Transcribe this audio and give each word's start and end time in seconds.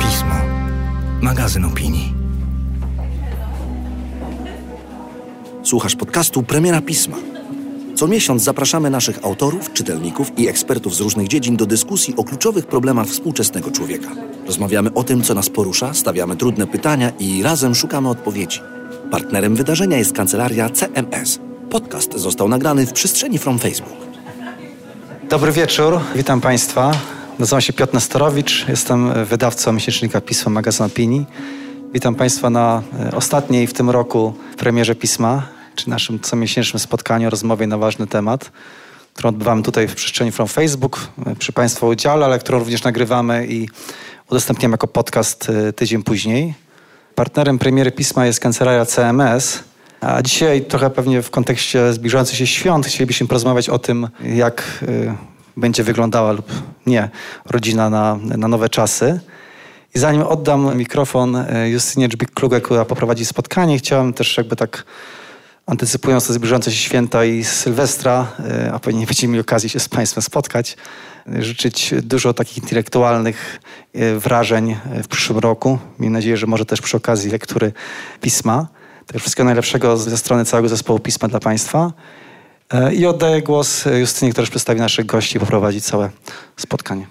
Pismo. 0.00 0.34
Magazyn 1.20 1.64
opinii. 1.64 2.14
Słuchasz 5.62 5.96
podcastu 5.96 6.42
Premiera 6.42 6.80
Pisma. 6.80 7.16
Co 7.94 8.06
miesiąc 8.08 8.42
zapraszamy 8.42 8.90
naszych 8.90 9.24
autorów, 9.24 9.72
czytelników 9.72 10.38
i 10.38 10.48
ekspertów 10.48 10.94
z 10.94 11.00
różnych 11.00 11.28
dziedzin 11.28 11.56
do 11.56 11.66
dyskusji 11.66 12.14
o 12.16 12.24
kluczowych 12.24 12.66
problemach 12.66 13.06
współczesnego 13.06 13.70
człowieka. 13.70 14.10
Rozmawiamy 14.46 14.94
o 14.94 15.04
tym, 15.04 15.22
co 15.22 15.34
nas 15.34 15.50
porusza, 15.50 15.94
stawiamy 15.94 16.36
trudne 16.36 16.66
pytania 16.66 17.12
i 17.18 17.42
razem 17.42 17.74
szukamy 17.74 18.08
odpowiedzi. 18.08 18.60
Partnerem 19.10 19.56
wydarzenia 19.56 19.98
jest 19.98 20.12
kancelaria 20.12 20.70
CMS. 20.70 21.40
Podcast 21.70 22.18
został 22.18 22.48
nagrany 22.48 22.86
w 22.86 22.92
przestrzeni 22.92 23.38
From 23.38 23.58
Facebook. 23.58 24.03
Dobry 25.28 25.52
wieczór, 25.52 26.00
witam 26.14 26.40
Państwa. 26.40 26.92
Nazywam 27.38 27.60
się 27.60 27.72
Piotr 27.72 27.94
Nestorowicz, 27.94 28.68
jestem 28.68 29.24
wydawcą 29.24 29.72
miesięcznika 29.72 30.20
Pisma 30.20 30.52
Magazyn 30.52 30.86
Opinii. 30.86 31.26
Witam 31.92 32.14
Państwa 32.14 32.50
na 32.50 32.82
e, 33.00 33.16
ostatniej 33.16 33.66
w 33.66 33.72
tym 33.72 33.90
roku 33.90 34.34
premierze 34.56 34.94
Pisma, 34.94 35.42
czy 35.74 35.90
naszym 35.90 36.18
comiesięcznym 36.20 36.80
spotkaniu, 36.80 37.30
rozmowie 37.30 37.66
na 37.66 37.78
ważny 37.78 38.06
temat, 38.06 38.50
którą 39.14 39.28
odbywamy 39.28 39.62
tutaj 39.62 39.88
w 39.88 39.94
przestrzeni 39.94 40.32
From 40.32 40.48
Facebook 40.48 41.08
e, 41.26 41.36
przy 41.36 41.52
Państwa 41.52 41.86
udziale, 41.86 42.26
ale 42.26 42.38
którą 42.38 42.58
również 42.58 42.84
nagrywamy 42.84 43.46
i 43.46 43.68
udostępniamy 44.30 44.72
jako 44.72 44.86
podcast 44.86 45.50
e, 45.50 45.72
tydzień 45.72 46.02
później. 46.02 46.54
Partnerem 47.14 47.58
premiery 47.58 47.92
Pisma 47.92 48.26
jest 48.26 48.40
kancelaria 48.40 48.86
CMS, 48.86 49.64
a 50.04 50.22
dzisiaj 50.22 50.62
trochę 50.62 50.90
pewnie 50.90 51.22
w 51.22 51.30
kontekście 51.30 51.92
zbliżających 51.92 52.36
się 52.36 52.46
świąt 52.46 52.86
chcielibyśmy 52.86 53.26
porozmawiać 53.26 53.68
o 53.68 53.78
tym, 53.78 54.08
jak 54.24 54.62
y, 54.82 55.14
będzie 55.56 55.84
wyglądała 55.84 56.32
lub 56.32 56.52
nie 56.86 57.08
rodzina 57.46 57.90
na, 57.90 58.16
na 58.16 58.48
nowe 58.48 58.68
czasy. 58.68 59.20
I 59.94 59.98
zanim 59.98 60.22
oddam 60.22 60.78
mikrofon 60.78 61.36
y, 61.36 61.70
Justynie 61.70 62.08
Dżbik-Klugę, 62.08 62.60
która 62.60 62.84
poprowadzi 62.84 63.24
spotkanie, 63.24 63.78
chciałem 63.78 64.12
też 64.12 64.36
jakby 64.36 64.56
tak 64.56 64.84
antycypując 65.66 66.26
te 66.26 66.32
zbliżające 66.32 66.70
się 66.70 66.76
święta 66.76 67.24
i 67.24 67.44
Sylwestra, 67.44 68.26
y, 68.66 68.72
a 68.72 68.78
pewnie 68.78 69.06
będziemy 69.06 69.32
mieli 69.32 69.40
okazję 69.40 69.68
się 69.68 69.80
z 69.80 69.88
Państwem 69.88 70.22
spotkać, 70.22 70.76
życzyć 71.38 71.94
dużo 72.02 72.34
takich 72.34 72.58
intelektualnych 72.58 73.60
wrażeń 74.18 74.76
w 75.02 75.08
przyszłym 75.08 75.38
roku. 75.38 75.78
Miejmy 75.98 76.18
nadzieję, 76.18 76.36
że 76.36 76.46
może 76.46 76.64
też 76.64 76.80
przy 76.80 76.96
okazji 76.96 77.30
lektury 77.30 77.72
pisma. 78.20 78.68
Także 79.06 79.20
wszystkiego 79.20 79.44
najlepszego 79.44 79.96
ze 79.96 80.16
strony 80.16 80.44
całego 80.44 80.68
zespołu 80.68 80.98
Pisma 80.98 81.28
dla 81.28 81.40
Państwa. 81.40 81.92
E, 82.72 82.94
I 82.94 83.06
oddaję 83.06 83.42
głos 83.42 83.84
Justynie, 84.00 84.30
która 84.30 84.42
już 84.42 84.50
przedstawi 84.50 84.80
naszych 84.80 85.06
gości 85.06 85.36
i 85.36 85.40
poprowadzi 85.40 85.80
całe 85.80 86.10
spotkanie. 86.56 87.06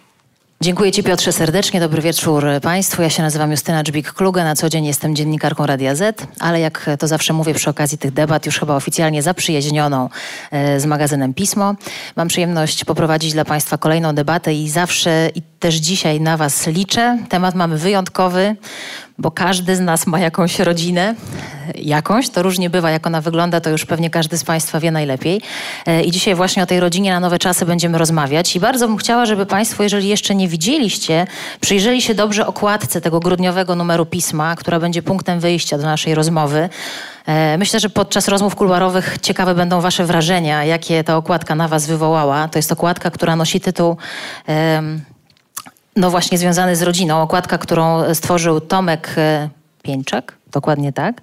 Dziękuję 0.61 0.91
Ci 0.91 1.03
Piotrze 1.03 1.31
serdecznie. 1.31 1.79
Dobry 1.79 2.01
wieczór 2.01 2.45
Państwu. 2.61 3.01
Ja 3.01 3.09
się 3.09 3.23
nazywam 3.23 3.51
Justyna 3.51 3.83
Dżbik-Kluge. 3.83 4.43
Na 4.43 4.55
co 4.55 4.69
dzień 4.69 4.85
jestem 4.85 5.15
dziennikarką 5.15 5.65
Radia 5.65 5.95
Z, 5.95 6.27
ale 6.39 6.59
jak 6.59 6.89
to 6.99 7.07
zawsze 7.07 7.33
mówię 7.33 7.53
przy 7.53 7.69
okazji 7.69 7.97
tych 7.97 8.11
debat, 8.11 8.45
już 8.45 8.59
chyba 8.59 8.75
oficjalnie 8.75 9.23
zaprzyjaźnioną 9.23 10.09
e, 10.51 10.79
z 10.79 10.85
magazynem 10.85 11.33
Pismo. 11.33 11.75
Mam 12.15 12.27
przyjemność 12.27 12.85
poprowadzić 12.85 13.33
dla 13.33 13.45
Państwa 13.45 13.77
kolejną 13.77 14.15
debatę 14.15 14.53
i 14.53 14.69
zawsze 14.69 15.29
i 15.35 15.41
też 15.63 15.75
dzisiaj 15.75 16.21
na 16.21 16.37
Was 16.37 16.67
liczę. 16.67 17.17
Temat 17.29 17.55
mamy 17.55 17.77
wyjątkowy, 17.77 18.55
bo 19.17 19.31
każdy 19.31 19.75
z 19.75 19.79
nas 19.79 20.07
ma 20.07 20.19
jakąś 20.19 20.59
rodzinę, 20.59 21.15
jakąś, 21.75 22.29
to 22.29 22.43
różnie 22.43 22.69
bywa, 22.69 22.91
jak 22.91 23.07
ona 23.07 23.21
wygląda, 23.21 23.61
to 23.61 23.69
już 23.69 23.85
pewnie 23.85 24.09
każdy 24.09 24.37
z 24.37 24.43
Państwa 24.43 24.79
wie 24.79 24.91
najlepiej. 24.91 25.41
E, 25.85 26.03
I 26.03 26.11
dzisiaj 26.11 26.35
właśnie 26.35 26.63
o 26.63 26.65
tej 26.65 26.79
rodzinie 26.79 27.11
na 27.11 27.19
nowe 27.19 27.39
czasy 27.39 27.65
będziemy 27.65 27.97
rozmawiać 27.97 28.55
i 28.55 28.59
bardzo 28.59 28.87
bym 28.87 28.97
chciała, 28.97 29.25
żeby 29.25 29.45
Państwo, 29.45 29.83
jeżeli 29.83 30.07
jeszcze 30.07 30.35
nie 30.35 30.47
widzieliście, 30.47 31.27
przyjrzeli 31.61 32.01
się 32.01 32.15
dobrze 32.15 32.47
okładce 32.47 33.01
tego 33.01 33.19
grudniowego 33.19 33.75
numeru 33.75 34.05
pisma, 34.05 34.55
która 34.55 34.79
będzie 34.79 35.01
punktem 35.01 35.39
wyjścia 35.39 35.77
do 35.77 35.83
naszej 35.83 36.15
rozmowy. 36.15 36.69
E, 37.25 37.57
myślę, 37.57 37.79
że 37.79 37.89
podczas 37.89 38.27
rozmów 38.27 38.55
kuluarowych 38.55 39.17
ciekawe 39.21 39.55
będą 39.55 39.81
Wasze 39.81 40.05
wrażenia, 40.05 40.65
jakie 40.65 41.03
ta 41.03 41.17
okładka 41.17 41.55
na 41.55 41.67
Was 41.67 41.87
wywołała. 41.87 42.47
To 42.47 42.59
jest 42.59 42.71
okładka, 42.71 43.11
która 43.11 43.35
nosi 43.35 43.59
tytuł 43.61 43.97
no 45.95 46.11
właśnie 46.11 46.37
związany 46.37 46.75
z 46.75 46.81
rodziną. 46.81 47.21
Okładka, 47.21 47.57
którą 47.57 48.13
stworzył 48.13 48.61
Tomek 48.61 49.13
e, 49.17 49.49
Pieńczak, 49.81 50.37
dokładnie 50.53 50.93
tak. 50.93 51.21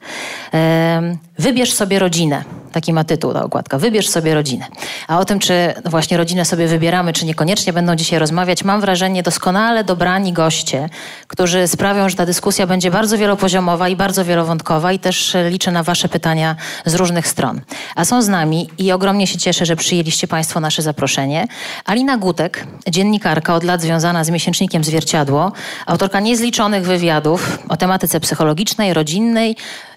Wybierz 1.38 1.72
sobie 1.72 1.98
rodzinę. 1.98 2.44
Taki 2.72 2.92
ma 2.92 3.04
tytuł 3.04 3.32
ta 3.32 3.44
okładka. 3.44 3.78
Wybierz 3.78 4.08
sobie 4.08 4.34
rodzinę. 4.34 4.66
A 5.08 5.18
o 5.18 5.24
tym, 5.24 5.38
czy 5.38 5.74
właśnie 5.84 6.16
rodzinę 6.16 6.44
sobie 6.44 6.66
wybieramy, 6.66 7.12
czy 7.12 7.26
niekoniecznie 7.26 7.72
będą 7.72 7.96
dzisiaj 7.96 8.18
rozmawiać, 8.18 8.64
mam 8.64 8.80
wrażenie 8.80 9.22
doskonale 9.22 9.84
dobrani 9.84 10.32
goście, 10.32 10.88
którzy 11.26 11.68
sprawią, 11.68 12.08
że 12.08 12.16
ta 12.16 12.26
dyskusja 12.26 12.66
będzie 12.66 12.90
bardzo 12.90 13.18
wielopoziomowa 13.18 13.88
i 13.88 13.96
bardzo 13.96 14.24
wielowątkowa 14.24 14.92
i 14.92 14.98
też 14.98 15.36
liczę 15.50 15.72
na 15.72 15.82
wasze 15.82 16.08
pytania 16.08 16.56
z 16.84 16.94
różnych 16.94 17.28
stron. 17.28 17.60
A 17.96 18.04
są 18.04 18.22
z 18.22 18.28
nami 18.28 18.68
i 18.78 18.92
ogromnie 18.92 19.26
się 19.26 19.38
cieszę, 19.38 19.66
że 19.66 19.76
przyjęliście 19.76 20.28
państwo 20.28 20.60
nasze 20.60 20.82
zaproszenie. 20.82 21.46
Alina 21.84 22.16
Gutek, 22.16 22.66
dziennikarka 22.88 23.54
od 23.54 23.64
lat 23.64 23.82
związana 23.82 24.24
z 24.24 24.30
miesięcznikiem 24.30 24.84
Zwierciadło, 24.84 25.52
autorka 25.86 26.20
niezliczonych 26.20 26.84
wywiadów 26.86 27.58
o 27.68 27.76
tematyce 27.76 28.20
psychologicznej, 28.20 28.92
rodzinnej, 29.20 29.56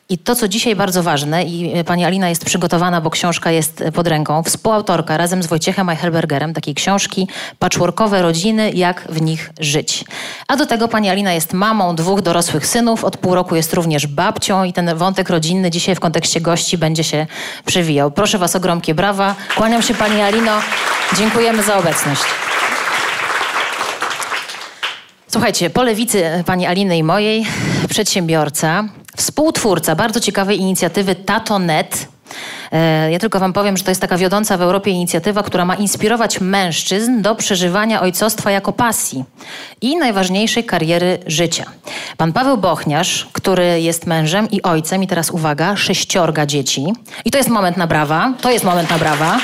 i 0.10 0.18
to, 0.18 0.36
co 0.36 0.48
dzisiaj 0.48 0.76
bardzo 0.76 1.04
ważne, 1.04 1.44
i 1.44 1.74
e, 1.74 1.84
pani 1.84 2.06
Alina 2.06 2.30
jest 2.30 2.46
przygotowana, 2.46 3.02
bo 3.02 3.10
książka 3.10 3.52
jest 3.52 3.82
e, 3.82 3.92
pod 3.92 4.08
ręką, 4.08 4.44
współautorka 4.44 5.18
razem 5.18 5.44
z 5.44 5.48
Wojciechem 5.48 5.90
Eichelbergerem 5.90 6.54
takiej 6.54 6.76
książki 6.76 7.28
Patchworkowe 7.60 8.22
rodziny, 8.22 8.72
jak 8.72 9.08
w 9.10 9.22
nich 9.22 9.50
żyć. 9.60 10.06
A 10.48 10.56
do 10.58 10.66
tego 10.66 10.88
pani 10.88 11.10
Alina 11.10 11.34
jest 11.34 11.54
mamą 11.54 11.96
dwóch 11.96 12.22
dorosłych 12.22 12.68
synów, 12.68 13.04
od 13.04 13.18
pół 13.18 13.36
roku 13.36 13.56
jest 13.56 13.74
również 13.74 14.08
babcią 14.08 14.64
i 14.64 14.74
ten 14.74 14.96
wątek 14.96 15.30
rodzinny 15.30 15.72
dzisiaj 15.72 15.96
w 15.96 16.00
kontekście 16.00 16.42
gości 16.42 16.78
będzie 16.78 17.04
się 17.04 17.28
przewijał. 17.66 18.12
Proszę 18.12 18.38
was 18.38 18.56
o 18.56 18.60
gromkie 18.60 18.96
brawa. 18.96 19.36
Kłaniam 19.56 19.82
się 19.82 19.94
pani 19.94 20.22
Alino. 20.22 20.52
Dziękujemy 21.18 21.64
za 21.64 21.78
obecność. 21.78 22.24
Słuchajcie, 25.28 25.70
po 25.70 25.84
lewicy 25.84 26.44
pani 26.46 26.66
Aliny 26.66 26.98
i 26.98 27.04
mojej, 27.04 27.46
przedsiębiorca, 27.90 28.84
Współtwórca 29.18 29.96
bardzo 29.96 30.20
ciekawej 30.20 30.60
inicjatywy 30.60 31.16
TatoNet. 31.16 32.08
E, 32.72 33.12
ja 33.12 33.20
tylko 33.20 33.40
Wam 33.40 33.54
powiem, 33.54 33.78
że 33.78 33.84
to 33.84 33.92
jest 33.92 34.02
taka 34.02 34.18
wiodąca 34.18 34.58
w 34.58 34.62
Europie 34.62 34.92
inicjatywa, 34.92 35.44
która 35.44 35.66
ma 35.66 35.76
inspirować 35.76 36.42
mężczyzn 36.42 37.22
do 37.22 37.36
przeżywania 37.36 38.02
ojcostwa 38.02 38.52
jako 38.52 38.74
pasji 38.74 39.26
i 39.82 39.98
najważniejszej 39.98 40.64
kariery 40.64 41.20
życia. 41.28 41.66
Pan 42.18 42.34
Paweł 42.34 42.58
Bochniarz, 42.58 43.28
który 43.34 43.82
jest 43.82 44.08
mężem 44.08 44.52
i 44.52 44.62
ojcem, 44.62 45.04
i 45.04 45.08
teraz 45.08 45.32
uwaga, 45.32 45.76
sześciorga 45.76 46.46
dzieci. 46.46 46.86
I 47.26 47.32
to 47.32 47.38
jest 47.38 47.50
moment 47.50 47.78
na 47.78 47.88
brawa. 47.88 48.34
To 48.42 48.52
jest 48.52 48.66
moment 48.66 48.90
na 48.90 48.98
brawa. 48.98 49.40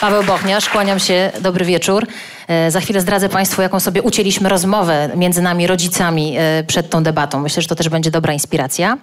Paweł 0.00 0.22
Bochniarz, 0.22 0.68
kłaniam 0.68 0.98
się, 0.98 1.32
dobry 1.40 1.64
wieczór. 1.64 2.06
E, 2.52 2.70
za 2.70 2.80
chwilę 2.80 3.00
zdradzę 3.00 3.28
Państwu, 3.28 3.62
jaką 3.62 3.80
sobie 3.80 4.02
ucięliśmy 4.02 4.48
rozmowę 4.48 5.08
między 5.16 5.42
nami, 5.42 5.66
rodzicami, 5.66 6.34
e, 6.38 6.64
przed 6.64 6.90
tą 6.90 7.02
debatą. 7.02 7.40
Myślę, 7.40 7.62
że 7.62 7.68
to 7.68 7.74
też 7.74 7.88
będzie 7.88 8.10
dobra 8.10 8.32
inspiracja. 8.32 8.98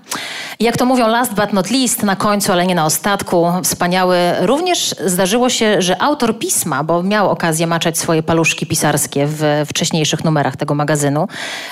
Jak 0.59 0.77
to 0.77 0.85
mówią, 0.85 1.07
last 1.07 1.33
but 1.33 1.53
not 1.53 1.71
least, 1.71 2.03
na 2.03 2.15
końcu, 2.15 2.51
ale 2.51 2.67
nie 2.67 2.75
na 2.75 2.85
ostatku, 2.85 3.47
wspaniały. 3.63 4.17
Również 4.39 4.95
zdarzyło 5.05 5.49
się, 5.49 5.81
że 5.81 6.01
autor 6.01 6.39
pisma, 6.39 6.83
bo 6.83 7.03
miał 7.03 7.29
okazję 7.29 7.67
maczać 7.67 7.97
swoje 7.97 8.23
paluszki 8.23 8.65
pisarskie 8.65 9.25
w 9.27 9.43
wcześniejszych 9.67 10.23
numerach 10.23 10.57
tego 10.57 10.75
magazynu, 10.75 11.27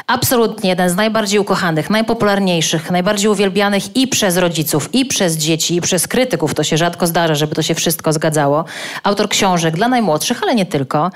absolutnie 0.08 0.70
jeden 0.70 0.90
z 0.90 0.96
najbardziej 0.96 1.40
ukochanych, 1.40 1.90
najpopularniejszych, 1.90 2.92
najbardziej 2.92 3.30
uwielbianych 3.32 3.96
i 3.96 4.08
przez 4.08 4.38
rodziców, 4.38 4.90
i 4.94 5.06
przez 5.06 5.38
dzieci, 5.38 5.76
i 5.76 5.82
przez 5.82 6.08
krytyków. 6.08 6.54
To 6.54 6.64
się 6.64 6.78
rzadko 6.78 7.08
zdarza, 7.08 7.36
żeby 7.36 7.56
to 7.56 7.62
się 7.62 7.76
wszystko 7.76 8.14
zgadzało. 8.14 8.66
Autor 9.04 9.30
książek 9.30 9.76
dla 9.76 9.88
najmłodszych, 9.88 10.44
ale 10.44 10.56
nie 10.56 10.66
tylko. 10.66 11.12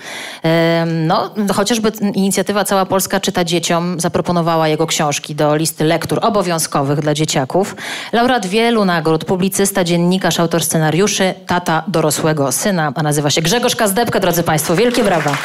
No, 0.85 1.29
chociażby 1.53 1.91
inicjatywa 2.13 2.63
Cała 2.63 2.85
Polska 2.85 3.19
czyta 3.19 3.43
dzieciom 3.43 3.99
zaproponowała 3.99 4.67
jego 4.67 4.87
książki 4.87 5.35
do 5.35 5.55
listy 5.55 5.83
lektur 5.83 6.19
obowiązkowych 6.21 6.99
dla 6.99 7.13
dzieciaków. 7.13 7.75
Laureat 8.13 8.45
wielu 8.45 8.85
nagród, 8.85 9.25
publicysta, 9.25 9.83
dziennikarz, 9.83 10.39
autor 10.39 10.63
scenariuszy, 10.63 11.33
tata 11.47 11.83
dorosłego 11.87 12.51
syna, 12.51 12.91
a 12.95 13.03
nazywa 13.03 13.29
się 13.29 13.41
Grzegorz 13.41 13.75
Kazdebka, 13.75 14.19
drodzy 14.19 14.43
Państwo. 14.43 14.75
Wielkie 14.75 15.03
brawa. 15.03 15.37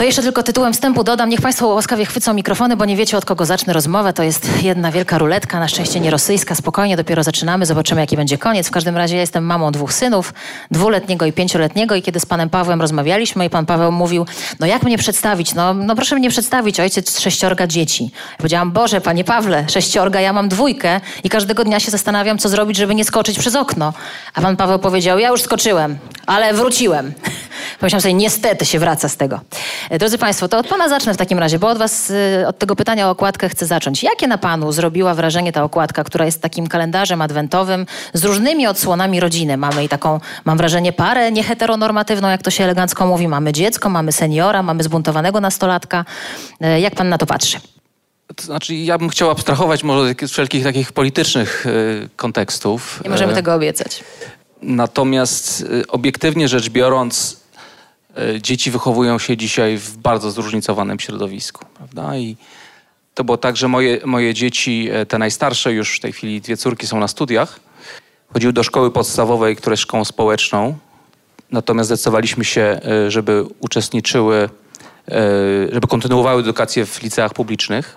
To 0.00 0.04
jeszcze 0.04 0.22
tylko 0.22 0.42
tytułem 0.42 0.72
wstępu 0.72 1.04
dodam, 1.04 1.28
niech 1.28 1.40
Państwo 1.40 1.66
łaskawie 1.66 2.04
chwycą 2.04 2.34
mikrofony, 2.34 2.76
bo 2.76 2.84
nie 2.84 2.96
wiecie 2.96 3.16
od 3.16 3.24
kogo 3.24 3.46
zacznę 3.46 3.72
rozmowę. 3.72 4.12
To 4.12 4.22
jest 4.22 4.62
jedna 4.62 4.92
wielka 4.92 5.18
ruletka, 5.18 5.60
na 5.60 5.68
szczęście 5.68 6.00
nie 6.00 6.10
rosyjska. 6.10 6.54
Spokojnie, 6.54 6.96
dopiero 6.96 7.22
zaczynamy, 7.22 7.66
zobaczymy 7.66 8.00
jaki 8.00 8.16
będzie 8.16 8.38
koniec. 8.38 8.68
W 8.68 8.70
każdym 8.70 8.96
razie 8.96 9.14
ja 9.14 9.20
jestem 9.20 9.44
mamą 9.44 9.72
dwóch 9.72 9.92
synów, 9.92 10.34
dwuletniego 10.70 11.26
i 11.26 11.32
pięcioletniego 11.32 11.94
i 11.94 12.02
kiedy 12.02 12.20
z 12.20 12.26
Panem 12.26 12.50
Pawłem 12.50 12.80
rozmawialiśmy 12.80 13.44
i 13.44 13.50
Pan 13.50 13.66
Paweł 13.66 13.92
mówił, 13.92 14.26
no 14.60 14.66
jak 14.66 14.82
mnie 14.82 14.98
przedstawić? 14.98 15.54
No, 15.54 15.74
no 15.74 15.96
proszę 15.96 16.16
mnie 16.16 16.30
przedstawić, 16.30 16.80
ojciec 16.80 17.20
sześciorga 17.20 17.66
dzieci. 17.66 18.04
Ja 18.30 18.36
powiedziałam, 18.36 18.72
Boże, 18.72 19.00
Panie 19.00 19.24
Pawle, 19.24 19.64
sześciorga, 19.68 20.20
ja 20.20 20.32
mam 20.32 20.48
dwójkę 20.48 21.00
i 21.24 21.28
każdego 21.28 21.64
dnia 21.64 21.80
się 21.80 21.90
zastanawiam, 21.90 22.38
co 22.38 22.48
zrobić, 22.48 22.76
żeby 22.76 22.94
nie 22.94 23.04
skoczyć 23.04 23.38
przez 23.38 23.56
okno. 23.56 23.92
A 24.34 24.40
Pan 24.40 24.56
Paweł 24.56 24.78
powiedział, 24.78 25.18
ja 25.18 25.28
już 25.28 25.42
skoczyłem, 25.42 25.98
ale 26.26 26.54
wróciłem. 26.54 27.12
Pomyślałam 27.80 28.02
sobie, 28.02 28.14
niestety 28.14 28.66
się 28.66 28.78
wraca 28.78 29.08
z 29.08 29.16
tego. 29.16 29.40
E, 29.90 29.98
drodzy 29.98 30.18
Państwo, 30.18 30.48
to 30.48 30.58
od 30.58 30.68
Pana 30.68 30.88
zacznę 30.88 31.14
w 31.14 31.16
takim 31.16 31.38
razie, 31.38 31.58
bo 31.58 31.68
od 31.68 31.78
Was, 31.78 32.12
e, 32.40 32.48
od 32.48 32.58
tego 32.58 32.76
pytania 32.76 33.08
o 33.08 33.10
okładkę 33.10 33.48
chcę 33.48 33.66
zacząć. 33.66 34.02
Jakie 34.02 34.26
na 34.26 34.38
Panu 34.38 34.72
zrobiła 34.72 35.14
wrażenie 35.14 35.52
ta 35.52 35.64
okładka, 35.64 36.04
która 36.04 36.24
jest 36.24 36.42
takim 36.42 36.66
kalendarzem 36.66 37.22
adwentowym 37.22 37.86
z 38.14 38.24
różnymi 38.24 38.66
odsłonami 38.66 39.20
rodziny? 39.20 39.56
Mamy 39.56 39.84
i 39.84 39.88
taką, 39.88 40.20
mam 40.44 40.58
wrażenie, 40.58 40.92
parę 40.92 41.32
nieheteronormatywną, 41.32 42.28
jak 42.28 42.42
to 42.42 42.50
się 42.50 42.64
elegancko 42.64 43.06
mówi. 43.06 43.28
Mamy 43.28 43.52
dziecko, 43.52 43.88
mamy 43.88 44.12
seniora, 44.12 44.62
mamy 44.62 44.82
zbuntowanego 44.82 45.40
nastolatka. 45.40 46.04
E, 46.60 46.80
jak 46.80 46.94
Pan 46.94 47.08
na 47.08 47.18
to 47.18 47.26
patrzy? 47.26 47.60
To 48.36 48.44
znaczy, 48.44 48.74
ja 48.74 48.98
bym 48.98 49.08
chciał 49.08 49.30
abstrahować 49.30 49.82
może 49.84 50.14
z 50.22 50.30
wszelkich 50.30 50.64
takich 50.64 50.92
politycznych 50.92 51.66
y, 51.66 52.08
kontekstów. 52.16 53.00
Nie 53.04 53.10
możemy 53.10 53.34
tego 53.34 53.54
obiecać. 53.54 54.04
Natomiast 54.62 55.60
y, 55.60 55.86
obiektywnie 55.86 56.48
rzecz 56.48 56.68
biorąc, 56.68 57.32
y, 57.32 57.40
dzieci 58.40 58.70
wychowują 58.70 59.18
się 59.18 59.36
dzisiaj 59.36 59.78
w 59.78 59.96
bardzo 59.96 60.30
zróżnicowanym 60.30 61.00
środowisku, 61.00 61.64
prawda? 61.74 62.16
I 62.16 62.36
to 63.14 63.24
było 63.24 63.36
tak, 63.36 63.56
że 63.56 63.68
moje, 63.68 63.98
moje 64.04 64.34
dzieci, 64.34 64.88
te 65.08 65.18
najstarsze, 65.18 65.72
już 65.72 65.96
w 65.96 66.00
tej 66.00 66.12
chwili 66.12 66.40
dwie 66.40 66.56
córki 66.56 66.86
są 66.86 67.00
na 67.00 67.08
studiach, 67.08 67.60
chodziły 68.32 68.52
do 68.52 68.62
szkoły 68.62 68.90
podstawowej, 68.90 69.56
która 69.56 69.72
jest 69.72 69.82
szkołą 69.82 70.04
społeczną. 70.04 70.78
Natomiast 71.50 71.88
zdecydowaliśmy 71.88 72.44
się, 72.44 72.80
żeby 73.08 73.44
uczestniczyły, 73.60 74.48
żeby 75.72 75.86
kontynuowały 75.86 76.40
edukację 76.40 76.86
w 76.86 77.02
liceach 77.02 77.34
publicznych. 77.34 77.96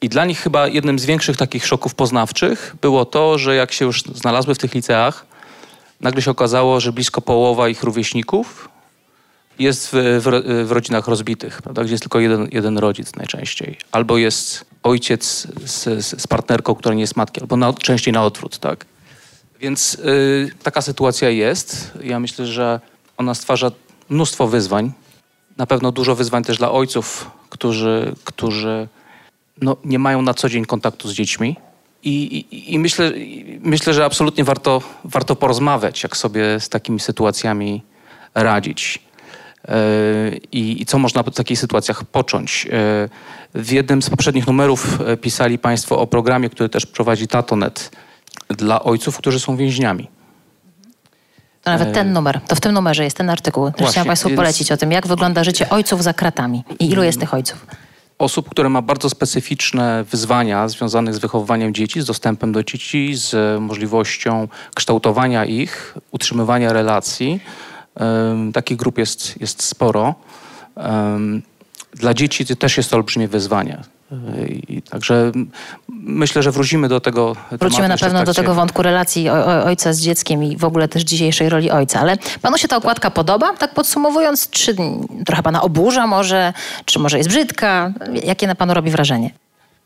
I 0.00 0.08
dla 0.08 0.24
nich 0.24 0.40
chyba 0.40 0.68
jednym 0.68 0.98
z 0.98 1.04
większych 1.04 1.36
takich 1.36 1.66
szoków 1.66 1.94
poznawczych 1.94 2.76
było 2.80 3.04
to, 3.04 3.38
że 3.38 3.54
jak 3.54 3.72
się 3.72 3.84
już 3.84 4.02
znalazły 4.02 4.54
w 4.54 4.58
tych 4.58 4.74
liceach, 4.74 5.26
nagle 6.00 6.22
się 6.22 6.30
okazało, 6.30 6.80
że 6.80 6.92
blisko 6.92 7.20
połowa 7.20 7.68
ich 7.68 7.82
rówieśników 7.82 8.68
jest 9.58 9.88
w, 9.92 9.92
w, 9.92 10.66
w 10.68 10.72
rodzinach 10.72 11.08
rozbitych, 11.08 11.62
prawda? 11.62 11.84
gdzie 11.84 11.92
jest 11.92 12.02
tylko 12.02 12.20
jeden, 12.20 12.48
jeden 12.52 12.78
rodzic 12.78 13.16
najczęściej. 13.16 13.78
Albo 13.92 14.18
jest 14.18 14.64
ojciec 14.82 15.46
z, 15.64 16.06
z 16.22 16.26
partnerką, 16.26 16.74
która 16.74 16.94
nie 16.94 17.00
jest 17.00 17.16
matki, 17.16 17.40
albo 17.40 17.56
na, 17.56 17.72
częściej 17.72 18.14
na 18.14 18.24
odwrót. 18.24 18.58
Tak? 18.58 18.86
Więc 19.60 19.94
y, 19.94 20.50
taka 20.62 20.82
sytuacja 20.82 21.30
jest. 21.30 21.92
Ja 22.02 22.20
myślę, 22.20 22.46
że 22.46 22.80
ona 23.16 23.34
stwarza 23.34 23.70
mnóstwo 24.08 24.48
wyzwań. 24.48 24.92
Na 25.56 25.66
pewno 25.66 25.92
dużo 25.92 26.14
wyzwań 26.14 26.44
też 26.44 26.58
dla 26.58 26.72
ojców, 26.72 27.30
którzy, 27.50 28.14
którzy 28.24 28.88
no, 29.60 29.76
nie 29.84 29.98
mają 29.98 30.22
na 30.22 30.34
co 30.34 30.48
dzień 30.48 30.64
kontaktu 30.64 31.08
z 31.08 31.12
dziećmi. 31.12 31.56
I, 32.02 32.10
i, 32.10 32.74
i 32.74 32.78
myślę, 32.78 33.12
myślę, 33.60 33.94
że 33.94 34.04
absolutnie 34.04 34.44
warto, 34.44 34.82
warto 35.04 35.36
porozmawiać, 35.36 36.02
jak 36.02 36.16
sobie 36.16 36.60
z 36.60 36.68
takimi 36.68 37.00
sytuacjami 37.00 37.82
radzić. 38.34 38.98
E, 39.68 39.74
I, 40.52 40.82
I, 40.82 40.86
co 40.86 40.98
można 40.98 41.22
w 41.22 41.30
takich 41.30 41.58
sytuacjach 41.58 42.04
począć? 42.04 42.66
E, 42.66 43.08
w 43.54 43.72
jednym 43.72 44.02
z 44.02 44.10
poprzednich 44.10 44.46
numerów 44.46 45.00
e, 45.00 45.16
pisali 45.16 45.58
Państwo 45.58 45.98
o 45.98 46.06
programie, 46.06 46.50
który 46.50 46.68
też 46.68 46.86
prowadzi 46.86 47.28
Tatonet 47.28 47.90
dla 48.48 48.82
ojców, 48.82 49.18
którzy 49.18 49.40
są 49.40 49.56
więźniami. 49.56 50.08
To 51.62 51.70
nawet 51.70 51.94
ten 51.94 52.12
numer, 52.12 52.40
to 52.48 52.56
w 52.56 52.60
tym 52.60 52.72
numerze 52.72 53.04
jest 53.04 53.16
ten 53.16 53.30
artykuł. 53.30 53.72
Chciałam 53.90 54.06
Państwu 54.06 54.30
polecić 54.30 54.72
o 54.72 54.76
tym, 54.76 54.92
jak 54.92 55.06
wygląda 55.06 55.44
życie 55.44 55.70
ojców 55.70 56.02
za 56.02 56.12
kratami 56.12 56.64
i 56.78 56.90
ilu 56.90 57.02
jest 57.02 57.20
tych 57.20 57.34
ojców 57.34 57.66
osób, 58.18 58.50
które 58.50 58.68
ma 58.68 58.82
bardzo 58.82 59.10
specyficzne 59.10 60.04
wyzwania 60.04 60.68
związane 60.68 61.14
z 61.14 61.18
wychowywaniem 61.18 61.74
dzieci, 61.74 62.00
z 62.00 62.04
dostępem 62.04 62.52
do 62.52 62.62
dzieci, 62.62 63.14
z 63.14 63.60
możliwością 63.60 64.48
kształtowania 64.74 65.44
ich, 65.44 65.94
utrzymywania 66.10 66.72
relacji. 66.72 67.40
Takich 68.52 68.76
grup 68.76 68.98
jest, 68.98 69.40
jest 69.40 69.62
sporo. 69.62 70.14
Dla 71.94 72.14
dzieci 72.14 72.46
to 72.46 72.56
też 72.56 72.76
jest 72.76 72.90
to 72.90 72.96
olbrzymie 72.96 73.28
wyzwanie. 73.28 73.82
I 74.68 74.82
także 74.82 75.32
myślę, 75.88 76.42
że 76.42 76.50
wrócimy 76.50 76.88
do 76.88 77.00
tego. 77.00 77.36
Wrócimy 77.50 77.88
na 77.88 77.96
pewno 77.96 78.24
do 78.24 78.34
tego 78.34 78.54
wątku 78.54 78.82
relacji 78.82 79.28
ojca 79.64 79.92
z 79.92 80.00
dzieckiem 80.00 80.44
i 80.44 80.56
w 80.56 80.64
ogóle 80.64 80.88
też 80.88 81.02
dzisiejszej 81.02 81.48
roli 81.48 81.70
ojca. 81.70 82.00
Ale 82.00 82.16
panu 82.42 82.58
się 82.58 82.68
ta 82.68 82.76
okładka 82.76 83.10
podoba? 83.10 83.52
Tak 83.52 83.74
podsumowując, 83.74 84.50
czy 84.50 84.76
trochę 85.26 85.42
pana 85.42 85.62
oburza 85.62 86.06
może, 86.06 86.52
czy 86.84 86.98
może 86.98 87.18
jest 87.18 87.30
brzydka? 87.30 87.92
Jakie 88.24 88.46
na 88.46 88.54
panu 88.54 88.74
robi 88.74 88.90
wrażenie? 88.90 89.30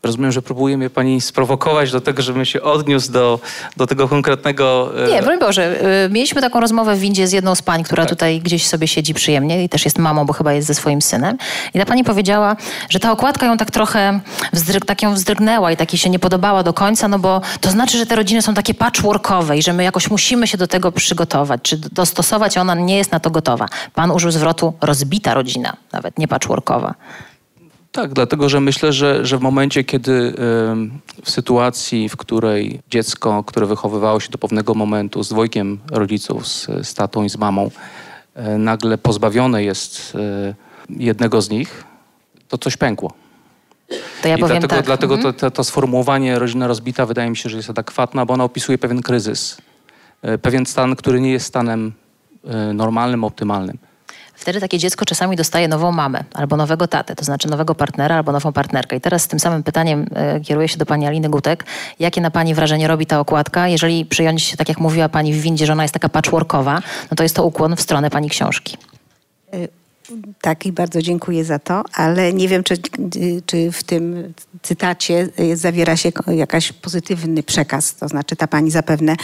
Rozumiem, 0.03 0.31
że 0.31 0.41
próbuje 0.41 0.77
mnie 0.77 0.89
pani 0.89 1.21
sprowokować 1.21 1.91
do 1.91 2.01
tego, 2.01 2.21
żebym 2.21 2.45
się 2.45 2.61
odniósł 2.61 3.11
do, 3.11 3.39
do 3.77 3.87
tego 3.87 4.07
konkretnego... 4.07 4.91
E, 5.07 5.09
Nie, 5.09 5.21
broń 5.21 5.39
Boże. 5.39 5.81
E, 6.05 6.09
mieliśmy 6.09 6.41
taką 6.41 6.59
rozmowę 6.59 6.95
w 6.95 6.99
windzie 6.99 7.27
z 7.27 7.31
jedną 7.31 7.55
z 7.55 7.61
pań, 7.61 7.83
która 7.83 8.03
tak. 8.03 8.09
tutaj 8.09 8.39
gdzieś 8.39 8.67
sobie 8.67 8.87
siedzi 8.87 9.13
przyjemnie 9.13 9.63
i 9.63 9.69
też 9.69 9.85
jest 9.85 9.99
mamą, 9.99 10.25
bo 10.25 10.33
chyba 10.33 10.53
jest 10.53 10.67
ze 10.67 10.73
swoim 10.73 11.01
synem. 11.01 11.37
I 11.73 11.79
ta 11.79 11.85
pani 11.85 12.03
powiedziała, 12.03 12.55
że 12.89 12.99
ta 12.99 13.11
okładka 13.11 13.45
ją 13.45 13.57
tak 13.57 13.71
trochę 13.71 14.19
wzdryg, 14.53 14.85
tak 14.85 15.01
ją 15.01 15.13
wzdrygnęła 15.13 15.71
i 15.71 15.77
tak 15.77 15.93
jej 15.93 15.99
się 15.99 16.09
nie 16.09 16.19
podobała 16.19 16.63
do 16.63 16.73
końca, 16.73 17.07
no 17.07 17.19
bo 17.19 17.41
to 17.61 17.69
znaczy, 17.71 17.97
że 17.97 18.05
te 18.05 18.15
rodziny 18.15 18.41
są 18.41 18.53
takie 18.53 18.73
patchworkowe 18.73 19.57
i 19.57 19.61
że 19.61 19.73
my 19.73 19.83
jakoś 19.83 20.09
musimy 20.09 20.47
się 20.47 20.57
do 20.57 20.67
tego 20.67 20.91
przygotować, 20.91 21.61
czy 21.63 21.77
dostosować, 21.77 22.57
a 22.57 22.61
ona 22.61 22.75
nie 22.75 22.97
jest 22.97 23.11
na 23.11 23.19
to 23.19 23.31
gotowa. 23.31 23.65
Pan 23.93 24.11
użył 24.11 24.31
zwrotu 24.31 24.73
rozbita 24.81 25.33
rodzina, 25.33 25.77
nawet 25.91 26.17
nie 26.17 26.27
patchworkowa. 26.27 26.93
Tak, 27.91 28.13
dlatego 28.13 28.49
że 28.49 28.61
myślę, 28.61 28.93
że, 28.93 29.25
że 29.25 29.37
w 29.37 29.41
momencie, 29.41 29.83
kiedy 29.83 30.33
w 31.23 31.31
sytuacji, 31.31 32.09
w 32.09 32.17
której 32.17 32.79
dziecko, 32.89 33.43
które 33.43 33.65
wychowywało 33.65 34.19
się 34.19 34.29
do 34.29 34.37
pewnego 34.37 34.73
momentu 34.73 35.23
z 35.23 35.29
dwojgiem 35.29 35.79
rodziców, 35.91 36.47
z, 36.47 36.67
z 36.83 36.93
tatą 36.93 37.23
i 37.23 37.29
z 37.29 37.37
mamą, 37.37 37.71
e, 38.35 38.57
nagle 38.57 38.97
pozbawione 38.97 39.63
jest 39.63 40.15
e, 40.15 40.53
jednego 40.89 41.41
z 41.41 41.49
nich, 41.49 41.83
to 42.47 42.57
coś 42.57 42.77
pękło. 42.77 43.13
To 44.21 44.27
ja 44.27 44.37
I 44.37 44.39
powiem 44.39 44.59
dlatego, 44.59 44.75
tak. 44.75 44.85
dlatego 44.85 45.15
mhm. 45.15 45.33
to, 45.33 45.39
to, 45.39 45.51
to, 45.51 45.63
sformułowanie 45.63 46.39
rodzina 46.39 46.67
rozbita 46.67 47.05
wydaje 47.05 47.29
mi 47.29 47.37
się, 47.37 47.49
że 47.49 47.57
jest 47.57 47.69
adekwatna, 47.69 48.25
bo 48.25 48.33
ona 48.33 48.43
opisuje 48.43 48.77
pewien 48.77 49.01
kryzys. 49.01 49.57
E, 50.21 50.37
pewien 50.37 50.65
stan, 50.65 50.95
który 50.95 51.21
nie 51.21 51.31
jest 51.31 51.45
stanem 51.45 51.93
normalnym, 52.73 53.23
optymalnym. 53.23 53.77
Wtedy 54.41 54.59
takie 54.59 54.77
dziecko 54.77 55.05
czasami 55.05 55.35
dostaje 55.35 55.67
nową 55.67 55.91
mamę 55.91 56.23
albo 56.33 56.57
nowego 56.57 56.87
tatę, 56.87 57.15
to 57.15 57.25
znaczy 57.25 57.49
nowego 57.49 57.75
partnera 57.75 58.15
albo 58.15 58.31
nową 58.31 58.53
partnerkę. 58.53 58.95
I 58.95 59.01
teraz 59.01 59.21
z 59.21 59.27
tym 59.27 59.39
samym 59.39 59.63
pytaniem 59.63 60.05
e, 60.15 60.39
kieruję 60.39 60.67
się 60.67 60.77
do 60.77 60.85
pani 60.85 61.07
Aliny 61.07 61.29
Gutek. 61.29 61.65
Jakie 61.99 62.21
na 62.21 62.31
pani 62.31 62.55
wrażenie 62.55 62.87
robi 62.87 63.05
ta 63.05 63.19
okładka? 63.19 63.67
Jeżeli 63.67 64.05
przyjąć, 64.05 64.55
tak 64.55 64.69
jak 64.69 64.79
mówiła 64.79 65.09
pani 65.09 65.33
w 65.33 65.41
windzie, 65.41 65.65
że 65.65 65.73
ona 65.73 65.83
jest 65.83 65.93
taka 65.93 66.09
patchworkowa, 66.09 66.81
no 67.11 67.15
to 67.15 67.23
jest 67.23 67.35
to 67.35 67.45
ukłon 67.45 67.75
w 67.75 67.81
stronę 67.81 68.09
pani 68.09 68.29
książki. 68.29 68.77
Tak, 70.41 70.65
i 70.65 70.71
bardzo 70.71 71.01
dziękuję 71.01 71.45
za 71.45 71.59
to, 71.59 71.83
ale 71.93 72.33
nie 72.33 72.47
wiem, 72.47 72.63
czy, 72.63 72.77
czy 73.45 73.71
w 73.71 73.83
tym 73.83 74.33
cytacie 74.61 75.29
zawiera 75.53 75.97
się 75.97 76.11
jakiś 76.27 76.71
pozytywny 76.71 77.43
przekaz. 77.43 77.95
To 77.95 78.07
znaczy, 78.07 78.35
ta 78.35 78.47
pani 78.47 78.71
zapewne 78.71 79.15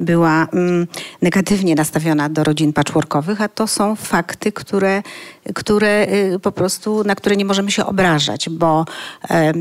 była 0.00 0.46
mm, 0.52 0.86
negatywnie 1.22 1.74
nastawiona 1.74 2.28
do 2.28 2.44
rodzin 2.44 2.72
patchworkowych, 2.72 3.40
a 3.40 3.48
to 3.48 3.66
są 3.66 3.96
fakty, 3.96 4.52
które, 4.52 5.02
które 5.54 6.06
y, 6.34 6.38
po 6.38 6.52
prostu, 6.52 7.04
na 7.04 7.14
które 7.14 7.36
nie 7.36 7.44
możemy 7.44 7.70
się 7.70 7.86
obrażać, 7.86 8.48
bo 8.48 8.84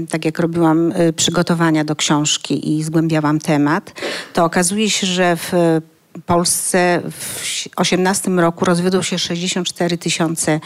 tak 0.10 0.26
jak 0.26 0.40
robiłam 0.40 0.92
y, 0.92 1.14
przygotowania 1.14 1.84
do 1.84 1.96
książki 1.96 2.78
i 2.78 2.84
zgłębiałam 2.84 3.40
temat, 3.40 4.02
to 4.34 4.46
okazuje 4.46 4.90
się, 4.90 5.08
że 5.08 5.36
w 5.36 5.82
Polsce 6.26 7.02
w 7.04 7.36
2018 7.36 8.32
roku 8.32 8.66
rozwiodło 8.66 9.04
się 9.04 9.20
64 9.20 9.98
tysiące 9.98 10.60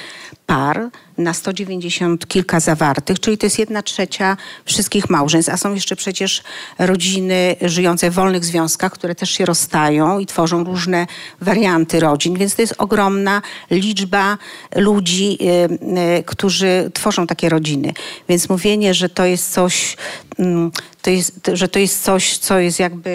par 0.46 0.90
na 1.18 1.34
190 1.34 2.28
kilka 2.28 2.60
zawartych, 2.60 3.20
czyli 3.20 3.38
to 3.38 3.46
jest 3.46 3.60
jedna 3.60 3.82
trzecia 3.82 4.38
wszystkich 4.66 5.10
małżeństw, 5.10 5.54
a 5.54 5.58
są 5.58 5.74
jeszcze 5.74 5.96
przecież 5.96 6.44
rodziny 6.80 7.56
żyjące 7.62 8.12
w 8.12 8.14
wolnych 8.14 8.46
związkach, 8.46 8.92
które 8.92 9.16
też 9.16 9.32
się 9.32 9.46
rozstają 9.46 10.20
i 10.20 10.26
tworzą 10.26 10.64
różne 10.64 11.08
warianty 11.42 12.00
rodzin, 12.00 12.38
więc 12.38 12.56
to 12.56 12.62
jest 12.62 12.76
ogromna 12.78 13.42
liczba 13.72 14.38
ludzi, 14.76 15.38
y, 15.42 16.18
y, 16.20 16.24
którzy 16.24 16.92
tworzą 16.94 17.28
takie 17.28 17.50
rodziny. 17.50 17.94
Więc 18.30 18.50
mówienie, 18.50 18.94
że 18.94 19.10
to 19.10 19.26
jest 19.26 19.54
coś 19.54 19.98
mm, 20.40 20.72
to 21.08 21.12
jest, 21.12 21.50
że 21.54 21.68
to 21.68 21.80
jest 21.80 22.04
coś, 22.04 22.38
co 22.38 22.60
jest 22.60 22.80
jakby 22.80 23.10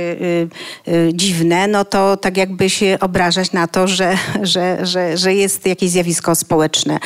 y, 0.88 1.10
dziwne, 1.14 1.68
no 1.68 1.84
to 1.84 2.16
tak 2.16 2.36
jakby 2.36 2.70
się 2.70 2.96
obrażać 3.00 3.52
na 3.52 3.66
to, 3.66 3.88
że, 3.88 4.18
że, 4.42 4.86
że, 4.86 5.16
że 5.16 5.34
jest 5.34 5.66
jakieś 5.66 5.90
zjawisko 5.90 6.34
społeczne. 6.34 6.98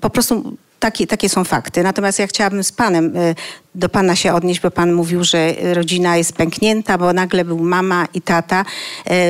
Po 0.00 0.10
prostu 0.10 0.56
takie, 0.80 1.06
takie 1.06 1.28
są 1.28 1.44
fakty. 1.44 1.82
Natomiast 1.82 2.18
ja 2.18 2.26
chciałabym 2.26 2.64
z 2.64 2.72
panem 2.72 3.16
y, 3.16 3.34
do 3.76 3.88
pana 3.88 4.16
się 4.16 4.34
odnieść, 4.34 4.60
bo 4.60 4.70
pan 4.70 4.92
mówił, 4.92 5.24
że 5.24 5.54
rodzina 5.74 6.16
jest 6.16 6.32
pęknięta, 6.32 6.98
bo 6.98 7.12
nagle 7.12 7.44
był 7.44 7.58
mama 7.58 8.06
i 8.14 8.20
tata, 8.20 8.64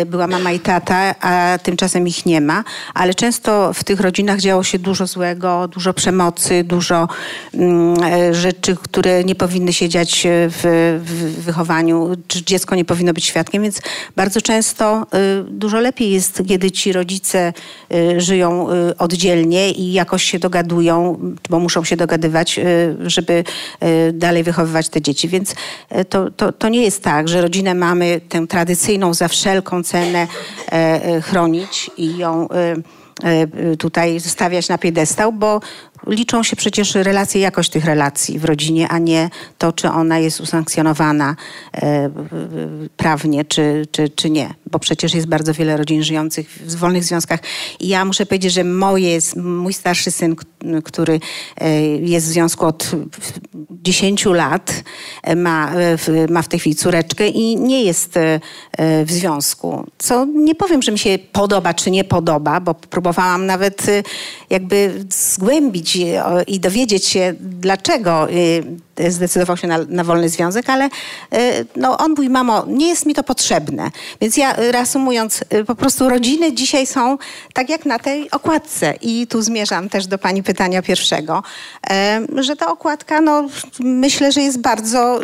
y, 0.02 0.06
była 0.06 0.26
mama 0.26 0.52
i 0.52 0.60
tata, 0.60 1.14
a 1.20 1.58
tymczasem 1.62 2.08
ich 2.08 2.26
nie 2.26 2.40
ma. 2.40 2.64
Ale 2.94 3.14
często 3.14 3.72
w 3.72 3.84
tych 3.84 4.00
rodzinach 4.00 4.40
działo 4.40 4.62
się 4.62 4.78
dużo 4.78 5.06
złego, 5.06 5.68
dużo 5.68 5.94
przemocy, 5.94 6.64
dużo 6.64 7.08
mm, 7.54 8.04
y, 8.30 8.34
rzeczy, 8.34 8.76
które 8.76 9.24
nie 9.24 9.34
powinny 9.34 9.72
się 9.72 9.88
dziać 9.88 10.26
w, 10.30 11.00
w 11.04 11.44
wychowaniu, 11.44 12.10
czy 12.28 12.44
dziecko 12.44 12.74
nie 12.74 12.84
powinno 12.84 13.12
być 13.12 13.24
świadkiem, 13.24 13.62
więc 13.62 13.80
bardzo 14.16 14.40
często 14.40 15.06
dużo 15.48 15.80
lepiej 15.80 16.10
jest, 16.10 16.42
kiedy 16.48 16.70
ci 16.70 16.92
rodzice 16.92 17.52
żyją 18.16 18.66
oddzielnie 18.98 19.70
i 19.70 19.92
jakoś 19.92 20.24
się 20.24 20.38
dogadują, 20.38 21.18
bo 21.50 21.58
muszą 21.58 21.84
się 21.84 21.96
dogadywać, 21.96 22.60
żeby 23.06 23.44
y, 23.82 24.12
dalej 24.36 24.44
wychowywać 24.44 24.88
te 24.88 25.02
dzieci. 25.02 25.28
Więc 25.28 25.52
y, 25.52 26.04
to, 26.04 26.30
to, 26.30 26.52
to 26.52 26.68
nie 26.68 26.82
jest 26.82 27.02
tak, 27.02 27.28
że 27.28 27.40
rodzinę 27.40 27.74
mamy 27.74 28.20
tę 28.28 28.46
tradycyjną 28.46 29.14
za 29.14 29.28
wszelką 29.28 29.82
cenę 29.82 30.26
e, 30.72 31.20
chronić 31.20 31.90
i 31.96 32.16
ją 32.16 32.48
tutaj 33.78 34.20
stawiać 34.20 34.68
na 34.68 34.78
piedestał, 34.78 35.32
bo 35.32 35.60
liczą 36.06 36.42
się 36.42 36.56
przecież 36.56 36.94
relacje, 36.94 37.40
jakość 37.40 37.70
tych 37.70 37.84
relacji 37.84 38.38
w 38.38 38.44
rodzinie, 38.44 38.88
a 38.88 38.98
nie 38.98 39.30
to, 39.58 39.72
czy 39.72 39.88
ona 39.88 40.18
jest 40.18 40.40
usankcjonowana 40.40 41.36
e, 41.74 42.10
prawnie, 42.96 43.44
czy, 43.44 43.86
czy, 43.90 44.08
czy 44.08 44.30
nie. 44.30 44.54
Bo 44.70 44.78
przecież 44.78 45.14
jest 45.14 45.26
bardzo 45.26 45.54
wiele 45.54 45.76
rodzin 45.76 46.02
żyjących 46.02 46.48
w 46.50 46.76
wolnych 46.76 47.04
związkach. 47.04 47.40
I 47.80 47.88
ja 47.88 48.04
muszę 48.04 48.26
powiedzieć, 48.26 48.52
że 48.52 48.64
moje, 48.64 49.18
mój 49.36 49.72
starszy 49.72 50.10
syn, 50.10 50.36
który 50.84 51.20
e, 51.58 51.80
jest 51.86 52.26
w 52.26 52.30
związku 52.30 52.66
od 52.66 52.90
10 53.70 54.24
lat, 54.24 54.84
e, 55.22 55.36
ma, 55.36 55.72
ma 56.30 56.42
w 56.42 56.48
tej 56.48 56.60
chwili 56.60 56.76
córeczkę 56.76 57.28
i 57.28 57.56
nie 57.56 57.84
jest 57.84 58.14
w 59.04 59.12
związku. 59.12 59.86
Co 59.98 60.24
nie 60.24 60.54
powiem, 60.54 60.82
że 60.82 60.92
mi 60.92 60.98
się 60.98 61.18
podoba, 61.32 61.74
czy 61.74 61.90
nie 61.90 62.04
podoba, 62.04 62.60
bo 62.60 62.74
próbowałam 62.74 63.46
nawet 63.46 63.86
jakby 64.50 65.04
zgłębić 65.10 65.95
i 66.46 66.60
dowiedzieć 66.60 67.06
się, 67.06 67.34
dlaczego 67.40 68.30
y, 68.30 69.10
zdecydował 69.10 69.56
się 69.56 69.68
na, 69.68 69.78
na 69.88 70.04
wolny 70.04 70.28
związek, 70.28 70.70
ale 70.70 70.86
y, 70.86 70.88
no, 71.76 71.98
on 71.98 72.10
mówi, 72.10 72.30
mamo, 72.30 72.64
nie 72.68 72.88
jest 72.88 73.06
mi 73.06 73.14
to 73.14 73.22
potrzebne. 73.22 73.90
Więc 74.20 74.36
ja 74.36 74.58
y, 74.58 74.72
reasumując, 74.72 75.44
po 75.66 75.74
prostu 75.74 76.08
rodziny 76.08 76.52
dzisiaj 76.52 76.86
są 76.86 77.18
tak 77.52 77.68
jak 77.68 77.86
na 77.86 77.98
tej 77.98 78.30
okładce. 78.30 78.94
I 79.02 79.26
tu 79.26 79.42
zmierzam 79.42 79.88
też 79.88 80.06
do 80.06 80.18
pani 80.18 80.42
pytania 80.42 80.82
pierwszego, 80.82 81.42
że 82.36 82.56
ta 82.56 82.72
okładka, 82.72 83.20
no, 83.20 83.48
myślę, 83.80 84.32
że 84.32 84.40
jest 84.40 84.60
bardzo, 84.60 85.20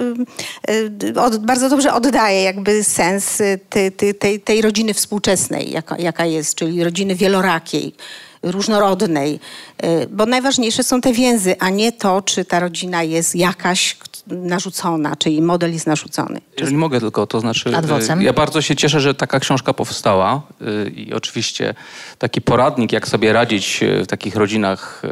bardzo 1.41 1.69
dobrze 1.69 1.95
oddaje 1.95 2.43
jakby 2.43 2.85
sens 2.85 3.43
tej, 3.69 3.93
tej, 4.14 4.41
tej 4.41 4.62
rodziny 4.62 4.95
współczesnej, 4.95 5.71
jaka, 5.71 5.99
jaka 5.99 6.26
jest, 6.26 6.55
czyli 6.55 6.85
rodziny 6.85 7.14
wielorakiej 7.14 7.95
różnorodnej, 8.43 9.41
y, 9.85 10.07
bo 10.11 10.27
najważniejsze 10.27 10.83
są 10.83 11.01
te 11.01 11.13
więzy, 11.13 11.55
a 11.59 11.71
nie 11.71 11.93
to, 11.93 12.23
czy 12.23 12.45
ta 12.45 12.61
rodzina 12.61 13.03
jest 13.03 13.37
jakaś 13.37 13.97
narzucona, 14.27 15.17
czyli 15.17 15.43
model 15.43 15.73
jest 15.73 15.87
narzucony. 15.87 16.41
Jeżeli 16.59 16.77
mogę 16.77 17.01
tylko, 17.01 17.27
to 17.27 17.41
znaczy 17.41 17.77
Adwocem. 17.77 18.21
Y, 18.21 18.25
ja 18.25 18.33
bardzo 18.33 18.63
się 18.63 18.77
cieszę, 18.77 19.01
że 19.01 19.15
taka 19.15 19.41
książka 19.41 19.73
powstała 19.73 20.43
y, 20.87 20.91
i 20.91 21.13
oczywiście 21.13 21.75
taki 22.19 22.41
poradnik, 22.41 22.93
jak 22.93 23.09
sobie 23.09 23.33
radzić 23.33 23.81
w 24.05 24.07
takich 24.07 24.37
rodzinach 24.37 25.03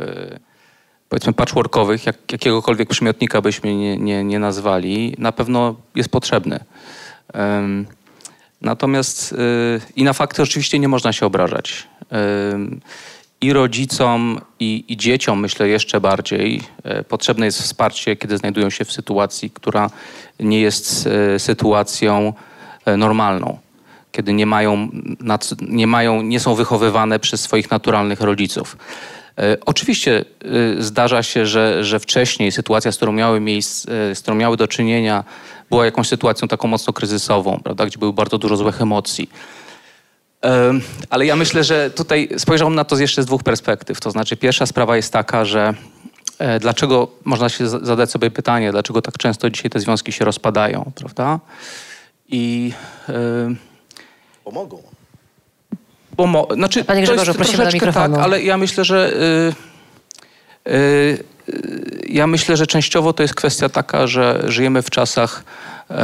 powiedzmy 1.09 1.33
patchworkowych, 1.33 2.07
jak, 2.07 2.17
jakiegokolwiek 2.33 2.89
przymiotnika 2.89 3.43
byśmy 3.43 3.77
nie, 3.77 3.97
nie, 3.97 4.25
nie 4.25 4.39
nazwali, 4.39 5.15
na 5.19 5.33
pewno 5.33 5.75
jest 5.95 6.09
potrzebny. 6.09 6.61
Um, 7.35 7.87
natomiast 8.61 9.35
i 9.97 10.05
na 10.05 10.13
fakty 10.13 10.43
oczywiście 10.43 10.79
nie 10.79 10.89
można 10.89 11.13
się 11.13 11.27
obrażać. 11.27 11.89
I 13.41 13.53
rodzicom, 13.53 14.41
i, 14.61 14.85
i, 14.89 14.97
dzieciom, 14.97 15.41
myślę 15.41 15.69
jeszcze 15.69 16.01
bardziej, 16.01 16.63
e, 16.85 17.05
potrzebne 17.05 17.47
jest 17.47 17.63
wsparcie, 17.63 18.17
kiedy 18.17 18.39
znajdują 18.39 18.71
się 18.71 18.85
w 18.85 18.93
sytuacji, 18.93 19.51
która 19.51 19.91
nie 20.41 20.61
jest 20.61 21.07
e, 21.07 21.39
sytuacją 21.39 22.33
e, 22.85 22.97
normalną. 22.97 23.59
Kiedy 24.13 24.33
nie 24.33 24.47
mają, 24.47 24.89
nie, 25.61 25.87
mają, 25.87 26.23
nie 26.23 26.41
są 26.41 26.55
wychowywane 26.55 27.19
przez 27.19 27.41
swoich 27.41 27.71
naturalnych 27.71 28.21
rodziców. 28.21 28.77
Oczywiście 29.67 30.25
zdarza 30.79 31.23
się, 31.23 31.47
że, 31.47 31.85
że 31.85 32.01
wcześniej 32.01 32.53
sytuacja, 32.53 32.93
z 32.93 32.97
którą 32.97 33.13
miały 33.13 33.41
miejsce, 33.41 34.15
z 34.15 34.21
którą 34.21 34.37
miały 34.37 34.57
do 34.57 34.69
czynienia, 34.69 35.25
była 35.71 35.85
jakąś 35.85 36.09
sytuacją 36.09 36.49
taką 36.49 36.69
mocno 36.69 36.93
kryzysową, 36.93 37.61
prawda, 37.65 37.87
gdzie 37.87 37.99
były 37.99 38.13
bardzo 38.13 38.39
dużo 38.39 38.57
złych 38.57 38.83
emocji 38.83 39.31
ale 41.11 41.27
ja 41.27 41.37
myślę, 41.37 41.65
że 41.65 41.91
tutaj 41.91 42.29
spojrzałem 42.39 42.75
na 42.75 42.85
to 42.85 42.99
jeszcze 42.99 43.23
z 43.23 43.27
dwóch 43.27 43.43
perspektyw. 43.43 44.01
To 44.01 44.11
znaczy, 44.11 44.37
pierwsza 44.37 44.67
sprawa 44.67 44.97
jest 44.97 45.13
taka, 45.13 45.45
że 45.45 45.75
e, 46.39 46.61
dlaczego 46.61 47.09
można 47.25 47.49
się 47.49 47.69
zadać 47.69 48.11
sobie 48.11 48.31
pytanie, 48.31 48.73
dlaczego 48.73 49.03
tak 49.03 49.19
często 49.19 49.51
dzisiaj 49.51 49.71
te 49.71 49.81
związki 49.81 50.13
się 50.13 50.25
rozpadają, 50.25 50.93
prawda? 50.95 51.41
I. 52.29 52.73
Pomogą. 54.45 54.83
Bo 56.17 56.27
mo, 56.27 56.49
znaczy, 56.55 56.85
Panie 56.85 57.03
Grzegorzu, 57.03 57.35
prosimy 57.35 57.65
do 57.65 57.73
mikrofonu. 57.73 58.15
Tak, 58.15 58.25
ale 58.25 58.43
ja 58.43 58.57
myślę, 58.57 58.85
że. 58.85 59.13
Y, 60.67 60.73
y, 60.73 61.25
ja 62.09 62.27
myślę, 62.27 62.57
że 62.57 62.67
częściowo 62.67 63.13
to 63.13 63.23
jest 63.23 63.35
kwestia 63.35 63.69
taka, 63.69 64.07
że 64.07 64.43
żyjemy 64.47 64.83
w 64.83 64.91
czasach. 64.91 65.45
Y, 65.91 65.95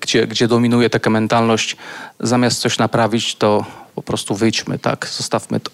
gdzie, 0.00 0.26
gdzie 0.26 0.48
dominuje 0.48 0.90
taka 0.90 1.10
mentalność, 1.10 1.76
zamiast 2.20 2.60
coś 2.60 2.78
naprawić, 2.78 3.34
to 3.34 3.64
po 3.94 4.02
prostu 4.02 4.34
wyjdźmy, 4.34 4.78
tak, 4.78 5.08
zostawmy 5.12 5.60
to. 5.60 5.70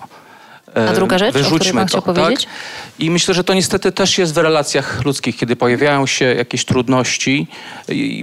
A 0.90 0.92
druga 0.92 1.18
rzecz, 1.18 1.34
Wyrzućmy 1.34 1.56
o 1.56 1.58
której 1.58 1.74
pan 1.74 1.86
chciał 1.86 2.02
to, 2.02 2.14
powiedzieć? 2.14 2.44
Tak? 2.44 2.54
I 2.98 3.10
myślę, 3.10 3.34
że 3.34 3.44
to 3.44 3.54
niestety 3.54 3.92
też 3.92 4.18
jest 4.18 4.34
w 4.34 4.36
relacjach 4.36 5.04
ludzkich, 5.04 5.36
kiedy 5.36 5.56
pojawiają 5.56 6.06
się 6.06 6.24
jakieś 6.24 6.64
trudności, 6.64 7.46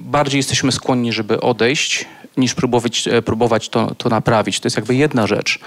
bardziej 0.02 0.40
jesteśmy 0.40 0.72
skłonni, 0.72 1.14
żeby 1.14 1.42
odejść, 1.42 2.06
niż 2.38 2.54
próbować, 2.54 3.08
e, 3.08 3.22
próbować 3.22 3.70
to, 3.70 3.96
to 3.96 4.10
naprawić. 4.10 4.60
To 4.60 4.66
jest 4.66 4.76
jakby 4.76 4.96
jedna 4.96 5.28
rzecz. 5.28 5.60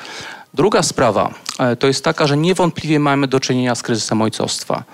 Druga 0.54 0.82
sprawa 0.82 1.34
e, 1.58 1.76
to 1.76 1.86
jest 1.86 2.04
taka, 2.04 2.26
że 2.26 2.36
niewątpliwie 2.36 2.98
mamy 2.98 3.26
do 3.26 3.40
czynienia 3.40 3.74
z 3.74 3.82
kryzysem 3.82 4.22
ojcostwa. 4.22 4.84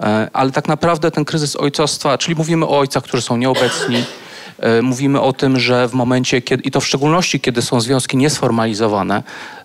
E, 0.00 0.28
ale 0.32 0.52
tak 0.52 0.68
naprawdę 0.68 1.10
ten 1.10 1.24
kryzys 1.24 1.56
ojcostwa, 1.56 2.18
czyli 2.18 2.34
mówimy 2.34 2.66
o 2.66 2.78
ojcach, 2.78 3.02
którzy 3.02 3.22
są 3.22 3.36
nieobecni, 3.36 4.04
mówimy 4.82 5.20
o 5.20 5.32
tym, 5.32 5.60
że 5.60 5.88
w 5.88 5.92
momencie, 5.92 6.42
kiedy, 6.42 6.62
i 6.62 6.70
to 6.70 6.80
w 6.80 6.86
szczególności, 6.86 7.40
kiedy 7.40 7.62
są 7.62 7.80
związki 7.80 8.16
niesformalizowane, 8.16 9.22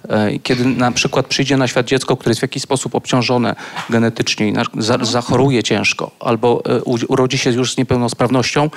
e, 0.10 0.40
kiedy 0.40 0.66
na 0.66 0.92
przykład 0.92 1.26
przyjdzie 1.26 1.58
na 1.58 1.68
świat 1.68 1.86
dziecko, 1.86 2.18
które 2.18 2.32
jest 2.32 2.40
w 2.40 2.42
jakiś 2.42 2.64
sposób 2.64 2.96
obciążone 2.96 3.56
genetycznie 3.90 4.50
i 4.50 4.54
zachoruje 5.02 5.64
ciężko, 5.64 6.12
albo 6.20 6.64
e, 6.66 6.82
urodzi 6.84 7.38
się 7.38 7.52
już 7.52 7.74
z 7.74 7.78
niepełnosprawnością, 7.78 8.70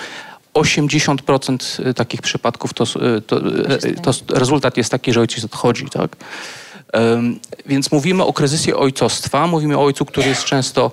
80% 0.55 1.95
takich 1.95 2.23
przypadków 2.23 2.75
to, 2.75 2.85
to, 3.27 3.41
to, 4.03 4.13
rezultat 4.35 4.77
jest 4.77 4.91
taki, 4.91 5.13
że 5.13 5.21
ojciec 5.21 5.45
odchodzi. 5.45 5.87
Tak? 5.91 6.17
Więc 7.67 7.93
mówimy 7.93 8.25
o 8.25 8.33
kryzysie 8.33 8.77
ojcostwa, 8.77 9.47
mówimy 9.47 9.79
o 9.79 9.85
ojcu, 9.85 10.05
który 10.05 10.29
jest 10.29 10.45
często 10.45 10.91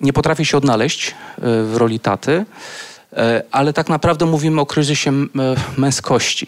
nie 0.00 0.12
potrafi 0.12 0.44
się 0.44 0.56
odnaleźć 0.56 1.14
w 1.38 1.74
roli 1.76 2.00
taty. 2.00 2.44
E, 3.16 3.42
ale 3.50 3.72
tak 3.72 3.88
naprawdę 3.88 4.26
mówimy 4.26 4.60
o 4.60 4.66
kryzysie 4.66 5.10
e, 5.10 5.26
męskości. 5.76 6.46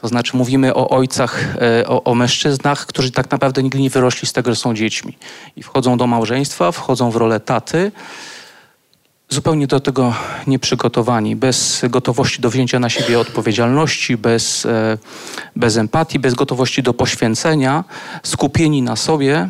To 0.00 0.08
znaczy 0.08 0.36
mówimy 0.36 0.74
o 0.74 0.88
ojcach, 0.88 1.56
e, 1.60 1.86
o, 1.86 2.04
o, 2.04 2.14
mężczyznach, 2.14 2.86
którzy 2.86 3.10
tak 3.10 3.30
naprawdę 3.30 3.62
nigdy 3.62 3.80
nie 3.80 3.90
wyrośli 3.90 4.28
z 4.28 4.32
tego, 4.32 4.50
że 4.50 4.56
są 4.56 4.74
dziećmi. 4.74 5.16
I 5.56 5.62
wchodzą 5.62 5.96
do 5.96 6.06
małżeństwa, 6.06 6.72
wchodzą 6.72 7.10
w 7.10 7.16
rolę 7.16 7.40
taty 7.40 7.92
zupełnie 9.28 9.66
do 9.66 9.80
tego 9.80 10.14
nieprzygotowani, 10.46 11.36
bez 11.36 11.82
gotowości 11.90 12.42
do 12.42 12.50
wzięcia 12.50 12.78
na 12.78 12.90
siebie 12.90 13.20
odpowiedzialności, 13.20 14.16
bez, 14.16 14.66
e, 14.66 14.98
bez 15.56 15.76
empatii, 15.76 16.18
bez 16.18 16.34
gotowości 16.34 16.82
do 16.82 16.94
poświęcenia, 16.94 17.84
skupieni 18.22 18.82
na 18.82 18.96
sobie, 18.96 19.48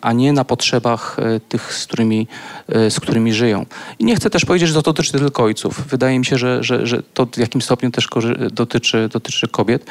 a 0.00 0.12
nie 0.12 0.32
na 0.32 0.44
potrzebach 0.44 1.16
e, 1.18 1.40
tych, 1.40 1.74
z 1.74 1.86
którymi, 1.86 2.28
e, 2.68 2.90
z 2.90 3.00
którymi 3.00 3.32
żyją. 3.34 3.66
I 3.98 4.04
nie 4.04 4.16
chcę 4.16 4.30
też 4.30 4.44
powiedzieć, 4.44 4.68
że 4.68 4.74
to 4.74 4.82
dotyczy 4.82 5.12
tylko 5.12 5.42
ojców. 5.42 5.86
Wydaje 5.88 6.18
mi 6.18 6.24
się, 6.24 6.38
że, 6.38 6.64
że, 6.64 6.86
że 6.86 7.02
to 7.14 7.26
w 7.26 7.38
jakimś 7.38 7.64
stopniu 7.64 7.90
też 7.90 8.08
dotyczy, 8.50 9.08
dotyczy 9.12 9.48
kobiet, 9.48 9.84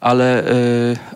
ale, 0.00 0.44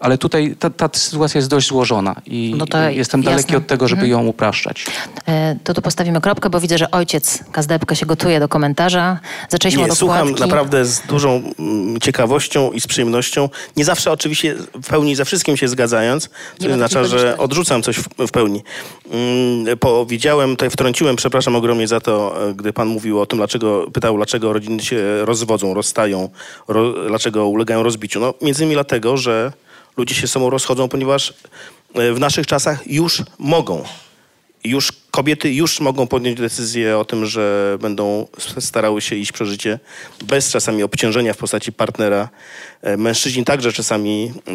ale 0.00 0.18
tutaj 0.18 0.56
ta, 0.59 0.71
ta 0.71 0.88
sytuacja 0.92 1.38
jest 1.38 1.50
dość 1.50 1.68
złożona 1.68 2.16
i 2.26 2.54
no 2.59 2.66
jestem 2.88 3.23
jasne. 3.23 3.33
daleki 3.33 3.56
od 3.56 3.66
tego, 3.66 3.88
żeby 3.88 4.02
mhm. 4.02 4.21
ją 4.21 4.26
upraszczać. 4.26 4.87
To 5.64 5.75
tu 5.75 5.83
postawimy 5.83 6.21
kropkę, 6.21 6.50
bo 6.50 6.61
widzę, 6.61 6.78
że 6.78 6.90
ojciec 6.90 7.15
ojciec 7.16 7.44
Kazdepkę 7.52 7.96
się 7.96 8.06
gotuje 8.06 8.40
do 8.40 8.49
komentarza. 8.49 9.20
Zaczęliśmy 9.49 9.82
Nie, 9.82 9.92
od 9.92 9.99
słucham 9.99 10.30
naprawdę 10.30 10.85
z 10.85 11.00
dużą 11.00 11.42
mm, 11.58 12.00
ciekawością 12.00 12.73
i 12.73 12.80
z 12.80 12.87
przyjemnością. 12.87 13.49
Nie 13.76 13.85
zawsze 13.85 14.12
oczywiście 14.12 14.54
w 14.75 14.87
pełni 14.88 15.16
ze 15.16 15.25
wszystkim 15.25 15.56
się 15.56 15.68
zgadzając, 15.68 16.30
co 16.58 16.68
oznacza, 16.68 17.04
że 17.04 17.38
odrzucam 17.38 17.82
coś 17.82 17.96
w, 17.96 18.08
w 18.18 18.30
pełni. 18.30 18.62
Mm, 19.11 19.78
powiedziałem, 19.78 20.50
tutaj 20.50 20.70
wtrąciłem, 20.70 21.16
przepraszam 21.16 21.56
ogromnie 21.56 21.88
za 21.88 22.00
to, 22.00 22.49
e, 22.49 22.54
gdy 22.54 22.73
pan 22.73 22.88
mówił 22.88 23.20
o 23.20 23.26
tym, 23.26 23.38
dlaczego, 23.38 23.90
pytał, 23.90 24.16
dlaczego 24.16 24.52
rodziny 24.52 24.82
się 24.82 25.25
rozwodzą, 25.25 25.75
rozstają, 25.75 26.28
ro, 26.68 26.92
dlaczego 27.08 27.49
ulegają 27.49 27.82
rozbiciu. 27.82 28.20
No, 28.20 28.35
między 28.42 28.62
innymi 28.62 28.75
dlatego, 28.75 29.16
że 29.16 29.52
ludzie 29.96 30.14
się 30.14 30.28
sobą 30.28 30.50
rozchodzą, 30.50 30.88
ponieważ 30.88 31.35
e, 31.94 32.12
w 32.12 32.20
naszych 32.20 32.46
czasach 32.46 32.87
już 32.87 33.23
mogą 33.38 33.85
już 34.66 34.92
kobiety 35.16 35.52
już 35.52 35.80
mogą 35.80 36.06
podjąć 36.06 36.38
decyzję 36.38 36.99
o 36.99 37.04
tym, 37.04 37.26
że 37.26 37.76
będą 37.80 38.26
starały 38.61 39.00
się 39.00 39.16
iść 39.16 39.32
przeżycie 39.32 39.78
bez 40.25 40.50
czasami 40.50 40.82
obciążenia 40.82 41.32
w 41.32 41.37
postaci 41.37 41.73
partnera. 41.73 42.28
E, 42.82 42.96
mężczyźni 42.96 43.44
także 43.44 43.73
czasami 43.73 44.32
e, 44.49 44.52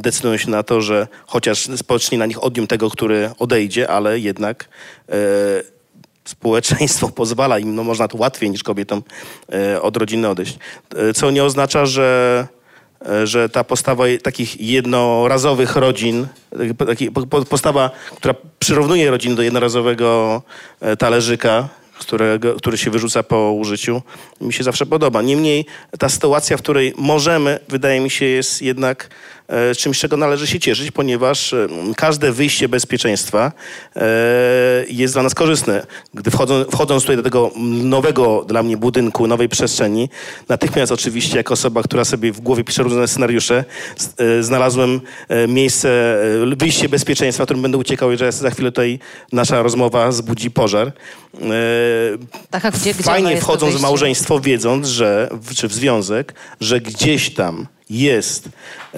decydują 0.00 0.36
się 0.36 0.50
na 0.50 0.62
to, 0.62 0.80
że 0.80 1.08
chociaż 1.26 1.68
spocznie 1.76 2.18
na 2.18 2.26
nich 2.26 2.44
odium 2.44 2.66
tego, 2.66 2.90
który 2.90 3.30
odejdzie, 3.38 3.90
ale 3.90 4.18
jednak 4.18 4.68
e, 5.08 5.14
społeczeństwo 6.24 7.08
pozwala 7.22 7.58
im, 7.58 7.74
no 7.74 7.84
można 7.84 8.08
to 8.08 8.18
łatwiej 8.18 8.50
niż 8.50 8.62
kobietom 8.62 9.02
od 9.82 9.96
rodziny 9.96 10.28
odejść. 10.28 10.58
Co 11.14 11.30
nie 11.30 11.44
oznacza, 11.44 11.86
że 11.86 12.46
że 13.24 13.48
ta 13.48 13.64
postawa 13.64 14.04
takich 14.22 14.60
jednorazowych 14.60 15.76
rodzin, 15.76 16.26
postawa, 17.48 17.90
która 18.16 18.34
przyrównuje 18.58 19.10
rodziny 19.10 19.34
do 19.34 19.42
jednorazowego 19.42 20.42
e, 20.80 20.96
talerzyka, 20.96 21.68
którego, 21.98 22.54
który 22.54 22.78
się 22.78 22.90
wyrzuca 22.90 23.22
po 23.22 23.52
użyciu, 23.52 24.02
mi 24.40 24.52
się 24.52 24.64
zawsze 24.64 24.86
podoba. 24.86 25.22
Niemniej 25.22 25.66
ta 25.98 26.08
sytuacja, 26.08 26.56
w 26.56 26.62
której 26.62 26.94
możemy, 26.96 27.58
wydaje 27.68 28.00
mi 28.00 28.10
się, 28.10 28.24
jest 28.24 28.62
jednak 28.62 29.08
E, 29.08 29.39
czymś, 29.78 29.98
czego 29.98 30.16
należy 30.16 30.46
się 30.46 30.60
cieszyć, 30.60 30.90
ponieważ 30.90 31.52
e, 31.52 31.68
każde 31.96 32.32
wyjście 32.32 32.68
bezpieczeństwa 32.68 33.52
e, 33.96 34.02
jest 34.88 35.14
dla 35.14 35.22
nas 35.22 35.34
korzystne. 35.34 35.86
Gdy 36.14 36.30
wchodzą, 36.30 36.64
wchodząc 36.64 37.02
tutaj 37.02 37.16
do 37.16 37.22
tego 37.22 37.50
nowego 37.82 38.44
dla 38.48 38.62
mnie 38.62 38.76
budynku, 38.76 39.26
nowej 39.26 39.48
przestrzeni, 39.48 40.08
natychmiast 40.48 40.92
oczywiście 40.92 41.36
jako 41.36 41.54
osoba, 41.54 41.82
która 41.82 42.04
sobie 42.04 42.32
w 42.32 42.40
głowie 42.40 42.64
pisze 42.64 42.82
różne 42.82 43.08
scenariusze, 43.08 43.64
znalazłem 44.40 45.00
miejsce, 45.48 46.18
wyjście 46.56 46.88
bezpieczeństwa, 46.88 47.44
którym 47.44 47.62
będę 47.62 47.78
uciekał, 47.78 48.10
jeżeli 48.10 48.32
za 48.32 48.50
chwilę 48.50 48.72
tutaj 48.72 48.98
nasza 49.32 49.62
rozmowa 49.62 50.12
zbudzi 50.12 50.50
pożar. 50.50 50.92
Tak, 52.50 52.74
gdzie, 52.74 52.94
gdzie 52.94 53.02
Fajnie 53.02 53.36
wchodząc 53.40 53.74
w 53.74 53.80
małżeństwo, 53.80 54.40
wiedząc, 54.40 54.86
że, 54.86 55.30
czy 55.56 55.68
w 55.68 55.72
związek, 55.72 56.34
że 56.60 56.80
gdzieś 56.80 57.34
tam 57.34 57.66
jest 57.90 58.48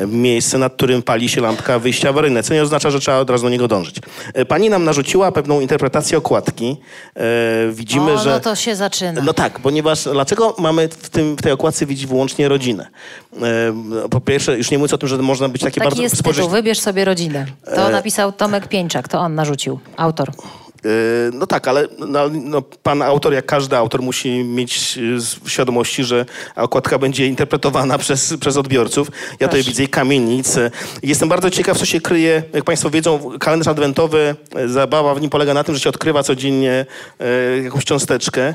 miejsce, 0.06 0.58
nad 0.58 0.72
którym 0.72 1.02
pali 1.02 1.28
się 1.28 1.40
lampka 1.40 1.78
wyjścia 1.78 2.08
awaryjne, 2.08 2.42
co 2.42 2.54
nie 2.54 2.62
oznacza, 2.62 2.90
że 2.90 3.00
trzeba 3.00 3.18
od 3.18 3.30
razu 3.30 3.44
do 3.44 3.50
niego 3.50 3.68
dążyć. 3.68 3.96
E, 4.34 4.44
pani 4.44 4.70
nam 4.70 4.84
narzuciła 4.84 5.32
pewną 5.32 5.61
interpretację 5.61 6.18
okładki. 6.18 6.76
E, 7.16 7.22
widzimy, 7.72 8.12
o, 8.12 8.18
że... 8.18 8.30
no 8.30 8.40
to 8.40 8.54
się 8.54 8.76
zaczyna. 8.76 9.22
No 9.22 9.32
tak, 9.32 9.61
ponieważ 9.61 10.04
dlaczego 10.04 10.56
mamy 10.58 10.88
w, 10.88 11.11
tym, 11.11 11.37
w 11.37 11.42
tej 11.42 11.52
okładce 11.52 11.87
widzieć 11.87 12.06
wyłącznie 12.06 12.49
rodzinę? 12.49 12.88
E, 13.42 14.08
po 14.11 14.20
pierwsze, 14.20 14.58
już 14.58 14.70
nie 14.70 14.78
mówiąc 14.78 14.92
o 14.92 14.99
tym, 14.99 15.08
że 15.08 15.18
można 15.18 15.49
być 15.49 15.62
takie 15.62 15.80
Taki 15.80 15.84
bardzo... 15.84 16.02
jest 16.02 16.22
tytuł, 16.22 16.49
wybierz 16.49 16.80
sobie 16.80 17.04
rodzinę. 17.04 17.46
To 17.75 17.90
napisał 17.90 18.32
Tomek 18.32 18.68
Pieńczak, 18.68 19.08
to 19.08 19.18
on 19.18 19.34
narzucił, 19.34 19.78
autor. 19.96 20.32
Yy, 20.85 20.91
no 21.33 21.47
tak, 21.47 21.69
ale 21.69 21.89
no, 21.99 22.29
no, 22.29 22.62
pan 22.62 23.03
autor, 23.03 23.33
jak 23.33 23.47
każdy 23.47 23.77
autor, 23.77 24.03
musi 24.03 24.45
mieć 24.45 24.99
w 25.45 25.51
świadomości, 25.51 26.05
że 26.05 26.27
okładka 26.57 26.99
będzie 26.99 27.27
interpretowana 27.27 27.99
przez, 28.05 28.35
przez 28.41 28.57
odbiorców. 28.57 29.09
Ja 29.41 29.49
tutaj 29.49 29.62
widzę 29.62 29.87
kamienic. 29.87 30.57
Jestem 31.03 31.29
bardzo 31.29 31.51
ciekaw, 31.51 31.79
co 31.79 31.87
się 31.87 32.01
kryje. 32.01 32.43
Jak 32.53 32.65
Państwo 32.65 32.91
wiedzą, 32.91 33.39
kalendarz 33.41 33.69
adwentowy, 33.69 34.37
e, 34.55 34.69
zabawa 34.69 35.15
w 35.15 35.21
nim 35.21 35.31
polega 35.31 35.55
na 35.55 35.65
tym, 35.65 35.75
że 35.75 35.81
się 35.81 35.89
odkrywa 35.89 36.23
codziennie 36.23 36.87
jakąś 37.65 37.85
cząsteczkę. 37.85 38.55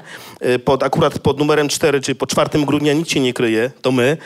Pod, 0.66 0.84
akurat 0.84 1.20
pod 1.20 1.40
numerem 1.40 1.70
4, 1.70 2.02
czyli 2.02 2.16
po 2.16 2.28
4 2.28 2.66
grudnia 2.66 2.94
nic 2.94 3.10
się 3.10 3.20
nie 3.20 3.34
kryje, 3.34 3.72
to 3.82 3.92
my. 3.92 4.18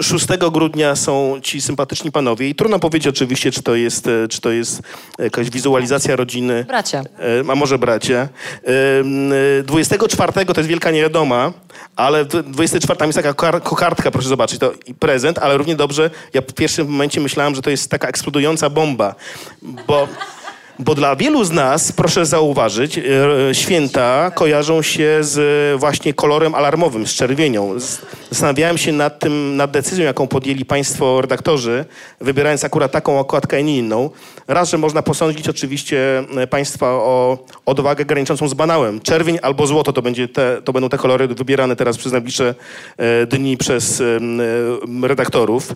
E, 0.00 0.04
6 0.04 0.26
grudnia 0.52 0.96
są 0.96 1.38
ci 1.42 1.60
sympatyczni 1.60 2.12
panowie 2.12 2.48
i 2.48 2.54
trudno 2.54 2.78
powiedzieć 2.78 3.08
oczywiście, 3.08 3.50
czy 3.50 3.62
to 3.62 3.74
jest, 3.74 4.06
e, 4.06 4.28
czy 4.28 4.40
to 4.40 4.50
jest 4.50 4.82
jakaś 5.18 5.50
wizualizacja 5.50 6.16
rodziny. 6.16 6.64
Bracia. 6.68 7.00
E, 7.00 7.50
a 7.52 7.54
może 7.54 7.78
bracia. 7.78 8.28
24 9.64 10.32
e, 10.40 10.44
to 10.44 10.60
jest 10.60 10.70
wielka 10.70 10.90
niewiadoma, 10.90 11.52
ale 11.96 12.24
24 12.24 13.06
jest 13.06 13.18
taka 13.22 13.60
kokardka, 13.60 14.10
proszę 14.10 14.28
zobaczyć, 14.28 14.58
to 14.58 14.72
prezent, 14.98 15.38
ale 15.38 15.56
równie 15.56 15.76
dobrze, 15.76 16.10
ja 16.34 16.40
w 16.40 16.52
pierwszym 16.52 16.88
momencie 16.88 17.20
myślałem, 17.20 17.54
że 17.54 17.62
to 17.62 17.70
jest 17.70 17.90
taka 17.90 18.08
eksplodująca 18.08 18.70
bomba, 18.70 19.14
bo... 19.86 20.08
Bo 20.78 20.94
dla 20.94 21.16
wielu 21.16 21.44
z 21.44 21.50
nas, 21.50 21.92
proszę 21.92 22.26
zauważyć, 22.26 22.98
e, 22.98 23.04
święta 23.52 24.30
kojarzą 24.34 24.82
się 24.82 25.18
z 25.20 25.80
właśnie 25.80 26.14
kolorem 26.14 26.54
alarmowym, 26.54 27.06
z 27.06 27.10
czerwienią. 27.10 27.74
Zastanawiałem 28.30 28.78
się 28.78 28.92
nad 28.92 29.18
tym, 29.18 29.56
nad 29.56 29.70
decyzją, 29.70 30.04
jaką 30.04 30.26
podjęli 30.26 30.64
państwo 30.64 31.20
redaktorzy, 31.20 31.84
wybierając 32.20 32.64
akurat 32.64 32.92
taką 32.92 33.18
okładkę, 33.18 33.56
a 33.56 33.60
nie 33.60 33.78
inną. 33.78 34.10
Raz, 34.48 34.70
że 34.70 34.78
można 34.78 35.02
posądzić 35.02 35.48
oczywiście 35.48 36.24
e, 36.36 36.46
państwa 36.46 36.86
o 36.86 37.38
odwagę 37.66 38.04
graniczącą 38.04 38.48
z 38.48 38.54
banałem. 38.54 39.00
Czerwień 39.00 39.38
albo 39.42 39.66
złoto 39.66 39.92
to, 39.92 40.02
będzie 40.02 40.28
te, 40.28 40.62
to 40.64 40.72
będą 40.72 40.88
te 40.88 40.98
kolory 40.98 41.28
wybierane 41.28 41.76
teraz 41.76 41.98
przez 41.98 42.12
najbliższe 42.12 42.54
e, 42.96 43.26
dni 43.26 43.56
przez 43.56 44.02
redaktorów. 45.02 45.72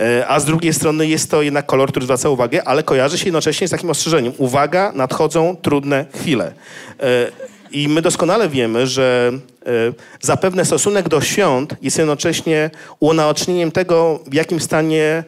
E, 0.00 0.26
a 0.28 0.40
z 0.40 0.44
drugiej 0.44 0.72
strony 0.74 1.06
jest 1.06 1.30
to 1.30 1.42
jednak 1.42 1.66
kolor, 1.66 1.90
który 1.90 2.04
zwraca 2.04 2.28
uwagę, 2.28 2.68
ale 2.68 2.82
kojarzy 2.82 3.18
się 3.18 3.24
jednocześnie 3.24 3.68
z 3.68 3.70
takim 3.70 3.90
ostrzeżeniem. 3.90 4.32
Uwaga, 4.38 4.92
nadchodzą 4.94 5.56
trudne 5.62 6.06
chwile. 6.14 6.52
E, 7.00 7.30
I 7.70 7.88
my 7.88 8.02
doskonale 8.02 8.48
wiemy, 8.48 8.86
że 8.86 9.32
e, 9.66 9.70
zapewne 10.20 10.64
stosunek 10.64 11.08
do 11.08 11.20
świąt 11.20 11.74
jest 11.82 11.98
jednocześnie 11.98 12.70
unaocznieniem 13.00 13.72
tego, 13.72 14.20
w 14.26 14.34
jakim 14.34 14.60
stanie 14.60 15.24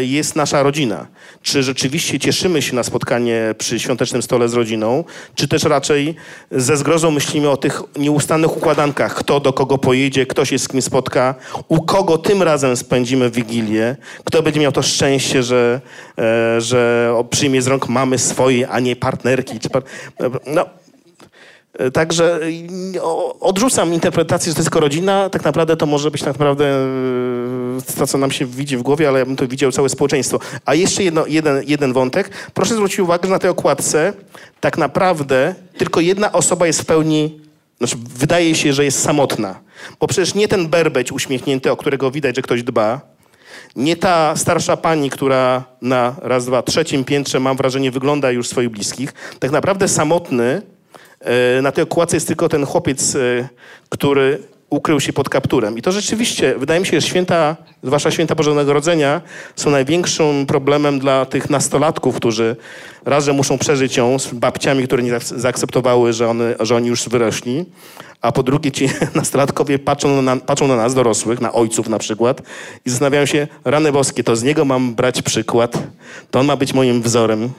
jest 0.00 0.36
nasza 0.36 0.62
rodzina. 0.62 1.06
Czy 1.42 1.62
rzeczywiście 1.62 2.18
cieszymy 2.18 2.62
się 2.62 2.76
na 2.76 2.82
spotkanie 2.82 3.54
przy 3.58 3.80
świątecznym 3.80 4.22
stole 4.22 4.48
z 4.48 4.54
rodziną, 4.54 5.04
czy 5.34 5.48
też 5.48 5.62
raczej 5.62 6.14
ze 6.50 6.76
zgrozą 6.76 7.10
myślimy 7.10 7.50
o 7.50 7.56
tych 7.56 7.82
nieustannych 7.96 8.56
układankach, 8.56 9.14
kto 9.14 9.40
do 9.40 9.52
kogo 9.52 9.78
pojedzie, 9.78 10.26
kto 10.26 10.44
się 10.44 10.58
z 10.58 10.68
kim 10.68 10.82
spotka, 10.82 11.34
u 11.68 11.82
kogo 11.82 12.18
tym 12.18 12.42
razem 12.42 12.76
spędzimy 12.76 13.30
Wigilię, 13.30 13.96
kto 14.24 14.42
będzie 14.42 14.60
miał 14.60 14.72
to 14.72 14.82
szczęście, 14.82 15.42
że, 15.42 15.80
e, 16.18 16.60
że 16.60 17.12
przyjmie 17.30 17.62
z 17.62 17.66
rąk 17.66 17.88
mamy 17.88 18.18
swojej, 18.18 18.64
a 18.64 18.80
nie 18.80 18.96
partnerki. 18.96 19.58
Par... 19.70 19.82
no, 20.46 20.64
E, 20.64 20.77
także 21.92 22.40
odrzucam 23.40 23.94
interpretację, 23.94 24.50
że 24.50 24.54
to 24.54 24.60
jest 24.60 24.74
rodzina. 24.74 25.30
Tak 25.30 25.44
naprawdę 25.44 25.76
to 25.76 25.86
może 25.86 26.10
być 26.10 26.20
tak 26.20 26.32
naprawdę 26.34 26.64
e, 26.64 27.96
to, 27.98 28.06
co 28.06 28.18
nam 28.18 28.30
się 28.30 28.46
widzi 28.46 28.76
w 28.76 28.82
głowie, 28.82 29.08
ale 29.08 29.18
ja 29.18 29.26
bym 29.26 29.36
to 29.36 29.48
widział 29.48 29.72
całe 29.72 29.88
społeczeństwo. 29.88 30.40
A 30.64 30.74
jeszcze 30.74 31.04
jedno, 31.04 31.26
jeden, 31.26 31.62
jeden 31.66 31.92
wątek. 31.92 32.30
Proszę 32.54 32.74
zwrócić 32.74 32.98
uwagę, 32.98 33.28
że 33.28 33.32
na 33.32 33.38
tej 33.38 33.50
okładce 33.50 34.12
tak 34.60 34.78
naprawdę 34.78 35.54
tylko 35.78 36.00
jedna 36.00 36.32
osoba 36.32 36.66
jest 36.66 36.82
w 36.82 36.84
pełni, 36.84 37.40
znaczy 37.78 37.96
wydaje 38.16 38.54
się, 38.54 38.72
że 38.72 38.84
jest 38.84 39.02
samotna. 39.02 39.60
Bo 40.00 40.06
przecież 40.06 40.34
nie 40.34 40.48
ten 40.48 40.68
berbeć 40.68 41.12
uśmiechnięty, 41.12 41.72
o 41.72 41.76
którego 41.76 42.10
widać, 42.10 42.36
że 42.36 42.42
ktoś 42.42 42.62
dba, 42.62 43.00
nie 43.76 43.96
ta 43.96 44.36
starsza 44.36 44.76
pani, 44.76 45.10
która 45.10 45.64
na 45.82 46.16
raz, 46.22 46.46
dwa, 46.46 46.62
trzecim 46.62 47.04
piętrze, 47.04 47.40
mam 47.40 47.56
wrażenie, 47.56 47.90
wygląda 47.90 48.30
już 48.30 48.48
swoich 48.48 48.68
bliskich. 48.68 49.14
Tak 49.38 49.50
naprawdę 49.50 49.88
samotny 49.88 50.62
na 51.62 51.72
tej 51.72 51.84
okładce 51.84 52.16
jest 52.16 52.26
tylko 52.26 52.48
ten 52.48 52.66
chłopiec, 52.66 53.14
e, 53.14 53.48
który 53.88 54.38
ukrył 54.70 55.00
się 55.00 55.12
pod 55.12 55.28
kapturem. 55.28 55.78
I 55.78 55.82
to 55.82 55.92
rzeczywiście, 55.92 56.54
wydaje 56.58 56.80
mi 56.80 56.86
się, 56.86 57.00
że 57.00 57.06
święta, 57.06 57.56
zwłaszcza 57.82 58.10
święta 58.10 58.34
Bożego 58.34 58.56
Narodzenia, 58.56 59.20
są 59.56 59.70
największym 59.70 60.46
problemem 60.46 60.98
dla 60.98 61.26
tych 61.26 61.50
nastolatków, 61.50 62.16
którzy 62.16 62.56
raz, 63.04 63.24
że 63.24 63.32
muszą 63.32 63.58
przeżyć 63.58 63.96
ją 63.96 64.18
z 64.18 64.34
babciami, 64.34 64.84
które 64.84 65.02
nie 65.02 65.20
zaakceptowały, 65.20 66.12
że, 66.12 66.28
one, 66.28 66.54
że 66.60 66.76
oni 66.76 66.88
już 66.88 67.08
wyrośli, 67.08 67.64
a 68.20 68.32
po 68.32 68.42
drugie 68.42 68.72
ci 68.72 68.88
nastolatkowie 69.14 69.78
patrzą 69.78 70.22
na, 70.22 70.36
patrzą 70.36 70.68
na 70.68 70.76
nas, 70.76 70.94
dorosłych, 70.94 71.40
na 71.40 71.52
ojców 71.52 71.88
na 71.88 71.98
przykład 71.98 72.42
i 72.84 72.90
zastanawiają 72.90 73.26
się, 73.26 73.48
rany 73.64 73.92
boskie, 73.92 74.24
to 74.24 74.36
z 74.36 74.42
niego 74.42 74.64
mam 74.64 74.94
brać 74.94 75.22
przykład, 75.22 75.82
to 76.30 76.40
on 76.40 76.46
ma 76.46 76.56
być 76.56 76.74
moim 76.74 77.02
wzorem. 77.02 77.50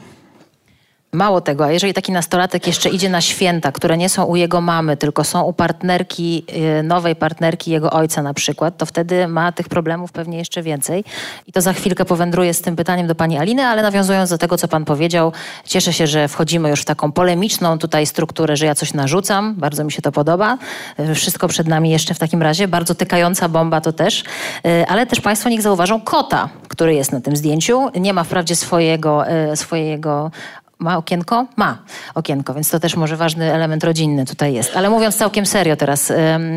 Mało 1.11 1.41
tego, 1.41 1.65
a 1.65 1.71
jeżeli 1.71 1.93
taki 1.93 2.11
nastolatek 2.11 2.67
jeszcze 2.67 2.89
idzie 2.89 3.09
na 3.09 3.21
święta, 3.21 3.71
które 3.71 3.97
nie 3.97 4.09
są 4.09 4.23
u 4.23 4.35
jego 4.35 4.61
mamy, 4.61 4.97
tylko 4.97 5.23
są 5.23 5.41
u 5.41 5.53
partnerki, 5.53 6.45
y, 6.79 6.83
nowej 6.83 7.15
partnerki 7.15 7.71
jego 7.71 7.91
ojca 7.91 8.23
na 8.23 8.33
przykład, 8.33 8.77
to 8.77 8.85
wtedy 8.85 9.27
ma 9.27 9.51
tych 9.51 9.69
problemów 9.69 10.11
pewnie 10.11 10.37
jeszcze 10.37 10.61
więcej. 10.61 11.03
I 11.47 11.51
to 11.51 11.61
za 11.61 11.73
chwilkę 11.73 12.05
powędruję 12.05 12.53
z 12.53 12.61
tym 12.61 12.75
pytaniem 12.75 13.07
do 13.07 13.15
pani 13.15 13.37
Aliny, 13.37 13.65
ale 13.65 13.81
nawiązując 13.81 14.29
do 14.29 14.37
tego, 14.37 14.57
co 14.57 14.67
pan 14.67 14.85
powiedział, 14.85 15.31
cieszę 15.65 15.93
się, 15.93 16.07
że 16.07 16.27
wchodzimy 16.27 16.69
już 16.69 16.81
w 16.81 16.85
taką 16.85 17.11
polemiczną 17.11 17.77
tutaj 17.77 18.05
strukturę, 18.05 18.57
że 18.57 18.65
ja 18.65 18.75
coś 18.75 18.93
narzucam. 18.93 19.55
Bardzo 19.55 19.83
mi 19.83 19.91
się 19.91 20.01
to 20.01 20.11
podoba. 20.11 20.57
Y, 20.99 21.15
wszystko 21.15 21.47
przed 21.47 21.67
nami 21.67 21.89
jeszcze 21.89 22.13
w 22.13 22.19
takim 22.19 22.41
razie. 22.41 22.67
Bardzo 22.67 22.95
tykająca 22.95 23.49
bomba 23.49 23.81
to 23.81 23.93
też. 23.93 24.23
Y, 24.65 24.87
ale 24.87 25.05
też 25.05 25.21
państwo 25.21 25.49
niech 25.49 25.61
zauważą 25.61 26.01
kota, 26.01 26.49
który 26.67 26.95
jest 26.95 27.11
na 27.11 27.21
tym 27.21 27.35
zdjęciu. 27.35 27.89
Nie 27.95 28.13
ma 28.13 28.23
wprawdzie 28.23 28.55
swojego, 28.55 29.23
swojego 29.55 30.31
ma 30.79 30.97
okienko? 30.97 31.45
Ma 31.55 31.77
okienko, 32.15 32.53
więc 32.53 32.69
to 32.69 32.79
też 32.79 32.95
może 32.95 33.17
ważny 33.17 33.53
element 33.53 33.83
rodzinny 33.83 34.25
tutaj 34.25 34.53
jest. 34.53 34.77
Ale 34.77 34.89
mówiąc 34.89 35.15
całkiem 35.15 35.45
serio 35.45 35.75
teraz, 35.75 36.13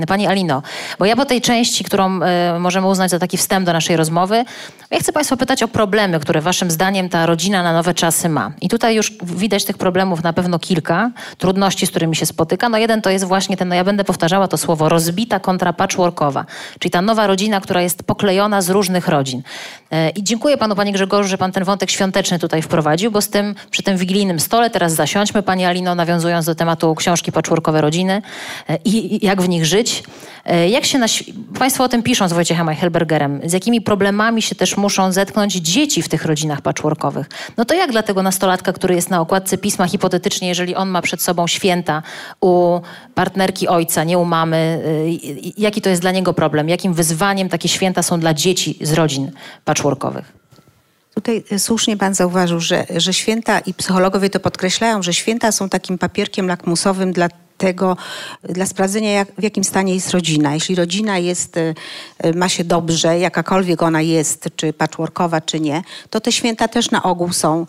Pani 0.08 0.26
Alino, 0.26 0.62
bo 0.98 1.04
ja 1.04 1.16
po 1.16 1.24
tej 1.24 1.40
części, 1.40 1.84
którą 1.84 2.22
e, 2.22 2.58
możemy 2.58 2.86
uznać 2.86 3.10
za 3.10 3.18
taki 3.18 3.36
wstęp 3.36 3.66
do 3.66 3.72
naszej 3.72 3.96
rozmowy, 3.96 4.44
ja 4.90 4.98
chcę 4.98 5.12
Państwa 5.12 5.36
pytać 5.36 5.62
o 5.62 5.68
problemy, 5.68 6.20
które 6.20 6.40
Waszym 6.40 6.70
zdaniem 6.70 7.08
ta 7.08 7.26
rodzina 7.26 7.62
na 7.62 7.72
nowe 7.72 7.94
czasy 7.94 8.28
ma. 8.28 8.52
I 8.60 8.68
tutaj 8.68 8.94
już 8.94 9.12
widać 9.22 9.64
tych 9.64 9.78
problemów 9.78 10.22
na 10.22 10.32
pewno 10.32 10.58
kilka, 10.58 11.10
trudności, 11.38 11.86
z 11.86 11.90
którymi 11.90 12.16
się 12.16 12.26
spotyka. 12.26 12.68
No 12.68 12.78
jeden 12.78 13.02
to 13.02 13.10
jest 13.10 13.24
właśnie 13.24 13.56
ten, 13.56 13.68
no 13.68 13.74
ja 13.74 13.84
będę 13.84 14.04
powtarzała 14.04 14.48
to 14.48 14.56
słowo, 14.56 14.88
rozbita 14.88 15.40
kontra 15.40 15.72
patchworkowa, 15.72 16.44
czyli 16.78 16.90
ta 16.90 17.02
nowa 17.02 17.26
rodzina, 17.26 17.60
która 17.60 17.82
jest 17.82 18.02
poklejona 18.02 18.62
z 18.62 18.70
różnych 18.70 19.08
rodzin. 19.08 19.42
E, 19.90 20.10
I 20.10 20.22
dziękuję 20.22 20.56
Panu, 20.56 20.74
Panie 20.74 20.92
Grzegorzu, 20.92 21.28
że 21.28 21.38
Pan 21.38 21.52
ten 21.52 21.64
wątek 21.64 21.90
świąteczny 21.90 22.38
tutaj 22.38 22.62
wprowadził, 22.62 23.10
bo 23.10 23.20
z 23.20 23.28
tym, 23.28 23.54
przy 23.70 23.82
tym 23.82 23.96
wigilijnym 24.12 24.40
stole 24.40 24.70
teraz 24.70 24.94
zasiądźmy, 24.94 25.42
Pani 25.42 25.64
Alino, 25.64 25.94
nawiązując 25.94 26.46
do 26.46 26.54
tematu 26.54 26.94
książki 26.94 27.32
Patchworkowe 27.32 27.80
Rodziny 27.80 28.22
e, 28.68 28.78
i, 28.84 29.26
jak 29.26 29.42
w 29.42 29.48
nich 29.48 29.66
żyć. 29.66 30.02
E, 30.44 30.68
jak 30.68 30.84
się 30.84 30.98
Państwo 31.58 31.84
o 31.84 31.88
tym 31.88 32.02
piszą 32.02 32.28
z 32.28 32.32
Wojciechem 32.32 32.68
Eichelbergerem, 32.68 33.40
z 33.44 33.52
jakimi 33.52 33.80
problemami 33.80 34.42
się 34.42 34.54
też 34.54 34.76
muszą 34.76 35.12
zetknąć 35.12 35.54
dzieci 35.54 36.02
w 36.02 36.08
tych 36.08 36.24
rodzinach 36.24 36.60
patchworkowych? 36.60 37.28
No 37.56 37.64
to 37.64 37.74
jak 37.74 37.92
dla 37.92 38.02
tego 38.02 38.22
nastolatka, 38.22 38.72
który 38.72 38.94
jest 38.94 39.10
na 39.10 39.20
okładce 39.20 39.58
pisma 39.58 39.86
hipotetycznie, 39.86 40.48
jeżeli 40.48 40.74
on 40.74 40.88
ma 40.88 41.02
przed 41.02 41.22
sobą 41.22 41.46
święta 41.46 42.02
u 42.40 42.80
partnerki 43.14 43.68
ojca, 43.68 44.04
nie 44.04 44.18
u 44.18 44.24
mamy, 44.24 44.82
jaki 45.58 45.80
to 45.80 45.90
jest 45.90 46.02
dla 46.02 46.10
niego 46.10 46.32
problem? 46.32 46.68
Jakim 46.68 46.94
wyzwaniem 46.94 47.48
takie 47.48 47.68
święta 47.68 48.02
są 48.02 48.20
dla 48.20 48.34
dzieci 48.34 48.78
z 48.80 48.92
rodzin 48.92 49.30
patchworkowych? 49.64 50.41
Tutaj 51.14 51.44
słusznie 51.58 51.96
Pan 51.96 52.14
zauważył, 52.14 52.60
że, 52.60 52.86
że 52.96 53.12
święta 53.12 53.58
i 53.58 53.74
psychologowie 53.74 54.30
to 54.30 54.40
podkreślają, 54.40 55.02
że 55.02 55.14
święta 55.14 55.52
są 55.52 55.68
takim 55.68 55.98
papierkiem 55.98 56.46
lakmusowym 56.46 57.12
dla 57.12 57.28
tego, 57.58 57.96
dla 58.42 58.66
sprawdzenia, 58.66 59.10
jak, 59.10 59.28
w 59.38 59.42
jakim 59.42 59.64
stanie 59.64 59.94
jest 59.94 60.10
rodzina. 60.10 60.54
Jeśli 60.54 60.74
rodzina 60.74 61.18
jest, 61.18 61.56
e, 61.56 61.74
ma 62.34 62.48
się 62.48 62.64
dobrze, 62.64 63.18
jakakolwiek 63.18 63.82
ona 63.82 64.00
jest, 64.00 64.48
czy 64.56 64.72
patchworkowa, 64.72 65.40
czy 65.40 65.60
nie, 65.60 65.82
to 66.10 66.20
te 66.20 66.32
święta 66.32 66.68
też 66.68 66.90
na 66.90 67.02
ogół 67.02 67.32
są 67.32 67.66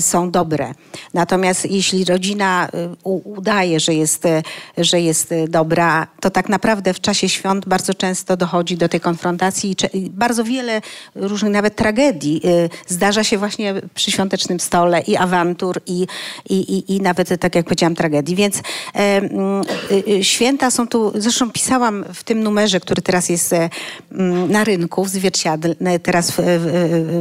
są 0.00 0.30
dobre. 0.30 0.74
Natomiast 1.14 1.70
jeśli 1.70 2.04
rodzina 2.04 2.68
y, 2.74 3.08
udaje, 3.24 3.80
że 3.80 3.94
jest, 3.94 4.24
y, 4.26 4.42
że 4.78 5.00
jest 5.00 5.34
dobra, 5.48 6.06
to 6.20 6.30
tak 6.30 6.48
naprawdę 6.48 6.94
w 6.94 7.00
czasie 7.00 7.28
świąt 7.28 7.68
bardzo 7.68 7.94
często 7.94 8.36
dochodzi 8.36 8.76
do 8.76 8.88
tej 8.88 9.00
konfrontacji 9.00 9.76
i 9.92 10.10
bardzo 10.10 10.44
wiele 10.44 10.80
różnych 11.14 11.52
nawet 11.52 11.76
tragedii 11.76 12.42
zdarza 12.86 13.24
się 13.24 13.38
właśnie 13.38 13.74
przy 13.94 14.10
świątecznym 14.10 14.60
stole 14.60 15.00
i 15.00 15.16
awantur 15.16 15.80
i, 15.86 16.06
i, 16.48 16.54
i, 16.54 16.96
i 16.96 17.00
nawet, 17.00 17.40
tak 17.40 17.54
jak 17.54 17.64
powiedziałam, 17.64 17.94
tragedii. 17.94 18.36
Więc 18.36 18.62
święta 20.22 20.70
są 20.70 20.88
tu, 20.88 21.12
zresztą 21.14 21.50
pisałam 21.50 22.04
w 22.14 22.24
tym 22.24 22.42
numerze, 22.42 22.80
który 22.80 23.02
teraz 23.02 23.28
jest 23.28 23.52
e, 23.52 23.70
na 24.48 24.64
rynku 24.64 25.04
w 25.04 25.08
zwierciadle, 25.08 25.74
teraz 26.02 26.30
w, 26.30 26.38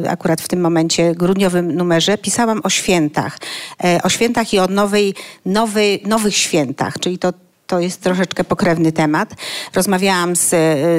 akurat 0.10 0.42
w 0.42 0.48
tym 0.48 0.62
momencie, 0.62 1.16
grudniowym 1.16 1.76
numerze, 1.76 2.18
pisałam 2.18 2.42
pisałam 2.43 2.62
o 2.63 2.69
świętach, 2.69 3.38
e, 3.84 4.01
o 4.03 4.10
świętach 4.10 4.53
i 4.53 4.60
o 4.60 4.67
nowej, 4.67 5.13
nowej, 5.45 6.01
nowych 6.06 6.36
świętach, 6.36 6.99
czyli 6.99 7.17
to 7.17 7.34
to 7.67 7.80
jest 7.80 8.02
troszeczkę 8.02 8.43
pokrewny 8.43 8.91
temat. 8.91 9.30
Rozmawiałam 9.76 10.36
z, 10.36 10.49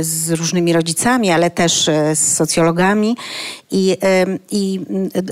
z 0.06 0.30
różnymi 0.30 0.72
rodzicami, 0.72 1.30
ale 1.30 1.50
też 1.50 1.88
e, 1.88 2.16
z 2.16 2.34
socjologami 2.36 3.16
i, 3.70 3.96
i 4.50 4.80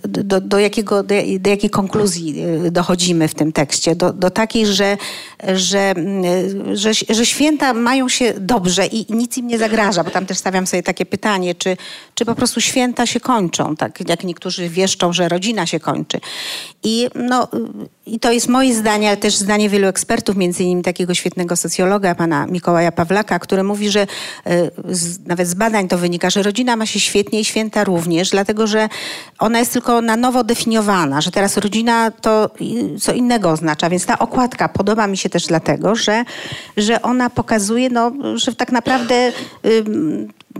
do, 0.05 0.40
do, 0.40 0.59
jakiego, 0.59 1.03
do, 1.03 1.14
do, 1.40 1.51
jakiej 1.51 1.71
konkluzji 1.71 2.42
e, 2.66 2.71
dochodzimy 2.71 3.29
w 3.29 3.35
tym 3.35 3.53
tekście? 3.53 3.97
Do, 3.97 4.12
do 4.12 4.31
takiej, 4.31 4.66
że, 4.66 4.97
że, 5.55 5.95
że, 6.73 6.90
że 7.11 7.27
święta 7.27 7.75
mają 7.75 8.09
się 8.09 8.35
dobrze 8.40 8.87
i 8.87 9.14
nic 9.14 9.38
im 9.38 9.47
nie 9.47 9.59
zagraża, 9.59 10.05
bo 10.05 10.11
tam 10.11 10.27
też 10.27 10.38
stawiam 10.38 10.66
sobie 10.66 10.83
takie 10.83 11.07
pytanie, 11.07 11.55
czy, 11.55 11.77
czy 12.14 12.25
po 12.25 12.35
prostu 12.35 12.61
święta 12.61 13.07
się 13.07 13.21
kończą, 13.21 13.77
tak 13.77 14.09
jak 14.09 14.25
niektórzy 14.25 14.68
wieszczą, 14.68 15.12
że 15.12 15.29
rodzina 15.29 15.66
się 15.66 15.81
kończy. 15.81 16.21
I, 16.83 17.09
no, 17.14 17.49
i 18.07 18.21
to 18.21 18.33
jest 18.33 18.49
moje 18.49 18.75
zdanie, 18.75 19.09
ale 19.09 19.16
też 19.16 19.37
zdanie 19.37 19.68
wielu 19.68 19.87
ekspertów, 19.87 20.37
między 20.37 20.62
innymi 20.62 20.83
takiego 20.83 21.14
świetnego 21.23 21.57
socjologa, 21.57 22.15
pana 22.15 22.47
Mikołaja 22.47 22.93
Pawlaka, 22.93 23.39
który 23.39 23.63
mówi, 23.63 23.91
że 23.91 24.01
e, 24.01 24.07
z, 24.89 25.27
nawet 25.27 25.49
z 25.49 25.55
badań 25.55 25.89
to 25.89 25.99
wynika, 25.99 26.31
że 26.31 26.43
rodzina 26.43 26.77
ma 26.77 26.87
się 26.87 27.01
świetnie 27.01 27.41
i 27.41 27.45
święta 27.45 27.85
również, 27.85 28.31
dlatego 28.31 28.67
że 28.67 28.89
ona 29.39 29.59
jest 29.59 29.73
tylko 29.73 30.01
na 30.01 30.17
nowo 30.17 30.45
definiowana, 30.45 31.21
że 31.21 31.31
teraz 31.31 31.57
rodzina 31.57 32.11
to 32.11 32.51
co 33.01 33.13
innego 33.13 33.51
oznacza, 33.51 33.91
więc 33.91 34.07
ta 34.07 34.19
okładka 34.19 34.69
podoba 34.69 35.07
mi 35.07 35.17
się 35.17 35.29
też 35.31 35.47
dlatego, 35.47 35.95
że, 35.95 36.25
że 36.77 37.03
ona 37.03 37.31
pokazuje, 37.31 37.91
no, 37.91 38.13
że 38.35 38.55
tak 38.55 38.73
naprawdę 38.73 39.33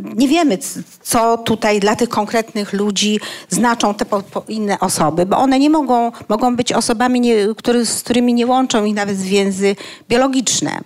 nie 0.01 0.29
wiemy, 0.29 0.59
co 1.03 1.39
tutaj 1.39 1.81
dla 1.81 1.97
tych 1.97 2.09
konkretnych 2.09 2.73
ludzi 2.73 3.21
znaczą 3.49 3.95
te 3.95 4.05
po, 4.05 4.23
po 4.23 4.45
inne 4.49 4.81
osoby, 4.81 5.27
bo 5.27 5.37
one 5.37 5.59
nie 5.59 5.71
mogą, 5.71 6.13
mogą 6.29 6.57
być 6.57 6.73
osobami, 6.73 7.21
nie, 7.21 7.35
który, 7.57 7.87
z 7.87 8.03
którymi 8.03 8.35
nie 8.35 8.47
łączą 8.47 8.85
ich 8.85 8.95
nawet 8.95 9.17
więzy 9.17 9.77
biologiczne. 10.09 10.81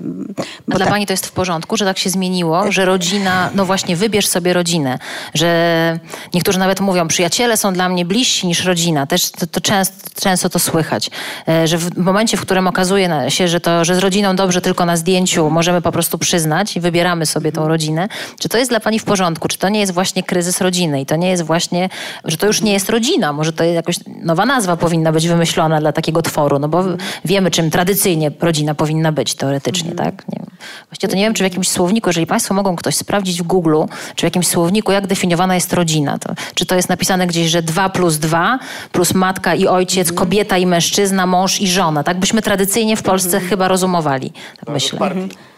Bo 0.68 0.76
dla 0.76 0.86
tak... 0.86 0.88
pani 0.88 1.06
to 1.06 1.12
jest 1.12 1.26
w 1.26 1.32
porządku, 1.32 1.76
że 1.76 1.84
tak 1.84 1.98
się 1.98 2.10
zmieniło, 2.10 2.72
że 2.72 2.84
rodzina, 2.84 3.50
no 3.54 3.64
właśnie 3.64 3.96
wybierz 3.96 4.28
sobie 4.28 4.52
rodzinę, 4.52 4.98
że 5.34 6.00
niektórzy 6.34 6.58
nawet 6.58 6.80
mówią, 6.80 7.08
przyjaciele 7.08 7.56
są 7.56 7.72
dla 7.72 7.88
mnie 7.88 8.04
bliżsi 8.04 8.46
niż 8.46 8.64
rodzina. 8.64 9.06
Też 9.06 9.30
to, 9.30 9.46
to 9.46 9.60
często, 9.60 10.10
często 10.20 10.48
to 10.48 10.58
słychać, 10.58 11.10
e, 11.48 11.66
że 11.66 11.78
w 11.78 11.98
momencie, 11.98 12.36
w 12.36 12.40
którym 12.40 12.66
okazuje 12.66 13.06
się, 13.28 13.48
że, 13.48 13.60
to, 13.60 13.84
że 13.84 13.94
z 13.94 13.98
rodziną 13.98 14.36
dobrze 14.36 14.60
tylko 14.60 14.84
na 14.84 14.96
zdjęciu 14.96 15.50
możemy 15.50 15.82
po 15.82 15.92
prostu 15.92 16.18
przyznać 16.18 16.76
i 16.76 16.80
wybieramy 16.80 17.26
sobie 17.26 17.52
tą 17.52 17.68
rodzinę, 17.68 18.08
czy 18.38 18.48
to 18.48 18.58
jest 18.58 18.70
dla 18.70 18.80
pani 18.80 18.95
w 18.98 19.04
porządku? 19.04 19.48
Czy 19.48 19.58
to 19.58 19.68
nie 19.68 19.80
jest 19.80 19.92
właśnie 19.92 20.22
kryzys 20.22 20.60
rodziny 20.60 21.00
i 21.00 21.06
to 21.06 21.16
nie 21.16 21.28
jest 21.28 21.42
właśnie, 21.42 21.88
że 22.24 22.36
to 22.36 22.46
już 22.46 22.62
nie 22.62 22.72
jest 22.72 22.90
rodzina? 22.90 23.32
Może 23.32 23.52
to 23.52 23.64
jakoś 23.64 23.96
nowa 24.22 24.46
nazwa 24.46 24.76
powinna 24.76 25.12
być 25.12 25.28
wymyślona 25.28 25.80
dla 25.80 25.92
takiego 25.92 26.22
tworu, 26.22 26.58
no 26.58 26.68
bo 26.68 26.84
wiemy, 27.24 27.50
czym 27.50 27.70
tradycyjnie 27.70 28.30
rodzina 28.40 28.74
powinna 28.74 29.12
być 29.12 29.34
teoretycznie, 29.34 29.92
mm. 29.92 29.96
tak? 29.96 30.28
Nie 30.28 30.46
Właściwie 30.90 31.10
to 31.10 31.16
nie 31.16 31.22
wiem, 31.22 31.34
czy 31.34 31.42
w 31.42 31.46
jakimś 31.46 31.68
słowniku, 31.68 32.08
jeżeli 32.08 32.26
Państwo 32.26 32.54
mogą 32.54 32.76
ktoś 32.76 32.94
sprawdzić 32.94 33.42
w 33.42 33.46
Google, 33.46 33.82
czy 34.14 34.20
w 34.20 34.22
jakimś 34.22 34.46
słowniku, 34.46 34.92
jak 34.92 35.06
definiowana 35.06 35.54
jest 35.54 35.72
rodzina. 35.72 36.18
To, 36.18 36.34
czy 36.54 36.66
to 36.66 36.74
jest 36.74 36.88
napisane 36.88 37.26
gdzieś, 37.26 37.50
że 37.50 37.62
dwa 37.62 37.88
plus 37.88 38.16
dwa, 38.16 38.58
plus 38.92 39.14
matka 39.14 39.54
i 39.54 39.66
ojciec, 39.66 40.08
mm. 40.08 40.18
kobieta 40.18 40.58
i 40.58 40.66
mężczyzna, 40.66 41.26
mąż 41.26 41.60
i 41.60 41.68
żona. 41.68 42.04
Tak 42.04 42.18
byśmy 42.20 42.42
tradycyjnie 42.42 42.96
w 42.96 43.02
Polsce 43.02 43.36
mm. 43.36 43.48
chyba 43.48 43.68
rozumowali, 43.68 44.32
tak 44.60 44.68
myślę. 44.68 44.98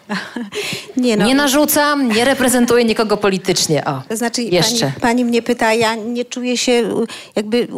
Nie, 0.96 1.16
no. 1.16 1.26
nie 1.26 1.34
narzucam, 1.34 2.08
nie 2.08 2.24
reprezentuję 2.24 2.84
nikogo 2.84 3.16
politycznie. 3.16 3.84
O, 3.84 4.02
to 4.08 4.16
znaczy, 4.16 4.42
jeszcze. 4.42 4.86
Pani, 4.86 5.00
pani, 5.00 5.24
mnie 5.24 5.42
pyta, 5.42 5.74
ja 5.74 5.94
nie 5.94 6.24
czuję 6.24 6.56
się 6.56 7.04
jakby 7.36 7.68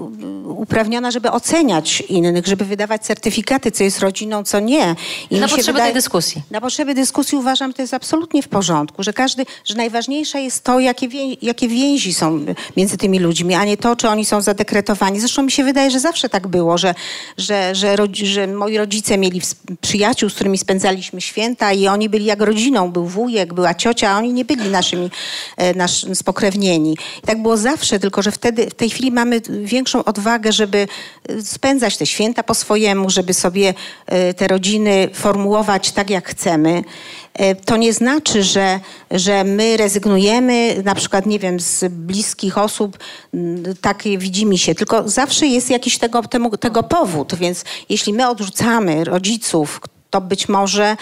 uprawniona, 0.56 1.10
żeby 1.10 1.30
oceniać 1.30 2.00
innych, 2.00 2.46
żeby 2.46 2.64
wydawać 2.64 3.02
certyfikaty, 3.02 3.70
co 3.70 3.84
jest 3.84 4.00
rodziną, 4.00 4.44
co 4.44 4.60
nie. 4.60 4.96
I 5.30 5.34
na 5.34 5.48
potrzeby 5.48 5.72
wydaje, 5.72 5.84
tej 5.84 5.94
dyskusji. 5.94 6.42
Na 6.50 6.60
potrzeby 6.60 6.94
dyskusji 6.94 7.38
uważam, 7.38 7.72
to 7.72 7.82
jest 7.82 7.94
absolutnie 7.94 8.42
w 8.42 8.48
porządku, 8.48 9.02
że 9.02 9.12
każdy, 9.12 9.46
że 9.64 9.74
najważniejsze 9.74 10.40
jest 10.40 10.64
to, 10.64 10.80
jakie, 10.80 11.08
wię, 11.08 11.34
jakie 11.42 11.68
więzi 11.68 12.14
są 12.14 12.44
między 12.76 12.96
tymi 12.96 13.18
ludźmi, 13.18 13.54
a 13.54 13.64
nie 13.64 13.76
to, 13.76 13.96
czy 13.96 14.08
oni 14.08 14.24
są 14.24 14.40
zadekretowani. 14.40 15.20
Zresztą 15.20 15.42
mi 15.42 15.50
się 15.52 15.64
wydaje, 15.64 15.90
że 15.90 16.00
zawsze 16.00 16.28
tak 16.28 16.48
było, 16.48 16.78
że, 16.78 16.94
że, 17.38 17.74
że, 17.74 17.96
że 18.12 18.46
moi 18.46 18.78
rodzice 18.78 19.18
mieli 19.18 19.40
przyjaciół, 19.80 20.30
z 20.30 20.34
którymi 20.34 20.58
spędzaliśmy 20.58 21.20
święta 21.20 21.72
i 21.72 21.88
oni 21.88 22.08
byli 22.08 22.19
byli 22.20 22.28
jak 22.28 22.40
rodziną. 22.40 22.92
Był 22.92 23.06
wujek, 23.06 23.54
była 23.54 23.74
ciocia, 23.74 24.11
a 24.11 24.18
oni 24.18 24.33
nie 24.33 24.44
byli 24.44 24.70
naszymi 24.70 25.11
e, 25.56 25.74
nasz, 25.74 26.06
spokrewnieni. 26.14 26.92
I 27.22 27.26
tak 27.26 27.42
było 27.42 27.56
zawsze, 27.56 27.98
tylko 27.98 28.22
że 28.22 28.33
wtedy, 28.33 28.66
w 28.66 28.74
tej 28.74 28.90
chwili 28.90 29.12
mamy 29.12 29.40
większą 29.62 30.04
odwagę, 30.04 30.52
żeby 30.52 30.88
e, 31.28 31.42
spędzać 31.42 31.96
te 31.96 32.06
święta 32.06 32.42
po 32.42 32.54
swojemu, 32.54 33.11
żeby 33.11 33.35
sobie 33.35 33.74
e, 34.06 34.35
te 34.35 34.48
rodziny 34.48 35.09
formułować 35.14 35.92
tak, 35.92 36.11
jak 36.11 36.28
chcemy. 36.28 36.85
To 37.64 37.76
nie 37.76 37.92
znaczy, 37.92 38.42
że, 38.42 38.80
że 39.11 39.44
my 39.44 39.76
rezygnujemy 39.76 40.83
na 40.85 40.94
przykład, 40.94 41.26
nie 41.26 41.38
wiem, 41.38 41.61
z 41.61 41.92
bliskich 41.92 42.59
osób, 42.59 42.98
takie 43.80 44.18
widzimy 44.18 44.59
się, 44.59 44.74
tylko 44.74 45.09
zawsze 45.09 45.46
jest 45.46 45.70
jakiś 45.70 45.98
tego, 45.98 46.22
tego 46.61 46.83
powód, 46.83 47.35
więc 47.35 47.64
jeśli 47.88 48.12
my 48.12 48.28
odrzucamy 48.28 49.04
rodziców, 49.04 49.80
to 50.11 50.20
być 50.20 50.49
może 50.49 50.96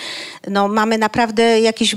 no, 0.49 0.68
mamy 0.68 0.99
naprawdę 0.99 1.61
jakieś, 1.61 1.97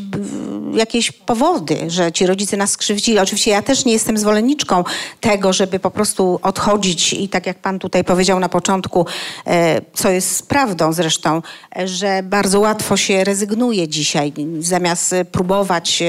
jakieś 0.74 1.12
powody, 1.12 1.78
że 1.88 2.12
ci 2.12 2.26
rodzice 2.26 2.58
nas 2.58 2.72
skrzywdzili. 2.72 3.20
Oczywiście 3.20 3.52
ja 3.52 3.62
też 3.62 3.86
nie 3.86 3.94
jestem 3.94 4.18
zwolenniczką 4.18 4.84
tego, 5.20 5.54
żeby 5.54 5.80
po 5.80 5.92
prostu 5.92 6.40
odchodzić 6.42 7.14
i 7.14 7.30
tak 7.30 7.46
jak 7.46 7.58
pan 7.58 7.80
tutaj 7.80 8.04
powiedział 8.04 8.40
na 8.40 8.50
początku, 8.50 9.06
e, 9.48 9.82
co 9.94 10.10
jest 10.10 10.48
prawdą 10.48 10.94
zresztą, 10.94 11.42
że 11.86 12.24
bardzo 12.24 12.60
łatwo 12.60 12.98
się 12.98 13.24
rezygnuje 13.24 13.88
dzisiaj, 13.88 14.34
zamiast 14.60 15.16
próbować 15.32 16.04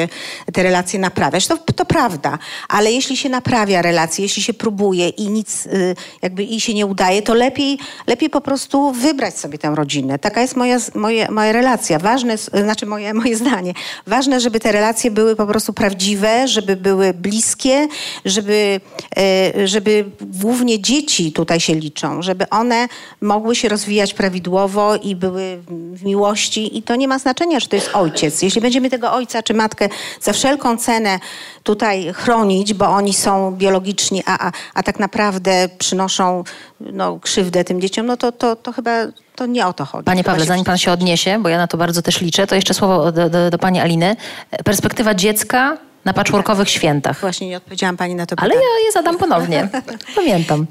te 0.53 0.62
relacje 0.62 0.99
naprawiać. 0.99 1.47
To, 1.47 1.59
to 1.59 1.85
prawda, 1.85 2.38
ale 2.69 2.93
jeśli 2.93 3.17
się 3.17 3.29
naprawia 3.29 3.83
relacje, 3.83 4.25
jeśli 4.25 4.43
się 4.43 4.55
próbuje 4.55 5.09
i 5.09 5.29
nic 5.29 5.67
y, 5.67 5.97
jakby 6.23 6.45
i 6.45 6.61
się 6.61 6.75
nie 6.75 6.87
udaje, 6.87 7.23
to 7.23 7.35
lepiej, 7.35 7.79
lepiej 8.07 8.31
po 8.31 8.41
prostu 8.41 8.93
wybrać 8.93 9.38
sobie 9.38 9.59
tę 9.59 9.75
rodzinę. 9.75 10.19
Taka 10.19 10.41
jest 10.41 10.57
moja 10.57 10.79
moje, 10.94 11.31
moja 11.31 11.52
relacja. 11.52 11.98
Ważne, 11.98 12.38
znaczy 12.38 12.87
moje, 12.87 13.14
moje 13.22 13.37
zdanie. 13.37 13.74
Ważne, 14.07 14.40
żeby 14.40 14.61
te 14.61 14.72
relacje 14.72 15.11
były 15.11 15.37
po 15.37 15.46
prostu 15.46 15.72
prawdziwe, 15.72 16.48
żeby 16.48 16.76
były 16.76 17.14
bliskie, 17.14 17.88
żeby, 18.24 18.81
e, 19.16 19.68
żeby 19.68 20.05
głównie 20.20 20.81
dzieci 20.81 21.33
tutaj 21.33 21.61
się 21.61 21.74
liczą, 21.74 22.22
żeby 22.22 22.48
one 22.48 22.88
mogły 23.20 23.57
się 23.57 23.68
rozwijać 23.68 24.14
prawidłowo 24.14 24.96
i 24.96 25.16
były 25.16 25.59
w 25.92 26.05
miłości. 26.05 26.78
I 26.78 26.83
to 26.83 26.96
nie 26.96 27.09
ma 27.09 27.18
znaczenia, 27.18 27.61
że 27.61 27.68
to 27.68 27.76
jest 27.76 27.90
ojciec. 27.94 28.42
Jeśli 28.42 28.61
będziemy 28.61 28.90
tego 28.90 29.12
ojca 29.12 29.42
czy 29.42 29.55
matkę 29.55 29.88
za 30.20 30.33
wszelką 30.33 30.76
cenę 30.76 31.18
tutaj 31.62 32.12
chronić, 32.12 32.74
bo 32.74 32.87
oni 32.87 33.14
są 33.14 33.57
biologiczni, 33.57 34.22
a, 34.26 34.46
a, 34.48 34.52
a 34.74 34.83
tak 34.83 34.98
naprawdę 34.98 35.68
przynoszą 35.78 36.44
no, 36.81 37.18
krzywdę 37.20 37.64
tym 37.64 37.81
dzieciom, 37.81 38.07
no 38.07 38.16
to, 38.16 38.33
to, 38.33 38.57
to 38.57 38.72
chyba 38.72 39.07
to 39.35 39.47
nie 39.47 39.66
o 39.66 39.73
to 39.73 39.85
chodzi. 39.85 40.05
Panie 40.05 40.25
Pawle, 40.25 40.45
zanim 40.45 40.64
pan 40.64 40.79
się 40.79 40.92
odniesie, 40.92 41.38
bo 41.42 41.49
ja 41.49 41.59
na 41.59 41.66
to 41.66 41.77
bardzo 41.77 42.03
też 42.03 42.21
liczę, 42.21 42.47
to 42.47 42.55
jeszcze 42.55 42.75
słowo 42.75 43.12
do, 43.12 43.31
do, 43.31 43.51
do 43.51 43.59
pani 43.59 43.81
Aliny. 43.81 44.16
Perspektywa 44.64 45.14
dziecka 45.14 45.79
na 46.05 46.12
patchworkowych 46.12 46.71
świętach. 46.71 47.21
Właśnie 47.21 47.49
nie 47.49 47.57
odpowiedziałam 47.57 47.97
pani 47.97 48.14
na 48.14 48.27
to 48.27 48.37
pytanie. 48.37 48.53
Ale 48.53 48.62
ja 48.62 48.87
je 48.87 48.92
zadam 48.92 49.18
ponownie. 49.18 49.68
Pamiętam. 50.16 50.66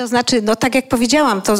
To 0.00 0.06
znaczy, 0.06 0.42
no 0.42 0.56
tak 0.56 0.74
jak 0.74 0.88
powiedziałam, 0.88 1.42
to, 1.42 1.56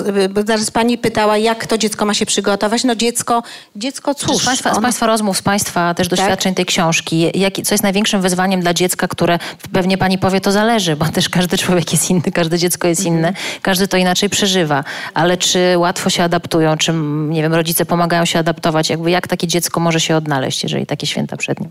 zaraz 0.46 0.70
pani 0.70 0.98
pytała, 0.98 1.38
jak 1.38 1.66
to 1.66 1.78
dziecko 1.78 2.04
ma 2.04 2.14
się 2.14 2.26
przygotować. 2.26 2.84
No 2.84 2.94
dziecko, 2.94 3.42
dziecko 3.76 4.14
cóż. 4.14 4.42
Z 4.42 4.44
państwa, 4.44 4.74
z 4.74 4.80
państwa 4.80 5.06
rozmów, 5.06 5.38
z 5.38 5.42
Państwa 5.42 5.94
też 5.94 6.08
tak? 6.08 6.18
doświadczeń 6.18 6.52
tak? 6.52 6.56
tej 6.56 6.66
książki, 6.66 7.38
jak, 7.38 7.54
co 7.54 7.74
jest 7.74 7.82
największym 7.82 8.20
wyzwaniem 8.20 8.60
dla 8.60 8.74
dziecka, 8.74 9.08
które 9.08 9.38
pewnie 9.72 9.98
Pani 9.98 10.18
powie, 10.18 10.40
to 10.40 10.52
zależy, 10.52 10.96
bo 10.96 11.04
też 11.08 11.28
każdy 11.28 11.58
człowiek 11.58 11.92
jest 11.92 12.10
inny, 12.10 12.32
każde 12.34 12.58
dziecko 12.58 12.88
jest 12.88 13.04
inne, 13.04 13.28
mm. 13.28 13.34
każdy 13.62 13.88
to 13.88 13.96
inaczej 13.96 14.30
przeżywa. 14.30 14.84
Ale 15.14 15.36
czy 15.36 15.78
łatwo 15.78 16.10
się 16.10 16.22
adaptują, 16.22 16.76
czy 16.76 16.92
nie 17.28 17.42
wiem, 17.42 17.54
rodzice 17.54 17.86
pomagają 17.86 18.24
się 18.24 18.38
adaptować, 18.38 18.90
jakby 18.90 19.10
jak 19.10 19.28
takie 19.28 19.46
dziecko 19.46 19.80
może 19.80 20.00
się 20.00 20.16
odnaleźć, 20.16 20.62
jeżeli 20.62 20.86
takie 20.86 21.06
święta 21.06 21.36
przed 21.36 21.60
nim? 21.60 21.70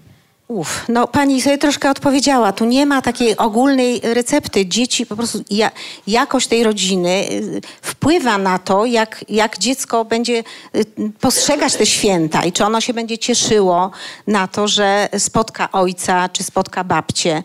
Uf, 0.49 0.85
no 0.89 1.07
pani 1.07 1.41
sobie 1.41 1.57
troszkę 1.57 1.91
odpowiedziała. 1.91 2.51
Tu 2.51 2.65
nie 2.65 2.85
ma 2.85 3.01
takiej 3.01 3.38
ogólnej 3.38 4.01
recepty. 4.03 4.65
Dzieci, 4.65 5.05
po 5.05 5.15
prostu 5.15 5.43
ja, 5.49 5.71
jakość 6.07 6.47
tej 6.47 6.63
rodziny 6.63 7.09
y, 7.09 7.62
wpływa 7.81 8.38
na 8.38 8.59
to, 8.59 8.85
jak, 8.85 9.25
jak 9.29 9.57
dziecko 9.57 10.05
będzie 10.05 10.43
y, 10.75 10.85
postrzegać 11.19 11.75
te 11.75 11.85
święta 11.85 12.45
i 12.45 12.51
czy 12.51 12.65
ono 12.65 12.81
się 12.81 12.93
będzie 12.93 13.17
cieszyło 13.17 13.91
na 14.27 14.47
to, 14.47 14.67
że 14.67 15.09
spotka 15.17 15.71
ojca 15.71 16.29
czy 16.29 16.43
spotka 16.43 16.83
babcię. 16.83 17.43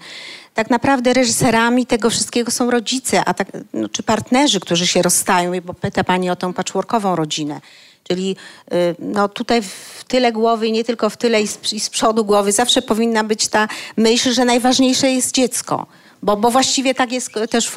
Tak 0.54 0.70
naprawdę 0.70 1.12
reżyserami 1.12 1.86
tego 1.86 2.10
wszystkiego 2.10 2.50
są 2.50 2.70
rodzice, 2.70 3.24
a 3.24 3.34
tak, 3.34 3.48
no, 3.72 3.88
czy 3.88 4.02
partnerzy, 4.02 4.60
którzy 4.60 4.86
się 4.86 5.02
rozstają, 5.02 5.52
bo 5.64 5.74
pyta 5.74 6.04
pani 6.04 6.30
o 6.30 6.36
tą 6.36 6.52
patchworkową 6.52 7.16
rodzinę. 7.16 7.60
Czyli 8.08 8.36
y, 8.72 8.96
no, 8.98 9.28
tutaj 9.28 9.62
w 9.62 10.04
tyle 10.08 10.32
głowy 10.32 10.70
nie 10.70 10.84
tylko 10.84 11.10
w 11.10 11.16
tyle 11.16 11.42
i 11.42 11.48
z, 11.48 11.72
i 11.72 11.80
z 11.80 11.90
przodu 11.90 12.24
głowy 12.24 12.52
zawsze 12.52 12.82
powinna 12.82 13.24
być 13.24 13.48
ta 13.48 13.68
myśl, 13.96 14.32
że 14.32 14.44
najważniejsze 14.44 15.10
jest 15.10 15.34
dziecko. 15.34 15.86
Bo, 16.22 16.36
bo 16.36 16.50
właściwie 16.50 16.94
tak 16.94 17.12
jest 17.12 17.30
też 17.50 17.70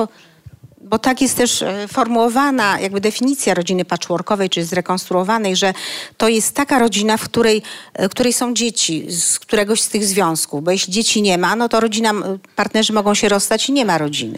bo 0.82 1.00
tak 1.00 1.22
jest 1.22 1.38
też 1.38 1.62
e, 1.62 1.88
formułowana 1.88 2.80
jakby 2.80 3.02
definicja 3.02 3.54
rodziny 3.54 3.86
patchworkowej, 3.86 4.50
czy 4.50 4.66
zrekonstruowanej, 4.66 5.56
że 5.56 5.74
to 6.18 6.28
jest 6.28 6.56
taka 6.56 6.80
rodzina, 6.80 7.18
w 7.18 7.24
której, 7.24 7.62
e, 7.94 8.10
której 8.10 8.34
są 8.34 8.54
dzieci 8.54 9.12
z 9.12 9.40
któregoś 9.40 9.82
z 9.82 9.90
tych 9.90 10.06
związków, 10.06 10.64
bo 10.64 10.72
jeśli 10.72 10.94
dzieci 10.94 11.22
nie 11.22 11.38
ma, 11.38 11.56
no 11.56 11.70
to 11.70 11.80
rodzina, 11.80 12.14
partnerzy 12.56 12.94
mogą 12.94 13.14
się 13.14 13.30
rozstać 13.30 13.70
i 13.70 13.72
nie 13.72 13.86
ma 13.86 13.98
rodziny. 13.98 14.38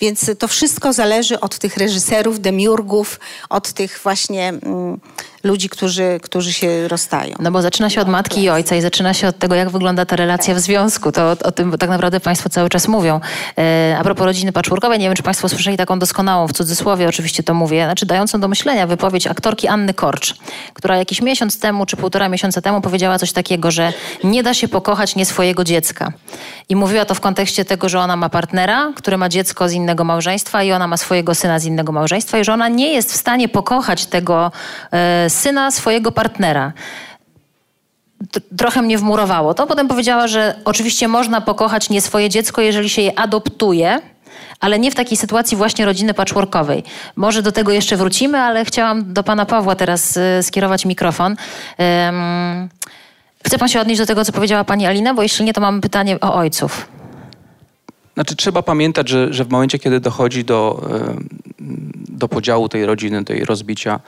Więc 0.00 0.30
to 0.38 0.48
wszystko 0.48 0.92
zależy 0.92 1.40
od 1.40 1.58
tych 1.58 1.76
reżyserów, 1.76 2.40
demiurgów, 2.40 3.20
od 3.48 3.72
tych 3.72 4.00
właśnie... 4.02 4.48
Mm, 4.48 5.00
ludzi, 5.44 5.68
którzy, 5.68 6.20
którzy 6.22 6.52
się 6.52 6.88
rozstają. 6.88 7.36
No 7.40 7.50
bo 7.50 7.62
zaczyna 7.62 7.90
się 7.90 8.00
od 8.00 8.08
matki 8.08 8.42
i 8.42 8.50
ojca 8.50 8.76
i 8.76 8.80
zaczyna 8.80 9.14
się 9.14 9.28
od 9.28 9.38
tego, 9.38 9.54
jak 9.54 9.70
wygląda 9.70 10.06
ta 10.06 10.16
relacja 10.16 10.54
w 10.54 10.60
związku. 10.60 11.12
To 11.12 11.22
o, 11.22 11.30
o 11.44 11.52
tym 11.52 11.78
tak 11.78 11.90
naprawdę 11.90 12.20
Państwo 12.20 12.48
cały 12.48 12.68
czas 12.68 12.88
mówią. 12.88 13.20
E, 13.58 13.96
a 13.98 14.02
propos 14.02 14.24
rodziny 14.24 14.52
patchworkowej, 14.52 14.98
nie 14.98 15.06
wiem, 15.06 15.16
czy 15.16 15.22
Państwo 15.22 15.48
słyszeli 15.48 15.76
taką 15.76 15.98
doskonałą, 15.98 16.48
w 16.48 16.52
cudzysłowie 16.52 17.08
oczywiście 17.08 17.42
to 17.42 17.54
mówię, 17.54 17.84
znaczy 17.84 18.06
dającą 18.06 18.40
do 18.40 18.48
myślenia 18.48 18.86
wypowiedź 18.86 19.26
aktorki 19.26 19.68
Anny 19.68 19.94
Korcz, 19.94 20.34
która 20.74 20.96
jakiś 20.96 21.22
miesiąc 21.22 21.60
temu, 21.60 21.86
czy 21.86 21.96
półtora 21.96 22.28
miesiąca 22.28 22.60
temu 22.60 22.80
powiedziała 22.80 23.18
coś 23.18 23.32
takiego, 23.32 23.70
że 23.70 23.92
nie 24.24 24.42
da 24.42 24.54
się 24.54 24.68
pokochać 24.68 25.16
nie 25.16 25.26
swojego 25.26 25.64
dziecka. 25.64 26.12
I 26.68 26.76
mówiła 26.76 27.04
to 27.04 27.14
w 27.14 27.20
kontekście 27.20 27.64
tego, 27.64 27.88
że 27.88 28.00
ona 28.00 28.16
ma 28.16 28.28
partnera, 28.28 28.92
który 28.96 29.16
ma 29.16 29.28
dziecko 29.28 29.68
z 29.68 29.72
innego 29.72 30.04
małżeństwa 30.04 30.62
i 30.62 30.72
ona 30.72 30.86
ma 30.86 30.96
swojego 30.96 31.34
syna 31.34 31.58
z 31.58 31.64
innego 31.64 31.92
małżeństwa 31.92 32.38
i 32.38 32.44
że 32.44 32.52
ona 32.52 32.68
nie 32.68 32.92
jest 32.92 33.12
w 33.12 33.16
stanie 33.16 33.48
pokochać 33.48 34.06
tego 34.06 34.52
e, 34.92 35.30
syna 35.34 35.70
swojego 35.70 36.12
partnera 36.12 36.72
trochę 38.56 38.82
mnie 38.82 38.98
wmurowało 38.98 39.54
to. 39.54 39.66
Potem 39.66 39.88
powiedziała, 39.88 40.28
że 40.28 40.54
oczywiście 40.64 41.08
można 41.08 41.40
pokochać 41.40 41.90
nie 41.90 42.00
swoje 42.00 42.28
dziecko, 42.28 42.60
jeżeli 42.60 42.88
się 42.88 43.02
je 43.02 43.18
adoptuje, 43.18 44.00
ale 44.60 44.78
nie 44.78 44.90
w 44.90 44.94
takiej 44.94 45.16
sytuacji 45.16 45.56
właśnie 45.56 45.84
rodziny 45.84 46.14
patchworkowej. 46.14 46.82
Może 47.16 47.42
do 47.42 47.52
tego 47.52 47.72
jeszcze 47.72 47.96
wrócimy, 47.96 48.38
ale 48.38 48.64
chciałam 48.64 49.12
do 49.12 49.22
pana 49.22 49.46
Pawła 49.46 49.74
teraz 49.74 50.16
y, 50.16 50.42
skierować 50.42 50.84
mikrofon. 50.84 51.36
Um, 51.78 52.68
chce 53.46 53.58
pan 53.58 53.68
się 53.68 53.80
odnieść 53.80 54.00
do 54.00 54.06
tego, 54.06 54.24
co 54.24 54.32
powiedziała 54.32 54.64
pani 54.64 54.86
Alina? 54.86 55.14
Bo 55.14 55.22
jeśli 55.22 55.44
nie, 55.44 55.52
to 55.52 55.60
mamy 55.60 55.80
pytanie 55.80 56.20
o 56.20 56.34
ojców. 56.34 56.88
Znaczy 58.14 58.36
trzeba 58.36 58.62
pamiętać, 58.62 59.08
że, 59.08 59.32
że 59.32 59.44
w 59.44 59.50
momencie, 59.50 59.78
kiedy 59.78 60.00
dochodzi 60.00 60.44
do, 60.44 60.88
do 62.08 62.28
podziału 62.28 62.68
tej 62.68 62.86
rodziny, 62.86 63.24
tej 63.24 63.44
rozbicia, 63.44 64.00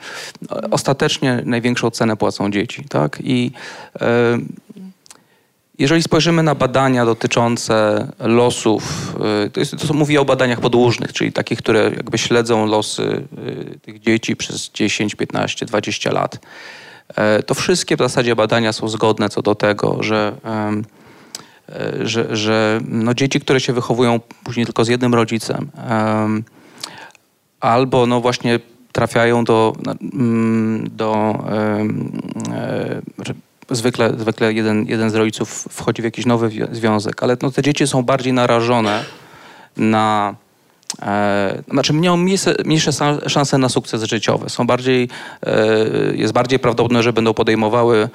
ostatecznie 0.71 1.41
największą 1.45 1.91
cenę 1.91 2.17
płacą 2.17 2.51
dzieci. 2.51 2.85
Tak? 2.89 3.17
I 3.23 3.51
jeżeli 5.79 6.03
spojrzymy 6.03 6.43
na 6.43 6.55
badania 6.55 7.05
dotyczące 7.05 8.07
losów, 8.19 9.15
y, 9.45 9.49
to, 9.49 9.59
jest, 9.59 9.87
to 9.87 9.93
mówię 9.93 10.21
o 10.21 10.25
badaniach 10.25 10.59
podłużnych, 10.59 11.13
czyli 11.13 11.31
takich, 11.31 11.59
które 11.59 11.83
jakby 11.83 12.17
śledzą 12.17 12.65
losy 12.65 13.23
y, 13.73 13.79
tych 13.79 13.99
dzieci 13.99 14.35
przez 14.35 14.69
10, 14.73 15.15
15, 15.15 15.65
20 15.65 16.11
lat, 16.11 16.39
e, 17.15 17.43
to 17.43 17.53
wszystkie 17.53 17.95
w 17.95 17.99
zasadzie 17.99 18.35
badania 18.35 18.73
są 18.73 18.87
zgodne 18.87 19.29
co 19.29 19.41
do 19.41 19.55
tego, 19.55 20.03
że 20.03 20.33
E, 21.69 22.07
że, 22.07 22.35
że 22.35 22.79
no 22.87 23.13
dzieci, 23.13 23.39
które 23.39 23.59
się 23.59 23.73
wychowują 23.73 24.19
później 24.43 24.65
tylko 24.65 24.85
z 24.85 24.87
jednym 24.87 25.15
rodzicem, 25.15 25.71
albo 27.59 28.05
no 28.05 28.21
właśnie 28.21 28.59
trafiają 28.91 29.43
do, 29.43 29.75
mm, 30.13 30.89
do 30.91 31.39
e, 32.49 32.95
zwykle, 33.69 34.13
zwykle 34.17 34.53
jeden, 34.53 34.85
jeden 34.85 35.09
z 35.09 35.15
rodziców 35.15 35.67
wchodzi 35.71 36.01
w 36.01 36.05
jakiś 36.05 36.25
nowy 36.25 36.49
związek, 36.71 37.23
ale 37.23 37.37
no 37.41 37.51
te 37.51 37.61
dzieci 37.61 37.87
są 37.87 38.03
bardziej 38.03 38.33
narażone 38.33 39.05
na 39.77 40.35
E, 41.01 41.63
znaczy 41.71 41.93
mają 41.93 42.17
mniejsze, 42.17 42.55
mniejsze 42.65 42.91
szanse 43.27 43.57
na 43.57 43.69
sukces 43.69 44.03
życiowy. 44.03 44.49
Są 44.49 44.67
bardziej, 44.67 45.09
e, 45.45 45.75
jest 46.15 46.33
bardziej 46.33 46.59
prawdopodobne, 46.59 47.03
że 47.03 47.13
będą 47.13 47.33
podejmowały 47.33 48.09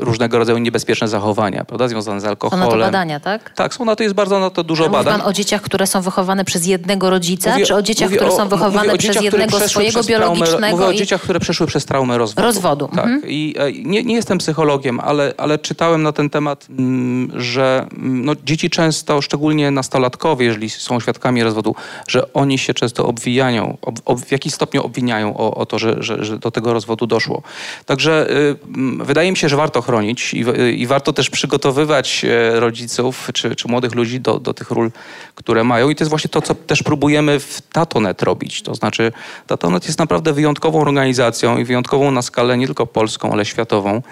różnego 0.00 0.38
rodzaju 0.38 0.58
niebezpieczne 0.58 1.08
zachowania, 1.08 1.64
prawda, 1.64 1.88
związane 1.88 2.20
z 2.20 2.24
alkoholem. 2.24 2.64
Są 2.64 2.70
na 2.70 2.76
to 2.76 2.80
badania, 2.86 3.20
tak? 3.20 3.50
Tak, 3.54 3.74
są 3.74 3.84
na 3.84 3.96
to, 3.96 4.02
jest 4.02 4.14
bardzo 4.14 4.40
na 4.40 4.50
to 4.50 4.64
dużo 4.64 4.84
A 4.84 4.88
mówi 4.88 5.04
badań. 5.04 5.18
pan 5.20 5.28
o 5.28 5.32
dzieciach, 5.32 5.62
które 5.62 5.86
są 5.86 6.00
wychowane 6.00 6.44
przez 6.44 6.66
jednego 6.66 7.10
rodzica, 7.10 7.50
Mówię- 7.52 7.66
czy 7.66 7.74
o 7.74 7.82
dzieciach, 7.82 8.10
które 8.10 8.30
są 8.32 8.48
wychowane 8.48 8.98
przez 8.98 9.16
dzieciach, 9.16 9.26
które 9.26 9.42
jednego 9.42 9.68
swojego 9.68 9.90
przez 9.92 10.06
traumę- 10.06 10.08
biologicznego 10.08 10.76
Mówię 10.76 10.86
o 10.88 10.90
i... 10.92 10.96
dzieciach, 10.96 11.20
które 11.22 11.40
przeszły 11.40 11.66
przez 11.66 11.84
traumę 11.84 12.18
rozwodu. 12.18 12.46
Rozwodu, 12.46 12.88
Tak. 12.88 12.98
mhm. 13.04 13.22
I 13.26 13.54
e, 13.58 13.72
nie, 13.72 14.02
nie 14.02 14.14
jestem 14.14 14.38
psychologiem, 14.38 15.00
ale, 15.00 15.34
ale 15.36 15.58
czytałem 15.58 16.02
na 16.02 16.12
ten 16.12 16.30
temat, 16.30 16.66
mm, 16.70 17.32
że 17.40 17.86
mm, 17.92 18.24
no, 18.24 18.32
dzieci 18.44 18.70
często, 18.70 19.22
szczególnie 19.22 19.70
nastolatkowie, 19.70 20.46
jeżeli 20.46 20.70
są 20.70 21.00
świadkami 21.00 21.42
rozwodu, 21.42 21.74
że 22.08 22.32
oni 22.32 22.58
się 22.58 22.74
często 22.74 23.06
obwijają, 23.06 23.76
ob, 23.82 23.94
ob, 24.04 24.20
w 24.20 24.32
jakiś 24.32 24.54
stopniu 24.54 24.82
obwiniają 24.82 25.36
o, 25.36 25.54
o 25.54 25.66
to, 25.66 25.78
że, 25.78 25.96
że, 26.02 26.24
że 26.24 26.38
do 26.38 26.50
tego 26.50 26.72
rozwodu 26.72 27.06
doszło. 27.06 27.42
Także 27.86 28.30
y, 28.30 28.56
mm, 28.76 29.04
wydaje 29.04 29.30
mi 29.30 29.36
się, 29.36 29.48
że 29.48 29.56
warto 29.56 29.82
chronić 29.90 30.34
i, 30.34 30.44
i 30.76 30.86
warto 30.86 31.12
też 31.12 31.30
przygotowywać 31.30 32.24
e, 32.24 32.60
rodziców 32.60 33.30
czy, 33.34 33.56
czy 33.56 33.68
młodych 33.68 33.94
ludzi 33.94 34.20
do, 34.20 34.38
do 34.38 34.54
tych 34.54 34.70
ról, 34.70 34.90
które 35.34 35.64
mają. 35.64 35.90
I 35.90 35.96
to 35.96 36.04
jest 36.04 36.10
właśnie 36.10 36.30
to, 36.30 36.42
co 36.42 36.54
też 36.54 36.82
próbujemy 36.82 37.40
w 37.40 37.62
Tatonet 37.72 38.22
robić. 38.22 38.62
To 38.62 38.74
znaczy, 38.74 39.12
Tatonet 39.46 39.86
jest 39.86 39.98
naprawdę 39.98 40.32
wyjątkową 40.32 40.80
organizacją 40.80 41.58
i 41.58 41.64
wyjątkową 41.64 42.10
na 42.10 42.22
skalę 42.22 42.58
nie 42.58 42.66
tylko 42.66 42.86
polską, 42.86 43.32
ale 43.32 43.44
światową. 43.44 44.02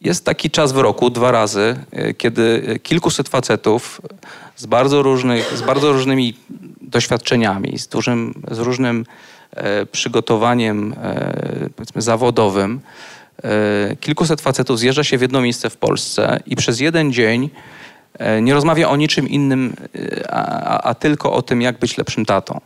Jest 0.00 0.24
taki 0.24 0.50
czas 0.50 0.72
w 0.72 0.78
roku, 0.78 1.10
dwa 1.10 1.30
razy, 1.30 1.76
e, 1.92 2.14
kiedy 2.14 2.78
kilkuset 2.82 3.28
facetów 3.28 4.00
z 4.56 4.66
bardzo, 4.66 5.02
różnych, 5.02 5.58
z 5.58 5.62
bardzo 5.62 5.92
różnymi 5.92 6.34
doświadczeniami, 6.80 7.78
z, 7.78 7.88
dużym, 7.88 8.42
z 8.50 8.58
różnym 8.58 9.06
e, 9.50 9.86
przygotowaniem 9.86 10.94
zawodowym, 11.96 12.80
kilkuset 14.00 14.40
facetów 14.40 14.78
zjeżdża 14.78 15.04
się 15.04 15.18
w 15.18 15.22
jedno 15.22 15.40
miejsce 15.40 15.70
w 15.70 15.76
Polsce 15.76 16.40
i 16.46 16.56
przez 16.56 16.80
jeden 16.80 17.12
dzień 17.12 17.50
e, 18.18 18.42
nie 18.42 18.54
rozmawia 18.54 18.88
o 18.88 18.96
niczym 18.96 19.28
innym, 19.28 19.76
e, 19.94 20.30
a, 20.30 20.80
a, 20.82 20.94
tylko 20.94 21.32
o 21.32 21.42
tym, 21.42 21.62
jak 21.62 21.78
być 21.78 21.98
lepszym 21.98 22.26
tatą. 22.26 22.60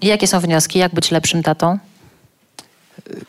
I 0.00 0.06
jakie 0.06 0.26
są 0.26 0.40
wnioski? 0.40 0.78
Jak 0.78 0.94
być 0.94 1.10
lepszym 1.10 1.42
tatą? 1.42 1.78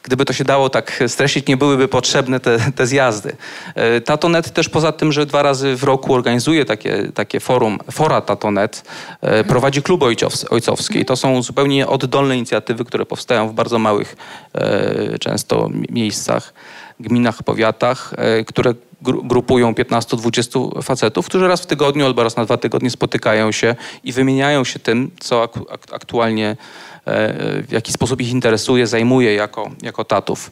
Gdyby 0.03 0.25
to 0.25 0.33
się 0.33 0.43
dało 0.43 0.69
tak 0.69 1.03
streścić, 1.07 1.47
nie 1.47 1.57
byłyby 1.57 1.87
potrzebne 1.87 2.39
te, 2.39 2.57
te 2.75 2.87
zjazdy. 2.87 3.35
E, 3.75 4.01
Tatonet 4.01 4.53
też 4.53 4.69
poza 4.69 4.91
tym, 4.91 5.11
że 5.11 5.25
dwa 5.25 5.41
razy 5.41 5.75
w 5.75 5.83
roku 5.83 6.13
organizuje 6.13 6.65
takie, 6.65 7.11
takie 7.13 7.39
forum, 7.39 7.77
fora 7.91 8.21
Tatonet, 8.21 8.83
e, 9.21 9.43
prowadzi 9.43 9.81
kluby 9.81 10.05
ojcows- 10.05 10.45
ojcowskie. 10.49 10.99
I 10.99 11.05
to 11.05 11.15
są 11.15 11.41
zupełnie 11.41 11.87
oddolne 11.87 12.37
inicjatywy, 12.37 12.85
które 12.85 13.05
powstają 13.05 13.49
w 13.49 13.53
bardzo 13.53 13.79
małych 13.79 14.15
e, 14.53 15.19
często 15.19 15.69
mi- 15.69 15.87
miejscach, 15.89 16.53
gminach, 16.99 17.43
powiatach, 17.43 18.13
które 18.47 18.73
gru- 19.03 19.27
grupują 19.27 19.73
15-20 19.73 20.81
facetów, 20.81 21.25
którzy 21.25 21.47
raz 21.47 21.61
w 21.61 21.65
tygodniu 21.65 22.05
albo 22.05 22.23
raz 22.23 22.35
na 22.35 22.45
dwa 22.45 22.57
tygodnie 22.57 22.89
spotykają 22.89 23.51
się 23.51 23.75
i 24.03 24.11
wymieniają 24.11 24.63
się 24.63 24.79
tym, 24.79 25.11
co 25.19 25.43
ak- 25.43 25.57
ak- 25.71 25.93
aktualnie 25.93 26.57
w 27.05 27.71
jaki 27.71 27.91
sposób 27.91 28.21
ich 28.21 28.29
interesuje, 28.29 28.87
zajmuje 28.87 29.35
jako, 29.35 29.71
jako 29.81 30.05
tatów. 30.05 30.51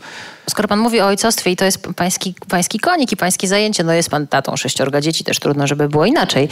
Skoro 0.49 0.67
pan 0.67 0.79
mówi 0.79 1.01
o 1.01 1.05
ojcostwie 1.05 1.51
i 1.51 1.55
to 1.55 1.65
jest 1.65 1.87
pański, 1.95 2.35
pański 2.49 2.79
konik 2.79 3.11
i 3.11 3.17
pańskie 3.17 3.47
zajęcie, 3.47 3.83
no 3.83 3.93
jest 3.93 4.09
pan 4.09 4.27
tatą 4.27 4.57
sześciorga 4.57 5.01
dzieci, 5.01 5.23
też 5.23 5.39
trudno, 5.39 5.67
żeby 5.67 5.89
było 5.89 6.05
inaczej, 6.05 6.49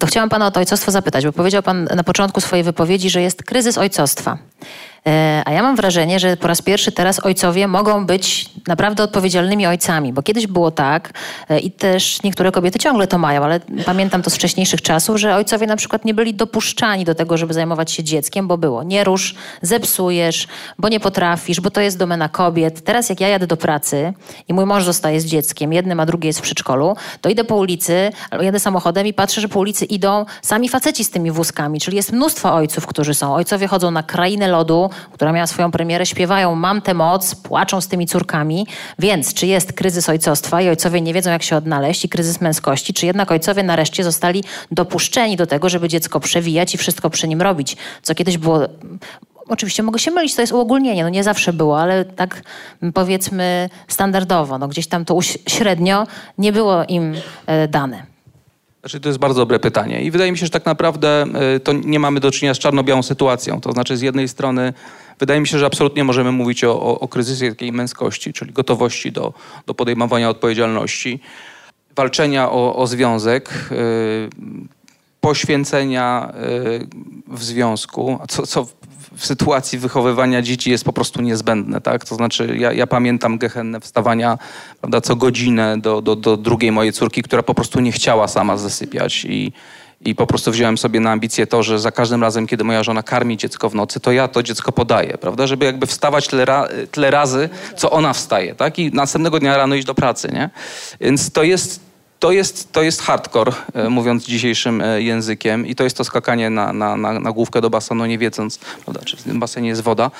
to 0.00 0.06
chciałam 0.06 0.28
pana 0.28 0.46
o 0.46 0.50
to 0.50 0.60
ojcostwo 0.60 0.90
zapytać, 0.90 1.24
bo 1.26 1.32
powiedział 1.32 1.62
pan 1.62 1.88
na 1.96 2.04
początku 2.04 2.40
swojej 2.40 2.64
wypowiedzi, 2.64 3.10
że 3.10 3.22
jest 3.22 3.42
kryzys 3.42 3.78
ojcostwa. 3.78 4.38
E, 5.08 5.42
A 5.44 5.52
ja 5.52 5.62
mam 5.62 5.76
wrażenie, 5.76 6.20
że 6.20 6.36
po 6.36 6.48
raz 6.48 6.62
pierwszy 6.62 6.92
teraz 6.92 7.20
ojcowie 7.20 7.68
mogą 7.68 8.06
być 8.06 8.50
naprawdę 8.66 9.02
odpowiedzialnymi 9.02 9.66
ojcami, 9.66 10.12
bo 10.12 10.22
kiedyś 10.22 10.46
było 10.46 10.70
tak 10.70 11.12
e, 11.48 11.58
i 11.58 11.70
też 11.70 12.22
niektóre 12.22 12.52
kobiety 12.52 12.78
ciągle 12.78 13.06
to 13.06 13.18
mają, 13.18 13.44
ale 13.44 13.60
pamiętam 13.86 14.22
to 14.22 14.30
z 14.30 14.34
wcześniejszych 14.34 14.82
czasów, 14.82 15.16
że 15.16 15.36
ojcowie 15.36 15.66
na 15.66 15.76
przykład 15.76 16.04
nie 16.04 16.14
byli 16.14 16.34
dopuszczani 16.34 17.04
do 17.04 17.14
tego, 17.14 17.36
żeby 17.36 17.54
zajmować 17.54 17.92
się 17.92 18.04
dzieckiem, 18.04 18.48
bo 18.48 18.58
było 18.58 18.82
nie 18.82 19.04
rusz, 19.04 19.34
zepsujesz, 19.62 20.46
bo 20.78 20.88
nie 20.88 21.00
potrafisz, 21.00 21.60
bo 21.60 21.70
to 21.70 21.80
jest 21.80 21.98
domena 21.98 22.28
kobiet. 22.28 22.84
Teraz 22.84 23.08
jak 23.08 23.20
ja 23.20 23.28
jadę 23.28 23.46
do 23.46 23.56
pracy 23.56 24.12
i 24.48 24.54
mój 24.54 24.66
mąż 24.66 24.84
zostaje 24.84 25.20
z 25.20 25.24
dzieckiem, 25.24 25.72
jednym, 25.72 26.00
a 26.00 26.06
drugie 26.06 26.26
jest 26.26 26.38
w 26.38 26.42
przedszkolu, 26.42 26.96
to 27.20 27.28
idę 27.28 27.44
po 27.44 27.56
ulicy, 27.56 28.12
albo 28.30 28.44
jadę 28.44 28.60
samochodem 28.60 29.06
i 29.06 29.12
patrzę, 29.12 29.40
że 29.40 29.48
po 29.48 29.58
ulicy 29.58 29.84
idą 29.84 30.24
sami 30.42 30.68
faceci 30.68 31.04
z 31.04 31.10
tymi 31.10 31.30
wózkami, 31.30 31.80
czyli 31.80 31.96
jest 31.96 32.12
mnóstwo 32.12 32.54
ojców, 32.54 32.86
którzy 32.86 33.14
są. 33.14 33.34
Ojcowie 33.34 33.66
chodzą 33.66 33.90
na 33.90 34.02
krainę 34.02 34.48
lodu, 34.48 34.90
która 35.12 35.32
miała 35.32 35.46
swoją 35.46 35.70
premierę, 35.70 36.06
śpiewają 36.06 36.54
Mam 36.54 36.82
tę 36.82 36.94
moc, 36.94 37.34
płaczą 37.34 37.80
z 37.80 37.88
tymi 37.88 38.06
córkami. 38.06 38.66
Więc 38.98 39.34
czy 39.34 39.46
jest 39.46 39.72
kryzys 39.72 40.08
ojcostwa 40.08 40.62
i 40.62 40.68
ojcowie 40.68 41.00
nie 41.00 41.14
wiedzą, 41.14 41.30
jak 41.30 41.42
się 41.42 41.56
odnaleźć 41.56 42.04
i 42.04 42.08
kryzys 42.08 42.40
męskości, 42.40 42.94
czy 42.94 43.06
jednak 43.06 43.30
ojcowie 43.30 43.62
nareszcie 43.62 44.04
zostali 44.04 44.44
dopuszczeni 44.72 45.36
do 45.36 45.46
tego, 45.46 45.68
żeby 45.68 45.88
dziecko 45.88 46.20
przewijać 46.20 46.74
i 46.74 46.78
wszystko 46.78 47.10
przy 47.10 47.28
nim 47.28 47.42
robić, 47.42 47.76
co 48.02 48.14
kiedyś 48.14 48.38
było 48.38 48.60
Oczywiście 49.48 49.82
mogę 49.82 49.98
się 49.98 50.10
mylić, 50.10 50.34
to 50.34 50.40
jest 50.40 50.52
uogólnienie, 50.52 51.02
no 51.02 51.08
nie 51.08 51.24
zawsze 51.24 51.52
było, 51.52 51.80
ale 51.80 52.04
tak 52.04 52.42
m, 52.82 52.92
powiedzmy 52.92 53.70
standardowo, 53.88 54.58
no 54.58 54.68
gdzieś 54.68 54.86
tam 54.86 55.04
to 55.04 55.18
średnio 55.48 56.06
nie 56.38 56.52
było 56.52 56.84
im 56.84 57.14
e, 57.46 57.68
dane. 57.68 58.17
Znaczy, 58.80 59.00
to 59.00 59.08
jest 59.08 59.18
bardzo 59.18 59.40
dobre 59.40 59.58
pytanie 59.58 60.02
i 60.02 60.10
wydaje 60.10 60.32
mi 60.32 60.38
się, 60.38 60.46
że 60.46 60.50
tak 60.50 60.66
naprawdę 60.66 61.24
y, 61.56 61.60
to 61.60 61.72
nie 61.72 62.00
mamy 62.00 62.20
do 62.20 62.30
czynienia 62.30 62.54
z 62.54 62.58
czarno-białą 62.58 63.02
sytuacją. 63.02 63.60
To 63.60 63.72
znaczy 63.72 63.96
z 63.96 64.00
jednej 64.00 64.28
strony 64.28 64.72
wydaje 65.18 65.40
mi 65.40 65.46
się, 65.48 65.58
że 65.58 65.66
absolutnie 65.66 66.04
możemy 66.04 66.32
mówić 66.32 66.64
o, 66.64 66.82
o, 66.82 67.00
o 67.00 67.08
kryzysie 67.08 67.48
takiej 67.50 67.72
męskości, 67.72 68.32
czyli 68.32 68.52
gotowości 68.52 69.12
do, 69.12 69.34
do 69.66 69.74
podejmowania 69.74 70.30
odpowiedzialności, 70.30 71.20
walczenia 71.96 72.50
o, 72.50 72.76
o 72.76 72.86
związek, 72.86 73.50
y, 73.72 74.28
poświęcenia 75.20 76.32
y, 76.80 76.86
w 77.28 77.44
związku, 77.44 78.18
co, 78.28 78.46
co 78.46 78.66
w, 79.18 79.26
sytuacji 79.26 79.78
wychowywania 79.78 80.42
dzieci 80.42 80.70
jest 80.70 80.84
po 80.84 80.92
prostu 80.92 81.22
niezbędne. 81.22 81.80
Tak? 81.80 82.04
To 82.04 82.14
znaczy 82.14 82.56
ja, 82.58 82.72
ja 82.72 82.86
pamiętam 82.86 83.38
gehennę 83.38 83.80
wstawania 83.80 84.38
prawda, 84.80 85.00
co 85.00 85.16
godzinę 85.16 85.80
do, 85.80 86.02
do, 86.02 86.16
do 86.16 86.36
drugiej 86.36 86.72
mojej 86.72 86.92
córki, 86.92 87.22
która 87.22 87.42
po 87.42 87.54
prostu 87.54 87.80
nie 87.80 87.92
chciała 87.92 88.28
sama 88.28 88.56
zasypiać 88.56 89.24
i, 89.24 89.52
i 90.04 90.14
po 90.14 90.26
prostu 90.26 90.50
wziąłem 90.50 90.78
sobie 90.78 91.00
na 91.00 91.10
ambicję 91.10 91.46
to, 91.46 91.62
że 91.62 91.78
za 91.78 91.92
każdym 91.92 92.22
razem, 92.22 92.46
kiedy 92.46 92.64
moja 92.64 92.82
żona 92.82 93.02
karmi 93.02 93.36
dziecko 93.36 93.68
w 93.68 93.74
nocy, 93.74 94.00
to 94.00 94.12
ja 94.12 94.28
to 94.28 94.42
dziecko 94.42 94.72
podaję, 94.72 95.18
prawda? 95.18 95.46
Żeby 95.46 95.64
jakby 95.64 95.86
wstawać 95.86 96.28
tyle, 96.28 96.44
ra, 96.44 96.68
tyle 96.90 97.10
razy, 97.10 97.48
co 97.76 97.90
ona 97.90 98.12
wstaje, 98.12 98.54
tak? 98.54 98.78
I 98.78 98.90
następnego 98.92 99.38
dnia 99.38 99.56
rano 99.56 99.74
iść 99.74 99.86
do 99.86 99.94
pracy, 99.94 100.28
nie? 100.32 100.50
Więc 101.00 101.30
to 101.30 101.42
jest 101.42 101.87
to 102.18 102.32
jest, 102.32 102.72
to 102.72 102.82
jest 102.82 103.02
hardcore, 103.02 103.52
e, 103.74 103.88
mówiąc 103.88 104.24
dzisiejszym 104.24 104.80
e, 104.80 105.02
językiem 105.02 105.66
i 105.66 105.74
to 105.74 105.84
jest 105.84 105.96
to 105.96 106.04
skakanie 106.04 106.50
na, 106.50 106.72
na, 106.72 106.96
na, 106.96 107.20
na 107.20 107.32
główkę 107.32 107.60
do 107.60 107.70
basenu, 107.70 108.06
nie 108.06 108.18
wiedząc, 108.18 108.58
prawda, 108.58 109.04
czy 109.04 109.16
w 109.16 109.22
tym 109.22 109.40
basenie 109.40 109.68
jest 109.68 109.82
woda. 109.82 110.10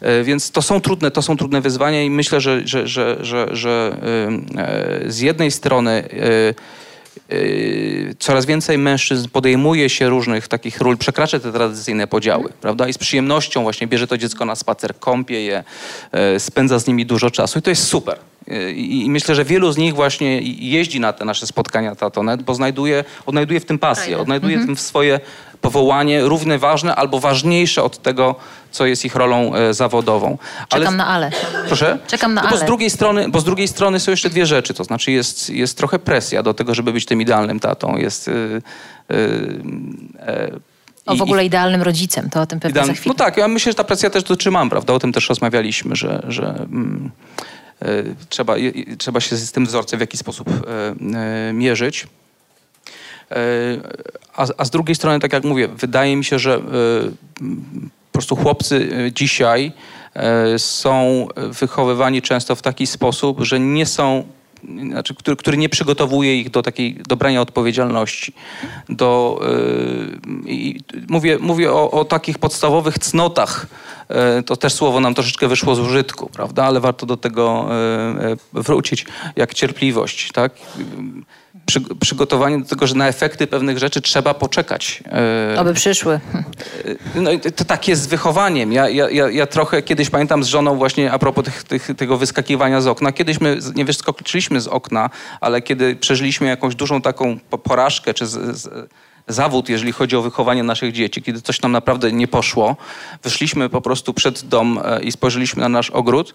E, 0.00 0.24
Więc 0.24 0.50
to 0.50 0.62
są 0.62 0.80
trudne, 0.80 1.10
to 1.10 1.22
są 1.22 1.36
trudne 1.36 1.60
wyzwania 1.60 2.02
i 2.02 2.10
myślę, 2.10 2.40
że, 2.40 2.60
że, 2.64 2.88
że, 2.88 3.16
że, 3.20 3.48
że 3.52 3.96
z 5.06 5.20
jednej 5.20 5.50
strony 5.50 6.08
coraz 8.18 8.46
więcej 8.46 8.78
mężczyzn 8.78 9.28
podejmuje 9.28 9.90
się 9.90 10.08
różnych 10.08 10.48
takich 10.48 10.80
ról, 10.80 10.96
przekracza 10.96 11.40
te 11.40 11.52
tradycyjne 11.52 12.06
podziały, 12.06 12.52
prawda? 12.60 12.88
I 12.88 12.92
z 12.92 12.98
przyjemnością 12.98 13.62
właśnie 13.62 13.86
bierze 13.86 14.06
to 14.06 14.18
dziecko 14.18 14.44
na 14.44 14.54
spacer, 14.54 14.98
kąpie 14.98 15.44
je, 15.44 15.64
spędza 16.38 16.78
z 16.78 16.86
nimi 16.86 17.06
dużo 17.06 17.30
czasu 17.30 17.58
i 17.58 17.62
to 17.62 17.70
jest 17.70 17.84
super. 17.84 18.18
E, 18.48 18.70
I, 18.70 19.10
myślę, 19.10 19.34
że 19.34 19.44
wielu 19.44 19.72
z 19.72 19.76
nich 19.76 19.94
właśnie 19.94 20.40
jeździ 20.42 21.00
na 21.00 21.12
te 21.12 21.24
nasze 21.24 21.46
spotkania 21.46 21.94
Tatonet, 21.94 22.42
bo 22.42 22.54
znajduje, 22.54 23.04
odnajduje 23.26 23.60
w 23.60 23.64
tym 23.64 23.78
pasję, 23.78 24.18
odnajduje 24.18 24.58
w 24.58 24.66
tym 24.66 24.76
swoje 24.76 25.20
powołanie 25.60 26.22
równie 26.22 26.58
ważne 26.58 26.94
albo 26.94 27.20
ważniejsze 27.20 27.82
od 27.82 28.02
tego, 28.02 28.34
co 28.70 28.86
jest 28.86 29.04
ich 29.04 29.14
rolą 29.16 29.54
e, 29.54 29.74
zawodową. 29.74 30.38
Czekam 30.68 30.96
na 30.96 31.06
ale. 31.06 31.30
Proszę? 31.66 31.98
Czekam 32.06 32.34
na 32.34 32.42
no 32.42 32.48
bo 32.50 32.56
z 32.56 32.60
ale. 32.60 32.66
drugiej 32.66 32.90
strony, 32.90 33.28
Bo 33.28 33.40
z 33.40 33.44
drugiej 33.44 33.68
strony 33.68 34.00
są 34.00 34.10
jeszcze 34.10 34.30
dwie 34.30 34.46
rzeczy. 34.46 34.74
To 34.74 34.84
znaczy 34.84 35.12
jest, 35.12 35.50
jest 35.50 35.76
trochę 35.76 35.98
presja 35.98 36.42
do 36.42 36.54
tego, 36.54 36.74
żeby 36.74 36.92
być 36.92 37.06
tym 37.06 37.20
idealnym 37.20 37.60
tatą. 37.60 37.96
Jest... 37.96 38.26
Yy, 38.26 38.62
yy, 39.08 40.60
O 41.06 41.16
w 41.16 41.22
ogóle 41.22 41.44
idealnym 41.44 41.82
rodzicem, 41.82 42.30
to 42.30 42.40
o 42.40 42.46
tym 42.46 42.60
pewnie 42.60 42.80
idealny- 42.80 42.86
za 42.86 42.92
chwilę. 42.92 43.14
No 43.18 43.24
tak, 43.24 43.36
ja 43.36 43.48
myślę, 43.48 43.72
że 43.72 43.76
ta 43.76 43.84
presja 43.84 44.10
też 44.10 44.22
dotyczy 44.22 44.50
mam, 44.50 44.70
prawda? 44.70 44.92
O 44.92 44.98
tym 44.98 45.12
też 45.12 45.28
rozmawialiśmy, 45.28 45.96
że, 45.96 46.22
że 46.28 46.46
mm, 46.46 47.10
e, 47.40 47.53
trzeba, 48.28 48.56
je- 48.56 48.70
je- 48.70 48.96
trzeba 48.96 49.20
się 49.20 49.36
z 49.36 49.52
tym 49.52 49.66
wzorcem 49.66 49.98
w 49.98 50.00
jakiś 50.00 50.20
sposób 50.20 50.48
e, 50.48 50.94
e, 51.48 51.52
mierzyć. 51.52 52.06
E, 53.30 53.36
A, 54.36 54.46
a 54.58 54.64
z 54.64 54.70
drugiej 54.70 54.94
strony, 54.94 55.20
tak 55.20 55.32
jak 55.32 55.44
mówię, 55.44 55.68
wydaje 55.68 56.16
mi 56.16 56.24
się, 56.24 56.38
że 56.38 56.54
e, 56.54 56.60
po 57.40 58.12
prostu 58.12 58.36
chłopcy 58.36 58.88
e, 59.06 59.12
dzisiaj 59.12 59.72
e, 60.14 60.58
są 60.58 61.26
wychowywani 61.36 62.22
często 62.22 62.54
w 62.56 62.62
taki 62.62 62.86
sposób, 62.86 63.40
że 63.40 63.60
nie 63.60 63.86
są, 63.86 64.24
znaczy, 64.90 65.14
który, 65.14 65.36
który 65.36 65.56
nie 65.56 65.68
przygotowuje 65.68 66.40
ich 66.40 66.50
do 66.50 66.62
takiej 66.62 66.94
do 67.08 67.16
brania 67.16 67.40
odpowiedzialności. 67.40 68.32
Do, 68.88 69.40
i 70.46 70.80
mówię 71.08 71.38
mówię 71.40 71.72
o, 71.72 71.90
o 71.90 72.04
takich 72.04 72.38
podstawowych 72.38 72.98
cnotach 72.98 73.66
e, 74.08 74.42
to 74.42 74.56
też 74.56 74.72
słowo 74.72 75.00
nam 75.00 75.14
troszeczkę 75.14 75.48
wyszło 75.48 75.74
z 75.74 75.78
użytku, 75.78 76.30
prawda? 76.32 76.64
Ale 76.64 76.80
warto 76.80 77.06
do 77.06 77.16
tego 77.16 77.68
e, 77.70 78.36
wrócić, 78.52 79.06
jak 79.36 79.54
cierpliwość, 79.54 80.32
tak? 80.32 80.52
Przy, 81.66 81.80
przygotowanie 82.00 82.58
do 82.58 82.68
tego, 82.68 82.86
że 82.86 82.94
na 82.94 83.08
efekty 83.08 83.46
pewnych 83.46 83.78
rzeczy 83.78 84.00
trzeba 84.00 84.34
poczekać. 84.34 85.02
Oby 85.58 85.74
przyszły. 85.74 86.20
No 87.14 87.32
i 87.32 87.40
to 87.40 87.64
tak 87.64 87.88
jest 87.88 88.02
z 88.02 88.06
wychowaniem. 88.06 88.72
Ja, 88.72 88.88
ja, 88.88 89.30
ja 89.30 89.46
trochę 89.46 89.82
kiedyś 89.82 90.10
pamiętam 90.10 90.44
z 90.44 90.46
żoną 90.46 90.76
właśnie 90.76 91.12
a 91.12 91.18
propos 91.18 91.44
tych, 91.44 91.62
tych, 91.62 91.90
tego 91.96 92.16
wyskakiwania 92.16 92.80
z 92.80 92.86
okna. 92.86 93.12
Kiedyś 93.12 93.40
my 93.40 93.58
nie 93.74 93.84
wyskoczyliśmy 93.84 94.60
z 94.60 94.68
okna, 94.68 95.10
ale 95.40 95.62
kiedy 95.62 95.96
przeżyliśmy 95.96 96.46
jakąś 96.46 96.74
dużą 96.74 97.02
taką 97.02 97.38
porażkę 97.62 98.14
czy 98.14 98.26
z, 98.26 98.58
z, 98.58 98.88
zawód, 99.28 99.68
jeżeli 99.68 99.92
chodzi 99.92 100.16
o 100.16 100.22
wychowanie 100.22 100.62
naszych 100.62 100.92
dzieci. 100.92 101.22
Kiedy 101.22 101.42
coś 101.42 101.62
nam 101.62 101.72
naprawdę 101.72 102.12
nie 102.12 102.28
poszło, 102.28 102.76
wyszliśmy 103.22 103.68
po 103.68 103.80
prostu 103.80 104.14
przed 104.14 104.44
dom 104.44 104.80
e, 104.84 105.02
i 105.02 105.12
spojrzeliśmy 105.12 105.60
na 105.60 105.68
nasz 105.68 105.90
ogród, 105.90 106.34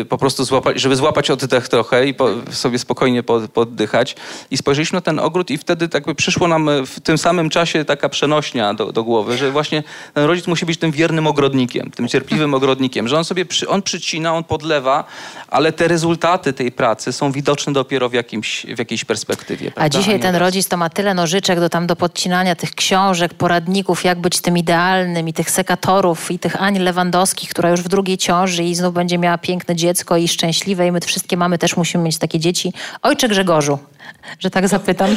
e, 0.00 0.04
po 0.04 0.18
prostu 0.18 0.44
złapać, 0.44 0.80
żeby 0.80 0.96
złapać 0.96 1.30
oddech 1.30 1.68
trochę 1.68 2.06
i 2.06 2.14
po, 2.14 2.28
sobie 2.50 2.78
spokojnie 2.78 3.22
poddychać. 3.54 4.16
I 4.50 4.56
spojrzeliśmy 4.56 4.96
na 4.96 5.00
ten 5.00 5.18
ogród 5.18 5.50
i 5.50 5.58
wtedy 5.58 5.88
tak 5.88 6.04
by 6.04 6.14
przyszło 6.14 6.48
nam 6.48 6.70
w 6.86 7.00
tym 7.00 7.18
samym 7.18 7.50
czasie 7.50 7.84
taka 7.84 8.08
przenośnia 8.08 8.74
do, 8.74 8.92
do 8.92 9.04
głowy, 9.04 9.38
że 9.38 9.50
właśnie 9.50 9.82
ten 10.14 10.24
rodzic 10.24 10.46
musi 10.46 10.66
być 10.66 10.78
tym 10.78 10.90
wiernym 10.90 11.26
ogrodnikiem, 11.26 11.90
tym 11.90 12.08
cierpliwym 12.08 12.54
ogrodnikiem, 12.54 13.08
że 13.08 13.16
on 13.16 13.24
sobie 13.24 13.44
przy, 13.44 13.68
on 13.68 13.82
przycina, 13.82 14.34
on 14.34 14.44
podlewa, 14.44 15.04
ale 15.48 15.72
te 15.72 15.88
rezultaty 15.88 16.52
tej 16.52 16.72
pracy 16.72 17.12
są 17.12 17.32
widoczne 17.32 17.72
dopiero 17.72 18.08
w, 18.08 18.12
jakimś, 18.12 18.66
w 18.66 18.78
jakiejś 18.78 19.04
perspektywie. 19.04 19.70
Prawda? 19.70 19.98
A 19.98 20.00
dzisiaj 20.00 20.20
ten 20.20 20.36
rodzic 20.36 20.68
to 20.68 20.76
ma 20.76 20.90
tyle 20.90 21.14
nożyczek 21.14 21.60
do 21.60 21.68
tam 21.68 21.83
do 21.86 21.96
podcinania 21.96 22.54
tych 22.54 22.74
książek, 22.74 23.34
poradników, 23.34 24.04
jak 24.04 24.20
być 24.20 24.40
tym 24.40 24.58
idealnym 24.58 25.28
i 25.28 25.32
tych 25.32 25.50
sekatorów 25.50 26.30
i 26.30 26.38
tych 26.38 26.62
Ani 26.62 26.78
Lewandowskich, 26.78 27.50
która 27.50 27.70
już 27.70 27.80
w 27.80 27.88
drugiej 27.88 28.18
ciąży 28.18 28.64
i 28.64 28.74
znów 28.74 28.94
będzie 28.94 29.18
miała 29.18 29.38
piękne 29.38 29.76
dziecko 29.76 30.16
i 30.16 30.28
szczęśliwe 30.28 30.86
i 30.86 30.92
my 30.92 31.00
wszystkie 31.00 31.36
mamy 31.36 31.58
też 31.58 31.76
musimy 31.76 32.04
mieć 32.04 32.18
takie 32.18 32.38
dzieci. 32.38 32.72
Ojcze 33.02 33.28
Grzegorzu, 33.28 33.78
że 34.38 34.50
tak 34.50 34.68
zapytam. 34.68 35.16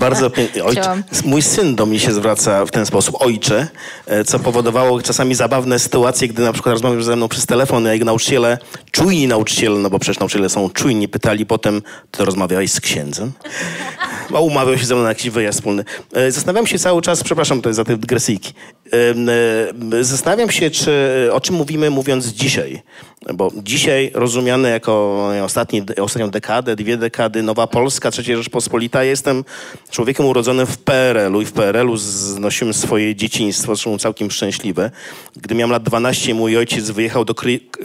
Bardzo 0.00 0.30
pięknie. 0.30 0.62
Mój 1.24 1.42
syn 1.42 1.74
do 1.74 1.86
mnie 1.86 2.00
się 2.00 2.12
zwraca 2.12 2.66
w 2.66 2.70
ten 2.70 2.86
sposób, 2.86 3.16
ojcze, 3.20 3.68
e, 4.06 4.24
co 4.24 4.38
powodowało 4.38 5.02
czasami 5.02 5.34
zabawne 5.34 5.78
sytuacje, 5.78 6.28
gdy 6.28 6.42
na 6.42 6.52
przykład 6.52 6.72
rozmawiał 6.72 7.02
ze 7.02 7.16
mną 7.16 7.28
przez 7.28 7.46
telefon, 7.46 7.84
jak 7.84 8.04
nauczyciele, 8.04 8.58
czujni 8.90 9.28
nauczyciele, 9.28 9.78
no 9.78 9.90
bo 9.90 9.98
przecież 9.98 10.20
nauczyciele 10.20 10.48
są 10.48 10.70
czujni, 10.70 11.08
pytali 11.08 11.46
potem, 11.46 11.82
to 12.10 12.24
rozmawiałeś 12.24 12.70
z 12.70 12.80
księdzem? 12.80 13.32
A 14.34 14.40
umawiał 14.40 14.78
się 14.78 14.86
ze 14.86 14.94
mną 14.94 15.02
na 15.02 15.08
jakiś 15.08 15.30
wyjazd 15.30 15.58
wspólny. 15.58 15.84
E, 16.12 16.30
zastanawiam 16.30 16.66
się 16.66 16.78
cały 16.78 17.02
czas, 17.02 17.24
przepraszam 17.24 17.62
to 17.62 17.74
za 17.74 17.84
te 17.84 17.96
dygresyjki, 17.96 18.52
e, 20.00 20.04
zastanawiam 20.04 20.50
się, 20.50 20.70
czy, 20.70 21.28
o 21.32 21.40
czym 21.40 21.54
mówimy 21.54 21.90
mówiąc 21.90 22.26
dzisiaj. 22.26 22.82
Bo 23.34 23.50
dzisiaj 23.62 24.10
rozumiane 24.14 24.70
jako 24.70 25.24
ostatni, 25.44 25.82
ostatnią 26.00 26.30
dekadę, 26.30 26.76
dwie 26.76 26.96
dekady, 26.96 27.42
Nowa 27.42 27.66
Polska, 27.66 28.10
Trzecia 28.10 28.23
Rzeczpospolita, 28.26 29.04
jestem 29.04 29.44
człowiekiem 29.90 30.26
urodzonym 30.26 30.66
w 30.66 30.78
PRL-u 30.78 31.40
i 31.40 31.44
w 31.44 31.52
PRL-u 31.52 31.96
znosiłem 31.96 32.74
swoje 32.74 33.14
dzieciństwo, 33.14 33.74
zresztą 33.74 33.98
całkiem 33.98 34.30
szczęśliwe. 34.30 34.90
Gdy 35.36 35.54
miałem 35.54 35.70
lat 35.70 35.82
12, 35.82 36.34
mój 36.34 36.56
ojciec 36.56 36.90
wyjechał 36.90 37.24
do 37.24 37.34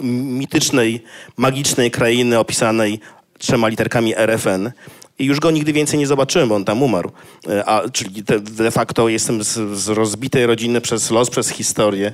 mitycznej, 0.02 1.02
magicznej 1.36 1.90
krainy 1.90 2.38
opisanej 2.38 3.00
trzema 3.38 3.68
literkami 3.68 4.14
RFN 4.16 4.70
i 5.18 5.24
już 5.24 5.40
go 5.40 5.50
nigdy 5.50 5.72
więcej 5.72 5.98
nie 5.98 6.06
zobaczyłem, 6.06 6.48
bo 6.48 6.54
on 6.54 6.64
tam 6.64 6.82
umarł. 6.82 7.12
E, 7.48 7.68
a, 7.68 7.88
czyli 7.88 8.22
de 8.40 8.70
facto 8.70 9.08
jestem 9.08 9.44
z, 9.44 9.78
z 9.78 9.88
rozbitej 9.88 10.46
rodziny 10.46 10.80
przez 10.80 11.10
los, 11.10 11.30
przez 11.30 11.48
historię 11.48 12.12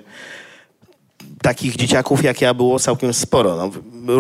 takich 1.47 1.77
dzieciaków 1.77 2.25
jak 2.25 2.41
ja 2.41 2.55
było 2.55 2.79
całkiem 2.79 3.15
sporo. 3.15 3.57
No, 3.57 3.71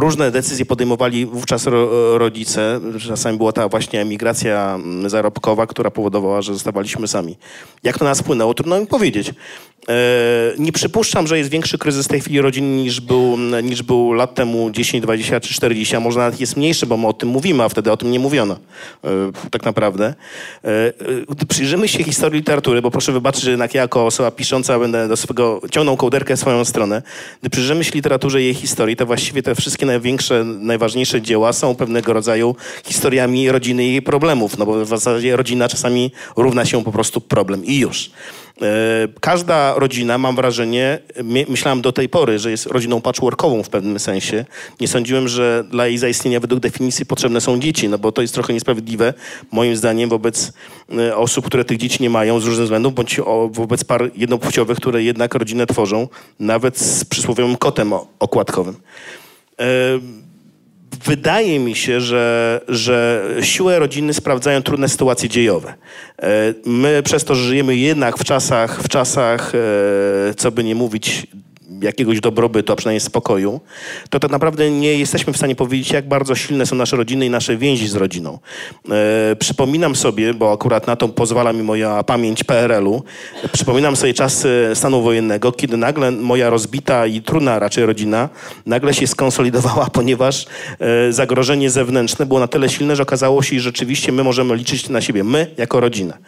różne 0.01 0.31
decyzje 0.31 0.66
podejmowali 0.66 1.27
wówczas 1.27 1.66
ro, 1.66 2.18
rodzice. 2.18 2.81
Czasami 3.09 3.39
była 3.39 3.53
ta 3.53 3.68
właśnie 3.68 4.01
emigracja 4.01 4.74
mm, 4.74 5.11
zarobkowa, 5.11 5.66
która 5.66 5.91
powodowała, 5.91 6.43
że 6.43 6.53
zostawaliśmy 6.53 7.09
sami. 7.09 7.37
Jak 7.83 7.99
to 7.99 8.05
nas 8.05 8.20
wpłynęło, 8.20 8.55
trudno 8.55 8.81
mi 8.81 8.87
powiedzieć. 8.87 9.35
E, 9.89 10.55
nie 10.59 10.72
przypuszczam, 10.72 11.26
że 11.26 11.39
jest 11.39 11.51
większy 11.51 11.78
kryzys 11.78 12.09
tej 12.09 12.20
chwili 12.20 12.41
rodzinny 12.41 12.82
niż 12.82 13.01
był, 13.01 13.39
niż 13.62 13.82
był 13.82 14.12
lat 14.12 14.34
temu 14.34 14.70
10, 14.70 15.03
20 15.03 15.41
czy 15.41 15.55
40, 15.55 15.97
a 15.97 16.01
może 16.01 16.18
nawet 16.18 16.41
jest 16.41 16.57
mniejszy, 16.57 16.87
bo 16.87 16.97
my 16.97 17.07
o 17.07 17.12
tym 17.12 17.28
mówimy, 17.28 17.64
a 17.64 17.68
wtedy 17.68 17.93
o 17.93 17.97
tym 17.97 18.11
nie 18.11 18.18
mówiono. 18.18 18.59
E, 19.05 19.09
tak 19.51 19.64
naprawdę. 19.64 20.14
E, 20.64 20.93
gdy 21.28 21.47
przyjrzymy 21.47 21.89
się 21.89 22.05
historii 22.05 22.39
literatury, 22.39 22.82
bo 22.82 22.91
proszę 22.91 23.12
wybaczyć, 23.12 23.43
że 23.43 23.51
jednak 23.51 23.74
ja 23.74 23.82
jako 23.82 24.07
osoba 24.07 24.30
pisząca 24.30 24.78
będę 24.78 25.09
do 25.09 25.16
swego, 25.16 25.61
ciągnął 25.70 25.97
kołderkę 25.97 26.37
w 26.37 26.41
swoją 26.41 26.64
stronę. 26.64 27.03
Gdy 27.41 27.51
przyjrzymy 27.51 27.84
się 27.84 27.91
literaturze 27.95 28.43
i 28.43 28.45
jej 28.45 28.55
historii, 28.55 28.97
to 28.97 29.07
właściwie 29.07 29.43
te 29.43 29.55
wszystkie 29.55 29.87
największe, 29.87 30.45
najważniejsze 30.45 31.22
dzieła 31.22 31.53
są 31.53 31.74
pewnego 31.74 32.12
rodzaju 32.12 32.57
historiami 32.84 33.51
rodziny 33.51 33.84
i 33.84 33.91
jej 33.91 34.03
problemów, 34.03 34.59
no 34.59 34.66
bo 34.66 34.84
w 34.84 34.89
zasadzie 34.89 35.37
rodzina 35.37 35.68
czasami 35.68 36.12
równa 36.37 36.64
się 36.64 36.84
po 36.84 36.93
prostu 36.93 37.20
problem 37.20 37.64
i 37.64 37.78
już. 37.78 38.11
E, 38.62 39.09
każda 39.20 39.74
rodzina, 39.74 40.18
mam 40.18 40.36
wrażenie, 40.36 40.98
myślałem 41.48 41.82
do 41.82 41.92
tej 41.92 42.09
pory, 42.09 42.38
że 42.38 42.50
jest 42.50 42.66
rodziną 42.66 43.00
patchworkową 43.00 43.62
w 43.62 43.68
pewnym 43.68 43.98
sensie. 43.98 44.44
Nie 44.80 44.88
sądziłem, 44.88 45.28
że 45.28 45.64
dla 45.70 45.86
jej 45.86 45.98
zaistnienia 45.98 46.40
według 46.40 46.61
definicji 46.61 47.07
potrzebne 47.07 47.40
są 47.40 47.61
dzieci, 47.61 47.88
no 47.88 47.98
bo 47.98 48.12
to 48.12 48.22
jest 48.22 48.34
trochę 48.34 48.52
niesprawiedliwe, 48.52 49.14
moim 49.52 49.76
zdaniem, 49.76 50.11
wobec 50.11 50.52
e, 50.98 51.16
osób, 51.16 51.46
które 51.46 51.64
tych 51.64 51.78
dzieci 51.78 52.02
nie 52.02 52.11
mają 52.11 52.40
z 52.40 52.44
różnych 52.44 52.64
względów, 52.64 52.94
bądź 52.94 53.20
wobec 53.50 53.84
par 53.84 54.11
jednopłciowych, 54.14 54.78
które 54.78 55.02
jednak 55.02 55.34
rodzinę 55.34 55.66
tworzą, 55.66 56.09
nawet 56.40 56.78
z 56.78 57.04
przysłowiowym 57.04 57.57
kotem 57.57 57.92
okładkowym. 58.18 58.76
Wydaje 61.05 61.59
mi 61.59 61.74
się, 61.74 62.01
że, 62.01 62.61
że 62.68 63.24
siłę 63.40 63.78
rodziny 63.78 64.14
sprawdzają 64.14 64.62
trudne 64.62 64.88
sytuacje 64.88 65.28
dziejowe. 65.28 65.74
E, 66.22 66.55
my 66.66 67.03
przez 67.05 67.24
to, 67.24 67.34
że 67.34 67.44
żyjemy 67.44 67.76
jednak 67.76 68.18
w 68.18 68.24
czasach, 68.24 68.82
w 68.82 68.88
czasach, 68.88 69.53
e, 69.55 70.34
co 70.34 70.51
by 70.51 70.64
nie 70.64 70.74
mówić, 70.74 71.26
jakiegoś 71.82 72.20
dobrobytu, 72.20 72.72
a 72.72 72.76
przynajmniej 72.76 73.00
spokoju, 73.00 73.60
to 74.10 74.20
tak 74.20 74.30
naprawdę 74.30 74.70
nie 74.70 74.98
jesteśmy 74.98 75.32
w 75.32 75.36
stanie 75.36 75.56
powiedzieć, 75.56 75.90
jak 75.90 76.08
bardzo 76.08 76.34
silne 76.34 76.66
są 76.66 76.76
nasze 76.76 76.96
rodziny 76.96 77.26
i 77.26 77.30
nasze 77.30 77.56
więzi 77.56 77.88
z 77.88 77.94
rodziną. 77.94 78.38
E, 78.90 79.36
przypominam 79.36 79.96
sobie, 79.96 80.34
bo 80.34 80.52
akurat 80.52 80.86
na 80.86 80.96
to 80.96 81.08
pozwala 81.08 81.52
mi 81.52 81.62
moja 81.62 82.02
pamięć 82.02 82.44
PRL-u, 82.44 83.02
przypominam 83.52 83.96
sobie 83.96 84.14
czasy 84.14 84.70
stanu 84.74 85.02
wojennego, 85.02 85.52
kiedy 85.52 85.76
nagle 85.76 86.10
moja 86.10 86.50
rozbita 86.50 87.06
i 87.06 87.22
trudna 87.22 87.58
raczej 87.58 87.86
rodzina 87.86 88.28
nagle 88.66 88.94
się 88.94 89.06
skonsolidowała, 89.06 89.86
ponieważ 89.98 90.46
e, 90.78 91.12
zagrożenie 91.12 91.70
zewnętrzne 91.70 92.26
było 92.26 92.40
na 92.40 92.48
tyle 92.48 92.68
silne, 92.68 92.96
że 92.96 93.02
okazało 93.02 93.42
się, 93.42 93.60
że 93.60 93.76
rzeczywiście 93.76 94.12
my 94.12 94.24
możemy 94.24 94.56
liczyć 94.56 94.88
na 94.88 95.00
siebie, 95.00 95.24
my 95.24 95.46
jako 95.56 95.80
rodzina. 95.80 96.18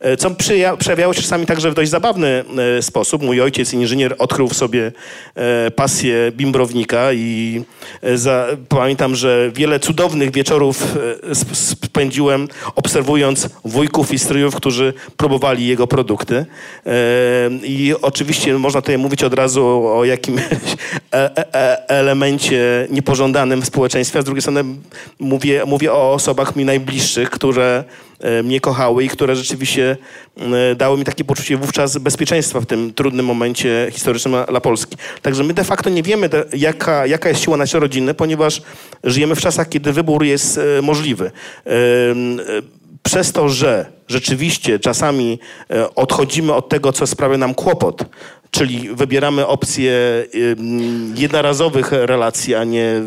E, 0.00 0.16
co 0.16 0.30
przejawiało 0.78 1.14
się 1.14 1.22
czasami 1.22 1.46
także 1.46 1.70
w 1.70 1.74
dość 1.74 1.90
zabawny 1.90 2.44
e, 2.78 2.82
sposób. 2.82 3.22
Mój 3.22 3.40
ojciec, 3.40 3.72
inżynier, 3.72 4.14
odkrył 4.18 4.48
w 4.48 4.54
sobie 4.54 4.92
e, 5.34 5.70
pasję 5.70 6.32
bimbrownika 6.32 7.12
i 7.12 7.62
za, 8.14 8.46
pamiętam, 8.68 9.14
że 9.14 9.50
wiele 9.54 9.80
cudownych 9.80 10.32
wieczorów 10.32 10.82
spędziłem 11.52 12.48
obserwując 12.74 13.48
wujków 13.64 14.12
i 14.12 14.18
stryjów, 14.18 14.56
którzy 14.56 14.92
próbowali 15.16 15.66
jego 15.66 15.86
produkty. 15.86 16.46
I 17.62 17.94
oczywiście 18.02 18.58
można 18.58 18.80
tutaj 18.80 18.98
mówić 18.98 19.24
od 19.24 19.34
razu 19.34 19.86
o 19.86 20.04
jakimś 20.04 20.42
elemencie 21.88 22.88
niepożądanym 22.90 23.62
w 23.62 23.66
społeczeństwie, 23.66 24.18
a 24.18 24.22
z 24.22 24.24
drugiej 24.24 24.42
strony 24.42 24.64
mówię, 25.18 25.62
mówię 25.66 25.92
o 25.92 26.12
osobach 26.12 26.56
mi 26.56 26.64
najbliższych, 26.64 27.30
które 27.30 27.84
mnie 28.44 28.60
kochały 28.60 29.04
i 29.04 29.08
które 29.08 29.36
rzeczywiście 29.36 29.96
e, 30.36 30.74
dały 30.74 30.98
mi 30.98 31.04
takie 31.04 31.24
poczucie 31.24 31.56
wówczas 31.56 31.98
bezpieczeństwa 31.98 32.60
w 32.60 32.66
tym 32.66 32.92
trudnym 32.92 33.26
momencie 33.26 33.88
historycznym 33.92 34.34
dla 34.48 34.60
Polski. 34.60 34.96
Także 35.22 35.44
my 35.44 35.54
de 35.54 35.64
facto 35.64 35.90
nie 35.90 36.02
wiemy, 36.02 36.30
jaka, 36.52 37.06
jaka 37.06 37.28
jest 37.28 37.40
siła 37.40 37.56
naszej 37.56 37.80
rodziny, 37.80 38.14
ponieważ 38.14 38.62
żyjemy 39.04 39.34
w 39.34 39.40
czasach, 39.40 39.68
kiedy 39.68 39.92
wybór 39.92 40.24
jest 40.24 40.58
e, 40.58 40.82
możliwy 40.82 41.30
przez 43.02 43.32
to, 43.32 43.48
że 43.48 43.92
rzeczywiście 44.08 44.78
czasami 44.78 45.38
odchodzimy 45.94 46.54
od 46.54 46.68
tego, 46.68 46.92
co 46.92 47.06
sprawia 47.06 47.38
nam 47.38 47.54
kłopot, 47.54 48.04
czyli 48.50 48.88
wybieramy 48.94 49.46
opcję 49.46 49.92
jednorazowych 51.14 51.92
relacji, 51.92 52.54
a 52.54 52.64
nie 52.64 53.02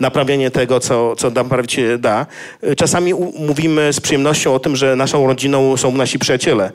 naprawianie 0.00 0.50
tego, 0.50 0.80
co, 0.80 1.16
co 1.16 1.30
naprawić 1.30 1.72
się 1.72 1.98
da. 1.98 2.26
Czasami 2.76 3.14
mówimy 3.38 3.92
z 3.92 4.00
przyjemnością 4.00 4.54
o 4.54 4.58
tym, 4.58 4.76
że 4.76 4.96
naszą 4.96 5.26
rodziną 5.26 5.76
są 5.76 5.92
nasi 5.92 6.18
przyjaciele. 6.18 6.72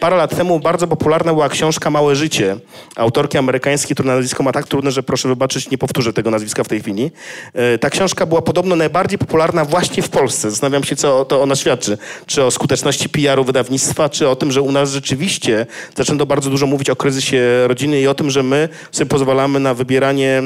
Parę 0.00 0.16
lat 0.16 0.36
temu 0.36 0.60
bardzo 0.60 0.86
popularna 0.86 1.32
była 1.32 1.48
książka 1.48 1.90
Małe 1.90 2.16
Życie, 2.16 2.56
autorki 2.96 3.38
amerykańskiej, 3.38 3.96
która 3.96 4.14
nazwisko 4.14 4.42
ma 4.42 4.52
tak 4.52 4.68
trudne, 4.68 4.90
że 4.90 5.02
proszę 5.02 5.28
wybaczyć, 5.28 5.70
nie 5.70 5.78
powtórzę 5.78 6.12
tego 6.12 6.30
nazwiska 6.30 6.64
w 6.64 6.68
tej 6.68 6.80
chwili. 6.80 7.10
E, 7.54 7.78
ta 7.78 7.90
książka 7.90 8.26
była 8.26 8.42
podobno 8.42 8.76
najbardziej 8.76 9.18
popularna 9.18 9.64
właśnie 9.64 10.02
w 10.02 10.08
Polsce. 10.08 10.50
Zastanawiam 10.50 10.84
się, 10.84 10.96
co 10.96 11.24
to 11.24 11.42
ona 11.42 11.56
świadczy. 11.56 11.98
Czy 12.26 12.44
o 12.44 12.50
skuteczności 12.50 13.08
PR-u 13.08 13.44
wydawnictwa, 13.44 14.08
czy 14.08 14.28
o 14.28 14.36
tym, 14.36 14.52
że 14.52 14.62
u 14.62 14.72
nas 14.72 14.90
rzeczywiście 14.90 15.66
zaczęto 15.96 16.26
bardzo 16.26 16.50
dużo 16.50 16.66
mówić 16.66 16.90
o 16.90 16.96
kryzysie 16.96 17.42
rodziny 17.66 18.00
i 18.00 18.06
o 18.06 18.14
tym, 18.14 18.30
że 18.30 18.42
my 18.42 18.68
sobie 18.92 19.08
pozwalamy 19.08 19.60
na 19.60 19.74
wybieranie 19.74 20.42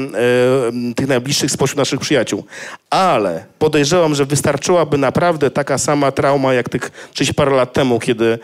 e, 0.89 0.93
tych 0.95 1.07
najbliższych 1.07 1.51
spośród 1.51 1.78
naszych 1.79 1.99
przyjaciół. 1.99 2.43
Ale 2.89 3.45
podejrzewam, 3.59 4.15
że 4.15 4.25
wystarczyłaby 4.25 4.97
naprawdę 4.97 5.51
taka 5.51 5.77
sama 5.77 6.11
trauma 6.11 6.53
jak 6.53 6.69
tych 6.69 7.09
30 7.13 7.33
parę 7.33 7.55
lat 7.55 7.73
temu, 7.73 7.99
kiedy 7.99 8.39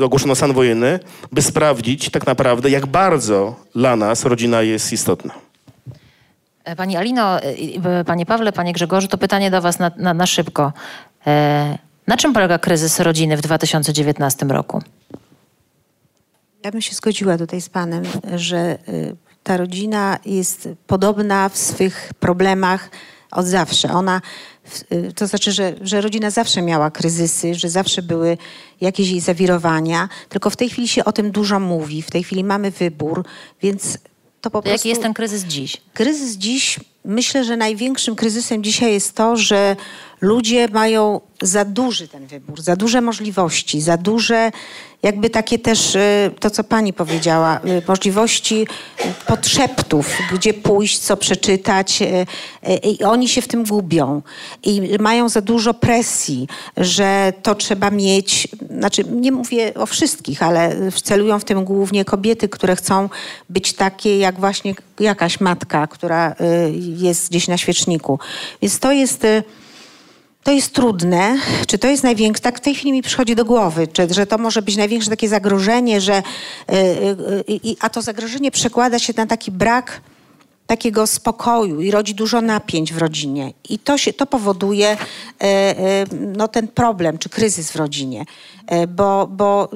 e, 0.00 0.04
ogłoszono 0.04 0.34
stan 0.34 0.52
wojenny, 0.52 1.00
by 1.32 1.42
sprawdzić 1.42 2.10
tak 2.10 2.26
naprawdę, 2.26 2.70
jak 2.70 2.86
bardzo 2.86 3.54
dla 3.74 3.96
nas 3.96 4.24
rodzina 4.24 4.62
jest 4.62 4.92
istotna. 4.92 5.34
E, 6.64 6.76
pani 6.76 6.96
Alino, 6.96 7.42
e, 7.42 7.54
e, 8.00 8.04
Panie 8.04 8.26
Pawle, 8.26 8.52
Panie 8.52 8.72
Grzegorzu, 8.72 9.08
to 9.08 9.18
pytanie 9.18 9.50
do 9.50 9.60
Was 9.60 9.78
na, 9.78 9.90
na, 9.96 10.14
na 10.14 10.26
szybko. 10.26 10.72
Na 12.06 12.16
czym 12.16 12.32
polega 12.32 12.58
kryzys 12.58 13.00
rodziny 13.00 13.36
w 13.36 13.40
2019 13.40 14.46
roku? 14.46 14.82
Ja 16.64 16.70
bym 16.70 16.82
się 16.82 16.94
zgodziła 16.94 17.38
tutaj 17.38 17.60
z 17.60 17.68
Panem, 17.68 18.02
że 18.36 18.78
ta 19.42 19.56
rodzina 19.56 20.18
jest 20.24 20.68
podobna 20.86 21.48
w 21.48 21.58
swych 21.58 22.10
problemach 22.20 22.90
od 23.30 23.46
zawsze. 23.46 23.92
Ona, 23.92 24.20
to 25.14 25.26
znaczy, 25.26 25.52
że, 25.52 25.74
że 25.80 26.00
rodzina 26.00 26.30
zawsze 26.30 26.62
miała 26.62 26.90
kryzysy, 26.90 27.54
że 27.54 27.68
zawsze 27.68 28.02
były 28.02 28.38
jakieś 28.80 29.08
jej 29.10 29.20
zawirowania, 29.20 30.08
tylko 30.28 30.50
w 30.50 30.56
tej 30.56 30.70
chwili 30.70 30.88
się 30.88 31.04
o 31.04 31.12
tym 31.12 31.30
dużo 31.30 31.60
mówi, 31.60 32.02
w 32.02 32.10
tej 32.10 32.24
chwili 32.24 32.44
mamy 32.44 32.70
wybór, 32.70 33.24
więc 33.62 33.98
to 34.40 34.50
po 34.50 34.58
to 34.58 34.62
prostu... 34.62 34.70
Jaki 34.70 34.88
jest 34.88 35.02
ten 35.02 35.14
kryzys 35.14 35.44
dziś? 35.44 35.76
Kryzys 35.94 36.36
dziś, 36.36 36.80
myślę, 37.04 37.44
że 37.44 37.56
największym 37.56 38.16
kryzysem 38.16 38.62
dzisiaj 38.62 38.92
jest 38.92 39.14
to, 39.14 39.36
że 39.36 39.76
ludzie 40.20 40.68
mają 40.68 41.20
za 41.42 41.64
duży 41.64 42.08
ten 42.08 42.26
wybór, 42.26 42.62
za 42.62 42.76
duże 42.76 43.00
możliwości, 43.00 43.80
za 43.80 43.96
duże 43.96 44.50
jakby 45.02 45.30
takie 45.30 45.58
też, 45.58 45.94
y, 45.94 46.30
to 46.40 46.50
co 46.50 46.64
pani 46.64 46.92
powiedziała, 46.92 47.60
y, 47.64 47.82
możliwości 47.88 48.66
podszeptów, 49.26 50.06
gdzie 50.32 50.54
pójść, 50.54 50.98
co 50.98 51.16
przeczytać 51.16 52.02
y, 52.02 52.26
i 52.74 53.04
oni 53.04 53.28
się 53.28 53.42
w 53.42 53.48
tym 53.48 53.64
gubią 53.64 54.22
i 54.62 54.96
mają 54.98 55.28
za 55.28 55.40
dużo 55.40 55.74
presji, 55.74 56.48
że 56.76 57.32
to 57.42 57.54
trzeba 57.54 57.90
mieć, 57.90 58.48
znaczy 58.78 59.04
nie 59.04 59.32
mówię 59.32 59.74
o 59.74 59.86
wszystkich, 59.86 60.42
ale 60.42 60.90
celują 61.02 61.38
w 61.38 61.44
tym 61.44 61.64
głównie 61.64 62.04
kobiety, 62.04 62.48
które 62.48 62.76
chcą 62.76 63.08
być 63.48 63.72
takie 63.72 64.18
jak 64.18 64.40
właśnie 64.40 64.74
jakaś 65.00 65.40
matka, 65.40 65.86
która 65.86 66.34
jest 66.96 67.30
gdzieś 67.30 67.48
na 67.48 67.56
świeczniku. 67.56 68.18
Więc 68.62 68.78
to 68.78 68.92
jest 68.92 69.26
to 70.42 70.52
jest 70.52 70.74
trudne, 70.74 71.36
czy 71.66 71.78
to 71.78 71.88
jest 71.88 72.02
największe, 72.02 72.42
tak 72.42 72.58
w 72.58 72.60
tej 72.60 72.74
chwili 72.74 72.92
mi 72.92 73.02
przychodzi 73.02 73.34
do 73.34 73.44
głowy, 73.44 73.88
czy, 73.88 74.14
że 74.14 74.26
to 74.26 74.38
może 74.38 74.62
być 74.62 74.76
największe 74.76 75.10
takie 75.10 75.28
zagrożenie, 75.28 76.00
że, 76.00 76.22
yy, 76.68 77.56
yy, 77.64 77.76
a 77.80 77.90
to 77.90 78.02
zagrożenie 78.02 78.50
przekłada 78.50 78.98
się 78.98 79.12
na 79.16 79.26
taki 79.26 79.50
brak 79.50 80.00
takiego 80.70 81.06
spokoju 81.06 81.80
i 81.80 81.90
rodzi 81.90 82.14
dużo 82.14 82.40
napięć 82.40 82.92
w 82.92 82.98
rodzinie. 82.98 83.52
I 83.68 83.78
to, 83.78 83.98
się, 83.98 84.12
to 84.12 84.26
powoduje 84.26 84.96
no, 86.36 86.48
ten 86.48 86.68
problem 86.68 87.18
czy 87.18 87.28
kryzys 87.28 87.70
w 87.70 87.76
rodzinie, 87.76 88.24
bo, 88.88 89.26
bo 89.26 89.68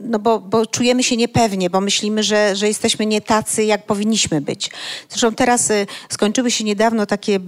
no 0.00 0.18
bo, 0.18 0.40
bo, 0.40 0.66
czujemy 0.66 1.02
się 1.02 1.16
niepewnie, 1.16 1.70
bo 1.70 1.80
myślimy, 1.80 2.22
że, 2.22 2.56
że 2.56 2.68
jesteśmy 2.68 3.06
nie 3.06 3.20
tacy, 3.20 3.64
jak 3.64 3.86
powinniśmy 3.86 4.40
być. 4.40 4.70
Zresztą 5.08 5.34
teraz 5.34 5.70
y, 5.70 5.86
skończyły 6.08 6.50
się 6.50 6.64
niedawno 6.64 7.06
takie 7.06 7.38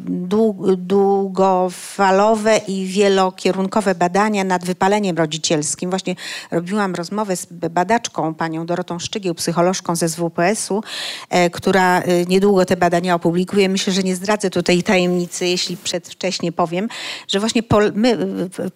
długofalowe 0.76 2.56
i 2.68 2.86
wielokierunkowe 2.86 3.94
badania 3.94 4.44
nad 4.44 4.64
wypaleniem 4.64 5.16
rodzicielskim. 5.16 5.90
Właśnie 5.90 6.16
robiłam 6.50 6.94
rozmowę 6.94 7.36
z 7.36 7.46
badaczką, 7.70 8.34
panią 8.34 8.66
Dorotą 8.66 8.98
Szczygieł, 8.98 9.34
psycholożką 9.34 9.96
ze 9.96 10.08
SWPS-u, 10.08 10.82
e, 11.30 11.50
która 11.50 12.00
y, 12.00 12.24
niedługo 12.28 12.64
te 12.64 12.76
badania 12.76 13.14
opublikuje. 13.14 13.68
Myślę, 13.68 13.92
że 13.92 14.02
nie 14.02 14.16
zdradzę 14.16 14.50
tutaj 14.50 14.82
tajemnicy, 14.82 15.46
jeśli 15.46 15.76
przedwcześnie 15.76 16.52
powiem, 16.52 16.88
że 17.28 17.40
właśnie 17.40 17.62
Pol 17.62 17.92
my, 17.94 18.18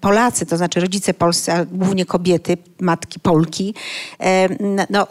Polacy, 0.00 0.46
to 0.46 0.56
znaczy 0.56 0.80
rodzice 0.80 1.14
polscy, 1.14 1.52
a 1.52 1.64
kobiety, 2.06 2.56
matki 2.80 3.20
Polki, 3.20 3.74
e, 4.20 4.48
no, 4.90 5.06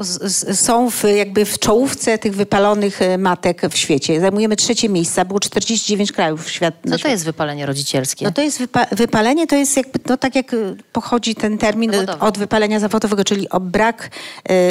są 0.54 0.90
w, 0.90 1.04
jakby 1.04 1.46
w 1.46 1.60
czołówce 1.60 2.18
tych 2.18 2.36
wypalonych 2.36 3.02
e, 3.02 3.18
matek 3.18 3.62
w 3.70 3.78
świecie. 3.78 4.22
Zajmujemy 4.22 4.56
trzecie 4.56 4.90
miejsce, 4.90 5.26
było 5.26 5.40
49 5.40 6.12
krajów 6.12 6.46
w 6.46 6.52
świat. 6.52 6.74
Co 6.90 6.98
to 6.98 7.08
jest 7.08 7.26
wypalenie 7.26 7.66
rodzicielskie? 7.66 8.26
No 8.26 8.32
to 8.32 8.42
jest 8.42 8.60
wypa 8.60 8.86
wypalenie, 8.92 9.48
to 9.48 9.56
jest 9.56 9.78
jakby, 9.78 10.00
no 10.10 10.18
tak 10.18 10.36
jak 10.36 10.54
e, 10.54 10.58
pochodzi 10.92 11.36
ten 11.36 11.58
termin 11.58 11.92
Zawodowy. 11.92 12.20
od 12.20 12.38
wypalenia 12.38 12.80
zawodowego, 12.80 13.24
czyli 13.24 13.50
o 13.50 13.60
brak 13.60 14.10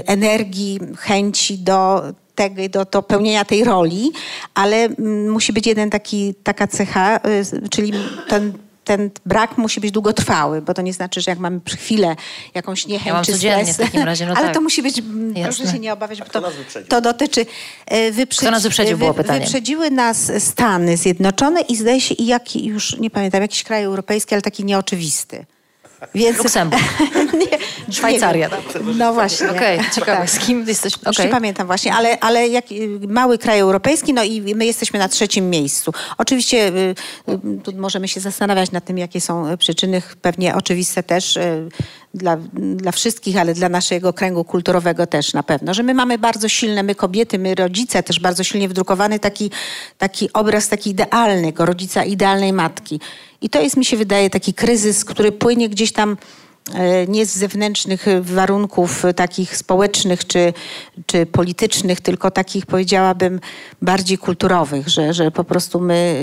energii, 0.06 0.80
chęci 0.98 1.58
do 1.58 2.02
tego, 2.34 2.68
do, 2.68 2.84
do 2.84 3.02
pełnienia 3.02 3.44
tej 3.44 3.64
roli, 3.64 4.12
ale 4.54 4.76
mm, 4.76 5.30
musi 5.30 5.52
być 5.52 5.66
jeden 5.66 5.90
taki, 5.90 6.34
taka 6.34 6.66
cecha, 6.66 7.20
czyli 7.70 7.92
ten 8.28 8.52
ten 8.84 9.10
brak 9.26 9.58
musi 9.58 9.80
być 9.80 9.90
długotrwały, 9.90 10.62
bo 10.62 10.74
to 10.74 10.82
nie 10.82 10.92
znaczy, 10.92 11.20
że 11.20 11.30
jak 11.30 11.38
mamy 11.38 11.60
przy 11.60 11.76
chwilę 11.76 12.16
jakąś 12.54 12.86
niechęć 12.86 13.06
ja 13.06 13.14
mam 13.14 13.24
czy 13.24 13.34
stres, 13.34 13.74
w 13.74 13.76
takim 13.76 14.02
razie, 14.02 14.26
no 14.26 14.34
ale 14.36 14.46
tak. 14.46 14.54
to 14.54 14.60
musi 14.60 14.82
być, 14.82 14.96
Jasne. 14.96 15.42
proszę 15.42 15.72
się 15.72 15.78
nie 15.78 15.92
obawiać, 15.92 16.18
bo 16.18 16.24
to, 16.24 16.42
to 16.88 17.00
dotyczy... 17.00 17.46
E, 17.86 18.12
wyprzedzi, 18.12 18.46
Kto 18.46 18.50
nas 18.50 18.62
wyprzedził, 18.62 18.98
było 18.98 19.14
pytanie. 19.14 19.40
Wyprzedziły 19.40 19.90
nas 19.90 20.32
Stany 20.38 20.96
Zjednoczone 20.96 21.60
i 21.60 21.76
zdaje 21.76 22.00
się, 22.00 22.14
i 22.14 22.26
jaki, 22.26 22.66
już 22.66 22.98
nie 22.98 23.10
pamiętam, 23.10 23.42
jakiś 23.42 23.64
kraj 23.64 23.84
europejski, 23.84 24.34
ale 24.34 24.42
taki 24.42 24.64
nieoczywisty. 24.64 25.46
Więc... 26.14 26.38
Luksemburg. 26.38 26.82
nie, 27.40 27.58
Szwajcaria. 27.94 28.48
Nie 28.48 28.94
no 28.94 29.12
właśnie. 29.12 29.50
Okej, 29.50 29.78
okay, 29.78 29.90
ciekawe. 29.90 30.18
Tak. 30.18 30.30
Z 30.30 30.38
kim 30.38 30.68
jesteś? 30.68 30.94
Okay. 30.94 31.10
Już 31.10 31.18
nie 31.18 31.28
pamiętam 31.28 31.66
właśnie, 31.66 31.94
ale, 31.94 32.20
ale 32.20 32.48
jak, 32.48 32.64
mały 33.08 33.38
kraj 33.38 33.60
europejski, 33.60 34.14
no 34.14 34.24
i 34.24 34.54
my 34.54 34.66
jesteśmy 34.66 34.98
na 34.98 35.08
trzecim 35.08 35.50
miejscu. 35.50 35.92
Oczywiście 36.18 36.68
y, 36.68 36.94
y, 37.28 37.60
tu 37.64 37.72
możemy 37.76 38.08
się 38.08 38.20
zastanawiać 38.20 38.70
nad 38.70 38.84
tym, 38.84 38.98
jakie 38.98 39.20
są 39.20 39.56
przyczyny, 39.58 40.02
pewnie 40.22 40.54
oczywiste 40.54 41.02
też 41.02 41.36
y, 41.36 41.68
dla, 42.14 42.36
dla 42.76 42.92
wszystkich, 42.92 43.36
ale 43.36 43.54
dla 43.54 43.68
naszego 43.68 44.12
kręgu 44.12 44.44
kulturowego 44.44 45.06
też 45.06 45.32
na 45.32 45.42
pewno, 45.42 45.74
że 45.74 45.82
my 45.82 45.94
mamy 45.94 46.18
bardzo 46.18 46.48
silne, 46.48 46.82
my 46.82 46.94
kobiety, 46.94 47.38
my 47.38 47.54
rodzice 47.54 48.02
też 48.02 48.20
bardzo 48.20 48.44
silnie 48.44 48.68
wdrukowany 48.68 49.18
taki, 49.18 49.50
taki 49.98 50.32
obraz 50.32 50.68
taki 50.68 50.90
idealny, 50.90 51.52
rodzica 51.58 52.04
idealnej 52.04 52.52
matki. 52.52 53.00
I 53.40 53.50
to 53.50 53.60
jest, 53.60 53.76
mi 53.76 53.84
się 53.84 53.96
wydaje, 53.96 54.30
taki 54.30 54.54
kryzys, 54.54 55.04
który 55.04 55.32
płynie 55.32 55.68
gdzieś 55.68 55.92
tam 55.92 56.16
nie 57.08 57.26
z 57.26 57.36
zewnętrznych 57.36 58.06
warunków 58.20 59.02
takich 59.16 59.56
społecznych 59.56 60.26
czy, 60.26 60.52
czy 61.06 61.26
politycznych, 61.26 62.00
tylko 62.00 62.30
takich 62.30 62.66
powiedziałabym 62.66 63.40
bardziej 63.82 64.18
kulturowych, 64.18 64.88
że, 64.88 65.14
że 65.14 65.30
po 65.30 65.44
prostu 65.44 65.80
my 65.80 66.22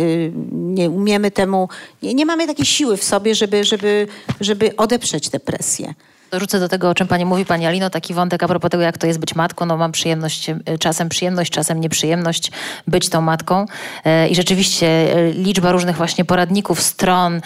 nie 0.52 0.90
umiemy 0.90 1.32
temu, 1.32 1.70
nie, 2.04 2.14
nie 2.14 2.26
mamy 2.26 2.48
takiej 2.48 2.66
siły 2.66 2.98
w 2.98 3.04
sobie, 3.04 3.36
żeby, 3.36 3.64
żeby, 3.64 4.08
żeby 4.42 4.76
odeprzeć 4.76 5.30
tę 5.30 5.40
presję. 5.40 5.94
Dorzucę 6.32 6.60
do 6.60 6.70
tego, 6.70 6.90
o 6.90 6.94
czym 6.94 7.08
pani 7.08 7.26
mówi, 7.26 7.46
pani 7.46 7.66
Alino, 7.66 7.90
taki 7.90 8.14
wątek 8.14 8.44
a 8.44 8.48
propos 8.48 8.72
tego, 8.72 8.84
jak 8.84 8.98
to 8.98 9.08
jest 9.08 9.20
być 9.20 9.36
matką. 9.36 9.66
No 9.66 9.78
mam 9.78 9.92
przyjemność, 9.92 10.50
e, 10.50 10.56
czasem 10.80 11.10
przyjemność, 11.10 11.52
czasem 11.52 11.82
nieprzyjemność 11.82 12.52
być 12.88 13.10
tą 13.10 13.22
matką. 13.22 13.66
E, 14.06 14.28
I 14.28 14.36
rzeczywiście 14.36 14.88
e, 14.88 15.32
liczba 15.32 15.72
różnych 15.72 15.96
właśnie 15.96 16.26
poradników, 16.26 16.82
stron, 16.82 17.42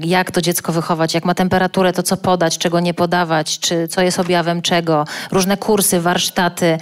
jak 0.00 0.30
to 0.30 0.42
dziecko 0.42 0.72
wychować, 0.72 1.14
jak 1.14 1.24
ma 1.24 1.34
temperaturę, 1.34 1.92
to 1.92 2.02
co 2.02 2.16
podać, 2.16 2.58
czego 2.58 2.80
nie 2.80 2.94
podawać, 2.94 3.58
czy 3.58 3.88
co 3.88 4.02
jest 4.02 4.20
objawem 4.20 4.62
czego. 4.62 5.04
Różne 5.30 5.56
kursy, 5.56 6.00
warsztaty. 6.00 6.78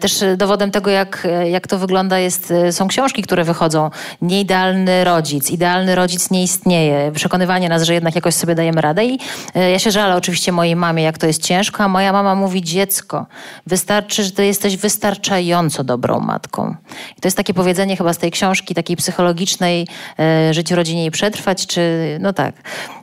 Też 0.00 0.24
dowodem 0.36 0.70
tego, 0.70 0.90
jak, 0.90 1.26
jak 1.50 1.66
to 1.66 1.78
wygląda 1.78 2.18
jest, 2.18 2.52
są 2.70 2.88
książki, 2.88 3.22
które 3.22 3.44
wychodzą. 3.44 3.90
Nieidealny 4.22 5.04
rodzic, 5.04 5.50
idealny 5.50 5.94
rodzic 5.94 6.30
nie 6.30 6.42
istnieje. 6.42 7.12
Przekonywanie 7.14 7.68
nas, 7.68 7.82
że 7.82 7.94
jednak 7.94 8.14
jakoś 8.14 8.34
sobie 8.34 8.54
dajemy 8.54 8.80
radę. 8.80 9.04
I 9.04 9.18
ja 9.54 9.78
się 9.78 9.90
żalę 9.90 10.16
oczywiście 10.16 10.52
mojej 10.52 10.73
mojej 10.76 10.94
mamie, 10.94 11.02
jak 11.02 11.18
to 11.18 11.26
jest 11.26 11.42
ciężko, 11.42 11.84
a 11.84 11.88
moja 11.88 12.12
mama 12.12 12.34
mówi 12.34 12.62
dziecko, 12.62 13.26
wystarczy, 13.66 14.24
że 14.24 14.30
ty 14.30 14.46
jesteś 14.46 14.76
wystarczająco 14.76 15.84
dobrą 15.84 16.20
matką. 16.20 16.74
I 17.18 17.20
to 17.20 17.26
jest 17.26 17.36
takie 17.36 17.54
powiedzenie 17.54 17.96
chyba 17.96 18.12
z 18.12 18.18
tej 18.18 18.30
książki 18.30 18.74
takiej 18.74 18.96
psychologicznej 18.96 19.86
e, 20.18 20.54
Żyć 20.54 20.70
w 20.70 20.76
rodzinie 20.76 21.06
i 21.06 21.10
przetrwać, 21.10 21.66
czy 21.66 21.80
no 22.20 22.32
tak, 22.32 22.54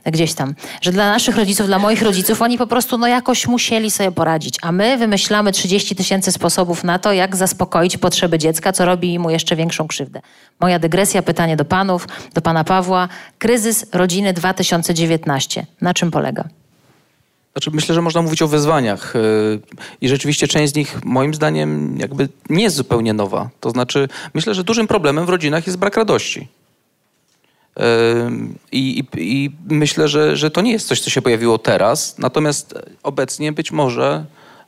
gdzieś 0.06 0.34
tam. 0.34 0.54
Że 0.80 0.92
dla 0.92 1.12
naszych 1.12 1.36
rodziców, 1.36 1.66
dla 1.66 1.78
moich 1.78 2.02
rodziców, 2.02 2.42
oni 2.42 2.58
po 2.58 2.66
prostu 2.66 2.98
no 2.98 3.06
jakoś 3.06 3.46
musieli 3.46 3.90
sobie 3.90 4.12
poradzić, 4.12 4.56
a 4.62 4.72
my 4.72 4.98
wymyślamy 4.98 5.52
30 5.52 5.96
tysięcy 5.96 6.32
sposobów 6.32 6.84
na 6.84 6.98
to, 6.98 7.12
jak 7.12 7.36
zaspokoić 7.36 7.96
potrzeby 7.96 8.38
dziecka, 8.38 8.72
co 8.72 8.84
robi 8.84 9.18
mu 9.18 9.30
jeszcze 9.30 9.56
większą 9.56 9.86
krzywdę. 9.88 10.20
Moja 10.60 10.78
dygresja, 10.78 11.22
pytanie 11.22 11.56
do 11.56 11.64
panów, 11.64 12.08
do 12.34 12.40
pana 12.40 12.64
Pawła. 12.64 13.08
Kryzys 13.38 13.86
rodziny 13.92 14.32
2019. 14.32 15.66
Na 15.80 15.94
czym 15.94 16.10
polega? 16.10 16.61
Znaczy, 17.52 17.70
myślę, 17.70 17.94
że 17.94 18.02
można 18.02 18.22
mówić 18.22 18.42
o 18.42 18.48
wyzwaniach 18.48 19.14
yy, 19.14 19.60
i 20.00 20.08
rzeczywiście 20.08 20.48
część 20.48 20.72
z 20.72 20.76
nich 20.76 21.04
moim 21.04 21.34
zdaniem 21.34 21.98
jakby 21.98 22.28
nie 22.50 22.64
jest 22.64 22.76
zupełnie 22.76 23.12
nowa. 23.12 23.50
To 23.60 23.70
znaczy, 23.70 24.08
myślę, 24.34 24.54
że 24.54 24.64
dużym 24.64 24.86
problemem 24.86 25.26
w 25.26 25.28
rodzinach 25.28 25.66
jest 25.66 25.78
brak 25.78 25.96
radości. 25.96 26.48
Yy, 27.76 27.82
I, 28.72 29.04
i 29.16 29.50
myślę, 29.68 30.08
że, 30.08 30.36
że 30.36 30.50
to 30.50 30.60
nie 30.60 30.72
jest 30.72 30.88
coś, 30.88 31.00
co 31.00 31.10
się 31.10 31.22
pojawiło 31.22 31.58
teraz, 31.58 32.18
natomiast 32.18 32.74
obecnie 33.02 33.52
być 33.52 33.72
może 33.72 34.24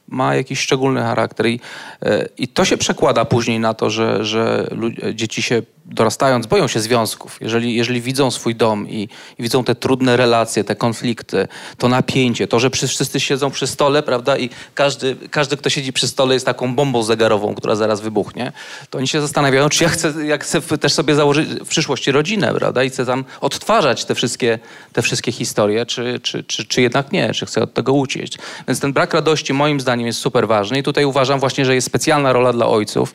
ma 0.08 0.34
jakiś 0.34 0.60
szczególny 0.60 1.00
charakter 1.00 1.46
i, 1.46 1.60
yy, 2.02 2.28
i 2.38 2.48
to 2.48 2.64
się 2.64 2.76
przekłada 2.76 3.24
później 3.24 3.60
na 3.60 3.74
to, 3.74 3.90
że, 3.90 4.24
że 4.24 4.68
dzieci 5.14 5.42
się 5.42 5.62
dorastając, 5.84 6.46
boją 6.46 6.68
się 6.68 6.80
związków. 6.80 7.38
Jeżeli, 7.40 7.74
jeżeli 7.74 8.00
widzą 8.00 8.30
swój 8.30 8.54
dom 8.54 8.88
i, 8.88 9.08
i, 9.38 9.42
widzą 9.42 9.64
te 9.64 9.74
trudne 9.74 10.16
relacje, 10.16 10.64
te 10.64 10.76
konflikty, 10.76 11.48
to 11.78 11.88
napięcie, 11.88 12.48
to, 12.48 12.60
że 12.60 12.70
wszyscy 12.70 13.20
siedzą 13.20 13.50
przy 13.50 13.66
stole, 13.66 14.02
prawda, 14.02 14.38
i 14.38 14.50
każdy, 14.74 15.16
każdy, 15.30 15.56
kto 15.56 15.70
siedzi 15.70 15.92
przy 15.92 16.08
stole 16.08 16.34
jest 16.34 16.46
taką 16.46 16.74
bombą 16.74 17.02
zegarową, 17.02 17.54
która 17.54 17.76
zaraz 17.76 18.00
wybuchnie, 18.00 18.52
to 18.90 18.98
oni 18.98 19.08
się 19.08 19.20
zastanawiają, 19.20 19.68
czy 19.68 19.84
ja 19.84 19.90
chcę, 19.90 20.26
jak 20.26 20.44
chcę 20.44 20.60
też 20.60 20.92
sobie 20.92 21.14
założyć 21.14 21.48
w 21.48 21.68
przyszłości 21.68 22.12
rodzinę, 22.12 22.54
prawda, 22.54 22.84
i 22.84 22.90
chcę 22.90 23.06
tam 23.06 23.24
odtwarzać 23.40 24.04
te 24.04 24.14
wszystkie, 24.14 24.58
te 24.92 25.02
wszystkie 25.02 25.32
historie, 25.32 25.86
czy, 25.86 26.20
czy, 26.22 26.44
czy, 26.44 26.64
czy 26.64 26.82
jednak 26.82 27.12
nie, 27.12 27.34
czy 27.34 27.46
chcę 27.46 27.62
od 27.62 27.74
tego 27.74 27.92
uciec. 27.92 28.32
Więc 28.68 28.80
ten 28.80 28.92
brak 28.92 29.14
radości 29.14 29.52
moim 29.52 29.80
zdaniem 29.80 30.06
jest 30.06 30.18
super 30.18 30.48
ważny 30.48 30.78
i 30.78 30.82
tutaj 30.82 31.04
uważam 31.04 31.40
właśnie, 31.40 31.64
że 31.64 31.74
jest 31.74 31.86
specjalna 31.86 32.32
rola 32.32 32.52
dla 32.52 32.66
ojców, 32.66 33.14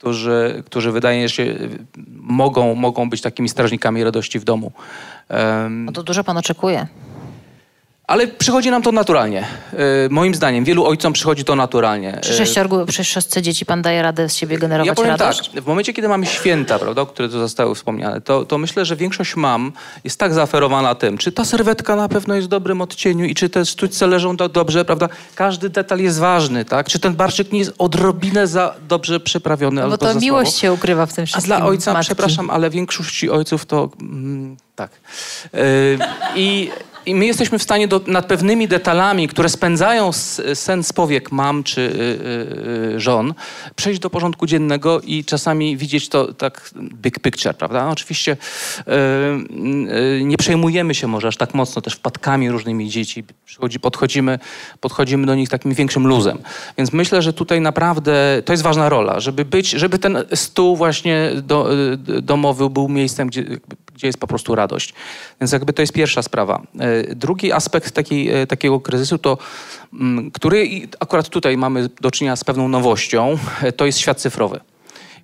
którzy, 0.00 0.62
którzy 0.66 0.92
wydaje 0.92 1.28
się 1.28 1.54
mogą, 2.16 2.74
mogą 2.74 3.10
być 3.10 3.20
takimi 3.20 3.48
strażnikami 3.48 4.04
radości 4.04 4.38
w 4.38 4.44
domu. 4.44 4.72
Um, 5.28 5.84
no 5.84 5.92
to 5.92 6.02
dużo 6.02 6.24
pan 6.24 6.36
oczekuje. 6.36 6.86
Ale 8.10 8.26
przychodzi 8.28 8.70
nam 8.70 8.82
to 8.82 8.92
naturalnie. 8.92 9.46
E, 9.72 9.76
moim 10.10 10.34
zdaniem, 10.34 10.64
wielu 10.64 10.86
ojcom 10.86 11.12
przychodzi 11.12 11.44
to 11.44 11.56
naturalnie. 11.56 12.18
Przy, 12.22 12.34
sześciorgu, 12.34 12.86
przy 12.86 13.04
szóstce 13.04 13.42
dzieci 13.42 13.66
pan 13.66 13.82
daje 13.82 14.02
radę 14.02 14.28
z 14.28 14.36
siebie 14.36 14.58
generować 14.58 14.86
ja 14.86 14.94
powiem 14.94 15.10
radość? 15.10 15.50
tak, 15.50 15.62
w 15.62 15.66
momencie, 15.66 15.92
kiedy 15.92 16.08
mamy 16.08 16.26
święta, 16.26 16.78
prawda, 16.78 17.06
które 17.06 17.28
tu 17.28 17.38
zostały 17.38 17.74
wspomniane, 17.74 18.20
to, 18.20 18.44
to 18.44 18.58
myślę, 18.58 18.84
że 18.84 18.96
większość 18.96 19.36
mam 19.36 19.72
jest 20.04 20.18
tak 20.18 20.34
zaoferowana 20.34 20.94
tym, 20.94 21.18
czy 21.18 21.32
ta 21.32 21.44
serwetka 21.44 21.96
na 21.96 22.08
pewno 22.08 22.34
jest 22.34 22.46
w 22.46 22.50
dobrym 22.50 22.80
odcieniu 22.80 23.24
i 23.24 23.34
czy 23.34 23.48
te 23.48 23.66
sztućce 23.66 24.06
leżą 24.06 24.36
do, 24.36 24.48
dobrze, 24.48 24.84
prawda? 24.84 25.08
Każdy 25.34 25.68
detal 25.68 25.98
jest 25.98 26.18
ważny, 26.18 26.64
tak? 26.64 26.88
Czy 26.88 26.98
ten 26.98 27.14
barszczyk 27.14 27.52
nie 27.52 27.58
jest 27.58 27.72
odrobinę 27.78 28.46
za 28.46 28.74
dobrze 28.88 29.20
przyprawiony 29.20 29.76
no 29.76 29.82
albo 29.82 29.96
Bo 29.96 30.12
to 30.12 30.20
miłość 30.20 30.56
się 30.56 30.72
ukrywa 30.72 31.06
w 31.06 31.12
tym 31.12 31.26
wszystkim. 31.26 31.52
A 31.52 31.58
dla 31.58 31.66
ojca, 31.66 31.92
matki. 31.92 32.06
przepraszam, 32.06 32.50
ale 32.50 32.70
większości 32.70 33.30
ojców 33.30 33.66
to... 33.66 33.90
Mm, 34.00 34.56
tak. 34.76 34.90
Yy, 35.52 35.60
I 36.36 36.70
i 37.10 37.14
my 37.14 37.26
jesteśmy 37.26 37.58
w 37.58 37.62
stanie 37.62 37.88
do, 37.88 38.00
nad 38.06 38.26
pewnymi 38.26 38.68
detalami, 38.68 39.28
które 39.28 39.48
spędzają 39.48 40.12
sen 40.54 40.82
z 40.82 40.92
powiek 40.92 41.32
mam 41.32 41.64
czy 41.64 41.80
y, 41.80 41.84
y, 41.84 42.94
y, 42.96 43.00
żon, 43.00 43.34
przejść 43.76 44.00
do 44.00 44.10
porządku 44.10 44.46
dziennego 44.46 45.00
i 45.00 45.24
czasami 45.24 45.76
widzieć 45.76 46.08
to 46.08 46.34
tak 46.34 46.70
big 46.76 47.18
picture, 47.18 47.54
prawda? 47.54 47.88
Oczywiście 47.88 48.32
y, 48.32 48.92
y, 50.18 50.24
nie 50.24 50.36
przejmujemy 50.36 50.94
się 50.94 51.06
może 51.06 51.28
aż 51.28 51.36
tak 51.36 51.54
mocno 51.54 51.82
też 51.82 51.94
wpadkami 51.94 52.50
różnymi 52.50 52.90
dzieci. 52.90 53.24
Podchodzimy, 53.80 54.38
podchodzimy 54.80 55.26
do 55.26 55.34
nich 55.34 55.48
takim 55.48 55.74
większym 55.74 56.06
luzem. 56.06 56.38
Więc 56.78 56.92
myślę, 56.92 57.22
że 57.22 57.32
tutaj 57.32 57.60
naprawdę 57.60 58.42
to 58.44 58.52
jest 58.52 58.62
ważna 58.62 58.88
rola, 58.88 59.20
żeby 59.20 59.44
być, 59.44 59.70
żeby 59.70 59.98
ten 59.98 60.18
stół 60.34 60.76
właśnie 60.76 61.30
do, 61.42 61.74
y, 62.18 62.22
domowy 62.22 62.70
był 62.70 62.88
miejscem, 62.88 63.28
gdzie, 63.28 63.44
gdzie 63.94 64.06
jest 64.06 64.18
po 64.18 64.26
prostu 64.26 64.54
radość. 64.54 64.94
Więc 65.40 65.52
jakby 65.52 65.72
to 65.72 65.82
jest 65.82 65.92
pierwsza 65.92 66.22
sprawa. 66.22 66.62
Drugi 67.02 67.52
aspekt 67.52 67.94
taki, 67.94 68.30
e, 68.30 68.46
takiego 68.46 68.80
kryzysu 68.80 69.18
to, 69.18 69.38
mm, 69.92 70.30
który 70.30 70.88
akurat 71.00 71.28
tutaj 71.28 71.56
mamy 71.56 71.88
do 72.00 72.10
czynienia 72.10 72.36
z 72.36 72.44
pewną 72.44 72.68
nowością, 72.68 73.38
e, 73.62 73.72
to 73.72 73.86
jest 73.86 73.98
świat 73.98 74.20
cyfrowy. 74.20 74.60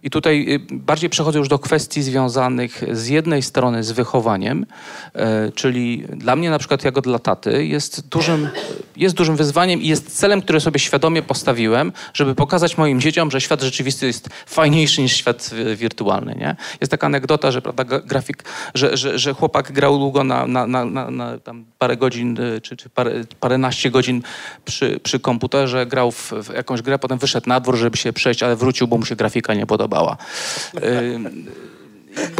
I 0.03 0.11
tutaj 0.11 0.47
y, 0.49 0.61
bardziej 0.71 1.11
przechodzę 1.11 1.39
już 1.39 1.49
do 1.49 1.59
kwestii 1.59 2.03
związanych 2.03 2.83
z 2.93 3.09
jednej 3.09 3.43
strony 3.43 3.85
z 3.85 3.93
wychowaniem, 3.93 4.67
e, 5.15 5.53
czyli 5.53 6.05
dla 6.17 6.37
mnie 6.37 6.51
na 6.51 6.59
przykład 6.59 6.85
jako 6.85 7.01
dla 7.01 7.19
taty 7.19 7.67
jest 7.67 8.09
dużym, 8.09 8.49
jest 8.97 9.15
dużym 9.15 9.37
wyzwaniem 9.37 9.83
i 9.83 9.89
jest 9.89 10.19
celem, 10.19 10.43
który 10.43 10.61
sobie 10.61 10.79
świadomie 10.79 11.23
postawiłem, 11.23 11.93
żeby 12.15 12.35
pokazać 12.35 12.79
moim 12.79 13.01
dzieciom, 13.01 13.31
że 13.31 13.41
świat 13.41 13.63
rzeczywisty 13.63 14.07
jest 14.07 14.29
fajniejszy 14.47 15.03
niż 15.03 15.13
świat 15.13 15.51
wirtualny. 15.77 16.35
Nie? 16.35 16.57
Jest 16.81 16.91
taka 16.91 17.07
anegdota, 17.07 17.51
że 17.51 17.63
prawda, 17.63 17.85
grafik, 17.85 18.45
że, 18.75 18.97
że, 18.97 19.19
że 19.19 19.35
chłopak 19.35 19.73
grał 19.73 19.99
długo 19.99 20.25
na, 20.25 20.47
na, 20.47 20.67
na, 20.67 20.85
na, 21.11 21.39
parę 21.79 21.97
godzin, 21.97 22.41
y, 22.41 22.61
czy, 22.61 22.77
czy 22.77 22.89
parę, 22.89 23.13
paręnaście 23.41 23.91
godzin 23.91 24.23
przy, 24.65 25.01
przy 25.03 25.21
komputerze, 25.21 25.87
grał 25.87 26.11
w, 26.11 26.33
w 26.33 26.55
jakąś 26.55 26.83
grę, 26.83 26.99
potem 26.99 27.19
wyszedł 27.19 27.49
na 27.49 27.61
dwór, 27.61 27.77
żeby 27.77 27.97
się 27.97 28.13
przejść, 28.13 28.43
ale 28.43 28.57
wrócił, 28.57 28.89
bo 28.89 28.99
mu 28.99 29.05
się 29.05 29.17
grafika 29.17 29.55
nie 29.55 29.67
podoba 29.67 29.86
podobała. 29.87 30.17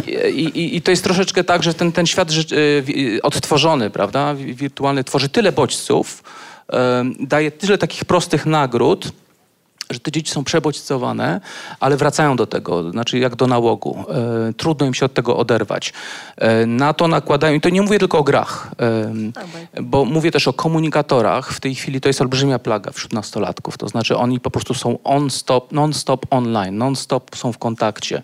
I, 0.07 0.43
i, 0.43 0.75
I, 0.75 0.81
to 0.81 0.91
jest 0.91 1.03
troszeczkę 1.03 1.43
tak, 1.43 1.63
że 1.63 1.73
ten, 1.73 1.91
ten 1.91 2.05
świat 2.05 2.29
y, 2.51 3.19
odtworzony, 3.23 3.89
prawda, 3.89 4.35
wirtualny, 4.35 5.03
tworzy 5.03 5.29
tyle 5.29 5.51
bodźców, 5.51 6.23
daje 7.19 7.51
tyle 7.51 7.77
takich 7.77 8.05
prostych 8.05 8.45
nagród, 8.45 9.11
że 9.89 9.99
te 9.99 10.11
dzieci 10.11 10.31
są 10.31 10.43
przebodźcowane, 10.43 11.41
ale 11.79 11.97
wracają 11.97 12.35
do 12.35 12.47
tego, 12.47 12.91
znaczy 12.91 13.19
jak 13.19 13.35
do 13.35 13.47
nałogu. 13.47 14.05
E, 14.49 14.53
trudno 14.53 14.85
im 14.85 14.93
się 14.93 15.05
od 15.05 15.13
tego 15.13 15.37
oderwać. 15.37 15.93
E, 16.37 16.65
na 16.65 16.93
to 16.93 17.07
nakładają, 17.07 17.53
i 17.55 17.61
to 17.61 17.69
nie 17.69 17.81
mówię 17.81 17.99
tylko 17.99 18.17
o 18.17 18.23
grach, 18.23 18.71
e, 18.81 19.81
bo 19.81 20.05
mówię 20.05 20.31
też 20.31 20.47
o 20.47 20.53
komunikatorach. 20.53 21.53
W 21.53 21.59
tej 21.59 21.75
chwili 21.75 22.01
to 22.01 22.09
jest 22.09 22.21
olbrzymia 22.21 22.59
plaga 22.59 22.91
wśród 22.91 23.13
nastolatków. 23.13 23.77
To 23.77 23.87
znaczy 23.87 24.17
oni 24.17 24.39
po 24.39 24.51
prostu 24.51 24.73
są 24.73 24.97
on-stop, 25.03 25.71
non-stop 25.71 26.25
online, 26.29 26.77
non-stop 26.77 27.35
są 27.35 27.51
w 27.51 27.57
kontakcie. 27.57 28.23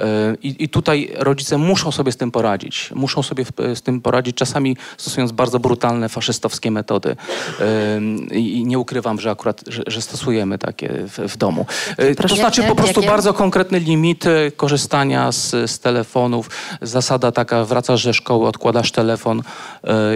E, 0.00 0.36
I, 0.42 0.64
I, 0.64 0.68
tutaj 0.68 1.12
rodzice 1.16 1.58
muszą 1.58 1.92
sobie 1.92 2.12
z 2.12 2.16
tym 2.16 2.30
poradzić. 2.30 2.90
Muszą 2.94 3.22
sobie 3.22 3.44
z 3.74 3.82
tym 3.82 4.00
poradzić, 4.00 4.36
czasami 4.36 4.76
stosując 4.96 5.32
bardzo 5.32 5.60
brutalne, 5.60 6.08
faszystowskie 6.08 6.70
metody. 6.70 7.16
E, 7.60 8.00
I 8.34 8.64
nie 8.66 8.78
ukrywam, 8.78 9.20
że 9.20 9.30
akurat, 9.30 9.64
że, 9.66 9.82
że 9.86 10.02
stosujemy 10.02 10.58
takie 10.58 10.88
w, 10.88 11.18
w 11.32 11.36
domu. 11.36 11.66
E, 11.96 12.14
Proszę, 12.14 12.34
to 12.34 12.40
znaczy 12.40 12.62
po 12.62 12.74
prostu 12.74 13.00
jakie? 13.00 13.12
bardzo 13.12 13.34
konkretne 13.34 13.80
limity 13.80 14.52
korzystania 14.56 15.32
z, 15.32 15.70
z 15.70 15.78
telefonów. 15.78 16.50
Zasada 16.82 17.32
taka, 17.32 17.64
wracasz 17.64 18.04
ze 18.04 18.14
szkoły, 18.14 18.46
odkładasz 18.46 18.92
telefon 18.92 19.42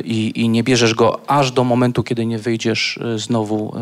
i, 0.05 0.33
i 0.35 0.49
nie 0.49 0.63
bierzesz 0.63 0.95
go 0.95 1.21
aż 1.27 1.53
do 1.53 1.65
momentu, 1.65 2.03
kiedy 2.03 2.27
nie 2.27 2.39
wyjdziesz 2.39 2.99
znowu 3.17 3.75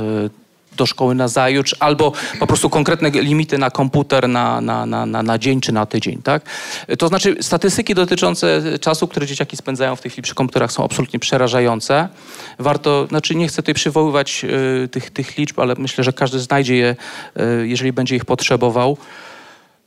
do 0.77 0.87
szkoły 0.87 1.15
na 1.15 1.29
zajutrz, 1.29 1.77
albo 1.81 2.13
po 2.41 2.47
prostu 2.47 2.71
konkretne 2.71 3.11
limity 3.11 3.59
na 3.59 3.71
komputer 3.71 4.29
na, 4.29 4.61
na, 4.61 4.87
na, 4.87 5.07
na, 5.07 5.23
na 5.23 5.39
dzień 5.39 5.61
czy 5.61 5.73
na 5.73 5.87
tydzień. 5.87 6.23
Tak? 6.23 6.43
To 6.99 7.09
znaczy 7.09 7.37
statystyki 7.41 7.95
dotyczące 7.95 8.63
czasu, 8.81 9.09
który 9.09 9.27
dzieciaki 9.27 9.57
spędzają 9.57 9.97
w 9.97 10.01
tej 10.01 10.11
chwili 10.11 10.23
przy 10.23 10.35
komputerach 10.35 10.73
są 10.73 10.85
absolutnie 10.85 11.19
przerażające. 11.19 12.09
Warto, 12.59 13.07
znaczy 13.07 13.35
nie 13.35 13.49
chcę 13.49 13.63
tutaj 13.63 13.75
przywoływać 13.75 14.45
y, 14.85 14.89
tych, 14.89 15.11
tych 15.11 15.39
liczb, 15.39 15.61
ale 15.61 15.75
myślę, 15.79 16.05
że 16.05 16.13
każdy 16.13 16.39
znajdzie 16.39 16.77
je, 16.77 16.97
y, 17.63 17.69
jeżeli 17.69 17.93
będzie 17.93 18.17
ich 18.17 18.25
potrzebował. 18.25 18.97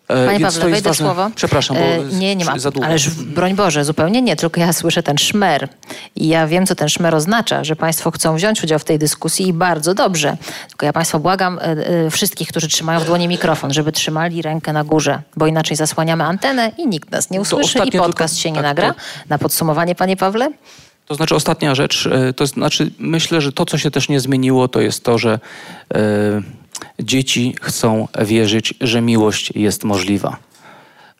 E, 0.07 0.25
Panie 0.25 0.39
Pawle, 0.39 0.69
wejdę 0.69 0.89
ważne. 0.89 1.05
słowo. 1.05 1.29
Przepraszam, 1.35 1.77
bo 1.77 1.83
e, 1.83 2.03
nie, 2.03 2.35
nie 2.35 2.45
ma. 2.45 2.53
Ależ 2.81 3.09
broń 3.09 3.55
Boże, 3.55 3.85
zupełnie 3.85 4.21
nie, 4.21 4.35
tylko 4.35 4.61
ja 4.61 4.73
słyszę 4.73 5.03
ten 5.03 5.17
szmer. 5.17 5.67
I 6.15 6.27
ja 6.27 6.47
wiem, 6.47 6.65
co 6.65 6.75
ten 6.75 6.89
szmer 6.89 7.15
oznacza, 7.15 7.63
że 7.63 7.75
Państwo 7.75 8.11
chcą 8.11 8.35
wziąć 8.35 8.63
udział 8.63 8.79
w 8.79 8.83
tej 8.83 8.99
dyskusji 8.99 9.47
i 9.47 9.53
bardzo 9.53 9.93
dobrze. 9.93 10.37
Tylko 10.69 10.85
ja 10.85 10.93
Państwa 10.93 11.19
błagam, 11.19 11.59
e, 11.61 12.11
wszystkich, 12.11 12.47
którzy 12.47 12.67
trzymają 12.67 12.99
w 12.99 13.05
dłoni 13.05 13.27
mikrofon, 13.27 13.73
żeby 13.73 13.91
trzymali 13.91 14.41
rękę 14.41 14.73
na 14.73 14.83
górze, 14.83 15.21
bo 15.37 15.47
inaczej 15.47 15.77
zasłaniamy 15.77 16.23
antenę 16.23 16.71
i 16.77 16.87
nikt 16.87 17.11
nas 17.11 17.29
nie 17.29 17.41
usłyszy 17.41 17.79
i 17.85 17.91
podcast 17.91 18.33
tylko, 18.33 18.43
się 18.43 18.51
nie 18.51 18.55
tak, 18.55 18.63
nagra. 18.63 18.93
To... 18.93 18.99
Na 19.29 19.37
podsumowanie, 19.37 19.95
Panie 19.95 20.17
Pawle? 20.17 20.51
To 21.05 21.15
znaczy 21.15 21.35
ostatnia 21.35 21.75
rzecz, 21.75 22.09
to 22.35 22.47
znaczy 22.47 22.91
myślę, 22.99 23.41
że 23.41 23.51
to, 23.51 23.65
co 23.65 23.77
się 23.77 23.91
też 23.91 24.09
nie 24.09 24.19
zmieniło, 24.19 24.67
to 24.67 24.81
jest 24.81 25.03
to, 25.03 25.17
że 25.17 25.39
yy 25.93 26.43
Dzieci 26.99 27.55
chcą 27.61 28.07
wierzyć, 28.21 28.73
że 28.81 29.01
miłość 29.01 29.51
jest 29.55 29.83
możliwa 29.83 30.37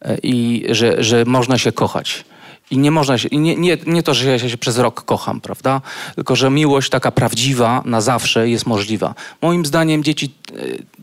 e, 0.02 0.18
i 0.24 0.66
że, 0.70 1.04
że 1.04 1.26
można 1.26 1.58
się 1.58 1.72
kochać. 1.72 2.26
I 2.72 2.78
nie 2.78 2.92
można 2.92 3.18
się, 3.18 3.30
nie, 3.32 3.56
nie, 3.56 3.78
nie 3.88 4.04
to, 4.04 4.14
że 4.14 4.32
ja 4.32 4.40
się 4.40 4.58
przez 4.58 4.78
rok 4.78 5.06
kocham, 5.06 5.42
prawda? 5.42 5.82
Tylko, 6.16 6.36
że 6.36 6.50
miłość 6.50 6.90
taka 6.90 7.12
prawdziwa 7.12 7.84
na 7.86 8.02
zawsze 8.02 8.50
jest 8.50 8.66
możliwa. 8.66 9.16
Moim 9.42 9.66
zdaniem 9.66 10.04
dzieci, 10.04 10.34
e, 10.50 10.54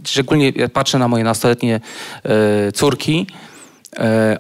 szczególnie 0.05 0.53
ja 0.57 0.69
patrzę 0.69 0.99
na 0.99 1.09
moje 1.09 1.25
nastoletnie 1.25 1.81
e, 2.25 2.73
córki, 2.73 3.27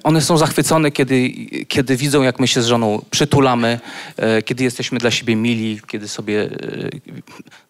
one 0.04 0.20
są 0.20 0.38
zachwycone, 0.38 0.90
kiedy, 0.90 1.30
kiedy 1.68 1.96
widzą, 1.96 2.22
jak 2.22 2.40
my 2.40 2.48
się 2.48 2.62
z 2.62 2.66
żoną 2.66 3.04
przytulamy, 3.10 3.80
kiedy 4.44 4.64
jesteśmy 4.64 4.98
dla 4.98 5.10
siebie 5.10 5.36
mili, 5.36 5.80
kiedy 5.86 6.08
sobie 6.08 6.48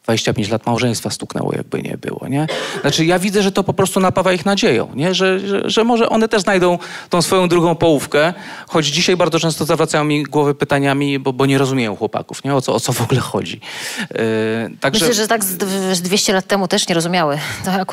25 0.05 0.49
lat 0.49 0.67
małżeństwa 0.67 1.11
stuknęło, 1.11 1.53
jakby 1.53 1.83
nie 1.83 1.99
było, 1.99 2.29
nie? 2.29 2.47
Znaczy 2.81 3.05
ja 3.05 3.19
widzę, 3.19 3.43
że 3.43 3.53
to 3.53 3.65
po 3.65 3.73
prostu 3.73 4.01
napawa 4.01 4.33
ich 4.33 4.47
nadzieją, 4.47 4.89
nie? 4.95 5.15
Że, 5.15 5.41
że, 5.41 5.71
że 5.71 5.85
może 5.85 6.09
one 6.09 6.29
też 6.29 6.43
znajdą 6.43 6.79
tą 7.11 7.23
swoją 7.23 7.49
drugą 7.49 7.75
połówkę, 7.75 8.35
choć 8.69 8.87
dzisiaj 8.87 9.17
bardzo 9.17 9.41
często 9.41 9.65
zawracają 9.65 10.05
mi 10.05 10.23
głowy 10.23 10.55
pytaniami, 10.55 11.19
bo, 11.19 11.33
bo 11.33 11.47
nie 11.47 11.59
rozumieją 11.59 11.97
chłopaków, 11.97 12.45
nie? 12.45 12.55
O 12.55 12.61
co, 12.61 12.75
o 12.75 12.81
co 12.81 12.93
w 12.93 13.01
ogóle 13.01 13.21
chodzi. 13.21 13.61
Yy, 14.01 14.17
także... 14.81 15.07
Myślę, 15.07 15.23
że 15.23 15.29
tak 15.29 15.45
z, 15.45 15.63
z 15.93 16.03
200 16.03 16.33
lat 16.33 16.47
temu 16.47 16.69
też 16.69 16.89
nie 16.89 16.95
rozumiały. 16.95 17.39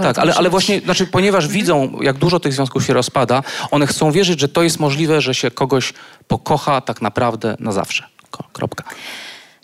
tak, 0.03 0.19
ale, 0.19 0.35
ale 0.35 0.49
właśnie, 0.49 0.79
znaczy, 0.79 1.07
ponieważ 1.07 1.47
widzą, 1.47 1.99
jak 2.01 2.17
dużo 2.17 2.39
tych 2.39 2.53
związków 2.53 2.85
się 2.85 2.93
rozpada, 2.93 3.43
one 3.71 3.87
chcą 3.87 4.11
wierzyć, 4.11 4.39
że 4.39 4.49
to 4.49 4.63
jest 4.63 4.79
możliwe, 4.79 5.21
że 5.21 5.35
się 5.35 5.51
kogoś 5.51 5.93
pokocha 6.27 6.81
tak 6.81 7.01
naprawdę 7.01 7.55
na 7.59 7.71
zawsze. 7.71 8.03
Kropka. 8.53 8.83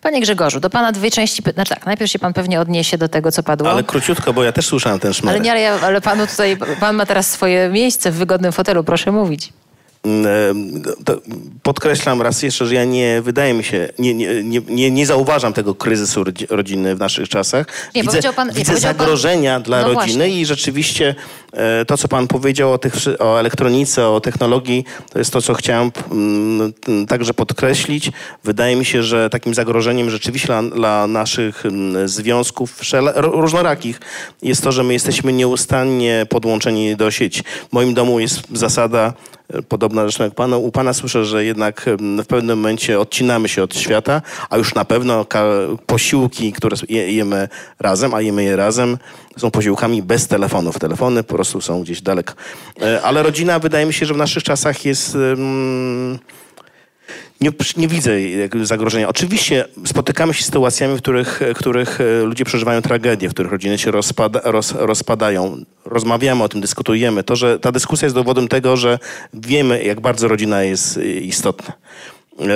Panie 0.05 0.21
Grzegorzu, 0.21 0.59
do 0.59 0.69
pana 0.69 0.91
dwie 0.91 1.11
części. 1.11 1.43
Znaczy 1.53 1.69
tak, 1.69 1.85
najpierw 1.85 2.11
się 2.11 2.19
pan 2.19 2.33
pewnie 2.33 2.61
odniesie 2.61 2.97
do 2.97 3.09
tego, 3.09 3.31
co 3.31 3.43
padło. 3.43 3.71
Ale 3.71 3.83
króciutko, 3.83 4.33
bo 4.33 4.43
ja 4.43 4.51
też 4.51 4.65
słyszałem 4.65 4.99
ten 4.99 5.13
szmer. 5.13 5.35
Ale 5.35 5.39
nie, 5.39 5.51
ale, 5.51 5.81
ale 5.81 6.01
panu 6.01 6.27
tutaj, 6.27 6.57
pan 6.79 6.95
ma 6.95 7.05
teraz 7.05 7.31
swoje 7.31 7.69
miejsce 7.69 8.11
w 8.11 8.15
wygodnym 8.15 8.51
fotelu, 8.51 8.83
proszę 8.83 9.11
mówić. 9.11 9.53
Podkreślam 11.63 12.21
raz 12.21 12.43
jeszcze, 12.43 12.65
że 12.65 12.75
ja 12.75 12.85
nie, 12.85 13.21
wydaje 13.21 13.53
mi 13.53 13.63
się, 13.63 13.89
nie, 13.99 14.13
nie, 14.13 14.61
nie, 14.67 14.91
nie 14.91 15.05
zauważam 15.05 15.53
tego 15.53 15.75
kryzysu 15.75 16.23
rodziny 16.49 16.95
w 16.95 16.99
naszych 16.99 17.29
czasach. 17.29 17.67
Nie, 17.95 18.03
widzę, 18.03 18.33
pan, 18.33 18.51
widzę 18.51 18.77
zagrożenia 18.77 19.53
pan... 19.53 19.63
dla 19.63 19.81
no 19.81 19.87
rodziny 19.87 20.17
właśnie. 20.17 20.41
i 20.41 20.45
rzeczywiście 20.45 21.15
e, 21.53 21.85
to, 21.85 21.97
co 21.97 22.07
pan 22.07 22.27
powiedział 22.27 22.73
o, 22.73 22.77
tych, 22.77 22.93
o 23.19 23.39
elektronice, 23.39 24.07
o 24.07 24.21
technologii, 24.21 24.85
to 25.11 25.19
jest 25.19 25.33
to, 25.33 25.41
co 25.41 25.53
chciałem 25.53 25.91
mm, 26.11 26.73
także 27.07 27.33
podkreślić. 27.33 28.11
Wydaje 28.43 28.75
mi 28.75 28.85
się, 28.85 29.03
że 29.03 29.29
takim 29.29 29.53
zagrożeniem 29.53 30.09
rzeczywiście 30.09 30.47
dla, 30.47 30.61
dla 30.63 31.07
naszych 31.07 31.65
mm, 31.65 32.07
związków 32.07 32.81
różnorakich 33.15 33.99
jest 34.41 34.63
to, 34.63 34.71
że 34.71 34.83
my 34.83 34.93
jesteśmy 34.93 35.33
nieustannie 35.33 36.25
podłączeni 36.29 36.95
do 36.95 37.11
sieci. 37.11 37.43
W 37.69 37.73
moim 37.73 37.93
domu 37.93 38.19
jest 38.19 38.41
zasada 38.53 39.13
podobna 39.67 40.01
zresztą 40.01 40.23
jak 40.23 40.35
pana. 40.35 40.57
U 40.57 40.71
pana 40.71 40.93
słyszę, 40.93 41.25
że 41.25 41.45
jednak 41.45 41.85
w 41.99 42.25
pewnym 42.25 42.57
momencie 42.57 42.99
odcinamy 42.99 43.49
się 43.49 43.63
od 43.63 43.75
świata, 43.75 44.21
a 44.49 44.57
już 44.57 44.75
na 44.75 44.85
pewno 44.85 45.25
posiłki, 45.85 46.53
które 46.53 46.77
jemy 46.89 47.47
razem, 47.79 48.13
a 48.13 48.21
jemy 48.21 48.43
je 48.43 48.55
razem, 48.55 48.97
są 49.37 49.51
posiłkami 49.51 50.03
bez 50.03 50.27
telefonów. 50.27 50.79
Telefony 50.79 51.23
po 51.23 51.35
prostu 51.35 51.61
są 51.61 51.81
gdzieś 51.83 52.01
daleko. 52.01 52.33
E, 52.81 53.01
ale 53.01 53.23
rodzina 53.23 53.59
wydaje 53.59 53.85
mi 53.85 53.93
się, 53.93 54.05
że 54.05 54.13
w 54.13 54.17
naszych 54.17 54.43
czasach 54.43 54.85
jest... 54.85 55.17
Nie, 57.41 57.51
nie, 57.77 57.87
widzę 57.87 58.11
zagrożenia. 58.63 59.09
Oczywiście 59.09 59.65
spotykamy 59.85 60.33
się 60.33 60.43
z 60.43 60.45
sytuacjami, 60.45 60.95
w 60.95 61.01
których, 61.01 61.39
których 61.55 62.01
e, 62.01 62.23
ludzie 62.23 62.45
przeżywają 62.45 62.81
tragedię, 62.81 63.29
w 63.29 63.33
których 63.33 63.51
rodziny 63.51 63.77
się 63.77 63.91
rozpada, 63.91 64.41
roz, 64.43 64.71
rozpadają. 64.71 65.57
Rozmawiamy 65.85 66.43
o 66.43 66.49
tym, 66.49 66.61
dyskutujemy. 66.61 67.23
To, 67.23 67.35
że 67.35 67.59
ta 67.59 67.71
dyskusja 67.71 68.05
jest 68.05 68.15
dowodem 68.15 68.47
tego, 68.47 68.77
że 68.77 68.99
wiemy, 69.33 69.83
jak 69.83 70.01
bardzo 70.01 70.27
rodzina 70.27 70.63
jest 70.63 70.97
e, 70.97 71.05
istotna. 71.05 71.73
Eee, 72.39 72.47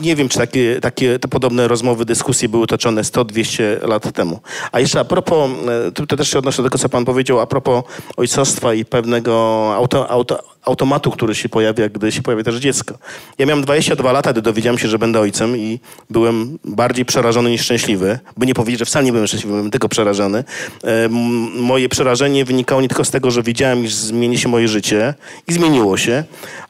nie 0.00 0.16
wiem, 0.16 0.28
czy 0.28 0.38
takie, 0.38 0.80
takie 0.80 1.18
te 1.18 1.28
podobne 1.28 1.68
rozmowy, 1.68 2.04
dyskusje 2.04 2.48
były 2.48 2.66
toczone 2.66 3.02
100-200 3.02 3.88
lat 3.88 4.12
temu. 4.12 4.40
A 4.72 4.80
jeszcze 4.80 5.00
a 5.00 5.04
propos, 5.04 5.50
e, 5.98 6.06
to 6.06 6.16
też 6.16 6.30
się 6.30 6.38
odnoszę 6.38 6.62
do 6.62 6.68
tego, 6.68 6.78
co 6.78 6.88
pan 6.88 7.04
powiedział, 7.04 7.40
a 7.40 7.46
propos 7.46 7.84
ojcostwa 8.16 8.74
i 8.74 8.84
pewnego 8.84 9.72
auto, 9.76 10.10
auto, 10.10 10.42
automatu, 10.66 11.10
który 11.10 11.34
się 11.34 11.48
pojawia, 11.48 11.88
gdy 11.88 12.12
się 12.12 12.22
pojawia 12.22 12.44
też 12.44 12.56
dziecko. 12.56 12.94
Ja 13.38 13.46
miałem 13.46 13.64
22 13.64 14.12
lata, 14.12 14.32
gdy 14.32 14.42
dowiedziałem 14.42 14.78
się, 14.78 14.88
że 14.88 14.98
będę 14.98 15.20
ojcem 15.20 15.56
i 15.56 15.80
byłem 16.10 16.58
bardziej 16.64 17.04
przerażony 17.04 17.50
niż 17.50 17.62
szczęśliwy. 17.62 18.18
By 18.36 18.46
nie 18.46 18.54
powiedzieć, 18.54 18.78
że 18.78 18.84
wcale 18.84 19.04
nie 19.04 19.12
byłem 19.12 19.26
szczęśliwy, 19.26 19.56
byłem 19.56 19.70
tylko 19.70 19.88
przerażony. 19.88 20.44
E, 20.84 21.08
moje 21.54 21.88
przerażenie 21.88 22.44
wynikało 22.44 22.80
nie 22.80 22.88
tylko 22.88 23.04
z 23.04 23.10
tego, 23.10 23.30
że 23.30 23.42
wiedziałem, 23.42 23.84
iż 23.84 23.94
zmieni 23.94 24.38
się 24.38 24.48
moje 24.48 24.68
życie 24.68 25.14
i 25.48 25.52
zmieniło 25.52 25.96
się, 25.96 26.24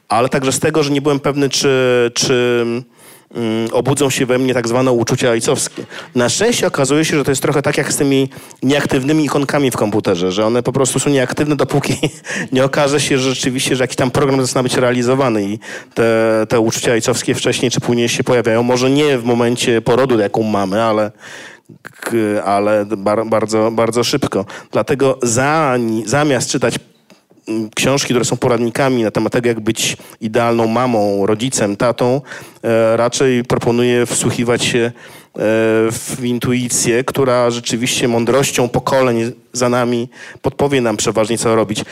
ale 0.09 0.29
także 0.29 0.51
z 0.51 0.59
tego, 0.59 0.83
że 0.83 0.91
nie 0.91 1.01
byłem 1.01 1.19
pewny, 1.19 1.49
czy, 1.49 2.11
czy 2.13 2.65
obudzą 3.71 4.09
się 4.09 4.25
we 4.25 4.37
mnie 4.37 4.53
tak 4.53 4.67
zwane 4.67 4.91
uczucia 4.91 5.29
ojcowskie. 5.29 5.85
Na 6.15 6.29
szczęście 6.29 6.67
okazuje 6.67 7.05
się, 7.05 7.17
że 7.17 7.23
to 7.23 7.31
jest 7.31 7.41
trochę 7.41 7.61
tak 7.61 7.77
jak 7.77 7.93
z 7.93 7.97
tymi 7.97 8.29
nieaktywnymi 8.63 9.25
ikonkami 9.25 9.71
w 9.71 9.77
komputerze, 9.77 10.31
że 10.31 10.45
one 10.45 10.63
po 10.63 10.71
prostu 10.71 10.99
są 10.99 11.09
nieaktywne, 11.09 11.55
dopóki 11.55 11.97
nie 12.51 12.65
okaże 12.65 12.99
się 12.99 13.17
że 13.17 13.29
rzeczywiście, 13.29 13.75
że 13.75 13.83
jakiś 13.83 13.97
tam 13.97 14.11
program 14.11 14.41
zaczyna 14.41 14.63
być 14.63 14.77
realizowany 14.77 15.43
i 15.43 15.59
te, 15.93 16.45
te 16.49 16.59
uczucia 16.59 16.91
ojcowskie 16.91 17.35
wcześniej 17.35 17.71
czy 17.71 17.81
później 17.81 18.09
się 18.09 18.23
pojawiają. 18.23 18.63
Może 18.63 18.89
nie 18.89 19.17
w 19.17 19.23
momencie 19.23 19.81
porodu, 19.81 20.19
jaką 20.19 20.43
mamy, 20.43 20.83
ale 20.83 21.11
ale 22.45 22.85
bardzo, 23.25 23.71
bardzo 23.71 24.03
szybko. 24.03 24.45
Dlatego 24.71 25.19
za, 25.23 25.77
zamiast 26.05 26.51
czytać 26.51 26.79
książki, 27.75 28.13
które 28.13 28.25
są 28.25 28.37
poradnikami 28.37 29.03
na 29.03 29.11
temat 29.11 29.33
tego, 29.33 29.47
jak 29.47 29.59
być 29.59 29.97
idealną 30.21 30.67
mamą, 30.67 31.25
rodzicem, 31.25 31.75
tatą, 31.75 32.21
e, 32.63 32.97
raczej 32.97 33.43
proponuję 33.43 34.05
wsłuchiwać 34.05 34.63
się 34.63 34.79
e, 34.79 34.91
w 35.91 36.17
intuicję, 36.23 37.03
która 37.03 37.49
rzeczywiście 37.49 38.07
mądrością 38.07 38.69
pokoleń 38.69 39.31
za 39.53 39.69
nami 39.69 40.09
podpowie 40.41 40.81
nam 40.81 40.97
przeważnie, 40.97 41.37
co 41.37 41.55
robić. 41.55 41.85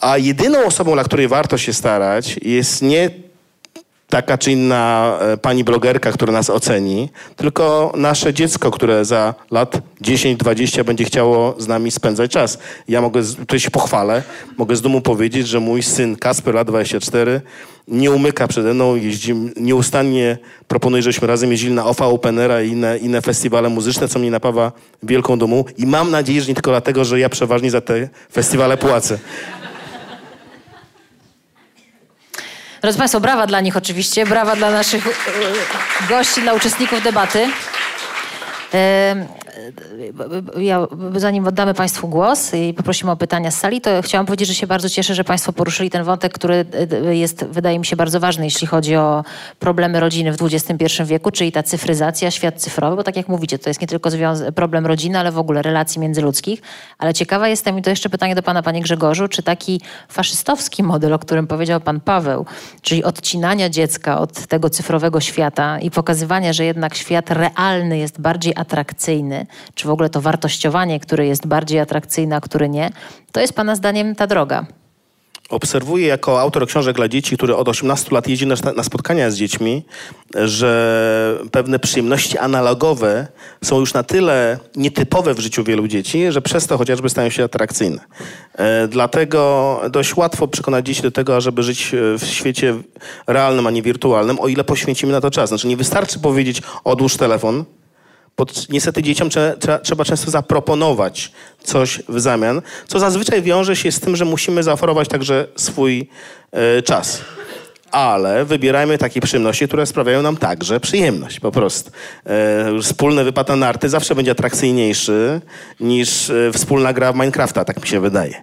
A 0.00 0.18
jedyną 0.18 0.64
osobą, 0.64 0.92
dla 0.92 1.04
której 1.04 1.28
warto 1.28 1.58
się 1.58 1.72
starać, 1.72 2.36
jest 2.42 2.82
nie 2.82 3.10
taka 4.12 4.38
czy 4.38 4.52
inna 4.52 5.18
e, 5.20 5.36
pani 5.36 5.64
blogerka, 5.64 6.12
która 6.12 6.32
nas 6.32 6.50
oceni, 6.50 7.08
tylko 7.36 7.92
nasze 7.96 8.34
dziecko, 8.34 8.70
które 8.70 9.04
za 9.04 9.34
lat 9.50 9.78
10-20 10.02 10.84
będzie 10.84 11.04
chciało 11.04 11.54
z 11.58 11.68
nami 11.68 11.90
spędzać 11.90 12.30
czas. 12.30 12.58
Ja 12.88 13.00
mogę, 13.00 13.24
tutaj 13.24 13.60
się 13.60 13.70
pochwalę, 13.70 14.22
mogę 14.58 14.76
z 14.76 14.80
dumu 14.80 15.00
powiedzieć, 15.00 15.48
że 15.48 15.60
mój 15.60 15.82
syn 15.82 16.16
Kasper, 16.16 16.54
lat 16.54 16.66
24, 16.66 17.40
nie 17.88 18.10
umyka 18.10 18.48
przede 18.48 18.74
mną, 18.74 18.96
jeździ, 18.96 19.34
nieustannie 19.56 20.38
proponuje, 20.68 21.02
żebyśmy 21.02 21.28
razem 21.28 21.50
jeździli 21.50 21.74
na 21.74 21.86
OFA 21.86 22.06
Openera 22.06 22.62
i 22.62 22.68
inne, 22.68 22.98
inne 22.98 23.22
festiwale 23.22 23.68
muzyczne, 23.68 24.08
co 24.08 24.18
mnie 24.18 24.30
napawa 24.30 24.72
wielką 25.02 25.38
dumą 25.38 25.64
i 25.78 25.86
mam 25.86 26.10
nadzieję, 26.10 26.40
że 26.40 26.48
nie 26.48 26.54
tylko 26.54 26.70
dlatego, 26.70 27.04
że 27.04 27.20
ja 27.20 27.28
przeważnie 27.28 27.70
za 27.70 27.80
te 27.80 28.08
festiwale 28.32 28.76
płacę. 28.76 29.18
Drodzy 32.82 32.98
Państwo, 32.98 33.20
brawa 33.20 33.46
dla 33.46 33.60
nich 33.60 33.76
oczywiście, 33.76 34.26
brawa 34.26 34.56
dla 34.56 34.70
naszych 34.70 35.06
e, 35.06 35.10
gości, 36.08 36.42
dla 36.42 36.52
uczestników 36.52 37.02
debaty. 37.02 37.48
Ja, 40.56 40.86
zanim 41.16 41.46
oddamy 41.46 41.74
Państwu 41.74 42.08
głos 42.08 42.54
i 42.54 42.74
poprosimy 42.74 43.10
o 43.10 43.16
pytania 43.16 43.50
z 43.50 43.58
sali, 43.58 43.80
to 43.80 44.02
chciałam 44.02 44.26
powiedzieć, 44.26 44.48
że 44.48 44.54
się 44.54 44.66
bardzo 44.66 44.88
cieszę, 44.88 45.14
że 45.14 45.24
Państwo 45.24 45.52
poruszyli 45.52 45.90
ten 45.90 46.04
wątek, 46.04 46.32
który 46.32 46.64
e, 47.06 47.16
jest, 47.16 47.44
wydaje 47.44 47.78
mi 47.78 47.86
się, 47.86 47.96
bardzo 47.96 48.20
ważny, 48.20 48.44
jeśli 48.44 48.66
chodzi 48.66 48.96
o 48.96 49.24
problemy 49.58 50.00
rodziny 50.00 50.32
w 50.32 50.42
XXI 50.42 51.02
wieku, 51.04 51.30
czyli 51.30 51.52
ta 51.52 51.62
cyfryzacja, 51.62 52.30
świat 52.30 52.60
cyfrowy, 52.60 52.96
bo 52.96 53.04
tak 53.04 53.16
jak 53.16 53.28
mówicie, 53.28 53.58
to 53.58 53.70
jest 53.70 53.80
nie 53.80 53.86
tylko 53.86 54.10
problem 54.54 54.86
rodziny, 54.86 55.18
ale 55.18 55.32
w 55.32 55.38
ogóle 55.38 55.62
relacji 55.62 56.00
międzyludzkich. 56.00 56.62
Ale 56.98 57.14
ciekawa 57.14 57.48
jestem, 57.48 57.78
i 57.78 57.82
to 57.82 57.90
jeszcze 57.90 58.08
pytanie 58.08 58.34
do 58.34 58.42
Pana, 58.42 58.62
Panie 58.62 58.80
Grzegorzu, 58.80 59.28
czy 59.28 59.42
taki 59.42 59.80
faszystowski 60.08 60.82
model, 60.82 61.12
o 61.12 61.18
którym 61.18 61.46
powiedział 61.46 61.80
Pan 61.80 62.00
Paweł, 62.00 62.46
czyli 62.82 63.04
odcinania 63.04 63.68
dziecka 63.68 64.18
od 64.18 64.46
tego 64.46 64.70
cyfrowego 64.70 65.20
świata 65.20 65.78
i 65.78 65.90
pokazywania, 65.90 66.52
że 66.52 66.64
jednak 66.64 66.94
świat 66.94 67.30
realny 67.30 67.98
jest 67.98 68.20
bardziej 68.20 68.52
atrakcyjny, 68.56 69.41
czy 69.74 69.88
w 69.88 69.90
ogóle 69.90 70.10
to 70.10 70.20
wartościowanie, 70.20 71.00
które 71.00 71.26
jest 71.26 71.46
bardziej 71.46 71.80
atrakcyjne, 71.80 72.36
a 72.36 72.40
które 72.40 72.68
nie, 72.68 72.90
to 73.32 73.40
jest 73.40 73.52
Pana 73.52 73.76
zdaniem 73.76 74.14
ta 74.14 74.26
droga? 74.26 74.66
Obserwuję 75.52 76.06
jako 76.06 76.40
autor 76.40 76.66
książek 76.66 76.96
dla 76.96 77.08
dzieci, 77.08 77.36
który 77.36 77.56
od 77.56 77.68
18 77.68 78.14
lat 78.14 78.28
jeździ 78.28 78.46
na, 78.46 78.56
spotkania 78.82 79.30
z 79.30 79.36
dziećmi, 79.36 79.84
że 80.34 81.38
pewne 81.50 81.78
przyjemności 81.78 82.38
analogowe 82.38 83.26
są 83.64 83.80
już 83.80 83.94
na 83.94 84.02
tyle 84.02 84.58
nietypowe 84.76 85.34
w 85.34 85.38
życiu 85.38 85.64
wielu 85.64 85.88
dzieci, 85.88 86.32
że 86.32 86.42
przez 86.42 86.66
to 86.66 86.78
chociażby 86.78 87.08
stają 87.08 87.30
się 87.30 87.44
atrakcyjne. 87.44 88.00
E, 88.54 88.88
dlatego 88.88 89.80
dość 89.90 90.16
łatwo 90.16 90.48
przekonać 90.48 90.86
dzieci 90.86 91.02
do 91.02 91.10
tego, 91.10 91.40
żeby 91.40 91.62
żyć 91.62 91.94
e, 91.94 92.18
w 92.18 92.24
świecie 92.24 92.74
realnym, 93.26 93.66
a 93.66 93.70
nie 93.70 93.82
wirtualnym, 93.82 94.40
o 94.40 94.48
ile 94.48 94.64
poświęcimy 94.64 95.12
na 95.12 95.20
to 95.20 95.30
czas. 95.30 95.48
Znaczy 95.48 95.66
nie 95.66 95.76
wystarczy 95.76 96.18
powiedzieć 96.18 96.62
odłóż 96.84 97.16
telefon, 97.16 97.64
bo 98.36 98.46
niestety 98.68 99.02
dzieciom 99.02 99.28
trzeba, 99.82 100.04
często 100.04 100.30
zaproponować 100.30 101.32
coś 101.64 102.02
w 102.08 102.20
zamian, 102.20 102.62
co 102.88 102.98
zazwyczaj 102.98 103.42
wiąże 103.42 103.76
się 103.76 103.92
z 103.92 104.00
tym, 104.00 104.16
że 104.16 104.24
musimy 104.24 104.62
zaoferować 104.62 105.08
także 105.08 105.46
swój 105.56 106.08
e, 106.52 106.82
czas. 106.82 107.20
Ale 107.92 108.44
wybierajmy 108.44 108.98
takie 108.98 109.20
przyjemności, 109.20 109.68
które 109.68 109.86
sprawiają 109.86 110.22
nam 110.22 110.36
także 110.36 110.80
przyjemność, 110.80 111.40
po 111.40 111.52
prostu. 111.52 111.90
E, 112.26 112.80
wspólny 112.82 113.24
wypad 113.24 113.48
na 113.48 113.56
narty 113.56 113.88
zawsze 113.88 114.14
będzie 114.14 114.30
atrakcyjniejszy 114.30 115.40
niż 115.80 116.30
e, 116.30 116.52
wspólna 116.52 116.92
gra 116.92 117.12
w 117.12 117.14
Minecrafta, 117.14 117.64
tak 117.64 117.82
mi 117.82 117.88
się 117.88 118.00
wydaje. 118.00 118.34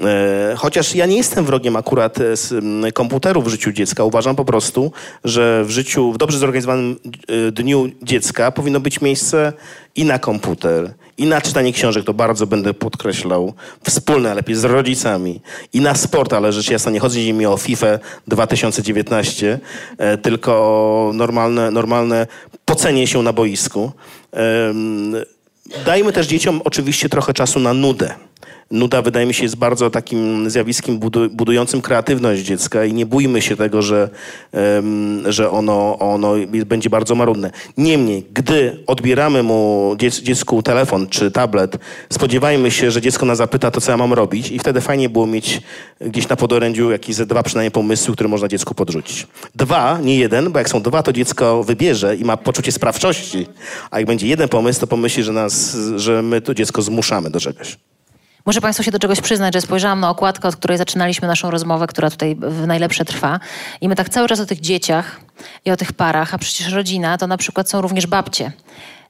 E, 0.00 0.54
chociaż 0.56 0.94
ja 0.94 1.06
nie 1.06 1.16
jestem 1.16 1.44
wrogiem 1.44 1.76
akurat 1.76 2.20
e, 2.20 2.36
z 2.36 2.52
m, 2.52 2.84
komputerów 2.94 3.44
w 3.44 3.48
życiu 3.48 3.72
dziecka. 3.72 4.04
Uważam 4.04 4.36
po 4.36 4.44
prostu, 4.44 4.92
że 5.24 5.64
w 5.64 5.70
życiu, 5.70 6.12
w 6.12 6.18
dobrze 6.18 6.38
zorganizowanym 6.38 6.96
e, 7.48 7.52
dniu 7.52 7.88
dziecka 8.02 8.50
powinno 8.50 8.80
być 8.80 9.00
miejsce 9.00 9.52
i 9.96 10.04
na 10.04 10.18
komputer, 10.18 10.94
i 11.18 11.26
na 11.26 11.40
czytanie 11.40 11.72
książek, 11.72 12.04
to 12.04 12.14
bardzo 12.14 12.46
będę 12.46 12.74
podkreślał, 12.74 13.52
wspólne, 13.84 14.34
lepiej 14.34 14.56
z 14.56 14.64
rodzicami, 14.64 15.40
i 15.72 15.80
na 15.80 15.94
sport, 15.94 16.32
ale 16.32 16.52
rzecz 16.52 16.70
jasna, 16.70 16.90
nie 16.90 17.00
chodzi 17.00 17.32
mi 17.32 17.46
o 17.46 17.56
FIFA 17.56 17.98
2019, 18.26 19.58
e, 19.98 20.18
tylko 20.18 20.52
o 20.52 21.12
normalne, 21.14 21.70
normalne 21.70 22.26
pocenie 22.64 23.06
się 23.06 23.22
na 23.22 23.32
boisku. 23.32 23.92
Em, 24.32 25.16
Dajmy 25.84 26.12
też 26.12 26.26
dzieciom 26.26 26.60
oczywiście 26.64 27.08
trochę 27.08 27.32
czasu 27.32 27.60
na 27.60 27.74
nudę. 27.74 28.14
Nuda 28.70 29.02
wydaje 29.02 29.26
mi 29.26 29.34
się 29.34 29.42
jest 29.42 29.56
bardzo 29.56 29.90
takim 29.90 30.50
zjawiskiem 30.50 30.98
budu- 30.98 31.30
budującym 31.30 31.80
kreatywność 31.82 32.42
dziecka 32.42 32.84
i 32.84 32.92
nie 32.92 33.06
bójmy 33.06 33.42
się 33.42 33.56
tego, 33.56 33.82
że, 33.82 34.08
że 35.24 35.50
ono, 35.50 35.98
ono 35.98 36.32
będzie 36.66 36.90
bardzo 36.90 37.14
marudne. 37.14 37.50
Niemniej, 37.76 38.26
gdy 38.34 38.82
odbieramy 38.86 39.42
mu 39.42 39.92
dziec- 39.98 40.22
dziecku 40.22 40.62
telefon 40.62 41.06
czy 41.06 41.30
tablet, 41.30 41.78
spodziewajmy 42.12 42.70
się, 42.70 42.90
że 42.90 43.00
dziecko 43.00 43.26
nas 43.26 43.38
zapyta 43.38 43.70
to, 43.70 43.80
co 43.80 43.90
ja 43.90 43.96
mam 43.96 44.12
robić 44.12 44.50
i 44.50 44.58
wtedy 44.58 44.80
fajnie 44.80 45.08
było 45.08 45.26
mieć 45.26 45.60
gdzieś 46.00 46.28
na 46.28 46.36
podorędziu 46.36 46.90
jakieś 46.90 47.16
ze 47.16 47.26
dwa 47.26 47.42
przynajmniej 47.42 47.70
pomysły, 47.70 48.14
które 48.14 48.28
można 48.28 48.48
dziecku 48.48 48.74
podrzucić. 48.74 49.26
Dwa, 49.54 49.98
nie 50.02 50.18
jeden, 50.18 50.52
bo 50.52 50.58
jak 50.58 50.68
są 50.68 50.82
dwa, 50.82 51.02
to 51.02 51.12
dziecko 51.12 51.64
wybierze 51.64 52.16
i 52.16 52.24
ma 52.24 52.36
poczucie 52.36 52.72
sprawczości, 52.72 53.46
a 53.90 53.98
jak 53.98 54.06
będzie 54.06 54.26
jeden 54.26 54.48
pomysł, 54.48 54.80
to 54.80 54.86
pomyśli, 54.86 55.22
że, 55.22 55.32
nas, 55.32 55.76
że 55.96 56.22
my 56.22 56.40
to 56.40 56.54
dziecko 56.54 56.82
zmuszamy 56.82 57.30
do 57.30 57.40
czegoś. 57.40 57.76
Muszę 58.48 58.60
Państwu 58.60 58.82
się 58.82 58.90
do 58.90 58.98
czegoś 58.98 59.20
przyznać, 59.20 59.54
że 59.54 59.60
spojrzałam 59.60 60.00
na 60.00 60.10
okładkę, 60.10 60.48
od 60.48 60.56
której 60.56 60.78
zaczynaliśmy 60.78 61.28
naszą 61.28 61.50
rozmowę, 61.50 61.86
która 61.86 62.10
tutaj 62.10 62.36
w 62.36 62.66
najlepsze 62.66 63.04
trwa. 63.04 63.40
I 63.80 63.88
my 63.88 63.96
tak 63.96 64.08
cały 64.08 64.28
czas 64.28 64.40
o 64.40 64.46
tych 64.46 64.60
dzieciach 64.60 65.20
i 65.64 65.70
o 65.70 65.76
tych 65.76 65.92
parach, 65.92 66.34
a 66.34 66.38
przecież 66.38 66.72
rodzina 66.72 67.18
to 67.18 67.26
na 67.26 67.36
przykład 67.36 67.70
są 67.70 67.80
również 67.80 68.06
babcie. 68.06 68.52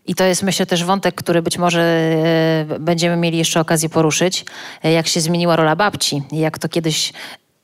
I 0.07 0.15
to 0.15 0.25
jest 0.25 0.43
myślę 0.43 0.67
też 0.67 0.85
wątek, 0.85 1.15
który 1.15 1.43
być 1.43 1.59
może 1.59 1.81
e, 1.81 2.79
będziemy 2.81 3.17
mieli 3.17 3.39
jeszcze 3.39 3.61
okazję 3.61 3.89
poruszyć, 3.89 4.45
e, 4.85 4.93
jak 4.93 5.09
się 5.09 5.21
zmieniła 5.21 5.57
rola 5.57 5.77
babci 5.77 6.23
jak 6.33 6.59
to 6.59 6.69
kiedyś 6.69 7.13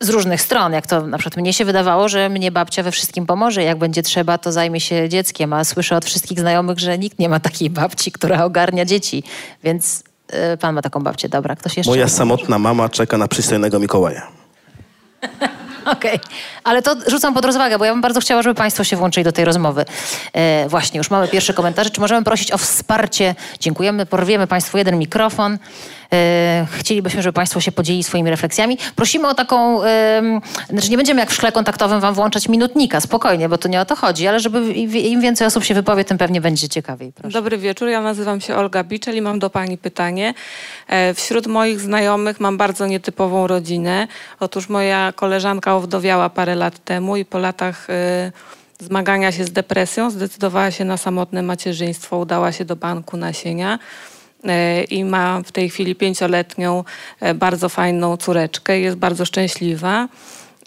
z 0.00 0.08
różnych 0.08 0.40
stron, 0.40 0.72
jak 0.72 0.86
to 0.86 1.06
na 1.06 1.18
przykład 1.18 1.36
mnie 1.36 1.52
się 1.52 1.64
wydawało, 1.64 2.08
że 2.08 2.28
mnie 2.28 2.52
babcia 2.52 2.82
we 2.82 2.90
wszystkim 2.90 3.26
pomoże, 3.26 3.62
jak 3.62 3.78
będzie 3.78 4.02
trzeba, 4.02 4.38
to 4.38 4.52
zajmie 4.52 4.80
się 4.80 5.08
dzieckiem, 5.08 5.52
a 5.52 5.64
słyszę 5.64 5.96
od 5.96 6.04
wszystkich 6.04 6.40
znajomych, 6.40 6.78
że 6.78 6.98
nikt 6.98 7.18
nie 7.18 7.28
ma 7.28 7.40
takiej 7.40 7.70
babci, 7.70 8.12
która 8.12 8.44
ogarnia 8.44 8.84
dzieci, 8.84 9.22
więc 9.64 10.13
pan 10.60 10.74
ma 10.74 10.82
taką 10.82 11.00
babcię, 11.00 11.28
dobra, 11.28 11.56
ktoś 11.56 11.76
jeszcze? 11.76 11.90
Moja 11.90 12.08
samotna 12.08 12.58
mama 12.58 12.88
czeka 12.88 13.18
na 13.18 13.28
przystojnego 13.28 13.78
Mikołaja. 13.78 14.26
Okej, 15.84 16.20
ale 16.64 16.82
to 16.82 16.96
rzucam 17.06 17.34
pod 17.34 17.44
rozwagę, 17.44 17.78
bo 17.78 17.84
ja 17.84 17.92
bym 17.92 18.00
bardzo 18.00 18.20
chciała, 18.20 18.42
żeby 18.42 18.54
Państwo 18.54 18.84
się 18.84 18.96
włączyli 18.96 19.24
do 19.24 19.32
tej 19.32 19.44
rozmowy. 19.44 19.84
E, 20.32 20.68
właśnie, 20.68 20.98
już 20.98 21.10
mamy 21.10 21.28
pierwsze 21.28 21.54
komentarze. 21.54 21.90
Czy 21.90 22.00
możemy 22.00 22.24
prosić 22.24 22.52
o 22.52 22.58
wsparcie? 22.58 23.34
Dziękujemy, 23.60 24.06
porwiemy 24.06 24.46
Państwu 24.46 24.78
jeden 24.78 24.98
mikrofon. 24.98 25.58
E, 26.14 26.66
chcielibyśmy, 26.70 27.22
żeby 27.22 27.32
Państwo 27.32 27.60
się 27.60 27.72
podzielili 27.72 28.04
swoimi 28.04 28.30
refleksjami. 28.30 28.78
Prosimy 28.96 29.28
o 29.28 29.34
taką, 29.34 29.80
znaczy 30.70 30.90
nie 30.90 30.96
będziemy 30.96 31.20
jak 31.20 31.30
w 31.30 31.34
szkle 31.34 31.52
kontaktowym 31.52 32.00
Wam 32.00 32.14
włączać 32.14 32.48
minutnika, 32.48 33.00
spokojnie, 33.00 33.48
bo 33.48 33.58
to 33.58 33.68
nie 33.68 33.80
o 33.80 33.84
to 33.84 33.96
chodzi, 33.96 34.26
ale 34.26 34.40
żeby 34.40 34.72
im 34.72 35.20
więcej 35.20 35.46
osób 35.46 35.64
się 35.64 35.74
wypowie, 35.74 36.04
tym 36.04 36.18
pewnie 36.18 36.40
będzie 36.40 36.68
ciekawiej. 36.68 37.12
Proszę. 37.12 37.32
Dobry 37.32 37.58
wieczór, 37.58 37.88
ja 37.88 38.00
nazywam 38.00 38.40
się 38.40 38.56
Olga 38.56 38.84
Biczel 38.84 39.16
i 39.16 39.20
mam 39.20 39.38
do 39.38 39.50
Pani 39.50 39.78
pytanie. 39.78 40.34
E, 40.88 41.14
Wśród 41.14 41.46
moich 41.46 41.80
znajomych 41.80 42.40
mam 42.40 42.56
bardzo 42.56 42.86
nietypową 42.86 43.46
rodzinę. 43.46 44.08
Otóż 44.40 44.68
moja 44.68 45.12
koleżanka 45.12 45.76
owdowiała 45.76 46.30
parę 46.30 46.54
lat 46.54 46.84
temu 46.84 47.16
i 47.16 47.24
po 47.24 47.38
latach 47.38 47.90
e, 47.90 48.32
zmagania 48.78 49.32
się 49.32 49.44
z 49.44 49.52
depresją 49.52 50.10
zdecydowała 50.10 50.70
się 50.70 50.84
na 50.84 50.96
samotne 50.96 51.42
macierzyństwo, 51.42 52.18
udała 52.18 52.52
się 52.52 52.64
do 52.64 52.76
banku 52.76 53.16
nasienia 53.16 53.78
i 54.90 55.04
ma 55.04 55.40
w 55.44 55.52
tej 55.52 55.70
chwili 55.70 55.94
pięcioletnią, 55.94 56.84
e, 57.20 57.34
bardzo 57.34 57.68
fajną 57.68 58.16
córeczkę 58.16 58.80
jest 58.80 58.96
bardzo 58.96 59.24
szczęśliwa. 59.24 60.08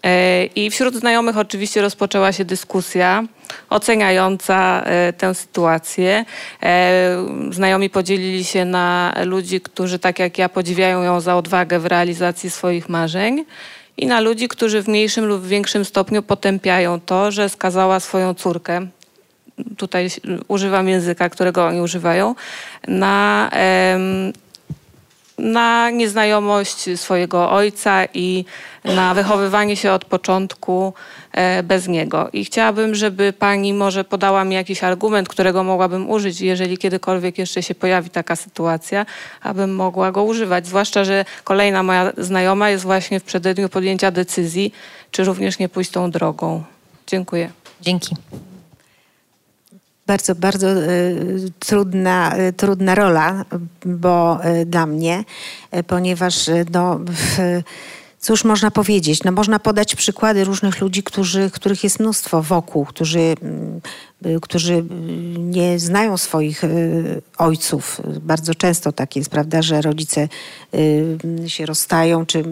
E, 0.04 0.44
I 0.44 0.70
wśród 0.70 0.94
znajomych 0.94 1.38
oczywiście 1.38 1.82
rozpoczęła 1.82 2.32
się 2.32 2.44
dyskusja 2.44 3.24
oceniająca 3.70 4.82
e, 4.84 5.12
tę 5.12 5.34
sytuację. 5.34 6.24
E, 6.62 7.26
Znajomi 7.50 7.90
podzielili 7.90 8.44
się 8.44 8.64
na 8.64 9.14
ludzi, 9.24 9.60
którzy 9.60 9.98
tak 9.98 10.18
jak 10.18 10.38
ja 10.38 10.48
podziwiają 10.48 11.02
ją 11.02 11.20
za 11.20 11.36
odwagę 11.36 11.78
w 11.78 11.86
realizacji 11.86 12.50
swoich 12.50 12.88
marzeń 12.88 13.44
i 13.96 14.06
na 14.06 14.20
ludzi, 14.20 14.48
którzy 14.48 14.82
w 14.82 14.88
mniejszym 14.88 15.24
lub 15.24 15.46
większym 15.46 15.84
stopniu 15.84 16.22
potępiają 16.22 17.00
to, 17.00 17.30
że 17.30 17.48
skazała 17.48 18.00
swoją 18.00 18.34
córkę 18.34 18.86
tutaj 19.76 20.08
używam 20.48 20.88
języka, 20.88 21.28
którego 21.28 21.66
oni 21.66 21.80
używają, 21.80 22.34
na, 22.88 23.50
na 25.38 25.90
nieznajomość 25.90 27.00
swojego 27.00 27.50
ojca 27.50 28.04
i 28.14 28.44
na 28.84 29.14
wychowywanie 29.14 29.76
się 29.76 29.92
od 29.92 30.04
początku 30.04 30.94
e, 31.32 31.62
bez 31.62 31.88
niego. 31.88 32.28
I 32.32 32.44
chciałabym, 32.44 32.94
żeby 32.94 33.32
pani 33.32 33.74
może 33.74 34.04
podała 34.04 34.44
mi 34.44 34.54
jakiś 34.54 34.84
argument, 34.84 35.28
którego 35.28 35.64
mogłabym 35.64 36.10
użyć, 36.10 36.40
jeżeli 36.40 36.78
kiedykolwiek 36.78 37.38
jeszcze 37.38 37.62
się 37.62 37.74
pojawi 37.74 38.10
taka 38.10 38.36
sytuacja, 38.36 39.06
abym 39.42 39.74
mogła 39.74 40.12
go 40.12 40.24
używać. 40.24 40.66
Zwłaszcza, 40.66 41.04
że 41.04 41.24
kolejna 41.44 41.82
moja 41.82 42.12
znajoma 42.18 42.70
jest 42.70 42.84
właśnie 42.84 43.20
w 43.20 43.24
przededniu 43.24 43.68
podjęcia 43.68 44.10
decyzji, 44.10 44.72
czy 45.10 45.24
również 45.24 45.58
nie 45.58 45.68
pójść 45.68 45.90
tą 45.90 46.10
drogą. 46.10 46.62
Dziękuję. 47.06 47.50
Dzięki. 47.80 48.16
Bardzo, 50.08 50.34
bardzo 50.34 50.68
e, 50.68 50.78
trudna, 51.58 52.36
e, 52.36 52.52
trudna 52.52 52.94
rola, 52.94 53.44
bo 53.84 54.44
e, 54.44 54.66
dla 54.66 54.86
mnie, 54.86 55.24
ponieważ 55.86 56.50
no, 56.72 57.00
cóż 58.20 58.44
można 58.44 58.70
powiedzieć? 58.70 59.24
No, 59.24 59.32
można 59.32 59.58
podać 59.58 59.96
przykłady 59.96 60.44
różnych 60.44 60.80
ludzi, 60.80 61.02
którzy, 61.02 61.50
których 61.50 61.84
jest 61.84 62.00
mnóstwo 62.00 62.42
wokół, 62.42 62.84
którzy, 62.84 63.34
mm, 63.42 63.80
którzy 64.42 64.84
nie 65.38 65.78
znają 65.78 66.16
swoich 66.16 66.62
ojców. 67.38 68.00
Bardzo 68.20 68.54
często 68.54 68.92
tak 68.92 69.16
jest, 69.16 69.30
prawda, 69.30 69.62
że 69.62 69.82
rodzice 69.82 70.28
y, 70.74 71.18
się 71.46 71.66
rozstają, 71.66 72.26
czy 72.26 72.44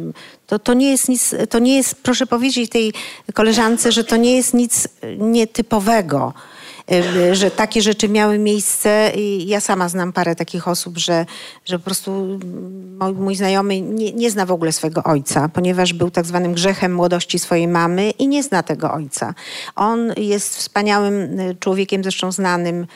to, 0.46 0.58
to 0.58 0.74
nie 0.74 0.90
jest 0.90 1.08
nic, 1.08 1.34
to 1.50 1.58
nie 1.58 1.76
jest, 1.76 1.94
proszę 1.94 2.26
powiedzieć 2.26 2.70
tej 2.70 2.92
koleżance, 3.34 3.92
że 3.92 4.04
to 4.04 4.16
nie 4.16 4.36
jest 4.36 4.54
nic 4.54 4.88
nietypowego 5.18 6.32
że 7.32 7.50
takie 7.50 7.82
rzeczy 7.82 8.08
miały 8.08 8.38
miejsce 8.38 9.12
ja 9.38 9.60
sama 9.60 9.88
znam 9.88 10.12
parę 10.12 10.36
takich 10.36 10.68
osób, 10.68 10.98
że, 10.98 11.26
że 11.64 11.78
po 11.78 11.84
prostu 11.84 12.38
mój, 13.00 13.12
mój 13.12 13.36
znajomy 13.36 13.80
nie, 13.80 14.12
nie 14.12 14.30
zna 14.30 14.46
w 14.46 14.50
ogóle 14.50 14.72
swojego 14.72 15.02
ojca, 15.02 15.48
ponieważ 15.48 15.92
był 15.92 16.10
tak 16.10 16.26
zwanym 16.26 16.52
grzechem 16.52 16.94
młodości 16.94 17.38
swojej 17.38 17.68
mamy 17.68 18.10
i 18.10 18.28
nie 18.28 18.42
zna 18.42 18.62
tego 18.62 18.92
ojca. 18.92 19.34
On 19.76 20.12
jest 20.16 20.56
wspaniałym 20.56 21.40
y, 21.40 21.56
człowiekiem, 21.60 22.02
zresztą 22.02 22.32
znanym 22.32 22.86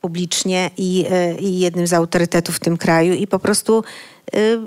publicznie 0.00 0.70
i, 0.76 1.06
y, 1.36 1.40
i 1.40 1.58
jednym 1.58 1.86
z 1.86 1.92
autorytetów 1.92 2.56
w 2.56 2.60
tym 2.60 2.76
kraju 2.76 3.14
i 3.14 3.26
po 3.26 3.38
prostu 3.38 3.84
y, 4.34 4.58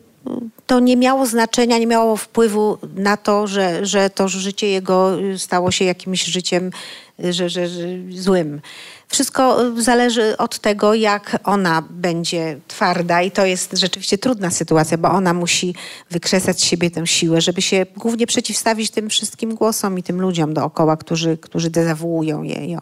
to 0.66 0.80
nie 0.80 0.98
miało 0.98 1.26
znaczenia, 1.26 1.78
nie 1.78 1.88
miało 1.88 2.18
wpływu 2.18 2.78
na 2.96 3.18
to, 3.18 3.48
że, 3.48 3.86
że 3.86 4.10
to 4.10 4.28
życie 4.28 4.68
jego 4.68 5.18
stało 5.38 5.72
się 5.72 5.86
jakimś 5.86 6.24
życiem 6.24 6.72
że, 7.20 7.50
że, 7.50 7.68
że 7.68 7.82
złym. 8.10 8.62
Wszystko 9.08 9.58
zależy 9.82 10.38
od 10.38 10.60
tego, 10.60 10.94
jak 10.94 11.40
ona 11.44 11.84
będzie 11.90 12.60
twarda 12.68 13.22
i 13.22 13.32
to 13.32 13.46
jest 13.46 13.78
rzeczywiście 13.78 14.18
trudna 14.18 14.52
sytuacja, 14.52 14.98
bo 14.98 15.12
ona 15.12 15.34
musi 15.34 15.76
wykrzesać 16.12 16.60
z 16.60 16.64
siebie 16.64 16.92
tę 16.92 17.08
siłę, 17.08 17.42
żeby 17.42 17.62
się 17.62 17.86
głównie 17.98 18.28
przeciwstawić 18.28 18.92
tym 18.92 19.10
wszystkim 19.10 19.56
głosom 19.56 20.00
i 20.00 20.04
tym 20.04 20.22
ludziom 20.22 20.54
dookoła, 20.54 20.98
którzy, 20.98 21.38
którzy 21.38 21.70
dezawuują 21.70 22.44
je, 22.44 22.66
ją. 22.66 22.80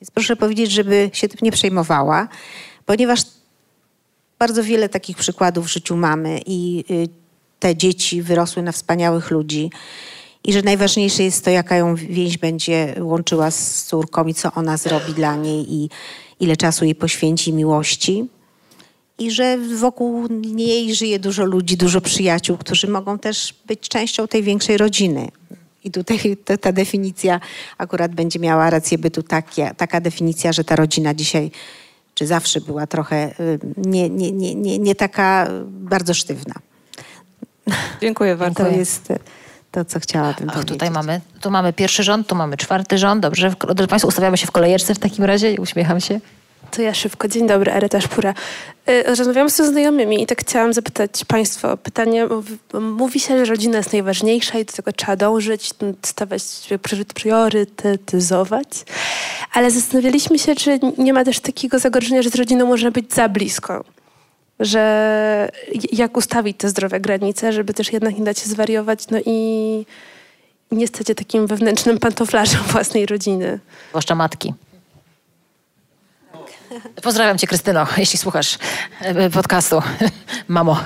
Więc 0.00 0.10
proszę 0.10 0.36
powiedzieć, 0.36 0.70
żeby 0.70 1.10
się 1.12 1.28
tym 1.28 1.38
nie 1.42 1.52
przejmowała, 1.52 2.28
ponieważ 2.86 3.20
bardzo 4.44 4.64
wiele 4.64 4.88
takich 4.88 5.16
przykładów 5.16 5.66
w 5.66 5.72
życiu 5.72 5.96
mamy 5.96 6.40
i 6.46 6.84
y, 6.90 7.08
te 7.60 7.76
dzieci 7.76 8.22
wyrosły 8.22 8.62
na 8.62 8.72
wspaniałych 8.72 9.30
ludzi. 9.30 9.70
I 10.44 10.52
że 10.52 10.62
najważniejsze 10.62 11.22
jest 11.22 11.44
to, 11.44 11.50
jaka 11.50 11.76
ją 11.76 11.94
więź 11.94 12.38
będzie 12.38 12.94
łączyła 13.00 13.50
z 13.50 13.84
córką 13.84 14.26
i 14.26 14.34
co 14.34 14.52
ona 14.52 14.76
zrobi 14.76 15.12
dla 15.12 15.36
niej 15.36 15.74
i 15.74 15.90
ile 16.40 16.56
czasu 16.56 16.84
jej 16.84 16.94
poświęci 16.94 17.52
miłości. 17.52 18.24
I 19.18 19.30
że 19.30 19.58
wokół 19.58 20.28
niej 20.30 20.94
żyje 20.94 21.18
dużo 21.18 21.44
ludzi, 21.44 21.76
dużo 21.76 22.00
przyjaciół, 22.00 22.56
którzy 22.56 22.88
mogą 22.88 23.18
też 23.18 23.54
być 23.66 23.80
częścią 23.80 24.28
tej 24.28 24.42
większej 24.42 24.78
rodziny. 24.78 25.28
I 25.84 25.90
tutaj 25.90 26.36
ta, 26.44 26.56
ta 26.56 26.72
definicja 26.72 27.40
akurat 27.78 28.14
będzie 28.14 28.38
miała 28.38 28.70
rację 28.70 28.98
bytu 28.98 29.22
takie, 29.22 29.70
taka 29.76 30.00
definicja, 30.00 30.52
że 30.52 30.64
ta 30.64 30.76
rodzina 30.76 31.14
dzisiaj 31.14 31.50
czy 32.14 32.26
zawsze 32.26 32.60
była 32.60 32.86
trochę 32.86 33.40
y, 33.40 33.58
nie, 33.76 34.10
nie, 34.10 34.32
nie, 34.32 34.54
nie, 34.54 34.78
nie 34.78 34.94
taka 34.94 35.48
bardzo 35.68 36.14
sztywna. 36.14 36.54
Dziękuję 38.00 38.36
bardzo. 38.36 38.64
To 38.64 38.70
jest 38.70 39.12
to, 39.70 39.84
co 39.84 40.00
chciałabym 40.00 40.48
Ach, 40.48 40.54
powiedzieć. 40.54 40.74
tutaj 40.74 40.90
mamy, 40.90 41.20
tu 41.40 41.50
mamy 41.50 41.72
pierwszy 41.72 42.02
rząd, 42.02 42.26
tu 42.26 42.34
mamy 42.34 42.56
czwarty 42.56 42.98
rząd. 42.98 43.22
Dobrze, 43.22 43.54
drodzy 43.60 43.88
Państwo, 43.88 44.08
ustawiamy 44.08 44.36
się 44.36 44.46
w 44.46 44.50
kolejeczce 44.50 44.94
w 44.94 44.98
takim 44.98 45.24
razie 45.24 45.52
i 45.52 45.58
uśmiecham 45.58 46.00
się. 46.00 46.20
To 46.76 46.82
ja 46.82 46.94
szybko. 46.94 47.28
Dzień 47.28 47.46
dobry, 47.46 47.72
Areta 47.72 48.00
Szpura. 48.00 48.34
Y, 48.88 49.02
Rozmawiałam 49.16 49.48
ze 49.48 49.66
znajomymi 49.66 50.22
i 50.22 50.26
tak 50.26 50.40
chciałam 50.40 50.72
zapytać 50.72 51.24
Państwa 51.24 51.76
pytanie. 51.76 52.26
Mów- 52.26 52.80
Mówi 52.82 53.20
się, 53.20 53.38
że 53.38 53.44
rodzina 53.52 53.76
jest 53.78 53.92
najważniejsza 53.92 54.58
i 54.58 54.64
do 54.64 54.72
tego 54.72 54.92
trzeba 54.92 55.16
dążyć, 55.16 55.70
stawiać, 56.02 56.42
priory- 56.82 57.04
priorytetyzować. 57.14 58.68
Ale 59.52 59.70
zastanawialiśmy 59.70 60.38
się, 60.38 60.54
czy 60.54 60.78
nie 60.98 61.12
ma 61.12 61.24
też 61.24 61.40
takiego 61.40 61.78
zagrożenia, 61.78 62.22
że 62.22 62.30
z 62.30 62.34
rodziną 62.34 62.66
można 62.66 62.90
być 62.90 63.14
za 63.14 63.28
blisko. 63.28 63.84
Że 64.60 65.48
jak 65.92 66.16
ustawić 66.16 66.56
te 66.56 66.68
zdrowe 66.68 67.00
granice, 67.00 67.52
żeby 67.52 67.74
też 67.74 67.92
jednak 67.92 68.18
nie 68.18 68.24
dać 68.24 68.38
się 68.38 68.48
zwariować, 68.48 69.08
no 69.10 69.18
i 69.26 69.86
nie 70.72 70.86
stać 70.88 71.06
się 71.06 71.14
takim 71.14 71.46
wewnętrznym 71.46 71.98
pantoflarzem 71.98 72.60
własnej 72.72 73.06
rodziny. 73.06 73.60
Zwłaszcza 73.90 74.14
matki. 74.14 74.54
Pozdrawiam 77.02 77.38
cię, 77.38 77.46
Krystyno, 77.46 77.86
jeśli 77.96 78.18
słuchasz 78.18 78.58
e, 79.00 79.30
podcastu. 79.30 79.82
Mamo. 80.48 80.80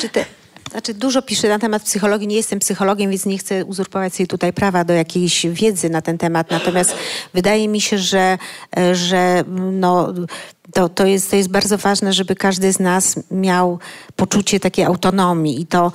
Czy 0.00 0.08
te, 0.08 0.24
znaczy 0.70 0.94
dużo 0.94 1.22
piszę 1.22 1.48
na 1.48 1.58
temat 1.58 1.82
psychologii, 1.82 2.26
nie 2.26 2.36
jestem 2.36 2.58
psychologiem, 2.58 3.10
więc 3.10 3.26
nie 3.26 3.38
chcę 3.38 3.64
uzurpować 3.64 4.14
sobie 4.14 4.26
tutaj 4.26 4.52
prawa 4.52 4.84
do 4.84 4.92
jakiejś 4.92 5.46
wiedzy 5.46 5.90
na 5.90 6.02
ten 6.02 6.18
temat. 6.18 6.50
Natomiast 6.50 6.94
wydaje 7.34 7.68
mi 7.68 7.80
się, 7.80 7.98
że, 7.98 8.38
e, 8.76 8.94
że 8.94 9.44
no, 9.72 10.12
to, 10.72 10.88
to, 10.88 11.06
jest, 11.06 11.30
to 11.30 11.36
jest 11.36 11.50
bardzo 11.50 11.78
ważne, 11.78 12.12
żeby 12.12 12.36
każdy 12.36 12.72
z 12.72 12.80
nas 12.80 13.20
miał 13.30 13.78
poczucie 14.16 14.60
takiej 14.60 14.84
autonomii 14.84 15.60
i 15.60 15.66
to 15.66 15.92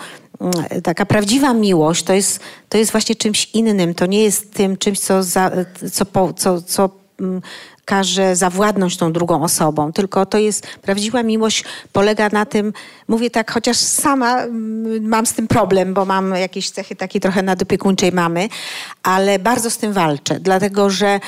taka 0.84 1.06
prawdziwa 1.06 1.54
miłość 1.54 2.04
to 2.04 2.14
jest, 2.14 2.40
to 2.70 2.78
jest 2.78 2.92
właśnie 2.92 3.16
czymś 3.16 3.50
innym. 3.54 3.94
To 3.94 4.06
nie 4.06 4.24
jest 4.24 4.54
tym 4.54 4.78
czymś, 4.78 5.00
co, 5.00 5.24
za, 5.24 5.52
co, 5.92 6.06
po, 6.06 6.34
co, 6.34 6.62
co 6.62 6.90
mm, 7.20 7.42
każe 7.86 8.36
zawładnąć 8.36 8.98
tą 8.98 9.14
drugą 9.14 9.44
osobą, 9.44 9.94
tylko 9.94 10.26
to 10.26 10.38
jest 10.38 10.68
prawdziwa 10.82 11.24
miłość, 11.24 11.64
polega 11.94 12.30
na 12.32 12.46
tym, 12.46 12.74
mówię 13.08 13.30
tak, 13.30 13.52
chociaż 13.52 13.78
sama 13.78 14.42
mm, 14.42 15.08
mam 15.08 15.26
z 15.26 15.34
tym 15.34 15.48
problem, 15.48 15.94
bo 15.94 16.06
mam 16.06 16.36
jakieś 16.36 16.70
cechy 16.70 16.96
takiej 16.96 17.22
trochę 17.22 17.44
nadopiekuńczej 17.44 18.12
mamy, 18.12 18.50
ale 19.04 19.40
bardzo 19.40 19.70
z 19.70 19.78
tym 19.78 19.94
walczę, 19.94 20.40
dlatego 20.40 20.90
że 20.90 21.08
e, 21.08 21.20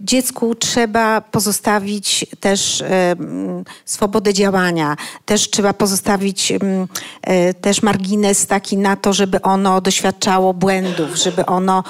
dziecku 0.00 0.54
trzeba 0.54 1.20
pozostawić 1.20 2.26
też 2.40 2.80
e, 2.80 2.86
mm, 3.10 3.64
swobodę 3.84 4.34
działania, 4.34 4.96
też 5.24 5.50
trzeba 5.50 5.72
pozostawić 5.72 6.52
mm, 6.52 6.88
e, 7.22 7.54
też 7.54 7.82
margines 7.82 8.46
taki 8.46 8.76
na 8.76 8.96
to, 8.96 9.12
żeby 9.12 9.42
ono 9.42 9.80
doświadczało 9.80 10.54
błędów, 10.54 11.16
żeby 11.16 11.46
ono 11.46 11.84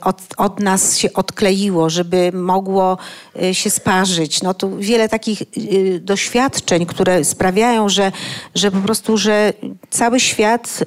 od, 0.00 0.22
od 0.36 0.60
nas 0.60 0.96
się 0.96 1.12
odkleiło, 1.12 1.90
żeby 1.90 2.32
mogło 2.32 2.98
się 3.52 3.70
sparzyć. 3.70 4.42
No 4.42 4.54
tu 4.54 4.76
wiele 4.76 5.08
takich 5.08 5.42
e, 5.42 5.44
doświadczeń, 6.00 6.86
które 6.86 7.24
sprawiają, 7.24 7.88
że, 7.88 8.12
że 8.54 8.70
po 8.70 8.78
prostu, 8.78 9.16
że 9.16 9.52
cały 9.90 10.20
świat 10.20 10.78
e, 10.82 10.86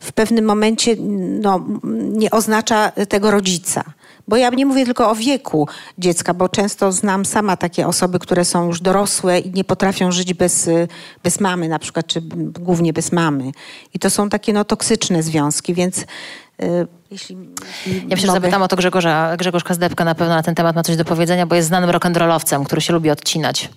w 0.00 0.12
pewnym 0.12 0.44
momencie 0.44 0.96
no, 1.40 1.66
nie 2.12 2.30
oznacza 2.30 2.92
tego 3.08 3.30
rodzica. 3.30 3.84
Bo 4.28 4.36
ja 4.36 4.50
nie 4.50 4.66
mówię 4.66 4.84
tylko 4.84 5.10
o 5.10 5.14
wieku 5.14 5.68
dziecka, 5.98 6.34
bo 6.34 6.48
często 6.48 6.92
znam 6.92 7.24
sama 7.24 7.56
takie 7.56 7.86
osoby, 7.86 8.18
które 8.18 8.44
są 8.44 8.66
już 8.66 8.80
dorosłe 8.80 9.40
i 9.40 9.50
nie 9.50 9.64
potrafią 9.64 10.12
żyć 10.12 10.34
bez, 10.34 10.68
y, 10.68 10.88
bez 11.22 11.40
mamy 11.40 11.68
na 11.68 11.78
przykład, 11.78 12.06
czy 12.06 12.20
głównie 12.60 12.92
bez 12.92 13.12
mamy. 13.12 13.52
I 13.94 13.98
to 13.98 14.10
są 14.10 14.28
takie 14.28 14.52
no, 14.52 14.64
toksyczne 14.64 15.22
związki, 15.22 15.74
więc 15.74 15.98
y, 15.98 16.04
jeśli, 17.10 17.36
jeśli 17.86 17.96
Ja 17.96 18.16
myślę, 18.16 18.26
że 18.26 18.32
zapytam 18.32 18.62
o 18.62 18.68
to 18.68 18.76
Grzegorza. 18.76 19.36
Grzegorz 19.36 19.64
Kazdepka 19.64 20.04
na 20.04 20.14
pewno 20.14 20.34
na 20.34 20.42
ten 20.42 20.54
temat 20.54 20.76
ma 20.76 20.82
coś 20.82 20.96
do 20.96 21.04
powiedzenia, 21.04 21.46
bo 21.46 21.54
jest 21.54 21.68
znanym 21.68 21.90
rock'n'rollowcem, 21.90 22.64
który 22.64 22.80
się 22.80 22.92
lubi 22.92 23.10
odcinać. 23.10 23.70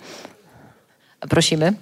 Prosimy. 1.29 1.73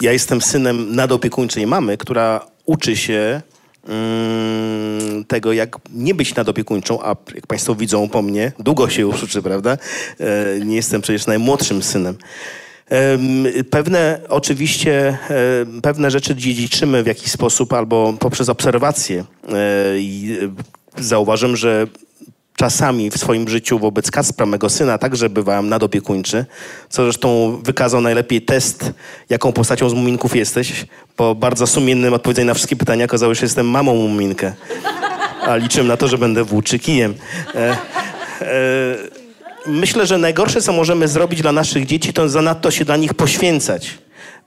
Ja 0.00 0.12
jestem 0.12 0.42
synem 0.42 0.94
nadopiekuńczej 0.96 1.66
mamy, 1.66 1.96
która 1.98 2.46
uczy 2.66 2.96
się 2.96 3.42
mm, 3.88 5.24
tego, 5.24 5.52
jak 5.52 5.76
nie 5.90 6.14
być 6.14 6.34
nadopiekuńczą, 6.34 7.02
a 7.02 7.16
jak 7.34 7.46
Państwo 7.46 7.74
widzą 7.74 8.08
po 8.08 8.22
mnie, 8.22 8.52
długo 8.58 8.88
się 8.88 9.02
już 9.02 9.22
uczy, 9.22 9.42
prawda? 9.42 9.78
E, 10.20 10.64
nie 10.64 10.76
jestem 10.76 11.02
przecież 11.02 11.26
najmłodszym 11.26 11.82
synem. 11.82 12.16
Pewne, 13.70 14.20
oczywiście, 14.28 15.18
pewne 15.82 16.10
rzeczy 16.10 16.34
dziedziczymy 16.34 17.02
w 17.02 17.06
jakiś 17.06 17.30
sposób 17.32 17.72
albo 17.72 18.14
poprzez 18.18 18.48
obserwacje. 18.48 19.24
E, 19.48 19.54
e, 19.54 21.02
zauważyłem, 21.02 21.56
że 21.56 21.86
czasami 22.56 23.10
w 23.10 23.16
swoim 23.16 23.48
życiu 23.48 23.78
wobec 23.78 24.10
Kacpra, 24.10 24.46
mego 24.46 24.70
syna, 24.70 24.98
także 24.98 25.30
bywałem 25.30 25.68
nadopiekuńczy, 25.68 26.44
co 26.88 27.02
zresztą 27.02 27.60
wykazał 27.64 28.00
najlepiej 28.00 28.42
test, 28.42 28.92
jaką 29.28 29.52
postacią 29.52 29.88
z 29.88 29.94
Muminków 29.94 30.36
jesteś, 30.36 30.86
po 31.16 31.34
bardzo 31.34 31.66
sumiennym 31.66 32.14
odpowiedzeniu 32.14 32.46
na 32.46 32.54
wszystkie 32.54 32.76
pytania 32.76 33.04
okazało 33.04 33.34
się, 33.34 33.38
że 33.38 33.46
jestem 33.46 33.66
mamą 33.66 33.94
Muminkę. 33.94 34.52
A 35.46 35.56
liczyłem 35.56 35.88
na 35.88 35.96
to, 35.96 36.08
że 36.08 36.18
będę 36.18 36.44
włóczykijem. 36.44 37.14
E, 37.54 37.76
e, 38.40 39.21
myślę, 39.66 40.06
że 40.06 40.18
najgorsze, 40.18 40.60
co 40.62 40.72
możemy 40.72 41.08
zrobić 41.08 41.42
dla 41.42 41.52
naszych 41.52 41.86
dzieci, 41.86 42.12
to 42.12 42.28
zanadto 42.28 42.70
się 42.70 42.84
dla 42.84 42.96
nich 42.96 43.14
poświęcać. 43.14 43.98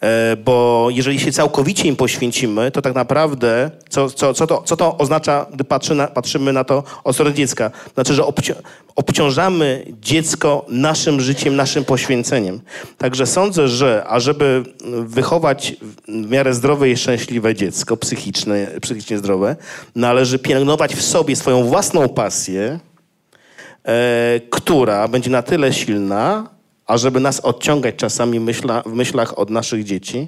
E, 0.02 0.36
Bo 0.38 0.88
jeżeli 0.92 1.20
się 1.20 1.32
całkowicie 1.32 1.88
im 1.88 1.96
poświęcimy, 1.96 2.72
to 2.72 2.82
tak 2.82 2.96
naprawdę, 2.96 3.72
co, 3.90 4.10
co, 4.10 4.34
co, 4.34 4.48
to, 4.48 4.62
co 4.66 4.78
to 4.78 4.98
oznacza, 4.98 5.46
gdy 5.54 5.64
patrzy 5.64 5.96
na, 5.96 6.08
patrzymy 6.08 6.54
na 6.54 6.64
to 6.64 6.84
od 7.04 7.16
strony 7.16 7.34
dziecka? 7.34 7.72
Znaczy, 7.94 8.14
że 8.14 8.22
obci- 8.22 8.56
obciążamy 8.96 9.86
dziecko 10.02 10.66
naszym 10.70 11.22
życiem, 11.22 11.56
naszym 11.56 11.86
poświęceniem. 11.86 12.62
Także 12.98 13.26
sądzę, 13.26 13.68
że 13.68 14.04
ażeby 14.08 14.64
wychować 15.06 15.76
w 16.08 16.30
miarę 16.30 16.54
zdrowe 16.54 16.90
i 16.90 16.98
szczęśliwe 16.98 17.56
dziecko, 17.56 17.98
psychiczne, 17.98 18.68
psychicznie 18.82 19.18
zdrowe, 19.18 19.56
należy 19.96 20.40
pielęgnować 20.40 20.96
w 20.96 21.02
sobie 21.02 21.36
swoją 21.36 21.64
własną 21.64 22.10
pasję, 22.10 22.80
która 24.50 25.08
będzie 25.08 25.30
na 25.30 25.42
tyle 25.42 25.74
silna, 25.74 26.50
ażeby 26.88 27.20
nas 27.20 27.40
odciągać 27.40 27.96
czasami 27.96 28.40
myśla, 28.40 28.84
w 28.86 28.94
myślach 28.94 29.40
od 29.40 29.50
naszych 29.50 29.84
dzieci 29.84 30.28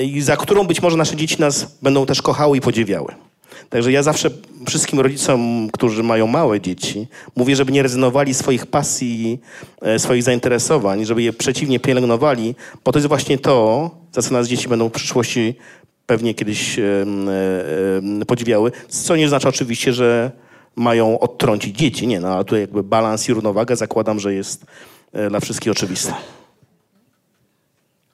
i 0.00 0.20
za 0.20 0.36
którą 0.36 0.64
być 0.64 0.82
może 0.82 0.96
nasze 0.96 1.16
dzieci 1.16 1.36
nas 1.40 1.76
będą 1.82 2.06
też 2.06 2.22
kochały 2.22 2.56
i 2.56 2.60
podziwiały. 2.60 3.14
Także 3.70 3.92
ja 3.92 4.02
zawsze 4.02 4.30
wszystkim 4.68 5.00
rodzicom, 5.00 5.68
którzy 5.72 6.02
mają 6.02 6.26
małe 6.26 6.60
dzieci, 6.60 7.06
mówię, 7.36 7.56
żeby 7.56 7.72
nie 7.72 7.82
rezygnowali 7.82 8.34
swoich 8.34 8.66
pasji, 8.66 9.40
e, 9.82 9.98
swoich 9.98 10.22
zainteresowań, 10.22 11.04
żeby 11.04 11.22
je 11.22 11.32
przeciwnie 11.32 11.80
pielęgnowali, 11.80 12.54
bo 12.84 12.92
to 12.92 12.98
jest 12.98 13.08
właśnie 13.08 13.38
to, 13.38 13.90
za 14.12 14.22
co 14.22 14.32
nas 14.32 14.48
dzieci 14.48 14.68
będą 14.68 14.88
w 14.88 14.92
przyszłości 14.92 15.54
pewnie 16.06 16.34
kiedyś 16.34 16.78
e, 16.78 16.82
e, 16.82 18.24
podziwiały, 18.26 18.72
co 18.88 19.16
nie 19.16 19.24
oznacza 19.24 19.48
oczywiście, 19.48 19.92
że 19.92 20.30
mają 20.76 21.18
odtrącić 21.18 21.76
dzieci. 21.76 22.06
Nie, 22.06 22.20
no 22.20 22.28
ale 22.28 22.44
tu 22.44 22.56
jakby 22.56 22.82
balans 22.82 23.28
i 23.28 23.32
równowaga 23.32 23.76
zakładam, 23.76 24.20
że 24.20 24.34
jest 24.34 24.66
e, 25.12 25.30
dla 25.30 25.40
wszystkich 25.40 25.72
oczywiste. 25.72 26.14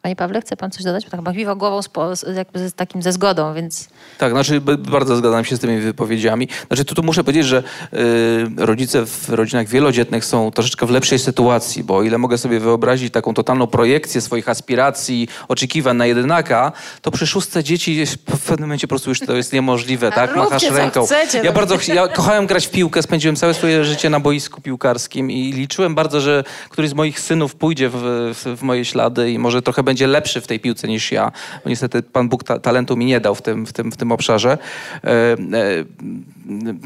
Panie 0.02 0.16
Pawle, 0.16 0.40
chce 0.40 0.56
pan 0.56 0.70
coś 0.70 0.84
dodać? 0.84 1.04
Bo 1.04 1.10
tak 1.10 1.22
pan 1.22 1.58
głową 1.58 1.80
z, 2.14 2.36
jakby 2.36 2.68
z 2.68 2.74
takim 2.74 3.02
ze 3.02 3.12
zgodą, 3.12 3.54
więc 3.54 3.88
Tak, 4.18 4.32
znaczy 4.32 4.60
bardzo 4.60 5.16
zgadzam 5.16 5.44
się 5.44 5.56
z 5.56 5.60
tymi 5.60 5.80
wypowiedziami. 5.80 6.48
Znaczy 6.66 6.84
tu, 6.84 6.94
tu 6.94 7.02
muszę 7.02 7.24
powiedzieć, 7.24 7.46
że 7.46 7.62
y, 7.92 8.66
rodzice 8.66 9.06
w 9.06 9.28
rodzinach 9.28 9.68
wielodzietnych 9.68 10.24
są 10.24 10.50
troszeczkę 10.50 10.86
w 10.86 10.90
lepszej 10.90 11.18
sytuacji, 11.18 11.84
bo 11.84 11.96
o 11.96 12.02
ile 12.02 12.18
mogę 12.18 12.38
sobie 12.38 12.60
wyobrazić 12.60 13.12
taką 13.12 13.34
totalną 13.34 13.66
projekcję 13.66 14.20
swoich 14.20 14.48
aspiracji, 14.48 15.28
oczekiwań 15.48 15.96
na 15.96 16.06
jedynaka, 16.06 16.72
to 17.02 17.10
przy 17.10 17.26
szóstce 17.26 17.64
dzieci 17.64 18.06
w 18.06 18.46
pewnym 18.46 18.68
momencie 18.68 18.86
po 18.86 18.92
prostu 18.92 19.10
już 19.10 19.20
to 19.20 19.36
jest 19.36 19.52
niemożliwe, 19.52 20.12
tak? 20.12 20.36
Machasz 20.36 20.70
ręką. 20.70 21.06
chcecie, 21.06 21.38
ja 21.38 21.44
no. 21.44 21.52
bardzo 21.52 21.78
ja 21.94 22.08
kochałem 22.08 22.46
grać 22.46 22.66
w 22.66 22.70
piłkę, 22.70 23.02
spędziłem 23.02 23.36
całe 23.36 23.54
swoje 23.54 23.84
życie 23.84 24.10
na 24.10 24.20
boisku 24.20 24.60
piłkarskim 24.60 25.30
i 25.30 25.52
liczyłem 25.52 25.94
bardzo, 25.94 26.20
że 26.20 26.44
któryś 26.68 26.90
z 26.90 26.94
moich 26.94 27.20
synów 27.20 27.54
pójdzie 27.54 27.88
w, 27.88 27.96
w, 28.34 28.58
w 28.58 28.62
moje 28.62 28.84
ślady 28.84 29.30
i 29.30 29.38
może 29.38 29.62
trochę 29.62 29.82
będzie 29.88 29.97
lepszy 30.06 30.40
w 30.40 30.46
tej 30.46 30.60
piłce 30.60 30.88
niż 30.88 31.12
ja. 31.12 31.32
Bo 31.64 31.70
niestety 31.70 32.02
Pan 32.02 32.28
Bóg 32.28 32.44
ta, 32.44 32.58
talentu 32.58 32.96
mi 32.96 33.04
nie 33.04 33.20
dał 33.20 33.34
w 33.34 33.42
tym, 33.42 33.66
w 33.66 33.72
tym, 33.72 33.92
w 33.92 33.96
tym 33.96 34.12
obszarze. 34.12 34.58
E, 35.04 35.08
e, 35.10 35.36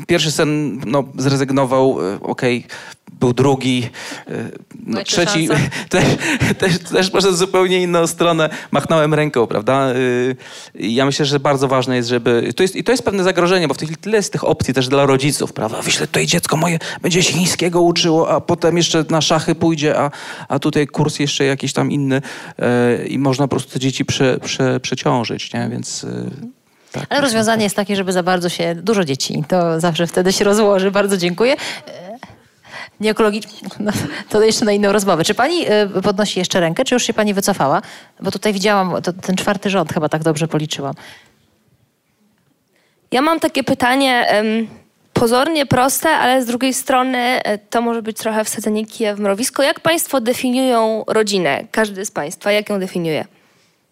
pierwszy 0.06 0.32
sen 0.32 0.80
no, 0.86 1.04
zrezygnował, 1.18 1.98
e, 2.14 2.20
okej, 2.20 2.66
był 3.22 3.32
drugi, 3.32 3.90
e, 4.28 4.32
no, 4.86 4.98
No, 4.98 5.04
trzeci, 5.04 5.48
też, 5.88 6.04
też, 6.58 6.78
też 6.78 7.10
poszedł 7.10 7.34
w 7.34 7.36
zupełnie 7.36 7.82
inną 7.82 8.06
stronę, 8.06 8.50
machnąłem 8.70 9.14
ręką, 9.14 9.46
prawda? 9.46 9.92
Y, 9.94 10.36
Ja 10.74 11.06
myślę, 11.06 11.26
że 11.26 11.40
bardzo 11.40 11.68
ważne 11.68 11.96
jest, 11.96 12.08
żeby... 12.08 12.52
To 12.56 12.62
jest, 12.62 12.76
I 12.76 12.84
to 12.84 12.92
jest 12.92 13.04
pewne 13.04 13.24
zagrożenie, 13.24 13.68
bo 13.68 13.74
w 13.74 13.78
tej 13.78 13.86
chwili 13.86 14.02
tyle 14.02 14.16
jest 14.16 14.32
tych 14.32 14.44
opcji 14.44 14.74
też 14.74 14.88
dla 14.88 15.06
rodziców, 15.06 15.52
prawda? 15.52 15.82
Wyślę 15.82 16.06
tutaj 16.06 16.26
dziecko 16.26 16.56
moje, 16.56 16.78
będzie 17.02 17.22
się 17.22 17.32
chińskiego 17.32 17.82
uczyło, 17.82 18.30
a 18.30 18.40
potem 18.40 18.76
jeszcze 18.76 19.04
na 19.10 19.20
szachy 19.20 19.54
pójdzie, 19.54 19.98
a, 19.98 20.10
a 20.48 20.58
tutaj 20.58 20.86
kurs 20.86 21.18
jeszcze 21.18 21.44
jakiś 21.44 21.72
tam 21.72 21.90
inny 21.90 22.22
e, 22.58 23.06
i 23.06 23.18
można 23.18 23.44
po 23.44 23.50
prostu 23.56 23.72
te 23.72 23.78
dzieci 23.78 24.04
prze, 24.04 24.38
prze, 24.38 24.80
przeciążyć, 24.80 25.52
nie? 25.52 25.68
Więc... 25.70 26.06
Tak. 26.92 27.06
Ale 27.08 27.20
rozwiązanie 27.20 27.64
jest 27.64 27.76
takie, 27.76 27.96
żeby 27.96 28.12
za 28.12 28.22
bardzo 28.22 28.48
się... 28.48 28.74
Dużo 28.74 29.04
dzieci, 29.04 29.44
to 29.48 29.80
zawsze 29.80 30.06
wtedy 30.06 30.32
się 30.32 30.44
rozłoży. 30.44 30.90
Bardzo 30.90 31.16
dziękuję. 31.16 31.56
E, 33.02 33.04
Nieekologicznie, 33.04 33.68
no, 33.80 33.92
to 34.28 34.42
jeszcze 34.42 34.64
na 34.64 34.72
inną 34.72 34.92
rozmowę. 34.92 35.24
Czy 35.24 35.34
pani 35.34 35.64
e, 35.68 35.86
podnosi 36.02 36.38
jeszcze 36.38 36.60
rękę, 36.60 36.84
czy 36.84 36.94
już 36.94 37.04
się 37.04 37.14
pani 37.14 37.34
wycofała? 37.34 37.82
Bo 38.20 38.30
tutaj 38.30 38.52
widziałam, 38.52 39.02
to, 39.02 39.12
ten 39.12 39.36
czwarty 39.36 39.70
rząd 39.70 39.92
chyba 39.92 40.08
tak 40.08 40.22
dobrze 40.22 40.48
policzyłam. 40.48 40.94
Ja 43.10 43.22
mam 43.22 43.40
takie 43.40 43.64
pytanie 43.64 44.26
pozornie 45.12 45.66
proste, 45.66 46.08
ale 46.08 46.42
z 46.42 46.46
drugiej 46.46 46.74
strony 46.74 47.18
e, 47.18 47.58
to 47.58 47.82
może 47.82 48.02
być 48.02 48.16
trochę 48.16 48.44
wsadzenie 48.44 48.86
kija 48.86 49.14
w 49.14 49.20
mrowisko. 49.20 49.62
Jak 49.62 49.80
Państwo 49.80 50.20
definiują 50.20 51.04
rodzinę? 51.06 51.64
Każdy 51.70 52.04
z 52.04 52.10
Państwa, 52.10 52.52
jak 52.52 52.70
ją 52.70 52.80
definiuje? 52.80 53.24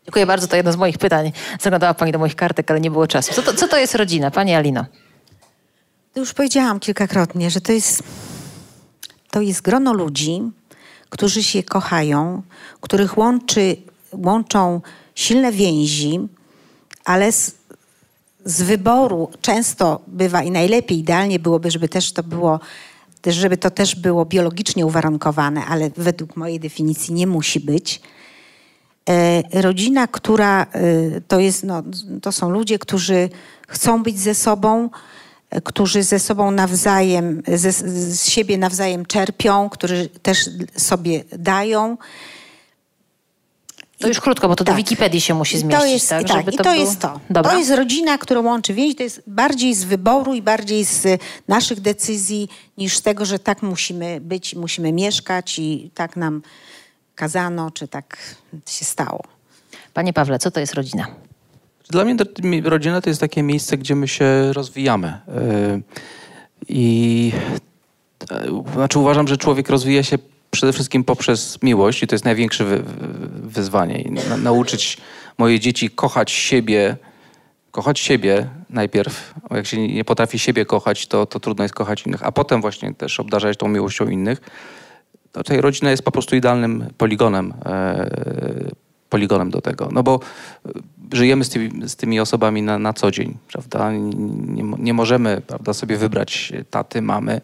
Dziękuję 0.04 0.26
bardzo, 0.26 0.46
to 0.46 0.56
jedno 0.56 0.72
z 0.72 0.76
moich 0.76 0.98
pytań. 0.98 1.32
Zaglądała 1.60 1.94
pani 1.94 2.12
do 2.12 2.18
moich 2.18 2.36
kartek, 2.36 2.70
ale 2.70 2.80
nie 2.80 2.90
było 2.90 3.06
czasu. 3.06 3.34
Co 3.34 3.42
to, 3.42 3.54
co 3.54 3.68
to 3.68 3.76
jest 3.78 3.94
rodzina? 3.94 4.30
Pani 4.30 4.54
Alino. 4.54 4.84
Już 6.16 6.34
powiedziałam 6.34 6.80
kilkakrotnie, 6.80 7.50
że 7.50 7.60
to 7.60 7.72
jest, 7.72 8.02
to 9.30 9.40
jest 9.40 9.62
grono 9.62 9.92
ludzi, 9.92 10.42
którzy 11.10 11.42
się 11.42 11.62
kochają, 11.62 12.42
których 12.80 13.18
łączy, 13.18 13.76
łączą 14.12 14.80
silne 15.14 15.52
więzi, 15.52 16.20
ale 17.04 17.32
z, 17.32 17.54
z 18.44 18.62
wyboru 18.62 19.30
często 19.40 20.00
bywa 20.06 20.42
i 20.42 20.50
najlepiej, 20.50 20.98
idealnie 20.98 21.38
byłoby, 21.38 21.70
żeby 21.70 21.88
też 21.88 22.12
to 22.12 22.22
było, 22.22 22.60
żeby 23.26 23.56
to 23.56 23.70
też 23.70 23.96
było 23.96 24.24
biologicznie 24.24 24.86
uwarunkowane, 24.86 25.64
ale 25.66 25.90
według 25.96 26.36
mojej 26.36 26.60
definicji 26.60 27.14
nie 27.14 27.26
musi 27.26 27.60
być. 27.60 28.00
E, 29.08 29.62
rodzina, 29.62 30.06
która 30.06 30.62
e, 30.62 31.20
to 31.20 31.40
jest, 31.40 31.64
no, 31.64 31.82
to 32.22 32.32
są 32.32 32.50
ludzie, 32.50 32.78
którzy 32.78 33.28
chcą 33.68 34.02
być 34.02 34.18
ze 34.18 34.34
sobą, 34.34 34.90
którzy 35.64 36.02
ze 36.02 36.18
sobą 36.18 36.50
nawzajem, 36.50 37.42
ze, 37.54 37.72
z 37.72 38.28
siebie 38.28 38.58
nawzajem 38.58 39.06
czerpią, 39.06 39.68
którzy 39.70 40.08
też 40.22 40.50
sobie 40.76 41.24
dają. 41.38 41.96
To 43.98 44.08
już 44.08 44.20
krótko, 44.20 44.48
bo 44.48 44.56
to 44.56 44.64
do 44.64 44.68
Tak. 44.72 44.76
Wikipedii 44.76 45.20
się 45.20 45.34
musi 45.34 45.58
zmieścić, 45.58 45.80
to 45.82 45.86
jest, 45.86 46.08
tak? 46.08 46.28
tak, 46.28 46.36
żeby 46.36 46.50
i 46.52 46.56
to, 46.56 46.62
było- 46.62 46.74
jest 46.74 46.98
to. 47.00 47.20
Dobra. 47.30 47.52
To 47.52 47.58
jest 47.58 47.70
rodzina, 47.70 48.18
którą 48.18 48.42
łączy 48.42 48.74
więź. 48.74 48.96
To 48.96 49.02
jest 49.02 49.22
bardziej 49.26 49.74
z 49.74 49.84
wyboru 49.84 50.34
i 50.34 50.42
bardziej 50.42 50.84
z 50.84 51.20
naszych 51.48 51.80
decyzji 51.80 52.48
niż 52.78 52.96
z 52.96 53.02
tego, 53.02 53.24
że 53.24 53.38
tak 53.38 53.62
musimy 53.62 54.20
być, 54.20 54.54
musimy 54.54 54.92
mieszkać 54.92 55.58
i 55.58 55.90
tak 55.94 56.16
nam 56.16 56.42
kazano, 57.14 57.70
czy 57.70 57.88
tak 57.88 58.16
się 58.68 58.84
stało. 58.84 59.24
Panie 59.94 60.12
Pawle, 60.12 60.38
co 60.38 60.50
to 60.50 60.60
jest 60.60 60.74
rodzina? 60.74 61.06
Dla 61.90 62.04
mnie 62.04 62.16
rodzina 62.64 63.00
to 63.00 63.10
jest 63.10 63.20
takie 63.20 63.42
miejsce, 63.42 63.78
gdzie 63.78 63.96
my 63.96 64.08
się 64.08 64.52
rozwijamy. 64.52 65.18
Yy, 65.28 65.82
I 66.68 67.32
e, 68.30 68.62
znaczy 68.74 68.98
uważam, 68.98 69.28
że 69.28 69.36
człowiek 69.36 69.68
rozwija 69.68 70.02
się 70.02 70.18
przede 70.50 70.72
wszystkim 70.72 71.04
poprzez 71.04 71.62
miłość 71.62 72.02
i 72.02 72.06
to 72.06 72.14
jest 72.14 72.24
największe 72.24 72.64
wy, 72.64 72.78
wy- 72.82 73.48
wyzwanie. 73.48 74.10
Na, 74.28 74.36
nauczyć 74.36 74.96
moje 75.38 75.60
dzieci 75.60 75.90
kochać 75.90 76.30
siebie, 76.30 76.96
kochać 77.70 77.98
siebie 77.98 78.48
najpierw. 78.70 79.34
Bo 79.50 79.56
Jak 79.56 79.66
się 79.66 79.88
nie 79.88 80.04
potrafi 80.04 80.38
siebie 80.38 80.64
kochać, 80.64 81.06
to, 81.06 81.26
to 81.26 81.40
trudno 81.40 81.64
jest 81.64 81.74
kochać 81.74 82.06
innych, 82.06 82.26
a 82.26 82.32
potem 82.32 82.60
właśnie 82.60 82.94
też 82.94 83.20
obdarzać 83.20 83.58
tą 83.58 83.68
miłością 83.68 84.08
innych. 84.08 84.40
Tutaj 85.32 85.60
rodzina 85.60 85.90
jest 85.90 86.02
po 86.02 86.10
prostu 86.10 86.36
idealnym 86.36 86.86
poligonem, 86.98 87.54
e, 87.66 88.10
poligonem 89.10 89.50
do 89.50 89.60
tego. 89.60 89.88
No 89.92 90.02
bo 90.02 90.20
e, 90.66 90.70
żyjemy 91.12 91.44
z 91.44 91.48
tymi, 91.48 91.88
z 91.88 91.96
tymi 91.96 92.20
osobami 92.20 92.62
na, 92.62 92.78
na 92.78 92.92
co 92.92 93.10
dzień, 93.10 93.36
prawda? 93.52 93.92
Nie, 93.92 94.62
nie, 94.78 94.94
możemy 94.94 95.42
prawda, 95.46 95.74
sobie 95.74 95.96
wybrać 95.96 96.52
taty, 96.70 97.02
mamy, 97.02 97.40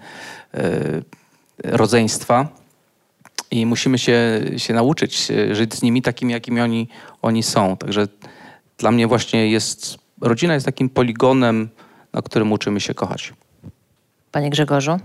e, 0.55 1.03
rodzeństwa 1.65 2.49
i 3.51 3.67
musimy 3.67 3.99
się, 3.99 4.43
się 4.57 4.75
nauczyć 4.75 5.31
e, 5.31 5.55
żyć 5.55 5.75
z 5.75 5.83
nimi 5.83 6.03
takimi, 6.03 6.33
jakimi 6.33 6.61
oni, 6.61 6.89
oni 7.23 7.43
są. 7.43 7.77
Także 7.77 8.09
dla 8.79 8.91
mnie 8.91 9.07
właśnie 9.07 9.51
jest, 9.51 9.99
rodzina 10.21 10.55
jest 10.55 10.67
takim 10.67 10.89
poligonem, 10.89 11.69
na 12.13 12.23
którym 12.23 12.53
uczymy 12.53 12.81
się 12.81 12.95
kochać. 12.95 13.35
Panie 14.33 14.51
Grzegorzu? 14.51 14.99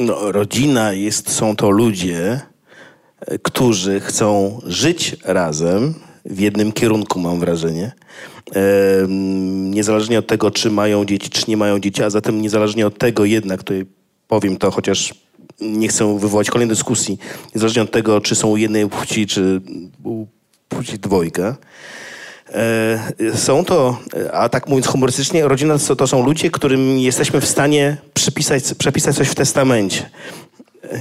No, 0.00 0.32
rodzina 0.32 0.92
jest, 0.92 1.30
są 1.30 1.56
to 1.56 1.70
ludzie, 1.70 2.18
e, 2.22 2.40
którzy 3.42 4.00
chcą 4.00 4.60
żyć 4.66 5.16
razem 5.24 5.94
w 6.24 6.40
jednym 6.40 6.72
kierunku, 6.72 7.20
mam 7.20 7.40
wrażenie. 7.40 7.92
Niezależnie 9.48 10.18
od 10.18 10.26
tego, 10.26 10.50
czy 10.50 10.70
mają 10.70 11.04
dzieci, 11.04 11.30
czy 11.30 11.44
nie 11.48 11.56
mają 11.56 11.78
dzieci, 11.80 12.02
a 12.02 12.10
zatem 12.10 12.42
niezależnie 12.42 12.86
od 12.86 12.98
tego 12.98 13.24
jednak, 13.24 13.62
tutaj 13.62 13.86
powiem 14.28 14.56
to, 14.56 14.70
chociaż 14.70 15.14
nie 15.60 15.88
chcę 15.88 16.18
wywołać 16.18 16.50
kolejnej 16.50 16.76
dyskusji, 16.76 17.18
niezależnie 17.54 17.82
od 17.82 17.90
tego, 17.90 18.20
czy 18.20 18.34
są 18.34 18.48
u 18.48 18.56
jednej 18.56 18.88
płci, 18.88 19.26
czy 19.26 19.60
u 20.04 20.26
płci 20.68 20.98
dwojga, 20.98 21.56
E, 22.54 23.36
Są 23.36 23.64
to, 23.64 23.98
a 24.32 24.48
tak 24.48 24.68
mówiąc 24.68 24.86
humorystycznie, 24.86 25.48
rodzina 25.48 25.78
to, 25.78 25.96
to 25.96 26.06
są 26.06 26.24
ludzie, 26.24 26.50
którym 26.50 26.98
jesteśmy 26.98 27.40
w 27.40 27.46
stanie 27.46 27.96
przypisać, 28.14 28.74
przepisać 28.78 29.16
coś 29.16 29.28
w 29.28 29.34
testamencie. 29.34 30.10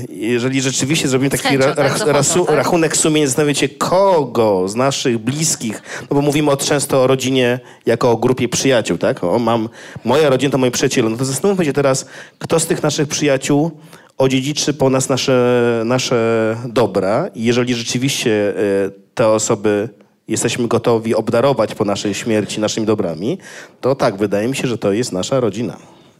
Jeżeli 0.09 0.61
rzeczywiście 0.61 1.07
zrobimy 1.07 1.29
taki 1.29 1.57
ra, 1.57 1.75
tak, 1.75 1.95
ochotą, 1.95 2.11
rasu, 2.11 2.45
tak? 2.45 2.55
rachunek 2.55 2.97
sumienia, 2.97 3.27
zastanowicie 3.27 3.69
kogo 3.69 4.67
z 4.67 4.75
naszych 4.75 5.17
bliskich, 5.17 5.81
no 6.01 6.15
bo 6.15 6.21
mówimy 6.21 6.51
o, 6.51 6.57
często 6.57 7.03
o 7.03 7.07
rodzinie 7.07 7.59
jako 7.85 8.11
o 8.11 8.17
grupie 8.17 8.49
przyjaciół, 8.49 8.97
tak? 8.97 9.23
O, 9.23 9.39
mam, 9.39 9.69
moja 10.05 10.29
rodzina 10.29 10.51
to 10.51 10.57
moi 10.57 10.71
przyjaciele. 10.71 11.09
No 11.09 11.17
to 11.17 11.25
zastanówmy 11.25 11.65
się 11.65 11.73
teraz, 11.73 12.05
kto 12.39 12.59
z 12.59 12.65
tych 12.65 12.83
naszych 12.83 13.07
przyjaciół 13.07 13.71
odziedziczy 14.17 14.73
po 14.73 14.89
nas 14.89 15.09
nasze, 15.09 15.81
nasze 15.85 16.57
dobra 16.65 17.29
i 17.35 17.43
jeżeli 17.43 17.75
rzeczywiście 17.75 18.49
e, 18.49 18.53
te 19.13 19.27
osoby 19.27 19.89
jesteśmy 20.27 20.67
gotowi 20.67 21.15
obdarować 21.15 21.75
po 21.75 21.85
naszej 21.85 22.13
śmierci 22.13 22.61
naszymi 22.61 22.85
dobrami, 22.85 23.37
to 23.81 23.95
tak, 23.95 24.17
wydaje 24.17 24.47
mi 24.47 24.55
się, 24.55 24.67
że 24.67 24.77
to 24.77 24.91
jest 24.91 25.11
nasza 25.11 25.39
rodzina. 25.39 25.77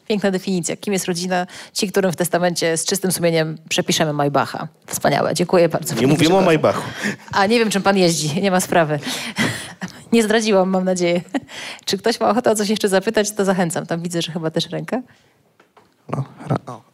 Piękna 0.10 0.32
definicja. 0.32 0.78
Kim 0.78 0.93
jest 0.93 1.05
rodzina? 1.05 1.47
Ci, 1.74 1.88
którym 1.91 2.12
w 2.12 2.16
testamencie 2.16 2.78
z 2.78 2.86
czystym 2.86 3.12
sumieniem 3.12 3.57
przepiszemy 3.70 4.14
Maybacha. 4.14 4.68
Wspaniałe. 4.88 5.34
Dziękuję 5.34 5.70
bardzo. 5.70 5.95
Nie 5.95 6.07
mówimy 6.07 6.38
o. 6.38 6.41
Majbachu. 6.41 6.82
A 7.32 7.45
nie 7.45 7.60
wiem, 7.60 7.70
czym 7.70 7.82
pan 7.82 7.97
jeździ. 7.97 8.41
Nie 8.41 8.51
ma 8.51 8.60
sprawy. 8.60 8.99
Nie 10.12 10.24
zdradziłam, 10.24 10.70
mam 10.70 10.84
nadzieję. 10.84 11.22
Czy 11.86 11.97
ktoś 11.97 12.20
ma 12.20 12.30
ochotę 12.30 12.51
o 12.51 12.55
coś 12.55 12.70
jeszcze 12.70 12.89
zapytać, 12.89 13.32
to 13.32 13.45
zachęcam. 13.45 13.86
Tam 13.86 14.01
widzę, 14.01 14.22
że 14.22 14.32
chyba 14.32 14.51
też 14.51 14.70
ręka. 14.70 15.01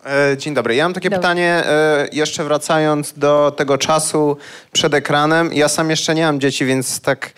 E, 0.06 0.38
Dzień 0.38 0.54
dobry. 0.54 0.76
Ja 0.76 0.84
mam 0.86 0.94
takie 0.94 1.10
Dobry. 1.10 1.22
pytanie, 1.22 1.64
e, 1.66 2.08
jeszcze 2.12 2.44
wracając 2.44 3.14
do 3.14 3.52
tego 3.58 3.78
czasu 3.78 4.38
przed 4.72 4.94
ekranem. 4.94 5.54
Ja 5.54 5.70
sam 5.70 5.90
jeszcze 5.90 6.16
nie 6.16 6.26
mam 6.26 6.40
dzieci, 6.40 6.66
więc 6.66 7.00
tak 7.00 7.34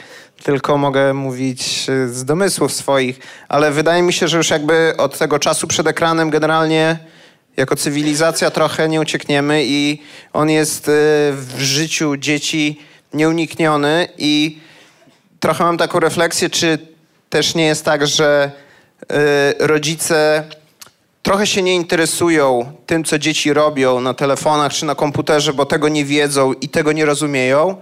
tylko 0.47 0.77
mogę 0.77 1.13
mówić 1.13 1.89
e, 1.89 2.07
z 2.07 2.25
domysłów 2.25 2.73
swoich, 2.73 3.19
ale 3.49 3.71
wydaje 3.71 4.01
mi 4.01 4.13
się, 4.13 4.27
że 4.27 4.37
już 4.37 4.49
jakby 4.49 4.93
od 4.97 5.17
tego 5.17 5.39
czasu 5.39 5.67
przed 5.67 5.87
ekranem 5.87 6.29
generalnie 6.29 6.99
jako 7.57 7.75
cywilizacja 7.75 8.51
trochę 8.51 8.89
nie 8.89 9.01
uciekniemy 9.01 9.63
i 9.65 10.01
on 10.33 10.49
jest 10.49 10.87
e, 10.87 10.91
w 11.31 11.55
życiu 11.57 12.17
dzieci 12.17 12.79
nieunikniony 13.13 14.07
i 14.17 14.59
trochę 15.39 15.63
mam 15.63 15.77
taką 15.77 15.99
refleksję, 15.99 16.49
czy 16.49 16.77
też 17.29 17.55
nie 17.55 17.65
jest 17.65 17.85
tak, 17.85 18.07
że 18.07 18.51
e, 19.09 19.67
rodzice 19.67 20.43
trochę 21.23 21.47
się 21.47 21.61
nie 21.61 21.75
interesują 21.75 22.71
tym, 22.85 23.03
co 23.03 23.19
dzieci 23.19 23.53
robią 23.53 24.01
na 24.01 24.13
telefonach 24.13 24.73
czy 24.73 24.85
na 24.85 24.95
komputerze, 24.95 25.53
bo 25.53 25.65
tego 25.65 25.89
nie 25.89 26.05
wiedzą 26.05 26.53
i 26.53 26.69
tego 26.69 26.91
nie 26.91 27.05
rozumieją. 27.05 27.77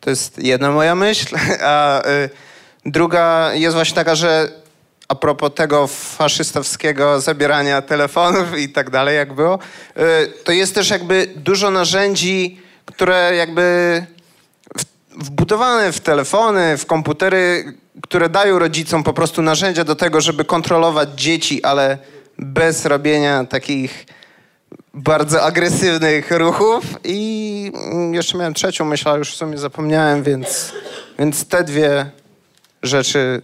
To 0.00 0.10
jest 0.10 0.38
jedna 0.38 0.70
moja 0.70 0.94
myśl. 0.94 1.36
A 1.64 2.02
y, 2.08 2.30
druga 2.86 3.54
jest 3.54 3.74
właśnie 3.74 3.94
taka, 3.94 4.14
że 4.14 4.48
a 5.08 5.14
propos 5.14 5.54
tego 5.54 5.86
faszystowskiego 5.86 7.20
zabierania 7.20 7.82
telefonów 7.82 8.58
i 8.58 8.68
tak 8.68 8.90
dalej, 8.90 9.16
jak 9.16 9.32
było, 9.32 9.58
y, 9.96 10.00
to 10.44 10.52
jest 10.52 10.74
też 10.74 10.90
jakby 10.90 11.28
dużo 11.36 11.70
narzędzi, 11.70 12.60
które 12.86 13.34
jakby 13.36 14.06
wbudowane 15.16 15.92
w 15.92 16.00
telefony, 16.00 16.76
w 16.76 16.86
komputery, 16.86 17.74
które 18.02 18.28
dają 18.28 18.58
rodzicom 18.58 19.02
po 19.02 19.12
prostu 19.12 19.42
narzędzia 19.42 19.84
do 19.84 19.96
tego, 19.96 20.20
żeby 20.20 20.44
kontrolować 20.44 21.08
dzieci, 21.14 21.64
ale 21.64 21.98
bez 22.38 22.84
robienia 22.86 23.44
takich 23.44 24.06
bardzo 24.94 25.42
agresywnych 25.42 26.30
ruchów 26.30 26.84
i 27.04 27.72
mm, 27.74 28.14
jeszcze 28.14 28.38
miałem 28.38 28.54
trzecią 28.54 28.84
myśl, 28.84 29.08
ale 29.08 29.18
już 29.18 29.32
w 29.32 29.36
sumie 29.36 29.58
zapomniałem, 29.58 30.22
więc, 30.22 30.72
więc 31.18 31.44
te 31.44 31.64
dwie 31.64 32.10
rzeczy 32.82 33.42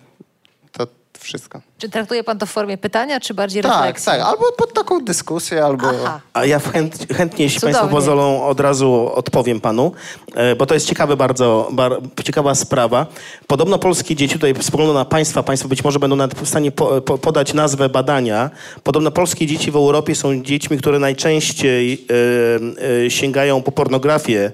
wszystko. 1.26 1.60
Czy 1.78 1.88
traktuje 1.88 2.24
pan 2.24 2.38
to 2.38 2.46
w 2.46 2.50
formie 2.50 2.78
pytania, 2.78 3.20
czy 3.20 3.34
bardziej 3.34 3.62
Tak, 3.62 3.72
refleksji? 3.72 4.06
tak, 4.06 4.20
albo 4.20 4.52
pod 4.58 4.72
taką 4.72 5.04
dyskusję, 5.04 5.64
albo... 5.64 5.86
Aha. 5.88 6.20
A 6.34 6.44
ja 6.44 6.58
chęt, 6.58 7.06
chętnie, 7.16 7.44
jeśli 7.44 7.60
Cudownie. 7.60 7.78
Państwo 7.78 7.96
pozwolą, 7.96 8.46
od 8.46 8.60
razu 8.60 9.10
odpowiem 9.14 9.60
Panu, 9.60 9.92
e, 10.34 10.56
bo 10.56 10.66
to 10.66 10.74
jest 10.74 10.86
ciekawe 10.86 11.16
bardzo, 11.16 11.68
bar, 11.72 11.92
ciekawa 12.24 12.54
sprawa. 12.54 13.06
Podobno 13.46 13.78
polskie 13.78 14.16
dzieci, 14.16 14.34
tutaj 14.34 14.54
spoglądam 14.60 14.96
na 14.96 15.04
Państwa, 15.04 15.42
Państwo 15.42 15.68
być 15.68 15.84
może 15.84 15.98
będą 15.98 16.16
nawet 16.16 16.38
w 16.40 16.48
stanie 16.48 16.72
po, 16.72 17.00
po, 17.00 17.18
podać 17.18 17.54
nazwę 17.54 17.88
badania. 17.88 18.50
Podobno 18.82 19.10
polskie 19.10 19.46
dzieci 19.46 19.70
w 19.70 19.76
Europie 19.76 20.14
są 20.14 20.42
dziećmi, 20.42 20.78
które 20.78 20.98
najczęściej 20.98 22.06
e, 22.10 23.04
e, 23.06 23.10
sięgają 23.10 23.62
po 23.62 23.72
pornografię 23.72 24.52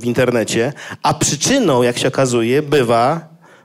w 0.00 0.04
internecie, 0.04 0.72
a 1.02 1.14
przyczyną, 1.14 1.82
jak 1.82 1.98
się 1.98 2.08
okazuje, 2.08 2.62
bywa 2.62 3.20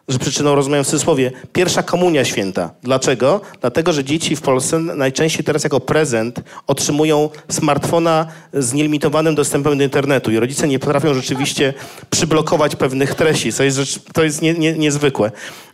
że 0.08 0.20
przyczyną, 0.20 0.56
rozumiem 0.56 0.84
w 0.84 0.88
cudzysłowie, 0.88 1.32
pierwsza 1.54 1.84
komunia 1.84 2.26
święta. 2.26 2.70
Dlaczego? 2.84 3.42
Dlatego, 3.62 3.94
że 3.94 4.04
dzieci 4.04 4.36
w 4.36 4.42
Polsce 4.42 4.80
najczęściej 4.80 5.44
teraz 5.44 5.64
jako 5.64 5.80
prezent 5.80 6.40
otrzymują 6.68 7.30
smartfona 7.50 8.28
z 8.54 8.74
nielimitowanym 8.74 9.36
dostępem 9.36 9.78
do 9.78 9.84
internetu 9.84 10.32
i 10.32 10.40
rodzice 10.40 10.68
nie 10.68 10.80
potrafią 10.80 11.14
rzeczywiście 11.14 11.74
przyblokować 12.10 12.76
pewnych 12.76 13.16
treści, 13.16 13.54
co 13.54 13.64
jest, 13.64 13.80
to 14.14 14.24
jest 14.24 14.42
nie, 14.42 14.54
nie, 14.54 14.74
niezwykłe. 14.74 15.32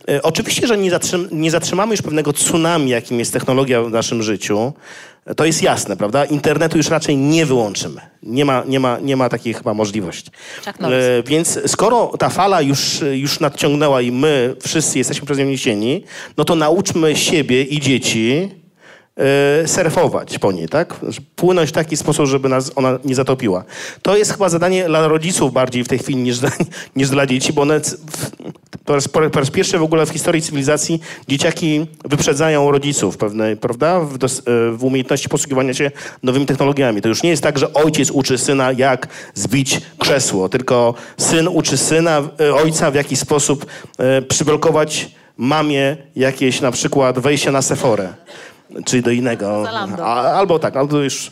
E, 0.08 0.22
Oczywiście, 0.22 0.66
że 0.66 0.78
nie, 0.78 0.90
zatrzym, 0.90 1.28
nie 1.32 1.50
zatrzymamy 1.50 1.92
już 1.92 2.02
pewnego 2.02 2.32
tsunami, 2.32 2.90
jakim 2.90 3.18
jest 3.18 3.32
technologia 3.32 3.82
w 3.82 3.90
naszym 3.90 4.22
życiu. 4.22 4.72
To 5.36 5.44
jest 5.44 5.62
jasne, 5.62 5.96
prawda? 5.96 6.24
Internetu 6.24 6.76
już 6.76 6.88
raczej 6.88 7.16
nie 7.16 7.46
wyłączymy. 7.46 8.00
Nie 8.22 8.44
ma, 8.44 8.62
nie 8.66 8.80
ma, 8.80 8.98
nie 8.98 9.16
ma 9.16 9.28
takiej 9.28 9.54
chyba 9.54 9.74
możliwości. 9.74 10.30
E, 10.92 11.22
Więc 11.22 11.58
skoro 11.66 12.06
ta 12.18 12.28
fala 12.28 12.60
już, 12.62 13.00
już 13.12 13.40
nadciągnęła 13.40 14.00
i 14.02 14.12
my 14.12 14.56
wszyscy 14.62 14.98
jesteśmy 14.98 15.26
przez 15.26 15.38
nią 15.38 15.44
niesieni, 15.44 16.04
no 16.36 16.44
to 16.44 16.54
nauczmy 16.54 17.16
siebie 17.16 17.62
i 17.62 17.80
dzieci 17.80 18.50
surfować 19.66 20.38
po 20.38 20.52
niej, 20.52 20.68
tak? 20.68 20.96
Płynąć 21.36 21.70
w 21.70 21.72
taki 21.72 21.96
sposób, 21.96 22.26
żeby 22.26 22.48
nas 22.48 22.72
ona 22.76 22.98
nie 23.04 23.14
zatopiła. 23.14 23.64
To 24.02 24.16
jest 24.16 24.32
chyba 24.32 24.48
zadanie 24.48 24.84
dla 24.84 25.08
rodziców 25.08 25.52
bardziej 25.52 25.84
w 25.84 25.88
tej 25.88 25.98
chwili 25.98 26.18
niż 26.18 26.38
dla, 26.38 26.50
niż 26.96 27.08
dla 27.08 27.26
dzieci, 27.26 27.52
bo 27.52 27.62
one 27.62 27.80
po, 28.84 28.94
raz, 28.94 29.08
po 29.08 29.20
raz 29.20 29.50
pierwszy 29.50 29.78
w 29.78 29.82
ogóle 29.82 30.06
w 30.06 30.10
historii 30.10 30.42
cywilizacji 30.42 31.00
dzieciaki 31.28 31.86
wyprzedzają 32.04 32.70
rodziców 32.70 33.16
pewnej, 33.16 33.56
prawda? 33.56 34.00
W, 34.00 34.18
dos, 34.18 34.38
e, 34.38 34.42
w 34.72 34.84
umiejętności 34.84 35.28
posługiwania 35.28 35.74
się 35.74 35.90
nowymi 36.22 36.46
technologiami. 36.46 37.02
To 37.02 37.08
już 37.08 37.22
nie 37.22 37.30
jest 37.30 37.42
tak, 37.42 37.58
że 37.58 37.72
ojciec 37.72 38.10
uczy 38.10 38.38
syna, 38.38 38.72
jak 38.72 39.08
zbić 39.34 39.80
krzesło, 39.98 40.48
tylko 40.48 40.94
syn 41.16 41.48
uczy 41.48 41.76
syna, 41.76 42.22
e, 42.40 42.54
ojca 42.54 42.90
w 42.90 42.94
jaki 42.94 43.16
sposób 43.16 43.66
przyblokować 44.28 45.10
mamie 45.36 45.96
jakieś 46.16 46.60
na 46.60 46.70
przykład 46.70 47.18
wejście 47.18 47.52
na 47.52 47.62
Seforę. 47.62 48.08
Czy 48.84 49.02
do 49.02 49.10
innego. 49.10 49.62
A, 50.04 50.22
albo 50.22 50.58
tak, 50.58 50.76
albo 50.76 50.98
już. 50.98 51.30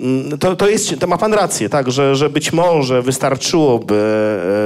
mm, 0.00 0.38
To, 0.38 0.56
to, 0.56 0.68
jest, 0.68 0.98
to 1.00 1.06
ma 1.06 1.18
pan 1.18 1.34
rację, 1.34 1.68
tak, 1.68 1.90
że, 1.90 2.14
że 2.16 2.30
być 2.30 2.52
może 2.52 3.02
wystarczyłoby, 3.02 3.94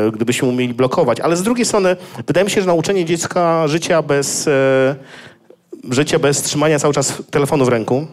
e, 0.09 0.11
gdybyśmy 0.13 0.49
umieli 0.49 0.75
blokować, 0.75 1.21
ale 1.21 1.37
z 1.37 1.43
drugiej 1.43 1.65
strony 1.65 1.97
wydaje 2.27 2.45
mi 2.45 2.51
się, 2.51 2.61
że 2.61 2.67
nauczenie 2.67 3.05
dziecka 3.05 3.69
życia 3.69 4.03
bez, 4.03 4.49
e, 4.49 4.95
życia 5.91 6.19
bez 6.19 6.43
trzymania 6.43 6.79
cały 6.79 6.95
czas 6.95 7.23
telefonu 7.31 7.65
w 7.65 7.69
ręku. 7.69 8.07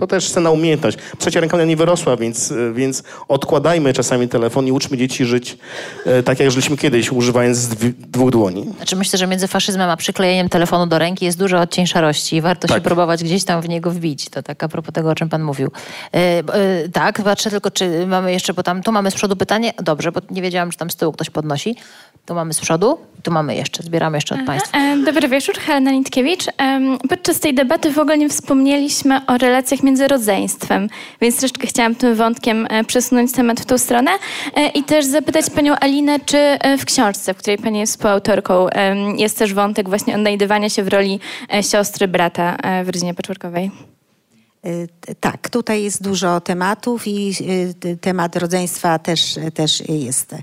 To 0.00 0.06
też 0.06 0.30
cenna 0.30 0.50
umiejętność. 0.50 0.98
Trzecia 1.18 1.40
ręka 1.40 1.64
nie 1.64 1.76
wyrosła, 1.76 2.16
więc, 2.16 2.52
e, 2.52 2.72
więc 2.72 3.02
odkładajmy 3.28 3.92
czasami 3.92 4.28
telefon 4.28 4.66
i 4.66 4.72
uczmy 4.72 4.96
dzieci 4.96 5.24
żyć 5.24 5.58
e, 6.06 6.22
tak, 6.22 6.40
jak 6.40 6.50
żyliśmy 6.50 6.76
kiedyś, 6.76 7.12
używając 7.12 7.68
dwóch 7.98 8.30
dłoni. 8.30 8.66
Znaczy 8.76 8.96
myślę, 8.96 9.18
że 9.18 9.26
między 9.26 9.48
faszyzmem 9.48 9.90
a 9.90 9.96
przyklejeniem 9.96 10.48
telefonu 10.48 10.86
do 10.86 10.98
ręki 10.98 11.24
jest 11.24 11.38
dużo 11.38 11.60
odcień 11.60 11.86
szarości 11.86 12.36
i 12.36 12.40
warto 12.40 12.68
się 12.68 12.74
Tak. 12.74 12.82
próbować 12.82 13.24
gdzieś 13.24 13.44
tam 13.44 13.62
w 13.62 13.68
niego 13.68 13.90
wbić. 13.90 14.28
To 14.28 14.42
tak 14.42 14.62
a 14.62 14.68
propos 14.68 14.94
tego, 14.94 15.10
o 15.10 15.14
czym 15.14 15.28
pan 15.28 15.42
mówił. 15.42 15.70
E, 16.12 16.88
tak, 16.88 17.22
patrzę 17.22 17.50
tylko, 17.50 17.70
czy 17.70 18.06
mamy 18.06 18.32
jeszcze, 18.32 18.54
bo 18.54 18.62
tam, 18.62 18.82
tu 18.82 18.92
mamy 18.92 19.10
z 19.10 19.14
przodu 19.14 19.36
pytanie. 19.36 19.72
Dobrze, 19.82 20.12
bo 20.12 20.20
nie 20.30 20.42
wiedziałam, 20.42 20.70
czy 20.70 20.78
tam 20.78 20.90
z 20.90 20.96
tyłu 20.96 21.12
ktoś 21.12 21.30
podnosi. 21.30 21.76
Tu 22.26 22.34
mamy 22.34 22.54
z 22.54 22.60
przodu, 22.60 22.98
tu 23.22 23.30
mamy 23.32 23.54
jeszcze, 23.56 23.82
zbieramy 23.82 24.16
jeszcze 24.16 24.34
od 24.34 24.46
państwa. 24.46 24.78
E, 24.78 24.96
Dobry 25.04 25.28
wieczór, 25.28 25.54
Helena 25.54 25.90
Nitkiewicz. 25.90 26.44
Em, 26.58 26.98
Podczas 27.08 27.40
tej 27.40 27.54
debaty 27.54 27.90
w 27.92 27.98
ogóle 27.98 28.18
nie 28.18 28.28
wspomnieliśmy 28.28 29.26
o 29.26 29.38
relacjach 29.38 29.82
między 29.82 30.08
rodzeństwem, 30.08 30.88
więc 31.20 31.36
troszeczkę 31.38 31.66
chciałam 31.66 31.94
tym 31.94 32.14
wątkiem 32.14 32.66
e, 32.70 32.84
przesunąć 32.84 33.32
temat 33.32 33.60
w 33.60 33.64
tą 33.64 33.78
stronę 33.78 34.10
E, 34.56 34.68
i 34.68 34.84
też 34.84 35.04
zapytać 35.06 35.50
panią 35.50 35.74
Alinę, 35.74 36.20
czy 36.20 36.38
e, 36.38 36.78
w 36.78 36.84
książce, 36.84 37.34
w 37.34 37.36
której 37.36 37.58
pani 37.58 37.78
jest 37.78 37.92
współautorką, 37.92 38.66
jest 39.16 39.38
też 39.38 39.54
wątek 39.54 39.88
właśnie 39.88 40.14
odnajdywania 40.14 40.68
się 40.70 40.82
w 40.84 40.88
roli 40.88 41.20
e, 41.54 41.62
siostry, 41.62 42.08
brata 42.08 42.56
e, 42.56 42.84
w 42.84 42.88
rodzinie 42.88 43.14
patchworkowej. 43.14 43.70
T- 45.00 45.14
Tak, 45.20 45.48
tutaj 45.50 45.82
jest 45.82 46.02
dużo 46.02 46.40
tematów 46.40 47.06
i 47.06 47.32
temat 48.00 48.36
rodzeństwa 48.36 48.98
też, 48.98 49.38
też 49.54 49.88
jest. 49.88 50.34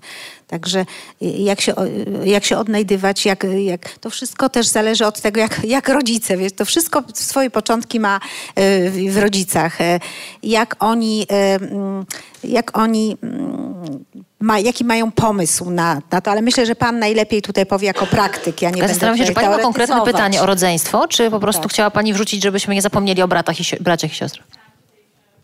Także 0.47 0.79
y, 0.79 0.85
jak 1.25 1.61
się, 1.61 1.75
o- 1.75 1.85
jak 2.23 2.45
się 2.45 2.57
odnajdywać, 2.57 3.25
jak, 3.25 3.45
jak, 3.65 3.89
to 4.01 4.09
wszystko 4.09 4.49
też 4.49 4.67
zależy 4.67 5.05
od 5.05 5.21
tego, 5.21 5.39
jak, 5.39 5.59
jak 5.63 5.89
rodzice, 5.89 6.37
wiesz, 6.37 6.53
to 6.53 6.65
wszystko 6.65 7.03
swoje 7.13 7.49
początki 7.49 7.99
ma 7.99 8.19
y, 8.59 9.09
w, 9.11 9.17
rodzicach. 9.17 9.81
Y, 9.81 9.99
Jak 10.43 10.75
oni, 10.79 11.23
y, 11.31 11.35
mm, 11.35 12.05
jak 12.43 12.77
oni 12.77 13.17
mm, 13.23 14.05
ma, 14.39 14.59
jaki 14.59 14.85
mają 14.85 15.11
pomysł 15.11 15.69
na, 15.69 16.01
na 16.11 16.21
to, 16.21 16.31
ale 16.31 16.41
myślę, 16.41 16.65
że 16.65 16.75
pan 16.75 16.99
najlepiej 16.99 17.41
tutaj 17.41 17.65
powie 17.65 17.87
jako 17.87 18.05
praktyk. 18.07 18.61
Ja 18.61 18.69
nie 18.69 18.87
zastanawiam 18.87 19.17
się, 19.17 19.25
czy 19.25 19.33
pani 19.33 19.47
ma 19.47 19.57
konkretne 19.59 20.01
pytanie 20.05 20.41
o 20.41 20.45
rodzeństwo, 20.45 21.07
czy 21.07 21.31
po 21.31 21.39
prostu 21.39 21.61
Tak. 21.63 21.71
chciała 21.71 21.89
pani 21.91 22.13
wrzucić, 22.13 22.43
żebyśmy 22.43 22.75
nie 22.75 22.81
zapomnieli 22.81 23.21
o 23.21 23.27
bratach 23.27 23.59
i, 23.59 23.63
si- 23.63 23.77
braciach 23.83 24.11
i 24.11 24.15
siostrach? 24.15 24.47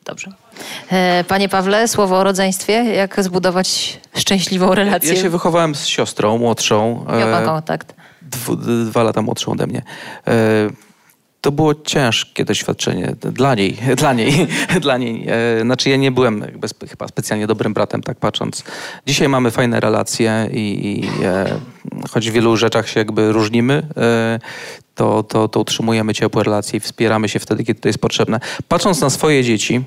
Dobrze. 0.06 0.32
E, 0.92 1.24
Panie 1.28 1.50
Pawle, 1.50 1.88
słowo 1.88 2.18
o 2.18 2.24
rodzeństwie. 2.24 2.74
Jak 2.74 3.24
zbudować 3.24 4.00
szczęśliwą 4.16 4.76
relację? 4.76 5.14
Ja 5.14 5.22
się 5.22 5.30
wychowałem 5.30 5.76
z 5.76 5.86
siostrą 5.86 6.38
młodszą. 6.38 7.06
Miał 7.20 7.32
pan 7.32 7.44
e, 7.44 7.46
kontakt. 7.46 7.96
dwu, 8.22 8.56
dwa 8.56 9.04
lata 9.04 9.22
młodszą 9.22 9.52
ode 9.52 9.68
mnie. 9.68 9.82
E, 10.28 10.34
to 11.42 11.52
było 11.52 11.76
ciężkie 11.76 12.46
doświadczenie 12.46 13.16
dla 13.20 13.56
niej, 13.56 13.78
dla 14.02 14.14
niej, 14.14 14.48
dla 14.82 14.98
niej. 14.98 15.28
Znaczy 15.62 15.90
ja 15.90 15.96
nie 15.96 16.12
byłem 16.12 16.42
jakby 16.42 16.68
chyba 16.90 17.08
specjalnie 17.08 17.48
dobrym 17.48 17.74
bratem, 17.74 18.04
tak 18.04 18.18
patrząc. 18.18 18.64
Dzisiaj 19.06 19.30
mamy 19.30 19.52
fajne 19.52 19.80
relacje 19.80 20.50
i, 20.52 20.88
i 20.88 21.10
choć 22.10 22.30
w 22.30 22.34
wielu 22.34 22.58
rzeczach 22.58 22.90
się 22.90 23.00
jakby 23.00 23.32
różnimy, 23.32 23.88
to, 24.96 25.24
to, 25.24 25.48
to 25.48 25.60
utrzymujemy 25.60 26.14
ciepłe 26.14 26.44
relacje 26.44 26.78
i 26.78 26.80
wspieramy 26.80 27.30
się 27.30 27.40
wtedy, 27.40 27.64
kiedy 27.64 27.80
to 27.80 27.90
jest 27.90 28.00
potrzebne. 28.00 28.40
Patrząc 28.68 29.02
na 29.02 29.10
swoje 29.10 29.44
dzieci, 29.44 29.84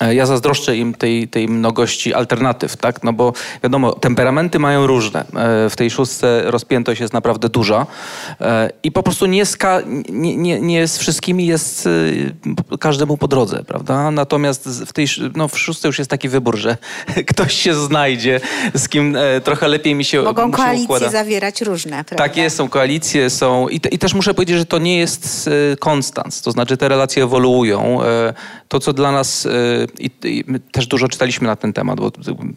Ja 0.00 0.26
zazdroszczę 0.26 0.76
im 0.76 0.94
tej, 0.94 1.28
tej 1.28 1.48
mnogości 1.48 2.14
alternatyw, 2.14 2.76
tak? 2.76 3.02
No 3.04 3.12
bo 3.12 3.32
wiadomo, 3.62 3.92
temperamenty 3.92 4.58
mają 4.58 4.86
różne. 4.86 5.20
E, 5.20 5.70
W 5.70 5.76
tej 5.76 5.90
szóstce 5.90 6.42
rozpiętość 6.46 7.00
jest 7.00 7.12
naprawdę 7.14 7.48
duża 7.48 7.86
E, 8.40 8.70
i 8.82 8.92
po 8.92 9.02
prostu 9.02 9.26
nie, 9.26 9.46
ska, 9.46 9.80
nie, 10.08 10.36
nie, 10.36 10.60
nie 10.60 10.88
z 10.88 10.98
wszystkimi 10.98 11.46
jest 11.46 11.88
e, 12.72 12.78
każdemu 12.78 13.16
po 13.16 13.28
drodze, 13.28 13.64
prawda? 13.64 14.10
Natomiast 14.10 14.68
w 14.86 14.92
tej 14.92 15.06
no 15.36 15.48
w 15.48 15.58
szóstce 15.58 15.88
już 15.88 15.98
jest 15.98 16.10
taki 16.10 16.28
wybór, 16.28 16.56
że 16.56 16.76
ktoś 17.30 17.54
się 17.54 17.74
znajdzie, 17.74 18.40
z 18.74 18.88
kim 18.88 19.16
e, 19.16 19.40
trochę 19.40 19.68
lepiej 19.68 19.94
mi 19.94 20.04
się, 20.04 20.22
Mogą 20.22 20.46
mi 20.46 20.52
się 20.52 20.56
koalicje 20.56 20.84
układa. 20.84 21.08
zawierać 21.10 21.60
różne, 21.62 21.90
prawda? 22.04 22.16
Tak 22.24 22.36
jest, 22.36 22.56
są 22.56 22.68
koalicje, 22.68 23.30
są 23.30 23.68
i, 23.68 23.80
te, 23.80 23.88
i 23.88 23.98
też 23.98 24.14
muszę 24.14 24.34
powiedzieć, 24.34 24.56
że 24.58 24.66
to 24.66 24.78
nie 24.78 24.98
jest 24.98 25.50
e, 25.72 25.76
konstans, 25.76 26.42
to 26.42 26.50
znaczy 26.50 26.76
te 26.76 26.88
relacje 26.88 27.22
ewoluują. 27.24 28.02
E, 28.04 28.34
To, 28.68 28.80
co 28.80 28.92
dla 28.92 29.12
nas, 29.12 29.46
e, 29.46 29.50
i, 29.98 30.10
i 30.24 30.44
też 30.72 30.86
dużo 30.86 31.08
czytaliśmy 31.08 31.46
na 31.46 31.56
ten 31.56 31.72
temat, 31.72 32.00
bo 32.00 32.12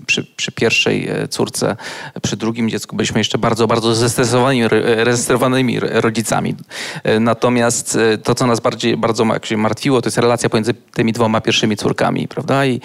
przy, 0.06 0.24
przy 0.36 0.52
pierwszej 0.52 1.10
e, 1.10 1.28
córce, 1.28 1.76
przy 2.22 2.38
drugim 2.38 2.70
dziecku 2.70 2.96
byliśmy 2.96 3.20
jeszcze 3.20 3.38
bardzo, 3.38 3.68
bardzo 3.68 3.96
zestresowanymi, 3.96 4.68
ro- 4.68 4.78
zestresowanymi 5.12 5.80
rodzicami. 5.80 6.56
E, 7.04 7.20
Natomiast 7.20 7.96
e, 7.96 8.18
to, 8.18 8.36
co 8.36 8.48
nas 8.48 8.60
bardziej, 8.60 8.98
bardzo 8.98 9.26
martwiło, 9.58 10.02
to 10.02 10.08
jest 10.08 10.18
relacja 10.18 10.50
pomiędzy 10.50 10.74
tymi 10.74 11.14
dwoma 11.14 11.42
pierwszymi 11.42 11.78
córkami, 11.78 12.28
prawda? 12.28 12.66
I 12.66 12.82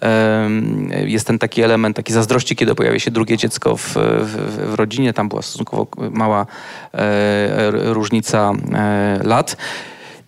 em, 0.00 0.90
jest 1.04 1.26
ten 1.26 1.38
taki 1.38 1.62
element, 1.62 1.96
taki 1.96 2.12
zazdrości, 2.12 2.56
kiedy 2.56 2.74
pojawia 2.74 2.98
się 2.98 3.10
drugie 3.10 3.36
dziecko 3.36 3.76
w, 3.76 3.94
w, 3.94 4.70
w 4.70 4.74
rodzinie. 4.74 5.12
Tam 5.12 5.28
była 5.28 5.42
stosunkowo 5.42 5.86
mała 6.10 6.46
e, 6.94 7.70
różnica 7.70 8.52
e, 8.74 9.20
lat. 9.24 9.56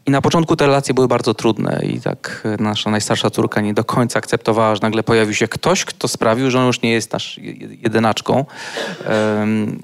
I 0.06 0.10
na 0.10 0.20
początku 0.20 0.56
te 0.56 0.66
relacje 0.66 0.94
były 0.94 1.08
bardzo 1.08 1.34
trudne 1.34 1.80
i 1.82 2.00
tak 2.00 2.42
e, 2.58 2.62
nasza 2.62 2.90
najstarsza 2.90 3.30
córka 3.30 3.60
nie 3.60 3.74
do 3.74 3.84
końca 3.84 4.18
akceptowała, 4.18 4.74
że 4.74 4.80
nagle 4.82 5.02
pojawił 5.02 5.34
się 5.34 5.48
ktoś, 5.48 5.84
kto 5.84 6.08
sprawił, 6.08 6.50
że 6.50 6.60
on 6.60 6.66
już 6.66 6.82
nie 6.82 6.92
jest 6.92 7.12
nasz 7.12 7.38
je- 7.38 7.52
jedynaczką. 7.82 8.44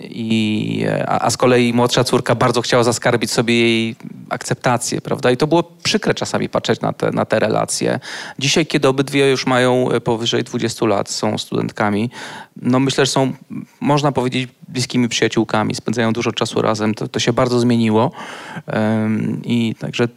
I, 0.00 0.84
a, 1.06 1.20
a 1.20 1.30
z 1.30 1.36
kolei 1.36 1.72
młodsza 1.72 2.04
córka 2.04 2.34
bardzo 2.34 2.62
chciała 2.62 2.84
zaskarbić 2.84 3.30
sobie 3.30 3.54
jej 3.60 3.96
akceptację, 4.28 5.00
prawda? 5.00 5.30
I 5.30 5.36
to 5.36 5.46
było 5.46 5.62
przykre 5.82 6.14
czasami 6.14 6.48
patrzeć 6.48 6.80
na 6.80 6.92
te, 6.92 7.10
na 7.10 7.24
te 7.24 7.38
relacje. 7.38 8.00
Dzisiaj, 8.38 8.66
kiedy 8.66 8.88
obydwie 8.88 9.30
już 9.30 9.46
mają 9.46 9.88
powyżej 10.04 10.44
20 10.44 10.86
lat, 10.86 11.10
są 11.10 11.38
studentkami, 11.38 12.10
no 12.62 12.80
myślę, 12.80 13.06
że 13.06 13.12
są, 13.12 13.32
można 13.80 14.12
powiedzieć, 14.12 14.48
bliskimi 14.68 15.08
przyjaciółkami, 15.08 15.74
spędzają 15.74 16.12
dużo 16.12 16.32
czasu 16.32 16.62
razem, 16.62 16.94
to, 16.94 17.08
to 17.08 17.20
się 17.20 17.32
bardzo 17.32 17.60
zmieniło. 17.60 18.10
I 19.44 19.74
także 19.78 20.08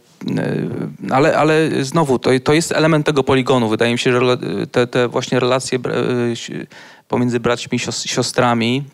ale, 1.10 1.36
ale 1.36 1.70
znowu, 1.80 2.18
to, 2.18 2.30
to 2.44 2.52
jest 2.52 2.72
element 2.72 3.06
tego 3.06 3.24
poligonu. 3.24 3.68
Wydaje 3.68 3.92
mi 3.92 3.98
się, 3.98 4.12
że 4.12 4.38
te, 4.72 4.86
te 4.86 5.08
właśnie 5.08 5.40
relacje 5.40 5.78
pomiędzy 7.08 7.40
braćmi, 7.40 7.78
siostrami, 8.06 8.84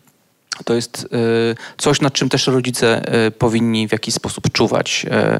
to 0.65 0.73
jest 0.73 1.03
y, 1.03 1.55
coś, 1.77 2.01
nad 2.01 2.13
czym 2.13 2.29
też 2.29 2.47
rodzice 2.47 3.15
y, 3.27 3.31
powinni 3.31 3.87
w 3.87 3.91
jakiś 3.91 4.13
sposób 4.13 4.51
czuwać 4.51 5.05
y, 5.05 5.39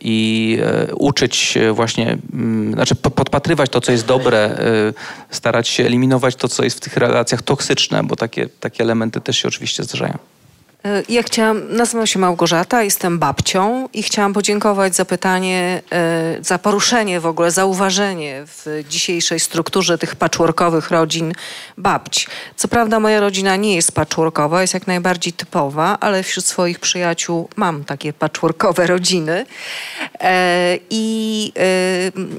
i 0.00 0.58
uczyć 0.94 1.58
właśnie, 1.72 2.18
mm, 2.32 2.72
znaczy 2.72 2.94
podpatrywać 2.94 3.70
to, 3.70 3.80
co 3.80 3.92
jest 3.92 4.06
dobre, 4.06 4.58
starać 5.30 5.68
się 5.68 5.84
eliminować 5.84 6.36
to, 6.36 6.48
co 6.48 6.64
jest 6.64 6.76
w 6.76 6.80
tych 6.80 6.96
relacjach 6.96 7.42
toksyczne, 7.42 8.04
bo 8.04 8.16
takie, 8.16 8.48
takie 8.48 8.84
elementy 8.84 9.20
też 9.20 9.38
się 9.38 9.48
oczywiście 9.48 9.84
zdarzają. 9.84 10.18
E, 10.84 11.02
ja 11.08 11.22
chciałam, 11.22 11.76
nazywam 11.76 12.06
się 12.06 12.18
Małgorzata, 12.18 12.82
jestem 12.82 13.18
babcią 13.18 13.88
i 13.92 14.02
chciałam 14.02 14.32
podziękować 14.32 14.96
za 14.96 15.04
pytanie, 15.04 15.82
e, 15.92 16.36
za 16.40 16.58
poruszenie 16.58 17.20
w 17.20 17.26
ogóle, 17.26 17.50
zauważenie 17.50 18.42
w 18.46 18.84
dzisiejszej 18.88 19.40
strukturze 19.40 19.98
tych 19.98 20.16
patchworkowych 20.16 20.90
rodzin 20.90 21.32
babć. 21.78 22.28
Co 22.56 22.68
prawda 22.68 23.00
moja 23.00 23.20
rodzina 23.20 23.56
nie 23.56 23.74
jest 23.74 23.92
patchworkowa, 23.92 24.60
jest 24.60 24.74
jak 24.74 24.86
najbardziej 24.86 25.32
typowa, 25.32 25.98
ale 26.00 26.22
wśród 26.22 26.46
swoich 26.46 26.78
przyjaciół 26.78 27.48
mam 27.56 27.84
takie 27.84 28.12
patchworkowe 28.12 28.86
rodziny. 28.86 29.46
E, 30.20 30.78
I 30.90 31.52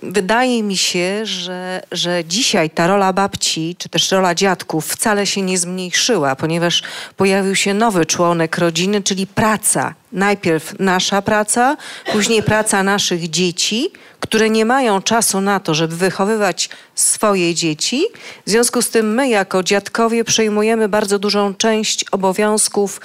wydaje 0.03 0.63
mi 0.63 0.77
się, 0.77 1.26
że, 1.26 1.81
że 1.91 2.26
dzisiaj 2.26 2.69
ta 2.69 2.88
rola 2.88 3.13
babci, 3.13 3.76
czy 3.80 3.89
też 3.89 4.11
rola 4.11 4.35
dziadków 4.35 4.88
wcale 4.88 5.27
się 5.27 5.41
nie 5.41 5.57
zmniejszyła, 5.57 6.35
ponieważ 6.35 6.84
pojawił 7.18 7.55
się 7.55 7.73
nowy 7.73 8.05
człowiek, 8.05 8.30
członek 8.31 8.57
rodziny, 8.57 9.03
czyli 9.03 9.27
praca. 9.27 9.93
Najpierw 10.11 10.79
nasza 10.79 11.21
praca, 11.21 11.77
później 12.11 12.43
praca 12.43 12.83
naszych 12.83 13.29
dzieci, 13.29 13.89
które 14.19 14.49
nie 14.49 14.65
mają 14.65 15.01
czasu 15.01 15.41
na 15.41 15.59
to, 15.59 15.73
żeby 15.73 15.95
wychowywać 15.95 16.69
swoje 16.95 17.55
dzieci. 17.55 18.03
W 18.45 18.49
związku 18.49 18.81
z 18.81 18.89
tym 18.89 19.13
my, 19.13 19.29
jako 19.29 19.63
dziadkowie, 19.63 20.23
przejmujemy 20.23 20.89
bardzo 20.89 21.19
dużą 21.19 21.55
część 21.55 22.05
obowiązków 22.11 23.01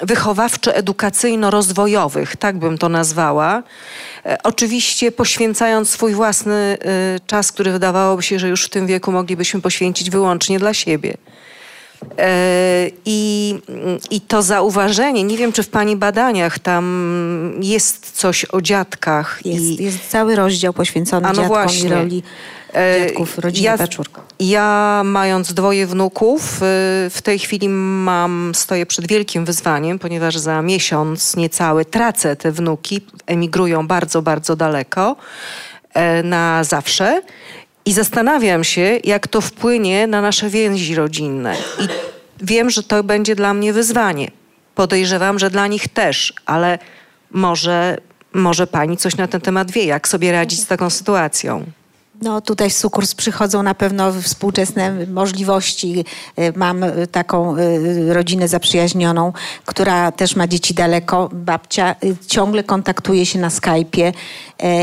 wychowawczo-edukacyjno-rozwojowych, 0.00 2.36
tak 2.36 2.58
bym 2.58 2.78
to 2.78 2.88
nazwała. 2.88 3.62
E, 4.26 4.38
oczywiście 4.42 5.12
poświęcając 5.12 5.90
swój 5.90 6.14
własny 6.14 6.54
e, 6.54 6.76
czas, 7.26 7.52
który 7.52 7.72
wydawałoby 7.72 8.22
się, 8.22 8.38
że 8.38 8.48
już 8.48 8.64
w 8.64 8.68
tym 8.68 8.86
wieku 8.86 9.12
moglibyśmy 9.12 9.60
poświęcić 9.60 10.10
wyłącznie 10.10 10.58
dla 10.58 10.74
siebie. 10.74 11.16
E, 12.18 12.90
I, 13.04 13.54
I 14.10 14.20
to 14.20 14.42
zauważenie, 14.42 15.24
nie 15.24 15.36
wiem, 15.36 15.52
czy 15.52 15.62
w 15.62 15.68
Pani 15.68 15.96
badaniach 15.96 16.58
tam 16.58 17.54
jest 17.60 18.10
coś 18.10 18.44
o 18.44 18.60
dziadkach. 18.60 19.40
Jest, 19.44 19.64
i... 19.64 19.84
jest 19.84 20.08
cały 20.08 20.36
rozdział 20.36 20.72
poświęcony 20.72 21.28
no 21.28 21.34
dziadkom 21.34 21.48
właśnie. 21.48 21.88
i 21.88 21.92
roli 21.92 22.22
e, 22.74 23.06
dziadków, 23.06 23.38
rodziny 23.38 23.64
ja, 23.64 23.76
ja 24.40 25.02
mając 25.04 25.54
dwoje 25.54 25.86
wnuków, 25.86 26.56
e, 26.56 26.58
w 27.10 27.20
tej 27.22 27.38
chwili 27.38 27.68
mam, 27.68 28.52
stoję 28.54 28.86
przed 28.86 29.06
wielkim 29.08 29.44
wyzwaniem, 29.44 29.98
ponieważ 29.98 30.38
za 30.38 30.62
miesiąc 30.62 31.36
niecały 31.36 31.84
tracę 31.84 32.36
te 32.36 32.52
wnuki, 32.52 33.00
emigrują 33.26 33.86
bardzo, 33.86 34.22
bardzo 34.22 34.56
daleko 34.56 35.16
na 36.24 36.64
zawsze. 36.64 37.22
I 37.84 37.92
zastanawiam 37.92 38.64
się, 38.64 39.00
jak 39.04 39.28
to 39.28 39.40
wpłynie 39.40 40.06
na 40.06 40.20
nasze 40.20 40.48
więzi 40.48 40.94
rodzinne. 40.94 41.56
I 41.80 41.88
wiem, 42.40 42.70
że 42.70 42.82
to 42.82 43.04
będzie 43.04 43.34
dla 43.34 43.54
mnie 43.54 43.72
wyzwanie. 43.72 44.30
Podejrzewam, 44.74 45.38
że 45.38 45.50
dla 45.50 45.66
nich 45.66 45.88
też, 45.88 46.32
ale 46.46 46.78
może, 47.30 47.98
może 48.32 48.66
pani 48.66 48.96
coś 48.96 49.16
na 49.16 49.28
ten 49.28 49.40
temat 49.40 49.70
wie, 49.70 49.84
jak 49.84 50.08
sobie 50.08 50.32
radzić 50.32 50.60
z 50.60 50.66
taką 50.66 50.90
sytuacją. 50.90 51.64
No 52.22 52.40
tutaj 52.40 52.70
z 52.70 52.76
Sukurs 52.76 53.14
przychodzą 53.14 53.62
na 53.62 53.74
pewno 53.74 54.12
współczesne 54.12 55.06
możliwości. 55.06 56.04
Y, 56.38 56.52
mam 56.56 56.82
y, 56.82 57.06
taką 57.06 57.56
y, 57.58 58.14
rodzinę 58.14 58.48
zaprzyjaźnioną, 58.48 59.32
która 59.66 60.12
też 60.12 60.36
ma 60.36 60.46
dzieci 60.46 60.74
daleko. 60.74 61.28
Babcia 61.32 61.94
ciągle 62.26 62.64
kontaktuje 62.64 63.26
się 63.26 63.38
na 63.38 63.48
Skype'ie 63.48 64.12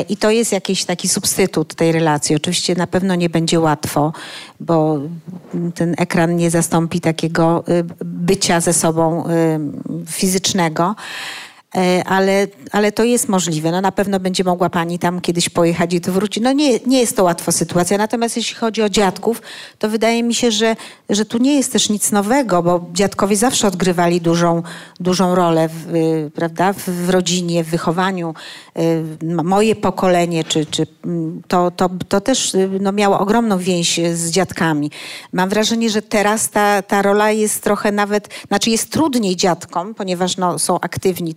i 0.10 0.18
to 0.18 0.32
jest 0.32 0.52
jakiś 0.52 0.86
taki 0.86 1.08
substytut 1.08 1.76
tej 1.76 1.92
relacji. 1.92 2.36
Oczywiście 2.36 2.76
na 2.76 2.88
pewno 2.88 3.16
nie 3.16 3.30
będzie 3.30 3.60
łatwo, 3.60 4.14
bo 4.60 5.00
ten 5.76 5.96
ekran 5.98 6.36
nie 6.36 6.50
zastąpi 6.50 7.02
takiego 7.02 7.64
bycia 8.06 8.62
ze 8.62 8.74
sobą 8.74 9.24
fizycznego. 10.08 10.96
E, 11.76 12.04
ale, 12.04 12.48
ale 12.72 12.92
to 12.92 13.04
jest 13.04 13.30
możliwe. 13.30 13.72
No 13.72 13.82
na 13.82 13.92
pewno 13.92 14.20
będzie 14.20 14.44
mogła 14.44 14.70
pani 14.70 15.00
tam 15.00 15.22
kiedyś 15.22 15.50
pojechać 15.50 15.94
i 15.94 16.02
tu 16.02 16.12
wrócić. 16.12 16.44
No 16.44 16.52
nie, 16.52 16.80
nie 16.80 17.00
jest 17.00 17.18
to 17.18 17.24
łatwa 17.24 17.52
sytuacja. 17.52 17.98
Natomiast 17.98 18.38
jeśli 18.38 18.56
chodzi 18.56 18.82
o 18.82 18.90
dziadków, 18.90 19.42
to 19.80 19.90
wydaje 19.90 20.24
mi 20.24 20.34
się, 20.34 20.52
że, 20.52 20.76
że 21.10 21.26
tu 21.26 21.38
nie 21.38 21.56
jest 21.56 21.74
też 21.74 21.90
nic 21.90 22.12
nowego, 22.12 22.64
bo 22.64 22.86
dziadkowie 22.94 23.36
zawsze 23.36 23.68
odgrywali 23.68 24.22
dużą, 24.22 24.64
dużą 25.00 25.36
rolę 25.36 25.70
w, 25.70 25.96
y, 25.96 26.32
prawda, 26.36 26.74
w 26.74 27.10
rodzinie, 27.10 27.64
w 27.64 27.68
wychowaniu. 27.68 28.34
Y, 28.80 29.44
moje 29.44 29.76
pokolenie, 29.76 30.44
czy, 30.44 30.66
czy 30.66 30.88
mm, 31.06 31.42
to, 31.48 31.72
to, 31.72 31.90
to 32.10 32.22
też 32.22 32.56
y, 32.56 32.70
no, 32.82 32.92
miało 32.92 33.20
ogromną 33.20 33.58
więź 33.58 34.00
z 34.14 34.32
dziadkami. 34.32 34.92
Mam 35.34 35.50
wrażenie, 35.50 35.90
że 35.90 36.02
teraz 36.02 36.50
ta, 36.50 36.82
ta 36.82 37.02
rola 37.02 37.32
jest 37.32 37.64
trochę 37.64 37.92
nawet, 37.92 38.30
znaczy 38.48 38.70
jest 38.70 38.92
trudniej 38.92 39.36
dziadkom, 39.36 39.96
ponieważ 39.96 40.38
no, 40.38 40.60
są 40.60 40.80
aktywni 40.80 41.36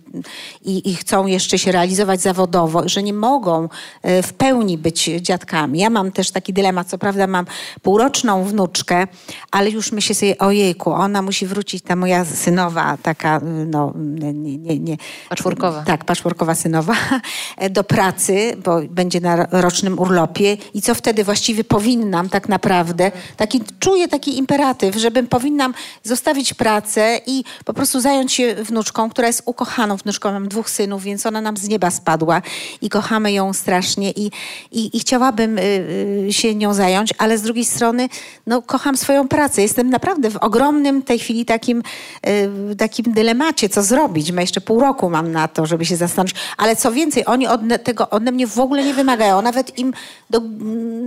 i, 0.61 0.91
i 0.91 0.95
chcą 0.95 1.25
jeszcze 1.25 1.59
się 1.59 1.71
realizować 1.71 2.21
zawodowo, 2.21 2.81
że 2.85 3.03
nie 3.03 3.13
mogą 3.13 3.69
e, 4.01 4.23
w 4.23 4.33
pełni 4.33 4.77
być 4.77 5.09
dziadkami. 5.21 5.79
Ja 5.79 5.89
mam 5.89 6.11
też 6.11 6.31
taki 6.31 6.53
dylemat, 6.53 6.87
co 6.87 6.97
prawda 6.97 7.27
mam 7.27 7.45
półroczną 7.81 8.43
wnuczkę, 8.43 9.07
ale 9.51 9.69
już 9.69 9.91
myślę 9.91 10.15
sobie, 10.15 10.37
ojejku, 10.37 10.91
ona 10.91 11.21
musi 11.21 11.47
wrócić, 11.47 11.83
ta 11.83 11.95
moja 11.95 12.25
synowa, 12.25 12.97
taka, 13.03 13.41
no, 13.65 13.93
nie, 13.95 14.33
nie, 14.33 14.79
nie. 14.79 14.97
Paszporkowa. 15.29 15.83
Tak, 15.83 16.05
paszporkowa 16.05 16.55
synowa, 16.55 16.95
do 17.69 17.83
pracy, 17.83 18.57
bo 18.63 18.81
będzie 18.89 19.19
na 19.19 19.47
rocznym 19.51 19.99
urlopie 19.99 20.57
i 20.73 20.81
co 20.81 20.95
wtedy 20.95 21.23
właściwie 21.23 21.63
powinnam 21.63 22.29
tak 22.29 22.49
naprawdę, 22.49 23.11
taki, 23.37 23.61
czuję 23.79 24.07
taki 24.07 24.37
imperatyw, 24.37 24.95
żebym 24.95 25.27
powinnam 25.27 25.73
zostawić 26.03 26.53
pracę 26.53 27.19
i 27.25 27.43
po 27.65 27.73
prostu 27.73 28.01
zająć 28.01 28.33
się 28.33 28.55
wnuczką, 28.55 29.09
która 29.09 29.27
jest 29.27 29.41
ukochaną 29.45 29.97
wnuczką, 29.97 30.12
mam 30.23 30.47
dwóch 30.47 30.69
synów, 30.69 31.03
więc 31.03 31.25
ona 31.25 31.41
nam 31.41 31.57
z 31.57 31.67
nieba 31.67 31.91
spadła 31.91 32.41
i 32.81 32.89
kochamy 32.89 33.31
ją 33.31 33.53
strasznie 33.53 34.11
i, 34.11 34.31
i, 34.71 34.97
i 34.97 34.99
chciałabym 34.99 35.57
y, 35.57 35.61
y, 36.27 36.33
się 36.33 36.55
nią 36.55 36.73
zająć, 36.73 37.13
ale 37.17 37.37
z 37.37 37.41
drugiej 37.41 37.65
strony 37.65 38.09
no, 38.47 38.61
kocham 38.61 38.97
swoją 38.97 39.27
pracę. 39.27 39.61
Jestem 39.61 39.89
naprawdę 39.89 40.29
w 40.29 40.37
ogromnym 40.37 41.01
tej 41.01 41.19
chwili 41.19 41.45
takim, 41.45 41.83
y, 42.71 42.75
takim 42.75 43.13
dylemacie, 43.13 43.69
co 43.69 43.83
zrobić. 43.83 44.31
Ma 44.31 44.41
jeszcze 44.41 44.61
pół 44.61 44.79
roku 44.79 45.09
mam 45.09 45.31
na 45.31 45.47
to, 45.47 45.65
żeby 45.65 45.85
się 45.85 45.95
zastanowić. 45.95 46.35
Ale 46.57 46.75
co 46.75 46.91
więcej, 46.91 47.25
oni 47.25 47.47
od 47.47 47.61
tego 47.83 48.09
ode 48.09 48.31
mnie 48.31 48.47
w 48.47 48.59
ogóle 48.59 48.83
nie 48.83 48.93
wymagają. 48.93 49.41
Nawet 49.41 49.77
im, 49.77 49.93
do, 50.29 50.41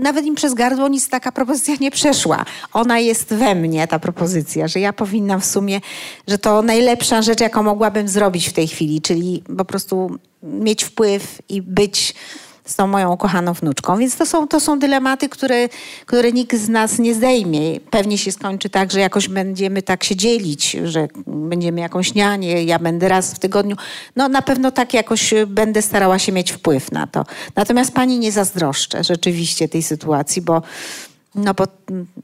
nawet 0.02 0.26
im 0.26 0.34
przez 0.34 0.54
gardło 0.54 0.88
nic 0.88 1.08
taka 1.08 1.32
propozycja 1.32 1.74
nie 1.80 1.90
przeszła. 1.90 2.44
Ona 2.72 2.98
jest 2.98 3.34
we 3.34 3.54
mnie, 3.54 3.88
ta 3.88 3.98
propozycja, 3.98 4.68
że 4.68 4.80
ja 4.80 4.92
powinnam 4.92 5.40
w 5.40 5.44
sumie, 5.46 5.80
że 6.28 6.38
to 6.38 6.62
najlepsza 6.62 7.22
rzecz, 7.22 7.40
jaką 7.40 7.62
mogłabym 7.62 8.08
zrobić 8.08 8.48
w 8.48 8.52
tej 8.52 8.68
chwili 8.68 8.95
czyli 9.00 9.42
po 9.56 9.64
prostu 9.64 10.18
mieć 10.42 10.84
wpływ 10.84 11.42
i 11.48 11.62
być 11.62 12.14
z 12.66 12.76
tą 12.76 12.86
moją 12.86 13.12
ukochaną 13.12 13.52
wnuczką. 13.52 13.98
Więc 13.98 14.16
to 14.16 14.26
są, 14.26 14.48
to 14.48 14.60
są 14.60 14.78
dylematy, 14.78 15.28
które, 15.28 15.68
które 16.06 16.32
nikt 16.32 16.56
z 16.56 16.68
nas 16.68 16.98
nie 16.98 17.14
zdejmie. 17.14 17.80
Pewnie 17.90 18.18
się 18.18 18.32
skończy 18.32 18.70
tak, 18.70 18.92
że 18.92 19.00
jakoś 19.00 19.28
będziemy 19.28 19.82
tak 19.82 20.04
się 20.04 20.16
dzielić, 20.16 20.76
że 20.84 21.08
będziemy 21.26 21.80
jakąś 21.80 22.14
nianię, 22.14 22.64
ja 22.64 22.78
będę 22.78 23.08
raz 23.08 23.34
w 23.34 23.38
tygodniu. 23.38 23.76
No 24.16 24.28
na 24.28 24.42
pewno 24.42 24.70
tak 24.70 24.94
jakoś 24.94 25.34
będę 25.46 25.82
starała 25.82 26.18
się 26.18 26.32
mieć 26.32 26.52
wpływ 26.52 26.92
na 26.92 27.06
to. 27.06 27.24
Natomiast 27.56 27.94
pani 27.94 28.18
nie 28.18 28.32
zazdroszczę 28.32 29.04
rzeczywiście 29.04 29.68
tej 29.68 29.82
sytuacji, 29.82 30.42
bo 30.42 30.62
no 31.36 31.54
bo 31.54 31.64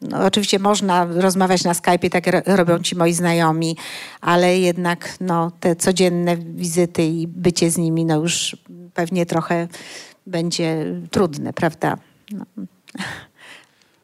no, 0.02 0.24
oczywiście 0.24 0.59
można 0.59 1.05
rozmawiać 1.05 1.64
na 1.64 1.72
Skype'ie, 1.72 2.10
tak 2.10 2.24
robią 2.47 2.78
ci 2.78 2.97
moi 2.97 3.12
znajomi, 3.12 3.76
ale 4.20 4.59
jednak 4.59 5.16
no, 5.20 5.52
te 5.60 5.76
codzienne 5.76 6.36
wizyty 6.36 7.05
i 7.05 7.26
bycie 7.26 7.70
z 7.70 7.78
nimi 7.78 8.05
no 8.05 8.20
już 8.20 8.56
pewnie 8.94 9.26
trochę 9.26 9.68
będzie 10.26 10.84
trudne, 11.10 11.52
prawda? 11.52 11.97
No. 12.32 12.44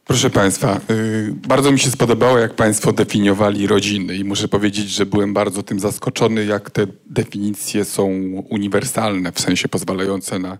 Proszę 0.04 0.30
Państwa, 0.30 0.80
y, 0.90 1.34
bardzo 1.48 1.72
mi 1.72 1.78
się 1.78 1.90
spodobało, 1.90 2.38
jak 2.38 2.54
Państwo 2.54 2.92
definiowali 2.92 3.66
rodziny 3.66 4.16
i 4.16 4.24
muszę 4.24 4.48
powiedzieć, 4.48 4.88
że 4.88 5.06
byłem 5.06 5.34
bardzo 5.34 5.62
tym 5.62 5.80
zaskoczony, 5.80 6.44
jak 6.44 6.70
te 6.70 6.86
definicje 7.06 7.84
są 7.84 8.06
uniwersalne, 8.50 9.32
w 9.32 9.40
sensie 9.40 9.68
pozwalające 9.68 10.38
na 10.38 10.58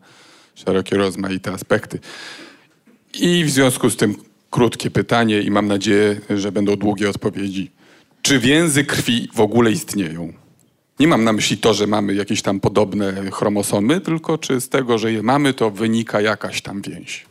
szerokie, 0.55 0.97
rozmaite 0.97 1.53
aspekty. 1.53 1.99
I 3.15 3.45
w 3.45 3.51
związku 3.51 3.91
z 3.91 3.97
tym 3.97 4.15
krótkie 4.51 4.91
pytanie 4.91 5.41
i 5.41 5.51
mam 5.51 5.67
nadzieję, 5.67 6.21
że 6.31 6.53
będą 6.53 6.77
długie 6.77 7.11
odpowiedzi. 7.11 7.71
Czy 8.23 8.39
więzy 8.39 8.85
krwi 8.85 9.29
w 9.35 9.41
ogóle 9.41 9.71
istnieją? 9.71 10.33
Nie 11.01 11.09
mam 11.09 11.25
na 11.25 11.33
myśli 11.33 11.59
to, 11.59 11.75
że 11.75 11.87
mamy 11.87 12.15
jakieś 12.15 12.43
tam 12.43 12.61
podobne 12.61 13.31
chromosomy, 13.31 14.01
tylko 14.01 14.39
czy 14.39 14.61
z 14.61 14.69
tego, 14.69 14.99
że 14.99 15.13
je 15.13 15.23
mamy, 15.23 15.55
to 15.55 15.71
wynika 15.71 16.21
jakaś 16.21 16.63
tam 16.63 16.83
więź. 16.83 17.27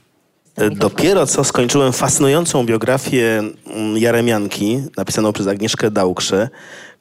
Dopiero 0.71 1.27
co 1.27 1.43
skończyłem 1.43 1.93
fascynującą 1.93 2.65
biografię 2.65 3.43
mm, 3.65 3.97
Jaremianki, 3.97 4.83
napisaną 4.97 5.33
przez 5.33 5.47
Agnieszkę 5.47 5.91
Dałkrze, 5.91 6.49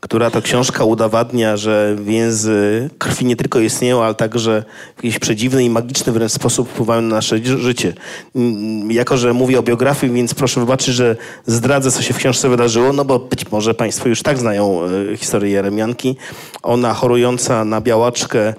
która 0.01 0.31
to 0.31 0.43
książka 0.43 0.85
udowadnia, 0.85 1.57
że 1.57 1.97
więzy 2.01 2.91
krwi 2.99 3.25
nie 3.25 3.37
tylko 3.37 3.61
istnieją, 3.61 4.05
ale 4.05 4.15
także 4.15 4.65
w 4.97 5.05
jakiś 5.05 5.19
przedziwny 5.19 5.65
i 5.65 5.71
magiczny 5.71 6.13
wręcz 6.13 6.33
sposób 6.33 6.69
wpływają 6.69 7.03
na 7.03 7.17
nasze 7.17 7.39
życie. 7.45 7.93
Mm, 8.37 8.91
jako, 8.91 9.17
że 9.17 9.33
mówię 9.33 9.59
o 9.59 9.63
biografii, 9.63 10.13
więc 10.13 10.35
proszę 10.35 10.61
wybaczyć, 10.61 10.95
że 10.95 11.17
zdradzę, 11.47 11.91
co 11.91 12.03
się 12.03 12.15
w 12.15 12.17
książce 12.17 12.49
wydarzyło, 12.49 12.93
no 12.93 13.05
bo 13.05 13.19
być 13.19 13.51
może 13.51 13.75
Państwo 13.75 14.09
już 14.09 14.23
tak 14.23 14.39
znają 14.39 14.81
e, 15.13 15.17
historię 15.17 15.51
Jeremianki. 15.51 16.17
Ona 16.63 16.95
chorująca 16.95 17.65
na 17.65 17.81
białaczkę, 17.81 18.55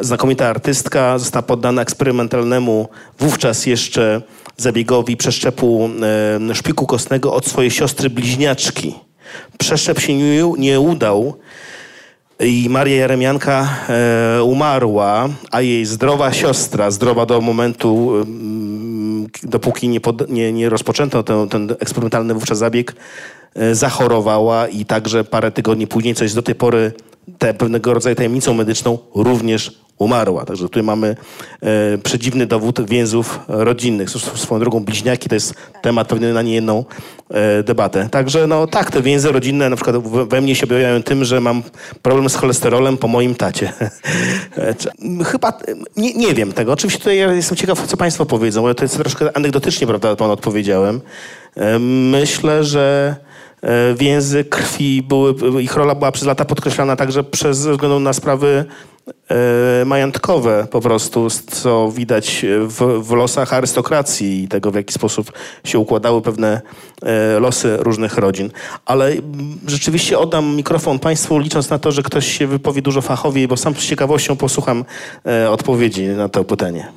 znakomita 0.00 0.48
artystka, 0.48 1.18
została 1.18 1.42
poddana 1.42 1.82
eksperymentalnemu 1.82 2.88
wówczas 3.18 3.66
jeszcze 3.66 4.22
zabiegowi 4.56 5.16
przeszczepu 5.16 5.90
e, 6.50 6.54
szpiku 6.54 6.86
kostnego 6.86 7.34
od 7.34 7.46
swojej 7.46 7.70
siostry 7.70 8.10
bliźniaczki. 8.10 9.09
Przeszczep 9.58 10.00
się 10.00 10.14
nie, 10.58 10.80
udał 10.80 11.34
i 12.40 12.66
Maria 12.70 12.96
Jeremianka 12.96 13.68
e, 13.88 14.42
umarła, 14.42 15.28
a 15.50 15.60
jej 15.60 15.86
zdrowa 15.86 16.32
siostra, 16.32 16.90
zdrowa 16.90 17.26
do 17.26 17.40
momentu, 17.40 18.12
dopóki 19.42 19.88
nie, 19.88 20.00
pod, 20.00 20.30
nie, 20.30 20.52
nie 20.52 20.68
rozpoczęto 20.68 21.22
ten, 21.22 21.48
ten 21.48 21.76
eksperymentalny 21.80 22.34
wówczas 22.34 22.58
zabieg, 22.58 22.94
e, 23.54 23.74
zachorowała 23.74 24.68
i 24.68 24.84
także 24.84 25.24
parę 25.24 25.50
tygodni 25.50 25.86
później, 25.86 26.14
co 26.14 26.24
jest 26.24 26.34
do 26.34 26.42
tej 26.42 26.54
pory 26.54 26.92
te, 27.38 27.54
pewnego 27.54 27.94
rodzaju 27.94 28.16
tajemnicą 28.16 28.54
medyczną, 28.54 28.98
również 29.14 29.80
umarła. 30.00 30.44
Także 30.44 30.64
tutaj 30.64 30.82
mamy 30.82 31.16
e, 31.62 31.98
przedziwny 31.98 32.46
dowód 32.46 32.88
więzów 32.90 33.40
rodzinnych. 33.48 34.10
Swoją 34.10 34.60
drogą 34.60 34.80
bliźniaki 34.80 35.28
to 35.28 35.34
jest 35.34 35.54
temat 35.82 36.08
pewnie 36.08 36.32
na 36.32 36.42
niejedną 36.42 36.84
e, 37.30 37.62
debatę. 37.62 38.08
Także 38.10 38.46
no 38.46 38.66
tak, 38.66 38.90
te 38.90 39.02
więzy 39.02 39.32
rodzinne 39.32 39.70
na 39.70 39.76
przykład 39.76 39.96
we 40.28 40.40
mnie 40.40 40.54
się 40.54 40.66
objawiają 40.66 41.02
tym, 41.02 41.24
że 41.24 41.40
mam 41.40 41.62
problem 42.02 42.30
z 42.30 42.36
cholesterolem 42.36 42.98
po 42.98 43.08
moim 43.08 43.34
tacie. 43.34 43.72
E, 44.56 45.24
chyba, 45.24 45.52
nie, 45.96 46.14
nie 46.14 46.34
wiem 46.34 46.52
tego. 46.52 46.72
Oczywiście 46.72 46.98
tutaj 46.98 47.18
ja 47.18 47.32
jestem 47.32 47.56
ciekaw, 47.56 47.86
co 47.86 47.96
państwo 47.96 48.26
powiedzą, 48.26 48.64
ale 48.64 48.74
to 48.74 48.84
jest 48.84 48.96
troszkę 48.96 49.36
anegdotycznie, 49.36 49.86
prawda, 49.86 50.16
pan 50.16 50.30
odpowiedziałem. 50.30 51.00
E, 51.56 51.78
myślę, 51.78 52.64
że 52.64 53.16
więzy 53.96 54.44
krwi 54.44 55.02
były, 55.02 55.62
ich 55.62 55.76
rola 55.76 55.94
była 55.94 56.12
przez 56.12 56.26
lata 56.26 56.44
podkreślana 56.44 56.96
także 56.96 57.24
przez 57.24 57.58
ze 57.58 57.72
względu 57.72 58.00
na 58.00 58.12
sprawy 58.12 58.64
E, 59.30 59.84
majątkowe 59.84 60.66
po 60.70 60.80
prostu, 60.80 61.28
co 61.30 61.92
widać 61.92 62.46
w, 62.66 63.02
w, 63.02 63.12
losach 63.12 63.52
arystokracji 63.52 64.42
i 64.42 64.48
tego, 64.48 64.70
w 64.70 64.74
jaki 64.74 64.94
sposób 64.94 65.32
się 65.64 65.78
układały 65.78 66.22
pewne 66.22 66.60
e, 67.02 67.40
losy 67.40 67.76
różnych 67.76 68.18
rodzin. 68.18 68.50
Ale 68.86 69.12
rzeczywiście 69.66 70.18
oddam 70.18 70.56
mikrofon 70.56 70.98
Państwu, 70.98 71.38
licząc 71.38 71.70
na 71.70 71.78
to, 71.78 71.92
że 71.92 72.02
ktoś 72.02 72.38
się 72.38 72.46
wypowie 72.46 72.82
dużo 72.82 73.00
fachowiej, 73.00 73.48
bo 73.48 73.56
sam 73.56 73.74
z 73.74 73.86
ciekawością 73.86 74.36
posłucham 74.36 74.84
e, 75.26 75.50
odpowiedzi 75.50 76.06
na 76.06 76.28
to 76.28 76.44
pytanie. 76.44 76.92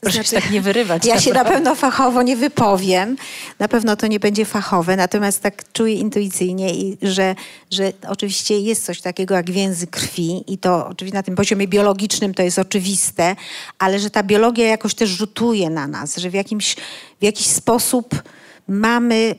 Proszę 0.00 0.14
znaczy, 0.14 0.30
się 0.30 0.40
tak 0.40 0.50
nie 0.50 0.60
wyrywać. 0.60 1.06
Ja 1.06 1.20
się 1.20 1.32
na 1.32 1.44
pewno 1.44 1.74
fachowo 1.74 2.22
nie 2.22 2.36
wypowiem. 2.36 3.16
Na 3.58 3.68
pewno 3.68 3.96
to 3.96 4.06
nie 4.06 4.20
będzie 4.20 4.44
fachowe, 4.44 4.96
natomiast 4.96 5.42
tak 5.42 5.72
czuję 5.72 5.94
intuicyjnie, 5.94 6.70
że, 7.02 7.34
że 7.70 7.92
oczywiście 8.08 8.60
jest 8.60 8.84
coś 8.84 9.00
takiego 9.00 9.34
jak 9.34 9.50
więzy 9.50 9.86
krwi 9.86 10.44
i 10.52 10.58
to 10.58 10.88
oczywiście 10.88 11.16
na 11.16 11.22
tym 11.22 11.34
poziomie 11.34 11.68
biologicznym 11.68 12.34
to 12.34 12.42
jest 12.42 12.58
oczywiste, 12.58 13.36
ale 13.78 13.98
że 13.98 14.10
ta 14.10 14.22
biologia 14.22 14.66
jakoś 14.66 14.94
też 14.94 15.10
rzutuje 15.10 15.70
na 15.70 15.86
nas, 15.86 16.16
że 16.16 16.30
w 16.30 16.34
jakimś, 16.34 16.76
w 17.20 17.24
jakiś 17.24 17.46
sposób 17.46 18.22
mamy 18.68 19.34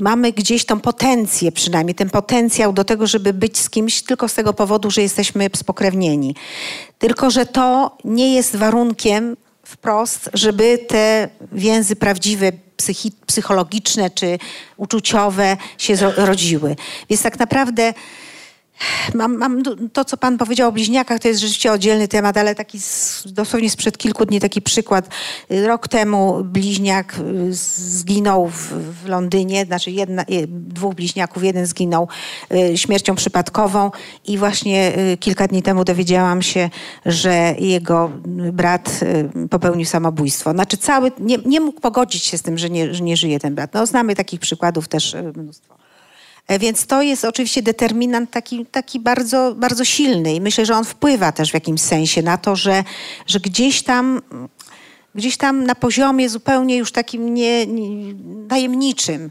mamy 0.00 0.32
gdzieś 0.32 0.64
tą 0.64 0.80
potencję 0.80 1.52
przynajmniej, 1.52 1.94
ten 1.94 2.10
potencjał 2.10 2.72
do 2.72 2.84
tego, 2.84 3.06
żeby 3.06 3.32
być 3.32 3.58
z 3.58 3.70
kimś 3.70 4.02
tylko 4.02 4.28
z 4.28 4.34
tego 4.34 4.52
powodu, 4.52 4.90
że 4.90 5.02
jesteśmy 5.02 5.50
spokrewnieni. 5.56 6.34
Tylko, 6.98 7.30
że 7.30 7.46
to 7.46 7.96
nie 8.04 8.34
jest 8.34 8.56
warunkiem 8.56 9.36
wprost, 9.62 10.30
żeby 10.34 10.78
te 10.78 11.28
więzy 11.52 11.96
prawdziwe, 11.96 12.52
psychologiczne 13.26 14.10
czy 14.10 14.38
uczuciowe 14.76 15.56
się 15.78 15.96
rodziły. 16.16 16.76
Więc 17.10 17.22
tak 17.22 17.38
naprawdę 17.38 17.94
Mam, 19.14 19.36
mam, 19.36 19.62
to, 19.92 20.04
co 20.04 20.16
pan 20.16 20.38
powiedział 20.38 20.68
o 20.68 20.72
bliźniakach, 20.72 21.20
to 21.20 21.28
jest 21.28 21.40
rzeczywiście 21.40 21.72
oddzielny 21.72 22.08
temat, 22.08 22.36
ale 22.36 22.54
taki 22.54 22.80
z, 22.80 23.22
dosłownie 23.26 23.70
sprzed 23.70 23.98
kilku 23.98 24.26
dni 24.26 24.40
taki 24.40 24.62
przykład. 24.62 25.08
Rok 25.50 25.88
temu 25.88 26.44
bliźniak 26.44 27.18
y, 27.18 27.54
zginął 27.54 28.48
w, 28.48 28.72
w 29.02 29.08
Londynie, 29.08 29.64
znaczy 29.64 29.90
jedna, 29.90 30.22
y, 30.22 30.46
dwóch 30.48 30.94
bliźniaków, 30.94 31.44
jeden 31.44 31.66
zginął 31.66 32.08
y, 32.52 32.78
śmiercią 32.78 33.14
przypadkową 33.14 33.90
i 34.26 34.38
właśnie 34.38 34.92
kilka 35.20 35.48
dni 35.48 35.62
temu 35.62 35.84
dowiedziałam 35.84 36.42
się, 36.42 36.70
że 37.06 37.54
jego 37.58 38.10
brat 38.52 39.00
popełnił 39.50 39.86
samobójstwo. 39.86 40.52
Znaczy 40.52 40.76
cały, 40.76 41.12
nie, 41.18 41.38
nie 41.38 41.60
mógł 41.60 41.80
pogodzić 41.80 42.24
się 42.24 42.38
z 42.38 42.42
tym, 42.42 42.58
że 42.58 42.70
nie, 42.70 42.94
że 42.94 43.04
nie 43.04 43.16
żyje 43.16 43.40
ten 43.40 43.54
brat. 43.54 43.74
No, 43.74 43.86
znamy 43.86 44.14
takich 44.14 44.40
przykładów 44.40 44.88
też 44.88 45.16
mnóstwo. 45.36 45.83
E, 46.48 46.58
więc 46.58 46.86
to 46.86 47.02
jest 47.02 47.24
oczywiście 47.24 47.62
determinant 47.62 48.30
taki, 48.30 48.66
taki 48.66 49.00
bardzo, 49.00 49.54
bardzo 49.56 49.84
silny 49.84 50.34
i 50.34 50.40
myślę, 50.40 50.66
że 50.66 50.74
on 50.74 50.84
wpływa 50.84 51.32
też 51.32 51.50
w 51.50 51.54
jakimś 51.54 51.80
sensie 51.80 52.22
na 52.22 52.38
to, 52.38 52.56
że, 52.56 52.84
że 53.26 53.40
gdzieś 53.40 53.82
tam 53.82 54.22
gdzieś 55.14 55.36
tam 55.36 55.64
na 55.64 55.74
poziomie 55.74 56.28
zupełnie 56.28 56.76
już 56.76 56.92
takim 56.92 57.34
nie, 57.34 57.66
nie, 57.66 58.14
tajemniczym 58.48 59.30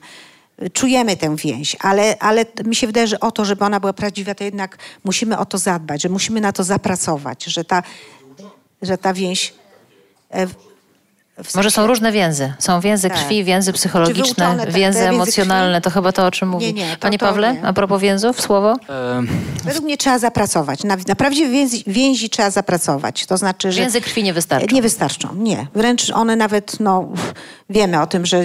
czujemy 0.73 1.17
tę 1.17 1.35
więź, 1.35 1.75
ale, 1.79 2.19
ale 2.19 2.45
mi 2.65 2.75
się 2.75 2.87
wydaje, 2.87 3.07
że 3.07 3.19
o 3.19 3.31
to, 3.31 3.45
żeby 3.45 3.65
ona 3.65 3.79
była 3.79 3.93
prawdziwa, 3.93 4.35
to 4.35 4.43
jednak 4.43 4.77
musimy 5.03 5.37
o 5.37 5.45
to 5.45 5.57
zadbać, 5.57 6.01
że 6.01 6.09
musimy 6.09 6.41
na 6.41 6.51
to 6.51 6.63
zapracować, 6.63 7.43
że 7.43 7.63
ta, 7.63 7.83
że 8.81 8.97
ta 8.97 9.13
więź 9.13 9.53
e, 10.31 10.47
może 11.55 11.71
są 11.71 11.87
różne 11.87 12.11
więzy. 12.11 12.53
Są 12.59 12.79
więzy 12.79 13.09
tak. 13.09 13.17
krwi, 13.17 13.43
więzy 13.43 13.73
psychologiczne, 13.73 14.55
tak, 14.57 14.71
więzy 14.71 14.99
emocjonalne. 14.99 15.81
To 15.81 15.89
chyba 15.89 16.11
to, 16.11 16.25
o 16.25 16.31
czym 16.31 16.49
mówi. 16.49 16.65
Nie, 16.65 16.73
nie, 16.73 16.91
to, 16.91 16.97
Panie 16.99 17.17
to 17.17 17.25
Pawle, 17.25 17.53
nie. 17.53 17.65
a 17.65 17.73
propos 17.73 18.01
więzów, 18.01 18.41
słowo? 18.41 18.75
Według 19.63 19.85
mnie 19.85 19.97
trzeba 19.97 20.19
zapracować. 20.19 20.83
Na, 20.83 20.97
naprawdę 21.07 21.49
więzi, 21.49 21.83
więzi 21.87 22.29
trzeba 22.29 22.49
zapracować. 22.49 23.25
To 23.25 23.37
znaczy, 23.37 23.71
że... 23.71 23.81
Więzy 23.81 24.01
krwi 24.01 24.23
nie 24.23 24.33
wystarczą. 24.33 24.75
Nie 24.75 24.81
wystarczą, 24.81 25.35
nie. 25.35 25.67
Wręcz 25.75 26.09
one 26.09 26.35
nawet, 26.35 26.79
no, 26.79 27.09
wiemy 27.69 28.01
o 28.01 28.07
tym, 28.07 28.25
że, 28.25 28.43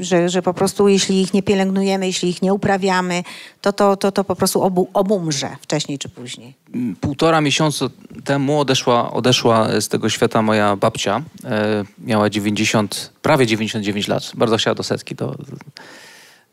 że, 0.00 0.28
że 0.28 0.42
po 0.42 0.54
prostu 0.54 0.88
jeśli 0.88 1.22
ich 1.22 1.34
nie 1.34 1.42
pielęgnujemy, 1.42 2.06
jeśli 2.06 2.28
ich 2.28 2.42
nie 2.42 2.54
uprawiamy, 2.54 3.22
to 3.60 3.72
to, 3.72 3.96
to, 3.96 4.12
to 4.12 4.24
po 4.24 4.36
prostu 4.36 4.62
obu, 4.62 4.88
obumrze 4.94 5.56
wcześniej 5.60 5.98
czy 5.98 6.08
później. 6.08 6.54
Półtora 7.00 7.40
miesiąca 7.40 7.86
temu 8.24 8.60
odeszła, 8.60 9.12
odeszła 9.12 9.80
z 9.80 9.88
tego 9.88 10.08
świata 10.08 10.42
moja 10.42 10.76
babcia. 10.76 11.22
E, 11.44 11.84
miała 11.98 12.30
90, 12.30 13.12
prawie 13.22 13.46
99 13.46 14.08
lat. 14.08 14.32
Bardzo 14.34 14.56
chciała 14.56 14.74
do 14.74 14.82
setki 14.82 15.14
do, 15.14 15.36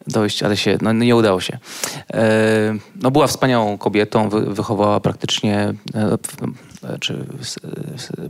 dojść, 0.08 0.44
ale 0.44 0.58
się 0.58 0.78
no, 0.82 0.94
nie 0.94 1.16
udało 1.16 1.42
się. 1.42 1.58
E, 2.14 2.76
no, 2.96 3.12
była 3.12 3.28
wspaniałą 3.28 3.78
kobietą, 3.78 4.30
wy, 4.30 4.54
wychowała 4.54 5.00
praktycznie 5.00 5.74
e, 5.96 6.18
czy, 7.00 7.26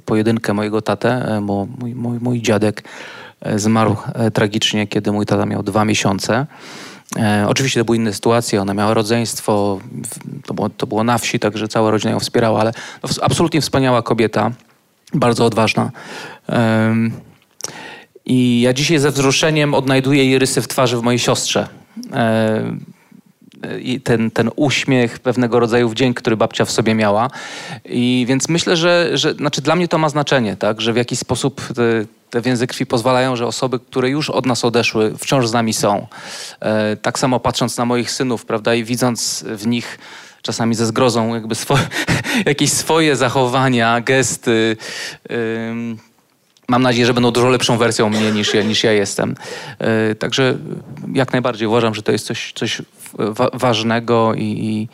pojedynkę 0.05 0.53
mojego 0.53 0.81
tatę, 0.81 1.41
bo 1.43 1.67
mój, 1.79 1.95
mój, 1.95 2.19
mój 2.19 2.41
dziadek 2.41 2.83
zmarł 3.55 3.95
tragicznie, 4.33 4.87
kiedy 4.87 5.11
mój 5.11 5.25
tata 5.25 5.45
miał 5.45 5.63
dwa 5.63 5.85
miesiące. 5.85 6.45
E, 7.19 7.45
oczywiście 7.47 7.79
to 7.79 7.85
były 7.85 7.97
inne 7.97 8.13
sytuacje, 8.13 8.61
ona 8.61 8.73
miała 8.73 8.93
rodzeństwo, 8.93 9.79
to 10.45 10.53
było, 10.53 10.69
to 10.69 10.87
było 10.87 11.03
na 11.03 11.17
wsi, 11.17 11.39
także 11.39 11.67
cała 11.67 11.91
rodzina 11.91 12.11
ją 12.11 12.19
wspierała, 12.19 12.59
ale 12.59 12.71
no, 13.03 13.09
absolutnie 13.21 13.61
wspaniała 13.61 14.01
kobieta, 14.01 14.51
bardzo 15.13 15.45
odważna. 15.45 15.91
I 18.25 18.61
ja 18.61 18.73
dzisiaj 18.73 18.99
ze 18.99 19.11
wzruszeniem 19.11 19.73
odnajduję 19.73 20.25
jej 20.25 20.39
rysy 20.39 20.61
w 20.61 20.67
twarzy 20.67 20.97
w 20.97 21.01
mojej 21.01 21.19
siostrze. 21.19 21.67
E, 22.13 22.63
i 23.81 24.01
ten, 24.01 24.31
ten 24.31 24.49
uśmiech, 24.55 25.19
pewnego 25.19 25.59
rodzaju 25.59 25.89
wdzięk, 25.89 26.17
który 26.17 26.37
babcia 26.37 26.65
w 26.65 26.71
sobie 26.71 26.95
miała. 26.95 27.29
I 27.85 28.25
więc 28.27 28.49
myślę, 28.49 28.77
że, 28.77 29.17
że 29.17 29.33
znaczy 29.33 29.61
dla 29.61 29.75
mnie 29.75 29.87
to 29.87 29.97
ma 29.97 30.09
znaczenie, 30.09 30.55
tak? 30.55 30.81
że 30.81 30.93
w 30.93 30.95
jakiś 30.95 31.19
sposób 31.19 31.61
te, 32.33 32.41
więzy 32.41 32.67
krwi 32.67 32.85
pozwalają, 32.85 33.35
że 33.35 33.47
osoby, 33.47 33.79
które 33.79 34.09
już 34.09 34.29
od 34.29 34.45
nas 34.45 34.65
odeszły, 34.65 35.13
wciąż 35.17 35.47
z 35.47 35.53
nami 35.53 35.73
są. 35.73 36.07
E, 36.59 36.95
tak 36.95 37.19
samo 37.19 37.39
patrząc 37.39 37.77
na 37.77 37.85
moich 37.85 38.11
synów, 38.11 38.45
prawda, 38.45 38.75
i 38.75 38.83
widząc 38.83 39.45
w 39.47 39.67
nich 39.67 39.99
czasami 40.41 40.75
ze 40.75 40.85
zgrozą 40.85 41.33
jakby 41.33 41.55
swo 41.55 41.77
jakieś 42.45 42.71
swoje 42.71 43.15
zachowania, 43.15 44.01
gesty. 44.01 44.77
Mam 46.67 46.81
nadzieję, 46.81 47.05
że 47.05 47.13
będą 47.13 47.31
dużo 47.31 47.49
lepszą 47.49 47.77
wersją 47.77 48.09
mnie 48.09 48.31
niż 48.31 48.53
ja, 48.53 48.63
niż 48.63 48.83
ja 48.83 48.91
jestem. 48.91 49.35
E, 49.79 50.15
także 50.15 50.57
jak 51.13 51.31
najbardziej 51.31 51.67
uważam, 51.67 51.95
że 51.95 52.01
to 52.01 52.11
jest 52.11 52.25
coś, 52.25 52.53
coś 52.55 52.81
wa 53.13 53.49
ważnego 53.53 54.33
i, 54.33 54.43
i 54.43 54.87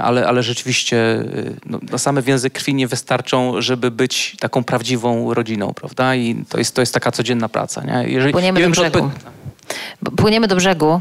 ale, 0.00 0.26
ale 0.26 0.42
rzeczywiście 0.42 0.96
e, 0.96 1.24
no, 1.66 1.78
no, 1.90 1.98
same 1.98 2.22
więzy 2.22 2.50
krwi 2.50 2.74
nie 2.74 2.88
wystarczą, 2.88 3.60
żeby 3.62 3.90
być 3.90 4.36
taką 4.40 4.64
prawdziwą 4.64 5.34
rodziną, 5.34 5.72
prawda? 5.74 6.14
I 6.14 6.44
to 6.48 6.58
jest, 6.58 6.74
to 6.74 6.82
jest 6.82 6.94
taka 6.94 7.12
codzienna 7.12 7.48
praca. 7.48 7.82
Nie? 7.84 8.04
Jeżeli, 8.08 8.32
Płyniemy 8.32 8.60
nie 8.60 8.66
do 8.66 8.82
wiem, 8.82 8.90
brzegu. 8.90 9.10
Płyniemy 10.16 10.48
do 10.48 10.56
brzegu, 10.56 11.00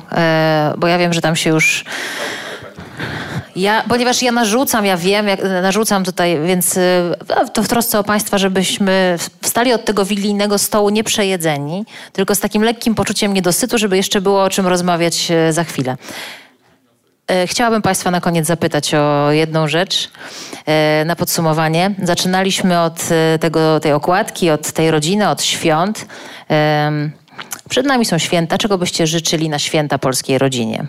bo 0.78 0.88
ja 0.88 0.98
wiem, 0.98 1.14
że 1.14 1.22
tam 1.22 1.36
się 1.36 1.50
już 1.50 1.86
ja, 3.56 3.84
ponieważ 3.90 4.22
ja 4.22 4.32
narzucam, 4.32 4.86
ja 4.86 4.98
wiem, 4.98 5.28
jak, 5.28 5.44
narzucam 5.44 6.04
tutaj, 6.04 6.40
więc 6.46 6.78
y, 6.78 6.82
to 7.54 7.64
w 7.64 7.68
trosce 7.68 8.00
o 8.00 8.04
Państwa, 8.04 8.38
żebyśmy 8.38 9.18
wstali 9.42 9.74
od 9.74 9.86
tego 9.86 10.06
wigilijnego 10.06 10.58
stołu 10.58 10.90
nie 10.90 11.04
przejedzeni, 11.04 11.86
tylko 12.14 12.36
z 12.36 12.40
takim 12.40 12.64
lekkim 12.64 12.96
poczuciem 12.96 13.34
niedosytu, 13.34 13.78
żeby 13.78 13.98
jeszcze 13.98 14.22
było 14.22 14.44
o 14.44 14.50
czym 14.50 14.68
rozmawiać 14.68 15.32
y, 15.50 15.54
za 15.54 15.64
chwilę. 15.64 15.98
Y, 17.32 17.48
chciałabym 17.48 17.82
Państwa 17.82 18.12
na 18.12 18.22
koniec 18.22 18.48
zapytać 18.48 18.94
o 18.94 19.32
jedną 19.32 19.68
rzecz 19.68 20.12
na 21.06 21.16
podsumowanie. 21.16 21.96
Zaczynaliśmy 22.04 22.82
od 22.82 23.00
tego, 23.40 23.80
tej 23.80 23.94
okładki, 23.94 24.50
od 24.50 24.72
tej 24.72 24.92
rodziny, 24.92 25.30
od 25.30 25.44
świąt. 25.44 26.06
Przed 27.70 27.86
nami 27.86 28.06
są 28.06 28.18
święta. 28.18 28.58
Czego 28.58 28.78
byście 28.78 29.08
życzyli 29.08 29.50
na 29.50 29.60
święta 29.60 29.98
polskiej 29.98 30.38
rodzinie? 30.38 30.88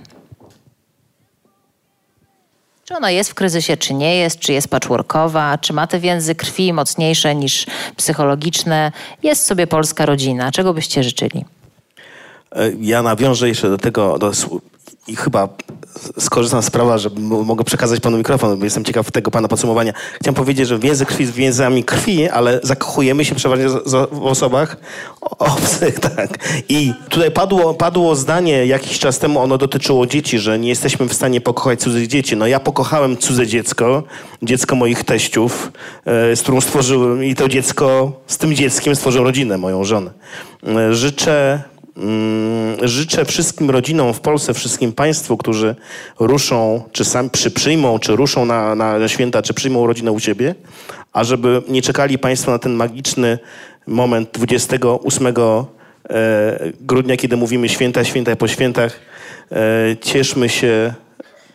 Czy 2.84 2.96
ona 2.96 3.10
jest 3.10 3.30
w 3.30 3.34
kryzysie, 3.34 3.76
czy 3.76 3.94
nie 3.94 4.16
jest, 4.16 4.38
czy 4.38 4.52
jest 4.52 4.68
patchworkowa, 4.68 5.58
czy 5.58 5.72
ma 5.72 5.86
te 5.86 6.00
więzy 6.00 6.34
krwi 6.34 6.72
mocniejsze 6.72 7.34
niż 7.34 7.66
psychologiczne. 7.96 8.92
Jest 9.22 9.46
sobie 9.46 9.66
polska 9.66 10.06
rodzina. 10.06 10.52
Czego 10.52 10.74
byście 10.74 11.02
życzyli? 11.04 11.44
E, 12.52 12.70
ja 12.80 13.02
nawiążę 13.02 13.48
jeszcze 13.48 13.68
do 13.68 13.78
tego, 13.78 14.18
do, 14.18 14.32
i 15.08 15.16
chyba 15.16 15.48
skorzystam 16.18 16.62
z 16.62 16.70
prawa, 16.70 16.98
że 16.98 17.10
mogę 17.20 17.64
przekazać 17.64 18.00
panu 18.00 18.18
mikrofon, 18.18 18.58
bo 18.58 18.64
jestem 18.64 18.84
ciekaw 18.84 19.10
tego 19.10 19.30
pana 19.30 19.48
podsumowania. 19.48 19.92
Chciałem 20.20 20.34
powiedzieć, 20.34 20.68
że 20.68 20.78
więzy 20.78 21.06
krwi 21.06 21.26
z 21.26 21.30
więzami 21.30 21.84
krwi, 21.84 22.28
ale 22.28 22.60
zakochujemy 22.62 23.24
się 23.24 23.34
przeważnie 23.34 23.68
w 24.12 24.26
osobach 24.26 24.76
obcych, 25.20 26.00
tak. 26.16 26.38
I 26.68 26.92
tutaj 27.08 27.30
padło, 27.30 27.74
padło 27.74 28.16
zdanie 28.16 28.66
jakiś 28.66 28.98
czas 28.98 29.18
temu, 29.18 29.40
ono 29.40 29.58
dotyczyło 29.58 30.06
dzieci, 30.06 30.38
że 30.38 30.58
nie 30.58 30.68
jesteśmy 30.68 31.08
w 31.08 31.14
stanie 31.14 31.40
pokochać 31.40 31.80
cudzych 31.80 32.06
dzieci. 32.06 32.36
No 32.36 32.46
ja 32.46 32.60
pokochałem 32.60 33.16
cudze 33.16 33.46
dziecko, 33.46 34.02
dziecko 34.42 34.76
moich 34.76 35.04
teściów, 35.04 35.72
e, 36.04 36.36
z 36.36 36.42
którą 36.42 36.60
stworzyłem 36.60 37.24
i 37.24 37.34
to 37.34 37.48
dziecko, 37.48 38.12
z 38.26 38.38
tym 38.38 38.54
dzieckiem 38.54 38.96
stworzyłem 38.96 39.26
rodzinę, 39.26 39.58
moją 39.58 39.84
żonę. 39.84 40.10
E, 40.66 40.94
życzę 40.94 41.62
życzę 42.82 43.24
wszystkim 43.24 43.70
rodzinom 43.70 44.14
w 44.14 44.20
Polsce, 44.20 44.54
wszystkim 44.54 44.92
Państwu, 44.92 45.36
którzy 45.36 45.74
ruszą, 46.20 46.82
czy 46.92 47.04
przy, 47.32 47.50
przyjmą, 47.50 47.98
czy 47.98 48.16
ruszą 48.16 48.44
na, 48.44 48.74
na 48.74 49.08
święta, 49.08 49.42
czy 49.42 49.54
przyjmą 49.54 49.86
rodzinę 49.86 50.12
u 50.12 50.20
siebie, 50.20 50.54
a 51.12 51.24
żeby 51.24 51.62
nie 51.68 51.82
czekali 51.82 52.18
Państwo 52.18 52.50
na 52.50 52.58
ten 52.58 52.72
magiczny 52.72 53.38
moment 53.86 54.30
28 54.32 55.26
e, 55.26 55.32
grudnia, 56.80 57.16
kiedy 57.16 57.36
mówimy 57.36 57.68
święta, 57.68 58.04
święta 58.04 58.36
po 58.36 58.48
świętach. 58.48 59.00
E, 59.52 59.96
cieszmy 60.00 60.48
się 60.48 60.94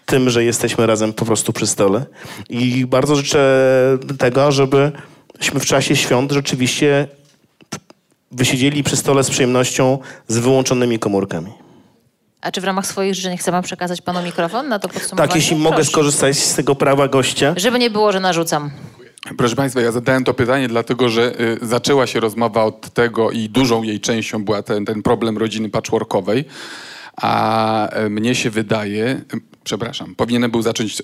tym, 0.06 0.30
że 0.30 0.44
jesteśmy 0.44 0.88
razem 0.88 1.14
po 1.14 1.26
prostu 1.26 1.54
przy 1.54 1.68
stole. 1.68 2.06
I 2.50 2.86
bardzo 2.86 3.16
życzę 3.16 3.40
tego, 4.18 4.52
żebyśmy 4.52 5.60
w 5.60 5.66
czasie 5.66 5.96
świąt 5.96 6.32
rzeczywiście 6.32 7.08
wysiedzieli 8.32 8.84
przy 8.84 8.96
stole 8.96 9.24
z 9.24 9.30
przyjemnością 9.30 10.00
z 10.28 10.38
wyłączonymi 10.38 11.00
komórkami. 11.00 11.52
A 12.42 12.52
czy 12.52 12.62
w 12.62 12.64
ramach 12.64 12.88
swoich 12.88 13.16
życzeń 13.16 13.38
chce 13.38 13.52
pan 13.52 13.64
przekazać 13.64 14.02
panu 14.02 14.22
mikrofon 14.24 14.68
na 14.68 14.80
to 14.80 14.90
podsumowanie? 14.90 15.28
Tak, 15.28 15.36
jeśli 15.36 15.56
Proszę. 15.56 15.70
mogę 15.72 15.86
skorzystać 15.86 16.38
z 16.38 16.56
tego 16.56 16.76
prawa 16.76 17.08
gościa. 17.08 17.54
Żeby 17.58 17.80
nie 17.80 17.90
było, 17.90 18.12
że 18.12 18.20
narzucam. 18.20 18.72
Proszę 19.38 19.56
Państwa, 19.56 19.82
ja 19.82 19.92
zadałem 19.92 20.24
to 20.24 20.34
pytanie 20.34 20.68
dlatego, 20.68 21.10
że 21.10 21.42
y, 21.42 21.58
zaczęła 21.62 22.08
się 22.08 22.20
rozmowa 22.20 22.64
od 22.64 22.94
tego 22.94 23.32
i 23.32 23.50
dużą 23.50 23.84
jej 23.84 24.00
częścią 24.00 24.44
była 24.44 24.64
ten, 24.64 24.86
ten 24.86 25.02
problem 25.02 25.38
rodziny 25.38 25.70
patchworkowej. 25.70 26.46
A 27.18 28.00
y, 28.06 28.10
mnie 28.10 28.36
się 28.36 28.50
wydaje, 28.50 29.06
y, 29.06 29.22
przepraszam, 29.64 30.16
powinienem 30.16 30.52
był 30.52 30.62
zacząć 30.62 31.04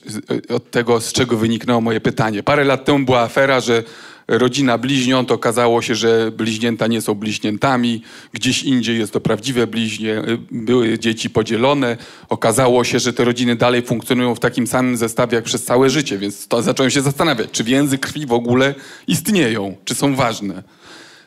y, 0.49 0.55
od 0.55 0.71
tego, 0.71 1.01
z 1.01 1.13
czego 1.13 1.37
wyniknęło 1.37 1.81
moje 1.81 2.01
pytanie. 2.01 2.43
Parę 2.43 2.63
lat 2.63 2.85
temu 2.85 3.05
była 3.05 3.21
afera, 3.21 3.59
że 3.59 3.83
rodzina 4.27 4.77
bliźniąt, 4.77 5.31
okazało 5.31 5.81
się, 5.81 5.95
że 5.95 6.31
bliźnięta 6.31 6.87
nie 6.87 7.01
są 7.01 7.13
bliźniętami, 7.13 8.01
gdzieś 8.33 8.63
indziej 8.63 8.99
jest 8.99 9.13
to 9.13 9.19
prawdziwe 9.19 9.67
bliźnie, 9.67 10.21
były 10.51 10.99
dzieci 10.99 11.29
podzielone, 11.29 11.97
okazało 12.29 12.83
się, 12.83 12.99
że 12.99 13.13
te 13.13 13.25
rodziny 13.25 13.55
dalej 13.55 13.81
funkcjonują 13.81 14.35
w 14.35 14.39
takim 14.39 14.67
samym 14.67 14.97
zestawie 14.97 15.35
jak 15.35 15.45
przez 15.45 15.63
całe 15.63 15.89
życie, 15.89 16.17
więc 16.17 16.47
to 16.47 16.61
zacząłem 16.61 16.89
się 16.89 17.01
zastanawiać, 17.01 17.51
czy 17.51 17.63
więzy 17.63 17.97
krwi 17.97 18.25
w 18.25 18.33
ogóle 18.33 18.75
istnieją, 19.07 19.75
czy 19.85 19.95
są 19.95 20.15
ważne. 20.15 20.63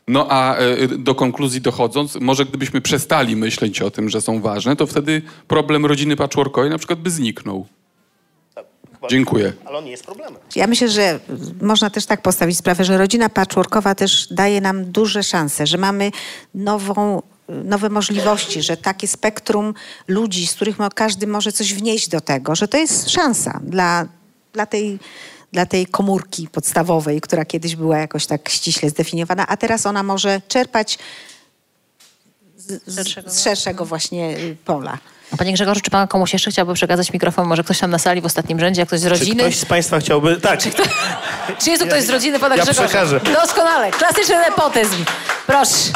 No 0.08 0.26
a 0.30 0.56
e, 0.56 0.88
do 0.88 1.14
konkluzji 1.14 1.60
dochodząc, 1.60 2.16
może 2.20 2.44
gdybyśmy 2.44 2.80
przestali 2.80 3.36
myśleć 3.36 3.82
o 3.82 3.90
tym, 3.90 4.08
że 4.08 4.20
są 4.20 4.40
ważne, 4.40 4.76
to 4.76 4.86
wtedy 4.86 5.22
problem 5.48 5.86
rodziny 5.86 6.16
patchworkowej 6.16 6.70
na 6.70 6.78
przykład 6.78 7.00
by 7.00 7.10
zniknął. 7.10 7.66
Dziękuję. 9.08 9.52
Ale 9.64 9.78
on 9.78 9.84
nie 9.84 9.90
jest 9.90 10.04
problemem. 10.04 10.42
Ja 10.56 10.66
myślę, 10.66 10.88
że 10.88 11.20
można 11.60 11.90
też 11.90 12.06
tak 12.06 12.22
postawić 12.22 12.58
sprawę, 12.58 12.84
że 12.84 12.98
rodzina 12.98 13.28
patchworkowa 13.28 13.94
też 13.94 14.28
daje 14.30 14.60
nam 14.60 14.92
duże 14.92 15.22
szanse, 15.22 15.66
że 15.66 15.78
mamy 15.78 16.10
nową 16.54 17.22
nowe 17.64 17.88
możliwości, 17.88 18.62
że 18.62 18.76
takie 18.76 19.08
spektrum 19.08 19.74
ludzi, 20.08 20.46
z 20.46 20.54
których 20.54 20.76
każdy 20.94 21.26
może 21.26 21.52
coś 21.52 21.74
wnieść 21.74 22.08
do 22.08 22.20
tego, 22.20 22.54
że 22.54 22.68
to 22.68 22.76
jest 22.76 23.10
szansa 23.10 23.60
dla, 23.64 24.06
dla, 24.52 24.66
tej, 24.66 24.98
dla 25.52 25.66
tej 25.66 25.86
komórki 25.86 26.48
podstawowej, 26.48 27.20
która 27.20 27.44
kiedyś 27.44 27.76
była 27.76 27.98
jakoś 27.98 28.26
tak 28.26 28.48
ściśle 28.48 28.90
zdefiniowana, 28.90 29.46
a 29.46 29.56
teraz 29.56 29.86
ona 29.86 30.02
może 30.02 30.40
czerpać 30.48 30.98
z, 32.56 32.82
z, 32.86 33.32
z 33.32 33.40
szerszego 33.40 33.84
właśnie 33.84 34.36
pola. 34.64 34.98
Panie 35.38 35.52
Grzegorzu, 35.52 35.80
czy 35.80 35.90
pan 35.90 36.08
komuś 36.08 36.32
jeszcze 36.32 36.50
chciałby 36.50 36.74
przekazać 36.74 37.12
mikrofon? 37.12 37.46
Może 37.48 37.64
ktoś 37.64 37.78
tam 37.78 37.90
na 37.90 37.98
sali 37.98 38.20
w 38.20 38.24
ostatnim 38.24 38.60
rzędzie, 38.60 38.82
jak 38.82 38.88
ktoś 38.88 39.00
z 39.00 39.06
rodziny? 39.06 39.36
Czy 39.36 39.42
ktoś 39.42 39.56
z 39.56 39.64
państwa 39.64 40.00
chciałby... 40.00 40.40
Tak. 40.40 40.60
Czy, 40.60 40.70
kto... 40.70 40.82
czy 41.58 41.70
jest 41.70 41.82
tu 41.82 41.88
ktoś 41.88 42.02
z 42.02 42.10
rodziny 42.10 42.38
pana 42.38 42.56
ja 42.56 42.62
Grzegorza? 42.62 42.88
przekażę. 42.88 43.20
Doskonale. 43.20 43.90
Klasyczny 43.90 44.36
nepotyzm. 44.38 45.04
Proszę. 45.46 45.92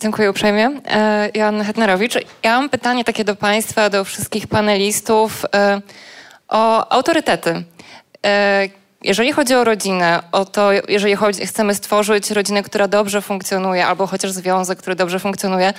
Dziękuję 0.00 0.30
uprzejmie. 0.30 0.70
E, 0.86 1.30
Jan 1.34 1.64
Hetnerowicz. 1.64 2.14
Ja 2.42 2.60
mam 2.60 2.68
pytanie 2.68 3.04
takie 3.04 3.24
do 3.24 3.36
państwa, 3.36 3.90
do 3.90 4.04
wszystkich 4.04 4.46
panelistów 4.46 5.44
e, 5.54 5.80
o 6.48 6.92
autorytety 6.92 7.64
e, 8.26 8.68
jeżeli 9.04 9.32
chodzi 9.32 9.54
o 9.54 9.64
rodzinę, 9.64 10.22
o 10.32 10.44
to, 10.44 10.70
jeżeli 10.88 11.14
chodzi, 11.14 11.46
chcemy 11.46 11.74
stworzyć 11.74 12.30
rodzinę, 12.30 12.62
która 12.62 12.88
dobrze 12.88 13.22
funkcjonuje, 13.22 13.86
albo 13.86 14.06
chociaż 14.06 14.30
związek, 14.30 14.78
który 14.78 14.96
dobrze 14.96 15.18
funkcjonuje, 15.18 15.74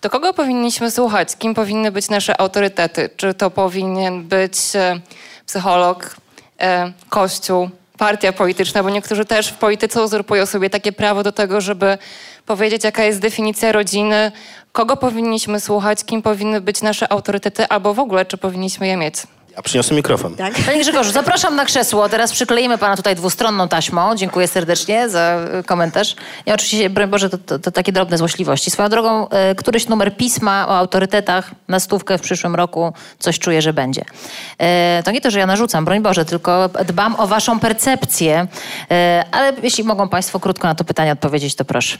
to 0.00 0.10
kogo 0.10 0.34
powinniśmy 0.34 0.90
słuchać? 0.90 1.36
Kim 1.36 1.54
powinny 1.54 1.92
być 1.92 2.10
nasze 2.10 2.40
autorytety? 2.40 3.10
Czy 3.16 3.34
to 3.34 3.50
powinien 3.50 4.22
być 4.22 4.56
e, 4.74 5.00
psycholog, 5.46 6.16
e, 6.60 6.92
kościół, 7.08 7.70
partia 7.98 8.32
polityczna, 8.32 8.82
bo 8.82 8.90
niektórzy 8.90 9.24
też 9.24 9.48
w 9.48 9.54
polityce 9.54 10.02
uzurpują 10.02 10.46
sobie 10.46 10.70
takie 10.70 10.92
prawo 10.92 11.22
do 11.22 11.32
tego, 11.32 11.60
żeby 11.60 11.98
powiedzieć, 12.46 12.84
jaka 12.84 13.04
jest 13.04 13.20
definicja 13.20 13.72
rodziny, 13.72 14.32
kogo 14.72 14.96
powinniśmy 14.96 15.60
słuchać, 15.60 16.04
kim 16.04 16.22
powinny 16.22 16.60
być 16.60 16.82
nasze 16.82 17.12
autorytety, 17.12 17.68
albo 17.68 17.94
w 17.94 17.98
ogóle, 17.98 18.26
czy 18.26 18.36
powinniśmy 18.36 18.86
je 18.86 18.96
mieć. 18.96 19.14
A 19.58 19.62
przyniosę 19.62 19.94
mikrofon. 19.94 20.34
Tak? 20.36 20.54
Panie 20.66 20.80
Grzegorzu, 20.80 21.12
zapraszam 21.12 21.56
na 21.56 21.64
krzesło. 21.64 22.08
Teraz 22.08 22.32
przykleimy 22.32 22.78
pana 22.78 22.96
tutaj 22.96 23.16
dwustronną 23.16 23.68
taśmą. 23.68 24.16
Dziękuję 24.16 24.48
serdecznie 24.48 25.08
za 25.08 25.38
y, 25.60 25.64
komentarz. 25.64 26.16
Ja 26.46 26.54
oczywiście, 26.54 26.90
broń 26.90 27.08
Boże, 27.08 27.30
to, 27.30 27.38
to, 27.38 27.58
to 27.58 27.70
takie 27.70 27.92
drobne 27.92 28.18
złośliwości. 28.18 28.70
Swoją 28.70 28.88
drogą, 28.88 29.26
y, 29.26 29.54
któryś 29.54 29.88
numer 29.88 30.16
pisma 30.16 30.68
o 30.68 30.76
autorytetach 30.76 31.50
na 31.68 31.80
stówkę 31.80 32.18
w 32.18 32.20
przyszłym 32.20 32.54
roku 32.54 32.92
coś 33.18 33.38
czuję, 33.38 33.62
że 33.62 33.72
będzie. 33.72 34.00
Y, 34.00 35.02
to 35.02 35.10
nie 35.10 35.20
to, 35.20 35.30
że 35.30 35.38
ja 35.38 35.46
narzucam, 35.46 35.84
broń 35.84 36.00
Boże, 36.00 36.24
tylko 36.24 36.70
dbam 36.86 37.14
o 37.18 37.26
waszą 37.26 37.60
percepcję. 37.60 38.46
Y, 38.92 38.94
ale 39.30 39.52
jeśli 39.62 39.84
mogą 39.84 40.08
państwo 40.08 40.40
krótko 40.40 40.68
na 40.68 40.74
to 40.74 40.84
pytanie 40.84 41.12
odpowiedzieć, 41.12 41.54
to 41.54 41.64
proszę. 41.64 41.98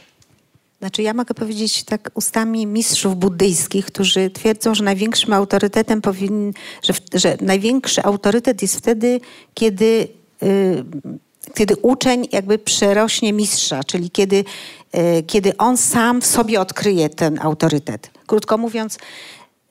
Znaczy 0.79 1.01
ja 1.01 1.13
mogę 1.13 1.33
powiedzieć 1.33 1.83
tak 1.83 2.11
ustami 2.13 2.67
mistrzów 2.67 3.15
buddyjskich, 3.15 3.85
którzy 3.85 4.29
twierdzą, 4.29 4.75
że 4.75 4.83
największym 4.83 5.33
autorytetem 5.33 6.01
powinien, 6.01 6.53
że, 6.83 6.93
że 7.13 7.37
największy 7.41 8.03
autorytet 8.03 8.61
jest 8.61 8.77
wtedy, 8.77 9.19
kiedy 9.53 10.07
y, 10.43 10.83
kiedy 11.53 11.75
uczeń 11.75 12.27
jakby 12.31 12.57
przerośnie 12.57 13.33
mistrza, 13.33 13.83
czyli 13.83 14.09
kiedy, 14.09 14.43
e, 14.91 15.23
kiedy 15.23 15.57
on 15.57 15.77
sam 15.77 16.21
w 16.21 16.25
sobie 16.25 16.61
odkryje 16.61 17.09
ten 17.09 17.39
autorytet. 17.41 18.11
Krótko 18.27 18.57
mówiąc, 18.57 18.97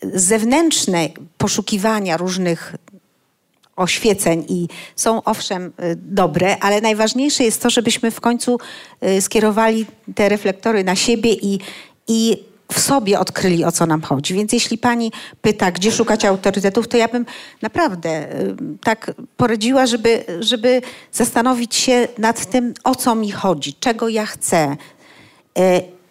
zewnętrzne 0.02 1.08
poszukiwania 1.38 2.16
różnych 2.16 2.74
oświeceń 3.78 4.44
i 4.48 4.68
są 4.96 5.22
owszem 5.22 5.66
y, 5.66 5.96
dobre, 5.96 6.56
ale 6.60 6.80
najważniejsze 6.80 7.44
jest 7.44 7.62
to, 7.62 7.70
żebyśmy 7.70 8.10
w 8.10 8.20
końcu 8.20 8.58
y, 9.02 9.20
skierowali 9.20 9.86
te 10.14 10.28
reflektory 10.28 10.84
na 10.84 10.96
siebie 10.96 11.32
i, 11.32 11.58
i 12.08 12.48
w 12.72 12.80
sobie 12.80 13.18
odkryli, 13.18 13.64
o 13.64 13.72
co 13.72 13.86
nam 13.86 14.02
chodzi. 14.02 14.34
Więc 14.34 14.52
jeśli 14.52 14.78
pani 14.78 15.12
pyta, 15.42 15.70
gdzie 15.70 15.92
szukać 15.92 16.24
autorytetów, 16.24 16.88
to 16.88 16.96
ja 16.96 17.08
bym 17.08 17.26
naprawdę 17.62 18.32
y, 18.32 18.56
tak 18.84 19.12
poradziła, 19.36 19.86
żeby, 19.86 20.24
żeby 20.40 20.82
zastanowić 21.12 21.74
się 21.74 22.08
nad 22.18 22.46
tym, 22.50 22.74
o 22.84 22.94
co 22.94 23.14
mi 23.14 23.30
chodzi, 23.30 23.74
czego 23.74 24.08
ja 24.08 24.26
chcę 24.26 24.76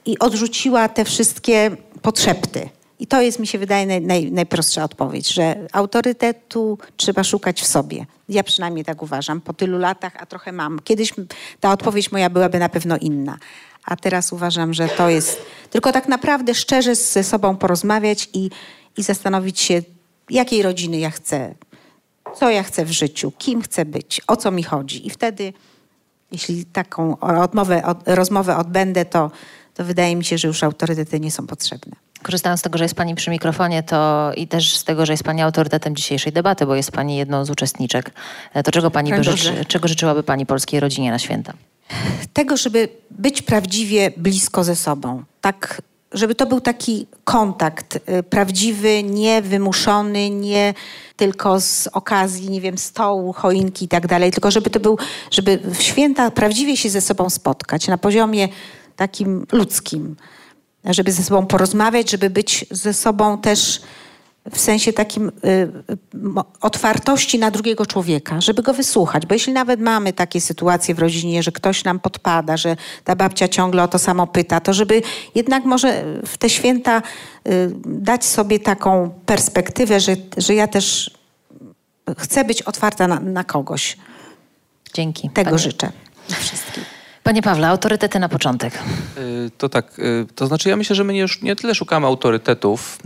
i 0.06 0.19
odrzuciła 0.19 0.89
te 0.89 1.06
wszystkie 1.06 1.72
potrzepty. 2.02 2.69
I 2.99 3.07
to 3.07 3.22
jest, 3.22 3.40
mi 3.40 3.48
się 3.48 3.57
wydaje, 3.57 3.86
naj, 3.86 4.02
naj, 4.02 4.32
najprostsza 4.32 4.84
odpowiedź, 4.84 5.34
że 5.34 5.68
autorytetu 5.72 6.78
trzeba 6.98 7.24
szukać 7.24 7.61
w 7.61 7.68
sobie. 7.68 8.06
Ja 8.30 8.44
przynajmniej 8.44 8.86
tak 8.86 9.03
uważam, 9.03 9.41
po 9.41 9.53
tylu 9.53 9.78
latach, 9.78 10.14
a 10.19 10.26
trochę 10.26 10.52
mam. 10.52 10.80
Kiedyś 10.80 11.14
ta 11.60 11.72
odpowiedź 11.72 12.11
moja 12.11 12.30
byłaby 12.30 12.60
na 12.60 12.69
pewno 12.69 12.98
inna. 12.98 13.38
A 13.86 13.95
teraz 13.95 14.34
uważam, 14.34 14.74
że 14.74 14.88
to 14.90 15.10
jest 15.10 15.41
tylko 15.69 15.91
tak 15.91 16.07
naprawdę 16.07 16.56
szczerze 16.56 16.95
ze 16.95 17.24
sobą 17.24 17.57
porozmawiać 17.57 18.30
i, 18.34 18.49
i 18.98 19.03
zastanowić 19.03 19.60
się, 19.60 19.82
jakiej 20.30 20.61
rodziny 20.61 20.98
ja 20.98 21.10
chcę, 21.10 21.56
co 22.36 22.49
ja 22.49 22.64
chcę 22.64 22.86
w 22.86 22.91
życiu, 22.91 23.32
kim 23.38 23.61
chcę 23.61 23.86
być, 23.86 24.22
o 24.28 24.36
co 24.36 24.52
mi 24.52 24.64
chodzi. 24.64 25.07
I 25.07 25.10
wtedy, 25.10 25.53
jeśli 26.32 26.65
taką 26.65 27.19
odmowę, 27.19 27.95
rozmowę 28.06 28.57
odbędę, 28.57 29.06
to, 29.06 29.32
to 29.74 29.84
wydaje 29.84 30.15
mi 30.15 30.26
się, 30.26 30.38
że 30.38 30.48
już 30.48 30.64
autorytety 30.64 31.19
nie 31.19 31.32
są 31.32 31.48
potrzebne. 31.48 32.06
Korzystając 32.27 32.59
z 32.59 32.63
tego, 32.63 32.77
że 32.77 32.85
jest 32.85 32.95
Pani 32.95 33.15
przy 33.15 33.31
mikrofonie, 33.31 33.83
to 33.83 34.31
i 34.35 34.47
też 34.47 34.77
z 34.77 34.83
tego, 34.83 35.05
że 35.05 35.13
jest 35.13 35.23
Pani 35.23 35.41
autorytetem 35.41 35.95
dzisiejszej 35.95 36.33
debaty, 36.33 36.65
bo 36.65 36.75
jest 36.75 36.91
Pani 36.91 37.17
jedną 37.17 37.45
z 37.45 37.49
uczestniczek, 37.49 38.11
e, 38.53 38.63
to 38.63 38.71
czego 38.71 38.91
Pani 38.91 39.13
by 39.13 39.23
życzy, 39.23 39.65
czego 39.67 39.87
życzyłaby 39.87 40.23
Pani 40.23 40.45
polskiej 40.45 40.79
rodzinie 40.79 41.11
na 41.11 41.19
święta? 41.19 41.53
Tego, 42.33 42.57
żeby 42.57 42.89
być 43.11 43.41
prawdziwie 43.41 44.11
blisko 44.17 44.63
ze 44.63 44.75
sobą. 44.75 45.23
Tak, 45.41 45.81
żeby 46.11 46.35
to 46.35 46.45
był 46.45 46.61
taki 46.61 47.07
kontakt 47.23 47.99
e, 48.05 48.23
prawdziwy, 48.23 49.03
niewymuszony, 49.03 50.29
nie 50.29 50.73
tylko 51.17 51.61
z 51.61 51.87
okazji, 51.87 52.49
nie 52.49 52.61
wiem, 52.61 52.77
stołu, 52.77 53.33
choinki 53.33 53.85
i 53.85 53.87
tak 53.87 54.07
dalej, 54.07 54.31
tylko 54.31 54.51
żeby 54.51 54.69
to 54.69 54.79
był, 54.79 54.97
żeby 55.31 55.59
w 55.63 55.81
święta 55.81 56.31
prawdziwie 56.31 56.77
się 56.77 56.89
ze 56.89 57.01
sobą 57.01 57.29
spotkać 57.29 57.87
na 57.87 57.97
poziomie 57.97 58.47
takim 58.95 59.45
ludzkim 59.51 60.15
żeby 60.93 61.11
ze 61.11 61.23
sobą 61.23 61.45
porozmawiać, 61.45 62.11
żeby 62.11 62.30
być 62.30 62.65
ze 62.72 62.93
sobą 62.93 63.38
też 63.38 63.81
w 64.51 64.59
sensie 64.59 64.93
takim 64.93 65.31
y, 65.45 65.72
otwartości 66.61 67.39
na 67.39 67.51
drugiego 67.51 67.85
człowieka, 67.85 68.41
żeby 68.41 68.64
go 68.64 68.73
wysłuchać. 68.73 69.26
Bo 69.26 69.35
jeśli 69.35 69.53
nawet 69.53 69.80
mamy 69.80 70.14
takie 70.14 70.41
sytuacje 70.41 70.95
w 70.95 70.99
rodzinie, 70.99 71.43
że 71.43 71.51
ktoś 71.51 71.84
nam 71.84 71.99
podpada, 71.99 72.57
że 72.57 72.76
ta 73.03 73.15
babcia 73.15 73.47
ciągle 73.47 73.84
o 73.84 73.88
to 73.88 73.99
samo 73.99 74.27
pyta, 74.27 74.59
to 74.59 74.73
żeby 74.73 75.01
jednak 75.35 75.65
może 75.65 76.03
w 76.26 76.38
te 76.38 76.49
święta 76.49 77.01
y, 77.47 77.72
dać 77.85 78.26
sobie 78.26 78.59
taką 78.59 79.09
perspektywę, 79.26 79.99
że, 79.99 80.15
że 80.38 80.55
ja 80.55 80.68
też 80.68 81.11
chcę 82.18 82.43
być 82.43 82.61
otwarta 82.61 83.07
na, 83.07 83.19
na 83.19 83.43
kogoś. 83.43 83.97
Dzięki. 84.93 85.30
Tego 85.30 85.49
Pani... 85.49 85.64
życzę 85.64 85.91
wszystkim. 86.39 86.97
Panie 87.27 87.41
Pawle, 87.41 87.67
autorytety 87.67 88.19
na 88.19 88.29
początek. 88.29 88.73
Y, 89.17 89.51
to 89.57 89.69
tak, 89.69 89.99
y, 89.99 90.25
to 90.35 90.47
znaczy 90.47 90.69
ja 90.69 90.75
myślę, 90.75 90.95
że 90.95 91.03
my 91.03 91.13
nie, 91.13 91.25
nie 91.41 91.55
tyle 91.55 91.75
szukamy 91.75 92.07
autorytetów, 92.07 92.99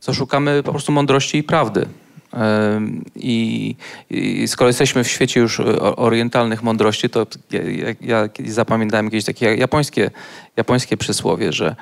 co 0.00 0.14
szukamy 0.14 0.62
po 0.62 0.70
prostu 0.70 0.92
mądrości 0.92 1.38
i 1.38 1.42
prawdy. 1.42 1.86
I, 3.16 3.76
I, 4.10 4.48
skoro 4.48 4.68
jesteśmy 4.68 5.04
w 5.04 5.08
świecie 5.08 5.40
już 5.40 5.60
orientalnych 5.96 6.62
mądrości, 6.62 7.10
to 7.10 7.26
ja, 7.50 7.60
ja, 8.00 8.28
zapamiętałem 8.46 9.06
jakieś 9.06 9.24
takie 9.24 9.54
japońskie, 9.54 10.10
japońskie 10.56 10.96
przysłowie, 10.96 11.52
że 11.52 11.76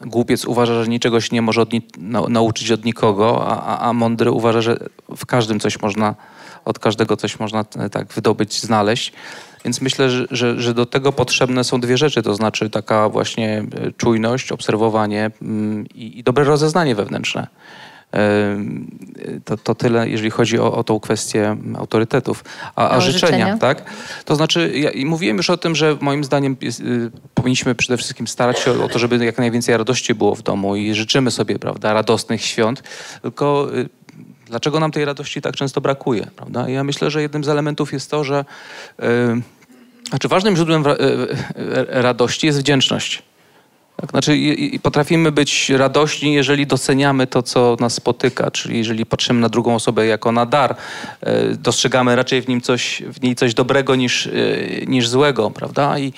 głupiec 0.00 0.44
uważa, 0.44 0.82
że 0.82 0.88
niczego 0.88 1.20
się 1.20 1.28
nie 1.32 1.42
może 1.42 1.62
od 1.62 1.72
ni 1.72 1.82
nauczyć 2.28 2.70
od 2.70 2.84
nikogo, 2.84 3.46
a, 3.48 3.78
a, 3.78 3.92
mądry 3.92 4.30
uważa, 4.30 4.62
że 4.62 4.76
w 5.16 5.26
każdym 5.26 5.60
coś 5.60 5.82
można 5.82 6.14
od 6.64 6.78
każdego 6.78 7.16
coś 7.16 7.38
można 7.38 7.64
e, 7.78 7.90
tak 7.90 8.12
wydobyć, 8.12 8.60
znaleźć. 8.60 9.12
Więc 9.64 9.80
myślę, 9.80 10.10
że, 10.10 10.60
że, 10.60 10.74
do 10.74 10.86
tego 10.86 11.12
potrzebne 11.12 11.64
są 11.64 11.80
dwie 11.80 11.98
rzeczy, 11.98 12.22
to 12.22 12.34
znaczy 12.34 12.70
taka 12.70 13.08
właśnie 13.08 13.58
e, 13.58 13.92
czujność, 13.92 14.52
obserwowanie 14.52 15.30
mm, 15.42 15.86
i, 15.94 16.18
i 16.18 16.22
dobre 16.22 16.44
rozeznanie 16.44 16.94
wewnętrzne. 16.94 17.46
To, 19.44 19.56
to 19.56 19.74
tyle, 19.74 20.08
jeżeli 20.08 20.30
chodzi 20.30 20.58
o, 20.58 20.72
o 20.72 20.84
tą 20.84 21.00
kwestię 21.00 21.56
autorytetów. 21.78 22.44
A, 22.76 22.90
a 22.90 23.00
życzenia, 23.00 23.32
życzenia, 23.32 23.58
tak? 23.58 23.84
To 24.24 24.36
znaczy, 24.36 24.72
ja 24.74 25.06
mówiłem 25.06 25.36
już 25.36 25.50
o 25.50 25.56
tym, 25.56 25.74
że 25.74 25.96
moim 26.00 26.24
zdaniem 26.24 26.56
jest, 26.60 26.80
y, 26.80 27.10
powinniśmy 27.34 27.74
przede 27.74 27.96
wszystkim 27.96 28.26
starać 28.26 28.58
się 28.58 28.82
o 28.82 28.88
to, 28.88 28.98
żeby 28.98 29.24
jak 29.24 29.38
najwięcej 29.38 29.76
radości 29.76 30.14
było 30.14 30.34
w 30.34 30.42
domu 30.42 30.76
i 30.76 30.94
życzymy 30.94 31.30
sobie, 31.30 31.58
prawda, 31.58 31.92
radosnych 31.92 32.44
świąt. 32.44 32.82
Tylko 33.22 33.68
y, 33.74 33.88
Dlaczego 34.46 34.80
nam 34.80 34.90
tej 34.90 35.04
radości 35.04 35.42
tak 35.42 35.56
często 35.56 35.80
brakuje? 35.80 36.26
Prawda? 36.36 36.68
Ja 36.68 36.84
myślę, 36.84 37.10
że 37.10 37.22
jednym 37.22 37.44
z 37.44 37.48
elementów 37.48 37.92
jest 37.92 38.10
to, 38.10 38.24
że 38.24 38.44
yy, 38.98 39.06
znaczy 40.08 40.28
ważnym 40.28 40.56
źródłem 40.56 40.84
yy, 40.84 40.96
radości 41.88 42.46
jest 42.46 42.58
wdzięczność. 42.58 43.22
Tak? 43.96 44.10
Znaczy, 44.10 44.36
i, 44.36 44.74
i 44.74 44.80
potrafimy 44.80 45.32
być 45.32 45.70
radośni, 45.70 46.34
jeżeli 46.34 46.66
doceniamy 46.66 47.26
to, 47.26 47.42
co 47.42 47.76
nas 47.80 47.94
spotyka, 47.94 48.50
czyli 48.50 48.78
jeżeli 48.78 49.06
patrzymy 49.06 49.40
na 49.40 49.48
drugą 49.48 49.74
osobę 49.74 50.06
jako 50.06 50.32
na 50.32 50.46
dar, 50.46 50.76
yy, 51.22 51.56
dostrzegamy 51.56 52.16
raczej 52.16 52.42
w, 52.42 52.48
nim 52.48 52.60
coś, 52.60 53.02
w 53.06 53.22
niej 53.22 53.34
coś 53.34 53.54
dobrego 53.54 53.94
niż, 53.94 54.28
niż 54.86 55.08
złego, 55.08 55.50
prawda? 55.50 55.98
I, 55.98 56.12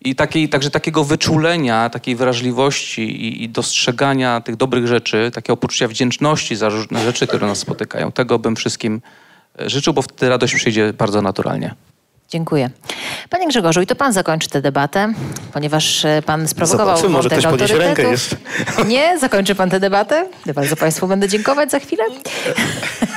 i 0.00 0.14
takiej, 0.14 0.48
także 0.48 0.70
takiego 0.70 1.04
wyczulenia, 1.04 1.90
takiej 1.90 2.16
wrażliwości 2.16 3.02
i, 3.02 3.44
i, 3.44 3.48
dostrzegania 3.48 4.40
tych 4.40 4.56
dobrych 4.56 4.86
rzeczy, 4.86 5.30
takiego 5.34 5.56
poczucia 5.56 5.88
wdzięczności 5.88 6.56
za 6.56 6.68
różne 6.68 7.04
rzeczy, 7.04 7.26
które 7.26 7.46
nas 7.46 7.58
spotykają. 7.58 8.12
Tego 8.12 8.38
bym 8.38 8.56
wszystkim 8.56 9.00
e, 9.60 9.70
życzył, 9.70 9.92
bo 9.94 10.02
wtedy 10.02 10.28
radość 10.28 10.54
przyjdzie 10.54 10.92
bardzo 10.92 11.22
naturalnie. 11.22 11.74
Dziękuję. 12.28 12.70
Panie 13.30 13.48
Grzegorzu, 13.48 13.80
i 13.80 13.86
to 13.86 13.96
pan 13.96 14.12
zakończy 14.12 14.48
tę 14.48 14.62
debatę, 14.62 15.12
ponieważ 15.52 16.04
e, 16.04 16.22
pan 16.26 16.48
sprowokował 16.48 16.96
Zobaczy, 16.96 17.08
może 17.08 17.28
ktoś 17.30 17.44
podniesie 17.44 17.78
rękę 17.78 18.02
jeszcze. 18.02 18.36
Nie? 18.86 19.18
Zakończy 19.18 19.54
pan 19.54 19.70
tę 19.70 19.80
debatę? 19.80 20.28
Ja 20.46 20.54
bardzo 20.54 20.76
państwu 20.76 21.06
będę 21.06 21.28
dziękować 21.28 21.70
za 21.70 21.78
chwilę. 21.78 22.04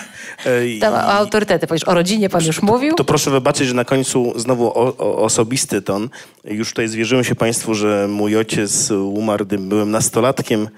Tam 0.81 0.93
o 0.93 0.97
autorytety, 0.97 1.67
powiesz, 1.67 1.87
o 1.87 1.93
rodzinie 1.93 2.29
pan 2.29 2.45
już 2.45 2.61
mówił. 2.61 2.95
To 2.95 3.03
proszę 3.03 3.31
wybaczyć, 3.31 3.67
że 3.67 3.73
na 3.73 3.85
końcu 3.85 4.33
znowu 4.35 4.67
o, 4.67 4.97
o, 4.97 5.17
osobisty 5.17 5.81
ton. 5.81 6.09
Już 6.45 6.69
tutaj 6.69 6.87
zwierzyłem 6.87 7.23
się 7.23 7.35
państwu, 7.35 7.73
że 7.73 8.07
mój 8.09 8.37
ojciec 8.37 8.91
umarł, 8.91 9.45
gdy 9.45 9.57
byłem 9.57 9.91
nastolatkiem. 9.91 10.69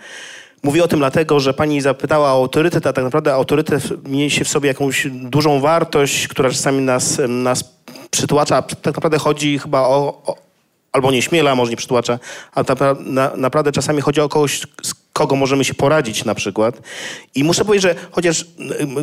Mówię 0.63 0.83
o 0.83 0.87
tym 0.87 0.99
dlatego, 0.99 1.39
że 1.39 1.53
pani 1.53 1.81
zapytała 1.81 2.33
o 2.33 2.37
autorytet, 2.37 2.87
a 2.87 2.93
tak 2.93 3.03
naprawdę 3.03 3.33
autorytet 3.33 4.07
niesie 4.07 4.45
w 4.45 4.49
sobie 4.49 4.67
jakąś 4.67 5.07
dużą 5.11 5.59
wartość, 5.59 6.27
która 6.27 6.49
czasami 6.49 6.81
nas, 6.81 7.21
nas 7.27 7.63
przytłacza. 8.11 8.61
Tak 8.61 8.95
naprawdę 8.95 9.17
chodzi 9.17 9.59
chyba 9.59 9.79
o, 9.81 10.21
o 10.25 10.35
albo 10.95 11.11
nie 11.11 11.21
śmiela, 11.21 11.55
może 11.55 11.71
nie 11.71 11.77
przytłacza, 11.77 12.19
a 12.53 12.63
ta, 12.63 12.75
na, 12.99 13.31
naprawdę 13.35 13.71
czasami 13.71 14.01
chodzi 14.01 14.21
o 14.21 14.29
kogoś, 14.29 14.61
z 14.83 14.94
kogo 15.15 15.35
możemy 15.35 15.63
się 15.63 15.73
poradzić 15.73 16.25
na 16.25 16.35
przykład. 16.35 16.81
I 17.35 17.43
muszę 17.43 17.65
powiedzieć, 17.65 17.83
że 17.83 17.95
chociaż 18.11 18.45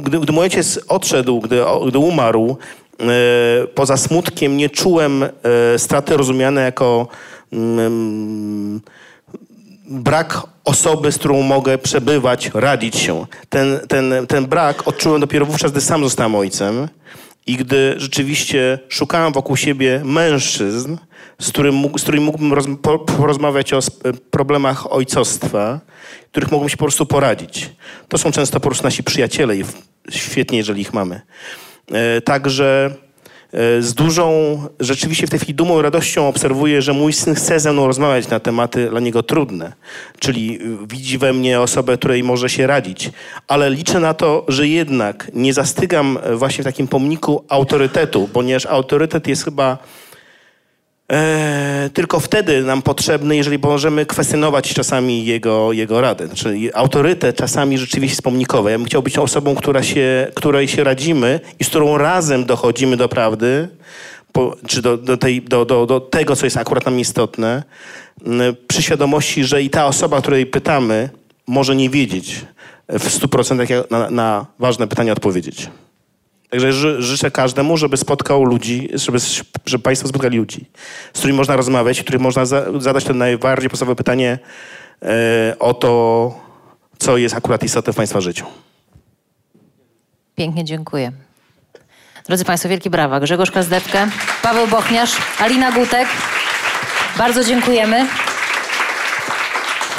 gdy, 0.03 0.21
gdy 0.21 0.33
mój 0.33 0.43
ojciec 0.43 0.81
odszedł, 0.89 1.41
gdy, 1.41 1.61
gdy 1.89 1.99
umarł, 1.99 2.57
e, 3.01 3.05
poza 3.67 3.97
smutkiem 3.97 4.57
nie 4.57 4.71
czułem 4.71 5.23
e, 5.23 5.29
straty 5.79 6.17
rozumiane 6.17 6.61
jako 6.61 7.09
mm, 7.53 8.81
brak 9.89 10.43
osoby, 10.65 11.13
z 11.13 11.19
którą 11.19 11.43
mogę 11.43 11.79
przebywać, 11.79 12.51
radzić 12.55 12.97
się. 12.97 13.27
Ten, 13.49 13.81
ten, 13.89 14.27
ten 14.29 14.47
brak 14.47 14.89
odczułem 14.89 15.21
dopiero 15.21 15.47
wówczas, 15.47 15.73
gdy 15.73 15.81
sam 15.81 16.05
zostałem 16.05 16.35
ojcem 16.35 16.89
i 17.47 17.57
gdy 17.57 17.95
rzeczywiście 17.97 18.79
szukałem 18.89 19.33
wokół 19.33 19.57
siebie 19.57 20.01
mężczyzn, 20.05 20.97
z, 21.39 21.49
którym, 21.49 21.85
z 21.99 22.03
którymi 22.03 22.25
mógłbym 22.25 22.53
roz, 22.53 22.67
po, 22.83 22.99
porozmawiać 22.99 23.73
o 23.73 23.81
problemach 24.31 24.93
ojcostwa, 24.93 25.81
których 26.31 26.51
mógłbym 26.51 26.69
się 26.69 26.77
po 26.77 26.85
prostu 26.85 27.07
poradzić. 27.07 27.71
To 28.09 28.19
są 28.19 28.33
często 28.33 28.61
po 28.61 28.69
prostu 28.69 28.85
nasi 28.85 29.03
przyjaciele 29.03 29.57
i 29.57 29.65
świetnie, 30.11 30.59
jeżeli 30.59 30.81
ich 30.81 30.95
mamy. 30.95 31.21
E, 31.93 32.21
także 32.21 32.95
E, 33.53 33.83
z 33.83 33.95
dużą, 33.95 34.59
rzeczywiście 34.81 35.27
w 35.27 35.31
tej 35.31 35.39
chwili 35.39 35.55
dumą 35.55 35.79
i 35.79 35.83
radością 35.83 36.29
obserwuję, 36.29 36.83
że 36.83 36.93
mój 36.93 37.13
syn 37.13 37.35
chce 37.35 37.61
ze 37.61 37.73
mną 37.73 37.87
rozmawiać 37.87 38.29
na 38.29 38.41
tematy 38.41 38.91
dla 38.91 39.01
niego 39.01 39.23
trudne. 39.23 39.73
Czyli 40.19 40.59
widzi 40.89 41.19
we 41.19 41.33
mnie 41.33 41.61
osobę, 41.61 41.99
której 41.99 42.23
może 42.23 42.49
się 42.49 42.67
radzić. 42.67 43.11
Ale 43.49 43.71
liczę 43.71 44.01
na 44.01 44.15
to, 44.15 44.45
że 44.49 44.69
jednak 44.69 45.31
nie 45.35 45.53
zastygam 45.53 46.19
właśnie 46.35 46.63
w 46.63 46.67
takim 46.67 46.89
pomniku 46.89 47.45
autorytetu, 47.49 48.29
ponieważ 48.33 48.67
autorytet 48.67 49.27
jest 49.27 49.45
chyba 49.45 49.79
E, 51.13 51.91
tylko 51.93 52.21
wtedy 52.21 52.63
nam 52.63 52.83
potrzebny, 52.83 53.37
jeżeli 53.37 53.59
możemy 53.59 54.07
kwestionować 54.07 54.75
czasami 54.75 55.25
jego, 55.25 55.73
jego 55.73 56.01
radę. 56.01 56.27
Znaczy, 56.27 56.71
autorytet 56.75 57.37
czasami 57.37 57.79
rzeczywiście 57.79 58.13
jest 58.13 58.23
pomnikowy. 58.23 58.71
Ja 58.71 58.79
bym 58.79 58.87
chciał 58.87 59.03
być 59.03 59.19
osobą, 59.19 59.55
która 59.55 59.83
się, 59.83 60.27
której 60.35 60.69
się 60.69 60.85
radzimy 60.85 61.41
i 61.61 61.65
z 61.65 61.69
którą 61.69 61.99
razem 61.99 62.45
dochodzimy 62.45 62.97
do 62.97 63.09
prawdy, 63.09 63.69
po, 64.33 64.57
czy 64.67 64.83
do, 64.83 64.97
do, 64.97 65.17
tej, 65.17 65.43
do, 65.43 65.65
do, 65.65 65.87
do 65.87 66.01
tego, 66.01 66.37
co 66.37 66.47
jest 66.47 66.57
akurat 66.57 66.87
nam 66.87 67.01
istotne, 67.01 67.63
przy 68.69 68.83
świadomości, 68.83 69.45
że 69.45 69.63
i 69.63 69.71
ta 69.71 69.87
osoba, 69.87 70.21
której 70.21 70.47
pytamy, 70.47 71.09
może 71.47 71.77
nie 71.77 71.91
wiedzieć 71.91 72.45
w 72.89 73.09
100% 73.09 73.85
na, 73.91 74.11
na 74.11 74.47
ważne 74.59 74.89
pytania 74.89 75.13
odpowiedzieć. 75.13 75.69
Także 76.53 76.73
ży, 76.73 77.03
życzę 77.03 77.31
każdemu, 77.31 77.77
żeby 77.77 77.97
spotkał 77.97 78.45
ludzi, 78.45 78.89
żeby, 78.95 79.19
żeby 79.67 79.83
Państwo 79.83 80.09
spotkali 80.09 80.39
ludzi, 80.39 80.65
z 81.15 81.19
którymi 81.19 81.37
można 81.37 81.57
rozmawiać, 81.57 82.03
którym 82.03 82.23
można 82.23 82.45
za, 82.45 82.81
zadać 82.81 83.05
to 83.05 83.15
najbardziej 83.15 83.71
podstawowe 83.71 83.97
pytanie 83.97 84.39
e, 85.03 85.57
o 85.59 85.75
to, 85.75 86.35
co 86.99 87.17
jest 87.17 87.35
akurat 87.35 87.63
istotne 87.63 87.93
w 87.93 87.97
Państwa 87.97 88.21
życiu. 88.21 88.47
Pięknie 90.35 90.65
dziękuję. 90.65 91.13
Drodzy 92.27 92.45
Państwo, 92.45 92.69
wielkie 92.69 92.91
brawa. 92.91 93.21
Grzegorz 93.21 93.51
Kazdewkę, 93.51 94.09
Paweł 94.43 94.67
Bochniarz, 94.67 95.13
Alina 95.39 95.73
Gutek. 95.73 96.09
Bardzo 97.19 97.45
dziękujemy. 97.45 98.07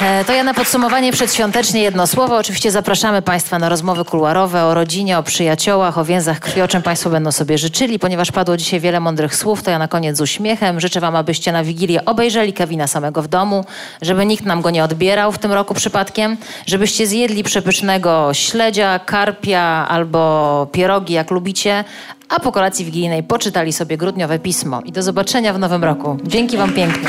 E, 0.00 0.24
to 0.24 0.32
ja 0.32 0.44
na 0.44 0.54
podsumowanie 0.54 1.12
przedświątecznie 1.12 1.82
jedno 1.82 2.06
słowo. 2.06 2.36
Oczywiście 2.36 2.70
zapraszamy 2.70 3.22
Państwa 3.22 3.58
na 3.58 3.68
rozmowy 3.68 4.04
kuluarowe 4.04 4.64
o 4.64 4.74
rodzinie, 4.74 5.18
o 5.18 5.22
przyjaciołach, 5.22 5.98
o 5.98 6.04
więzach 6.04 6.40
krwi, 6.40 6.60
o 6.60 6.68
czym 6.68 6.82
Państwo 6.82 7.10
będą 7.10 7.32
sobie 7.32 7.58
życzyli. 7.58 7.98
Ponieważ 7.98 8.32
padło 8.32 8.56
dzisiaj 8.56 8.80
wiele 8.80 9.00
mądrych 9.00 9.36
słów, 9.36 9.62
to 9.62 9.70
ja 9.70 9.78
na 9.78 9.88
koniec 9.88 10.16
z 10.16 10.20
uśmiechem 10.20 10.80
życzę 10.80 11.00
Wam, 11.00 11.16
abyście 11.16 11.52
na 11.52 11.64
Wigilię 11.64 12.04
obejrzeli 12.04 12.52
Kevina 12.52 12.86
samego 12.86 13.22
w 13.22 13.28
domu, 13.28 13.64
żeby 14.02 14.26
nikt 14.26 14.44
nam 14.44 14.62
go 14.62 14.70
nie 14.70 14.84
odbierał 14.84 15.32
w 15.32 15.38
tym 15.38 15.52
roku 15.52 15.74
przypadkiem, 15.74 16.36
żebyście 16.66 17.06
zjedli 17.06 17.42
przepysznego 17.42 18.30
śledzia, 18.32 18.98
karpia 18.98 19.86
albo 19.88 20.66
pierogi, 20.72 21.14
jak 21.14 21.30
lubicie, 21.30 21.84
a 22.28 22.40
po 22.40 22.52
kolacji 22.52 22.84
wigilijnej 22.84 23.22
poczytali 23.22 23.72
sobie 23.72 23.96
grudniowe 23.96 24.38
pismo. 24.38 24.80
I 24.84 24.92
do 24.92 25.02
zobaczenia 25.02 25.52
w 25.52 25.58
nowym 25.58 25.84
roku. 25.84 26.16
Dzięki 26.24 26.56
Wam 26.56 26.72
pięknie. 26.72 27.08